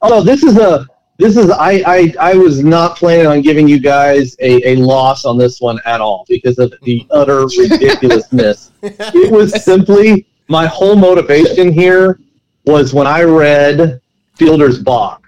Oh 0.01 0.21
this 0.21 0.43
is 0.43 0.57
a 0.59 0.85
this 1.17 1.37
is 1.37 1.49
I, 1.49 1.81
I 1.87 2.13
I 2.19 2.33
was 2.35 2.63
not 2.63 2.95
planning 2.95 3.25
on 3.25 3.41
giving 3.41 3.67
you 3.67 3.79
guys 3.79 4.35
a, 4.41 4.73
a 4.73 4.75
loss 4.75 5.25
on 5.25 5.39
this 5.39 5.59
one 5.59 5.79
at 5.85 6.01
all 6.01 6.23
because 6.29 6.59
of 6.59 6.71
the 6.83 7.05
utter 7.11 7.47
ridiculousness. 7.47 8.71
it 8.83 9.31
was 9.31 9.63
simply 9.63 10.27
my 10.47 10.67
whole 10.67 10.95
motivation 10.95 11.71
here 11.73 12.19
was 12.67 12.93
when 12.93 13.07
I 13.07 13.23
read 13.23 13.99
Fielder's 14.35 14.77
Balk. 14.83 15.23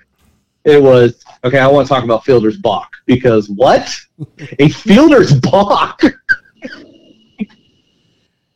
It 0.65 0.79
was 0.81 1.23
okay. 1.43 1.59
I 1.59 1.67
want 1.67 1.87
to 1.87 1.93
talk 1.93 2.03
about 2.03 2.25
Fielder's 2.25 2.57
Balk 2.57 2.91
because 3.05 3.49
what 3.49 3.89
a 4.59 4.69
Fielder's 4.69 5.33
Balk. 5.39 6.01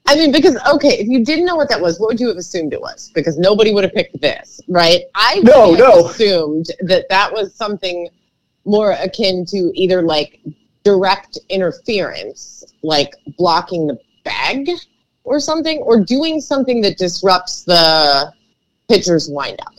I 0.05 0.15
mean, 0.15 0.31
because 0.33 0.57
okay, 0.75 0.99
if 0.99 1.07
you 1.07 1.23
didn't 1.23 1.45
know 1.45 1.55
what 1.55 1.69
that 1.69 1.79
was, 1.79 1.99
what 1.99 2.07
would 2.09 2.19
you 2.19 2.27
have 2.27 2.37
assumed 2.37 2.73
it 2.73 2.81
was? 2.81 3.09
Because 3.15 3.37
nobody 3.37 3.73
would 3.73 3.85
have 3.85 3.93
picked 3.93 4.19
this, 4.19 4.59
right? 4.67 5.01
I 5.15 5.35
would 5.37 5.45
No, 5.45 5.69
have 5.71 5.79
no. 5.79 6.07
assumed 6.07 6.65
that 6.81 7.07
that 7.09 7.31
was 7.31 7.55
something 7.55 8.09
more 8.65 8.91
akin 8.91 9.45
to 9.45 9.71
either 9.73 10.01
like 10.01 10.39
direct 10.83 11.39
interference, 11.49 12.63
like 12.83 13.13
blocking 13.37 13.87
the 13.87 13.97
bag 14.25 14.69
or 15.23 15.39
something, 15.39 15.79
or 15.79 16.03
doing 16.03 16.41
something 16.41 16.81
that 16.81 16.97
disrupts 16.97 17.63
the 17.63 18.31
pitcher's 18.89 19.29
windup, 19.29 19.73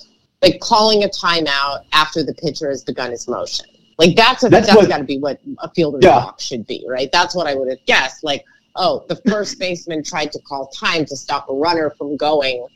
like 0.45 0.61
calling 0.61 1.05
a 1.05 1.09
timeout 1.09 1.85
after 1.93 2.23
the 2.23 2.35
pitcher 2.35 2.69
has 2.69 2.85
begun 2.85 3.11
his 3.11 3.27
motion. 3.29 3.66
Like 3.99 4.16
that's 4.16 4.43
a, 4.43 4.49
That's 4.49 4.66
that's, 4.66 4.89
got 4.89 4.99
to 4.99 5.05
be 5.05 5.19
what 5.19 5.41
a 5.61 5.71
fielder's 5.71 6.05
Yeah. 6.05 6.21
block 6.21 6.41
should 6.41 6.66
be, 6.66 6.85
right? 6.89 7.11
That's 7.12 7.35
what 7.35 7.47
I 7.47 7.55
would 7.55 7.69
have 7.69 7.85
guessed. 7.87 8.25
Like, 8.25 8.45
oh, 8.77 9.05
the 9.09 9.16
first 9.29 9.59
baseman 9.61 10.03
tried 10.03 10.33
to 10.33 10.41
call 10.41 10.66
time 10.69 11.05
to 11.07 11.16
stop 11.16 11.49
a 11.49 11.55
runner 11.55 11.95
from 11.97 12.16
going 12.16 12.66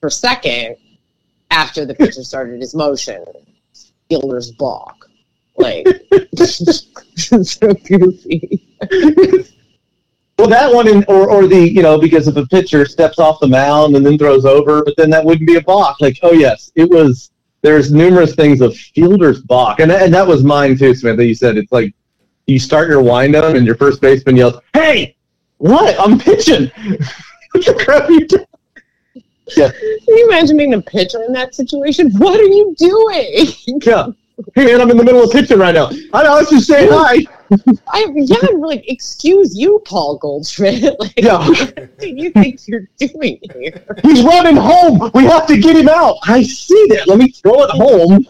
for 0.00 0.10
second 0.10 0.76
after 1.50 1.84
the 1.84 1.94
pitcher 1.94 2.22
started 2.24 2.60
his 2.60 2.74
motion. 2.74 3.24
Fielder's 4.08 4.50
balk. 4.52 5.08
Like, 5.56 5.86
so 6.36 7.72
goofy. 7.74 8.66
Well, 10.38 10.48
that 10.48 10.72
one, 10.72 10.86
in, 10.86 11.02
or 11.08 11.30
or 11.30 11.46
the 11.46 11.58
you 11.58 11.82
know 11.82 11.98
because 11.98 12.28
if 12.28 12.36
a 12.36 12.46
pitcher 12.46 12.84
steps 12.84 13.18
off 13.18 13.40
the 13.40 13.48
mound 13.48 13.96
and 13.96 14.04
then 14.04 14.18
throws 14.18 14.44
over, 14.44 14.84
but 14.84 14.94
then 14.96 15.08
that 15.10 15.24
wouldn't 15.24 15.46
be 15.46 15.56
a 15.56 15.62
balk. 15.62 16.00
Like, 16.00 16.18
oh 16.22 16.32
yes, 16.32 16.72
it 16.74 16.88
was. 16.90 17.30
There's 17.62 17.90
numerous 17.90 18.34
things 18.34 18.60
of 18.60 18.76
fielder's 18.76 19.40
balk, 19.40 19.80
and 19.80 19.90
and 19.90 20.12
that 20.12 20.26
was 20.26 20.44
mine 20.44 20.76
too, 20.76 20.94
Samantha. 20.94 21.24
You 21.24 21.34
said 21.34 21.56
it's 21.56 21.72
like 21.72 21.94
you 22.46 22.58
start 22.58 22.88
your 22.88 23.02
windup 23.02 23.54
and 23.56 23.66
your 23.66 23.76
first 23.76 24.00
baseman 24.00 24.36
yells, 24.36 24.60
"Hey, 24.74 25.16
what? 25.56 25.98
I'm 25.98 26.18
pitching." 26.18 26.70
what 27.52 27.64
the 27.64 27.74
crap 27.82 28.08
are 28.08 28.12
you 28.12 28.26
doing? 28.26 28.46
Yeah, 29.56 29.70
Can 29.70 30.16
you 30.16 30.28
imagine 30.28 30.56
being 30.56 30.74
a 30.74 30.82
pitcher 30.82 31.22
in 31.22 31.32
that 31.32 31.54
situation? 31.54 32.10
What 32.18 32.38
are 32.38 32.44
you 32.44 32.74
doing? 32.76 33.80
yeah. 33.82 34.08
Hey 34.54 34.66
man, 34.66 34.80
I'm 34.82 34.90
in 34.90 34.98
the 34.98 35.04
middle 35.04 35.22
of 35.22 35.30
pitching 35.30 35.58
right 35.58 35.74
now. 35.74 35.88
I 36.12 36.24
know. 36.24 36.34
I 36.34 36.40
was 36.40 36.50
just 36.50 36.66
saying 36.66 36.90
hi. 36.92 37.24
I 37.88 38.06
yeah, 38.14 38.36
I'm 38.42 38.60
like, 38.60 38.84
excuse 38.88 39.56
you, 39.56 39.82
Paul 39.84 40.18
Goldschmidt. 40.18 40.96
Like, 40.98 41.12
Yeah. 41.16 41.46
what 41.48 41.98
do 41.98 42.08
you 42.08 42.30
think 42.30 42.66
you're 42.66 42.88
doing 42.98 43.38
here? 43.54 43.84
He's 44.02 44.22
running 44.22 44.56
home. 44.56 45.10
We 45.14 45.24
have 45.24 45.46
to 45.48 45.58
get 45.58 45.76
him 45.76 45.88
out. 45.88 46.16
I 46.24 46.42
see 46.42 46.86
that. 46.90 47.06
Let 47.06 47.18
me 47.18 47.28
throw 47.28 47.64
it 47.64 47.70
home. 47.70 48.26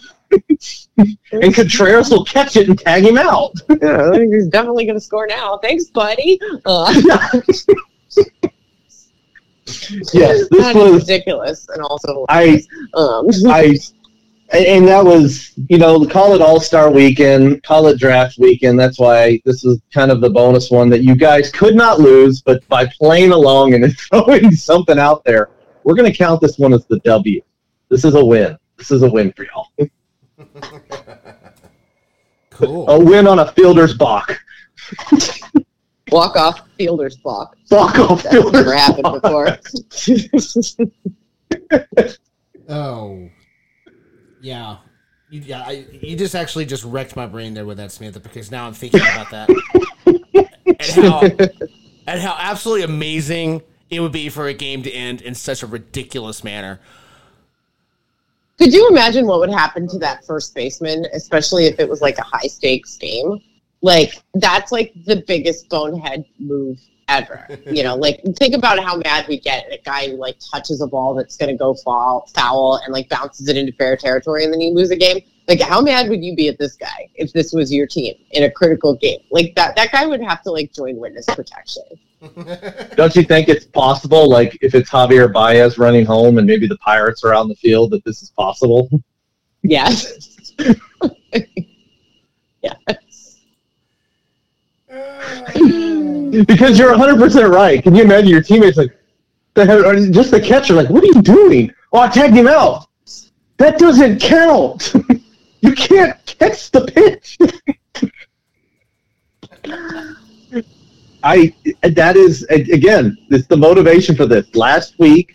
and 1.32 1.54
Contreras 1.54 2.10
will 2.10 2.24
catch 2.24 2.56
it 2.56 2.68
and 2.68 2.78
tag 2.78 3.04
him 3.04 3.18
out. 3.18 3.52
Yeah, 3.68 4.10
I 4.10 4.16
think 4.16 4.34
he's 4.34 4.48
definitely 4.48 4.86
going 4.86 4.96
to 4.96 5.04
score 5.04 5.26
now. 5.26 5.58
Thanks, 5.58 5.86
buddy. 5.86 6.40
Uh, 6.64 6.92
yes, 10.12 10.48
this 10.48 10.74
was 10.74 11.00
ridiculous, 11.00 11.68
and 11.68 11.82
also 11.82 12.24
I 12.28 12.62
um, 12.94 13.28
I 13.46 13.78
and 14.52 14.86
that 14.88 15.04
was 15.04 15.52
you 15.68 15.78
know 15.78 16.04
call 16.06 16.34
it 16.34 16.40
All 16.40 16.60
Star 16.60 16.90
Weekend, 16.90 17.62
call 17.62 17.86
it 17.88 17.98
Draft 17.98 18.38
Weekend. 18.38 18.78
That's 18.78 18.98
why 18.98 19.40
this 19.44 19.64
is 19.64 19.80
kind 19.92 20.10
of 20.10 20.20
the 20.20 20.30
bonus 20.30 20.70
one 20.70 20.88
that 20.90 21.02
you 21.02 21.14
guys 21.16 21.50
could 21.50 21.74
not 21.74 22.00
lose, 22.00 22.42
but 22.42 22.66
by 22.68 22.86
playing 22.86 23.32
along 23.32 23.74
and 23.74 23.96
throwing 24.10 24.50
something 24.52 24.98
out 24.98 25.24
there, 25.24 25.50
we're 25.84 25.94
going 25.94 26.10
to 26.10 26.16
count 26.16 26.40
this 26.40 26.58
one 26.58 26.72
as 26.72 26.86
the 26.86 26.98
W. 27.00 27.40
This 27.88 28.04
is 28.04 28.14
a 28.14 28.24
win. 28.24 28.56
This 28.76 28.90
is 28.90 29.02
a 29.02 29.10
win 29.10 29.32
for 29.32 29.44
y'all. 29.44 29.68
Cool. 32.50 32.88
A 32.88 32.98
win 32.98 33.26
on 33.26 33.38
a 33.40 33.52
fielder's 33.52 33.92
balk. 33.92 34.40
walk 36.10 36.36
off 36.36 36.62
fielder's 36.78 37.16
block. 37.18 37.54
Balk 37.68 37.98
off 37.98 38.22
That's 38.22 38.34
fielder's 38.34 38.52
never 38.52 38.74
happened 38.74 39.02
balk. 39.02 39.22
before. 39.22 39.58
Oh, 42.68 43.28
yeah. 44.46 44.76
You, 45.28 45.40
yeah, 45.40 45.64
I, 45.66 45.84
you 45.90 46.16
just 46.16 46.36
actually 46.36 46.66
just 46.66 46.84
wrecked 46.84 47.16
my 47.16 47.26
brain 47.26 47.54
there 47.54 47.64
with 47.64 47.78
that, 47.78 47.90
Samantha, 47.90 48.20
because 48.20 48.52
now 48.52 48.66
I'm 48.66 48.74
thinking 48.74 49.00
about 49.00 49.30
that 49.30 49.50
and 50.06 51.04
how 51.04 51.20
and 52.06 52.20
how 52.20 52.36
absolutely 52.38 52.84
amazing 52.84 53.62
it 53.90 53.98
would 53.98 54.12
be 54.12 54.28
for 54.28 54.46
a 54.46 54.54
game 54.54 54.84
to 54.84 54.90
end 54.92 55.20
in 55.22 55.34
such 55.34 55.64
a 55.64 55.66
ridiculous 55.66 56.44
manner. 56.44 56.78
Could 58.58 58.72
you 58.72 58.88
imagine 58.88 59.26
what 59.26 59.40
would 59.40 59.50
happen 59.50 59.88
to 59.88 59.98
that 59.98 60.24
first 60.24 60.54
baseman, 60.54 61.06
especially 61.12 61.66
if 61.66 61.80
it 61.80 61.88
was 61.88 62.00
like 62.00 62.18
a 62.18 62.22
high 62.22 62.46
stakes 62.46 62.96
game? 62.96 63.40
Like 63.82 64.22
that's 64.34 64.70
like 64.70 64.92
the 65.06 65.24
biggest 65.26 65.68
bonehead 65.68 66.24
move 66.38 66.78
ever. 67.08 67.46
You 67.66 67.82
know, 67.82 67.94
like 67.96 68.22
think 68.36 68.54
about 68.54 68.78
how 68.78 68.96
mad 68.96 69.26
we 69.28 69.38
get 69.38 69.66
at 69.66 69.78
a 69.78 69.82
guy 69.82 70.10
who 70.10 70.16
like 70.16 70.36
touches 70.52 70.80
a 70.80 70.86
ball 70.86 71.14
that's 71.14 71.36
gonna 71.36 71.56
go 71.56 71.74
foul, 71.74 72.28
foul 72.34 72.80
and 72.84 72.92
like 72.92 73.08
bounces 73.08 73.48
it 73.48 73.56
into 73.56 73.72
fair 73.72 73.96
territory 73.96 74.44
and 74.44 74.52
then 74.52 74.60
you 74.60 74.74
lose 74.74 74.90
a 74.90 74.96
game. 74.96 75.20
Like 75.48 75.60
how 75.60 75.80
mad 75.80 76.08
would 76.08 76.24
you 76.24 76.34
be 76.34 76.48
at 76.48 76.58
this 76.58 76.76
guy 76.76 77.08
if 77.14 77.32
this 77.32 77.52
was 77.52 77.72
your 77.72 77.86
team 77.86 78.14
in 78.32 78.44
a 78.44 78.50
critical 78.50 78.94
game? 78.94 79.20
Like 79.30 79.54
that 79.56 79.76
that 79.76 79.92
guy 79.92 80.06
would 80.06 80.22
have 80.22 80.42
to 80.42 80.50
like 80.50 80.72
join 80.72 80.96
witness 80.96 81.26
protection. 81.26 81.84
Don't 82.96 83.14
you 83.14 83.22
think 83.22 83.48
it's 83.48 83.66
possible, 83.66 84.28
like 84.28 84.58
if 84.62 84.74
it's 84.74 84.90
Javier 84.90 85.32
Baez 85.32 85.78
running 85.78 86.06
home 86.06 86.38
and 86.38 86.46
maybe 86.46 86.66
the 86.66 86.78
Pirates 86.78 87.22
are 87.24 87.34
on 87.34 87.48
the 87.48 87.54
field, 87.54 87.90
that 87.92 88.04
this 88.04 88.22
is 88.22 88.30
possible? 88.30 88.88
Yes. 89.62 90.54
yes. 92.62 92.74
Because 96.46 96.78
you're 96.78 96.92
100% 96.92 97.50
right. 97.50 97.82
Can 97.82 97.94
you 97.94 98.02
imagine 98.02 98.28
your 98.28 98.42
teammates 98.42 98.76
like, 98.76 98.98
the 99.54 99.86
or 99.86 99.94
just 100.10 100.30
the 100.30 100.40
catcher, 100.40 100.74
like, 100.74 100.90
what 100.90 101.02
are 101.02 101.06
you 101.06 101.22
doing? 101.22 101.72
Oh, 101.92 102.00
I 102.00 102.08
tagged 102.08 102.34
him 102.34 102.46
out. 102.46 102.88
That 103.56 103.78
doesn't 103.78 104.20
count. 104.20 104.92
you 105.60 105.72
can't 105.74 106.24
catch 106.26 106.70
the 106.70 106.84
pitch. 106.84 107.38
I 111.22 111.52
that 111.82 112.16
is 112.16 112.44
again, 112.50 113.16
it's 113.30 113.46
the 113.46 113.56
motivation 113.56 114.14
for 114.14 114.26
this. 114.26 114.54
Last 114.54 114.98
week, 114.98 115.34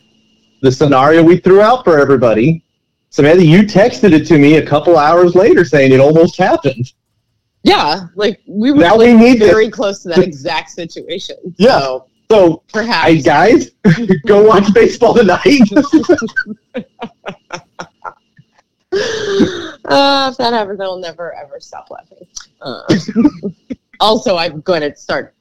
the 0.62 0.72
scenario 0.72 1.24
we 1.24 1.38
threw 1.38 1.62
out 1.62 1.84
for 1.84 1.99
everybody. 1.99 2.64
Samantha, 3.10 3.44
you 3.44 3.64
texted 3.64 4.14
it 4.14 4.26
to 4.28 4.38
me 4.38 4.56
a 4.58 4.66
couple 4.66 4.98
hours 4.98 5.36
later 5.36 5.66
saying 5.66 5.91
it 5.91 5.99
almost 5.99 6.38
happened. 6.38 6.94
Yeah, 7.64 8.08
like 8.16 8.42
we 8.48 8.72
were 8.72 8.80
Now 8.80 8.96
like, 8.98 9.08
we 9.08 9.14
need 9.14 9.40
very 9.40 9.68
this. 9.68 9.76
close 9.76 10.02
to 10.04 10.10
that 10.10 10.20
exact 10.20 10.72
situation. 10.72 11.36
Yeah. 11.58 11.80
So 11.80 12.08
So, 12.32 12.64
perhaps. 12.74 13.08
hey 13.08 13.22
guys, 13.22 13.72
go 14.26 14.44
watch 14.48 14.74
baseball 14.74 15.14
tonight. 15.14 15.62
Uh, 15.74 15.78
if 20.32 20.38
that 20.38 20.54
happens, 20.54 20.80
I'll 20.82 20.98
never 21.00 21.34
ever 21.36 21.60
stop 21.60 21.90
laughing. 21.90 22.26
Uh, 22.62 22.82
also, 24.00 24.38
I'm 24.38 24.62
going 24.62 24.82
to 24.82 24.96
start, 24.96 25.36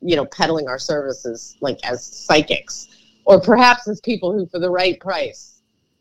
you 0.00 0.16
know, 0.16 0.26
peddling 0.26 0.68
our 0.68 0.78
services 0.78 1.56
like 1.60 1.78
as 1.84 2.04
psychics, 2.04 2.88
or 3.24 3.40
perhaps 3.40 3.88
as 3.88 4.00
people 4.00 4.32
who, 4.32 4.46
for 4.46 4.58
the 4.58 4.70
right 4.70 4.98
price, 5.00 5.53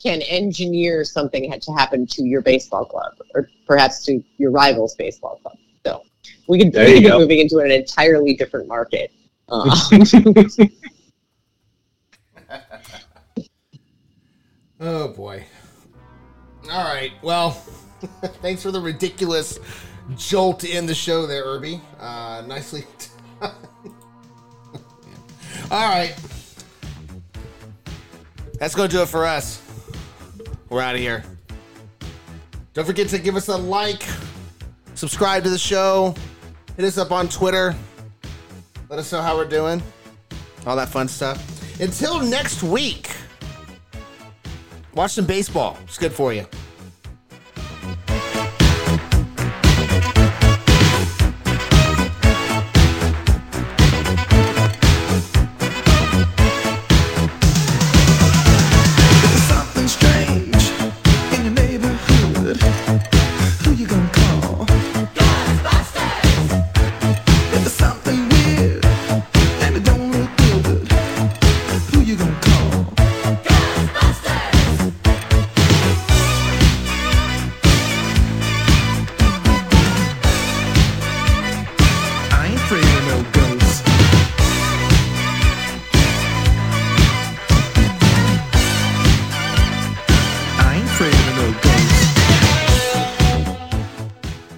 can 0.04 0.22
engineer 0.24 1.04
something 1.04 1.50
to 1.60 1.72
happen 1.74 2.06
to 2.08 2.24
your 2.24 2.42
baseball 2.42 2.86
club, 2.86 3.14
or 3.34 3.50
perhaps 3.66 4.04
to 4.06 4.22
your 4.38 4.52
rival's 4.52 4.96
baseball 4.96 5.40
club. 5.42 5.58
So 5.86 6.04
we 6.48 6.60
could, 6.60 6.74
we 6.76 7.02
could 7.02 7.04
be 7.04 7.10
moving 7.10 7.40
into 7.40 7.60
an 7.60 7.72
entirely 7.72 8.36
different 8.36 8.68
market. 8.68 9.12
Uh, 9.48 9.76
Oh 14.86 15.08
boy. 15.08 15.46
All 16.70 16.84
right. 16.84 17.14
Well, 17.22 17.52
thanks 18.42 18.62
for 18.62 18.72
the 18.72 18.82
ridiculous 18.82 19.58
jolt 20.18 20.66
in 20.66 20.86
the 20.86 20.94
show 20.94 21.26
there, 21.26 21.46
Irby. 21.46 21.80
Uh, 21.98 22.44
nicely. 22.48 22.84
All 23.42 23.54
right. 25.72 26.14
That's 28.60 28.76
going 28.76 28.90
to 28.90 28.96
do 28.98 29.02
it 29.04 29.08
for 29.08 29.26
us. 29.26 29.63
We're 30.74 30.82
out 30.82 30.96
of 30.96 31.02
here. 31.02 31.24
Don't 32.74 32.86
forget 32.86 33.08
to 33.10 33.20
give 33.20 33.36
us 33.36 33.48
a 33.48 33.56
like, 33.56 34.04
subscribe 34.96 35.44
to 35.44 35.52
the 35.52 35.58
show, 35.60 36.16
hit 36.76 36.84
us 36.84 36.98
up 36.98 37.12
on 37.12 37.30
Twitter. 37.30 37.76
Let 38.90 38.98
us 38.98 39.12
know 39.12 39.22
how 39.22 39.38
we're 39.38 39.46
doing. 39.48 39.84
All 40.66 40.76
that 40.76 40.90
fun 40.90 41.08
stuff. 41.08 41.80
Until 41.80 42.22
next 42.22 42.64
week. 42.64 43.12
Watch 44.96 45.12
some 45.12 45.28
baseball. 45.28 45.78
It's 45.84 46.00
good 46.00 46.12
for 46.12 46.34
you. 46.34 46.48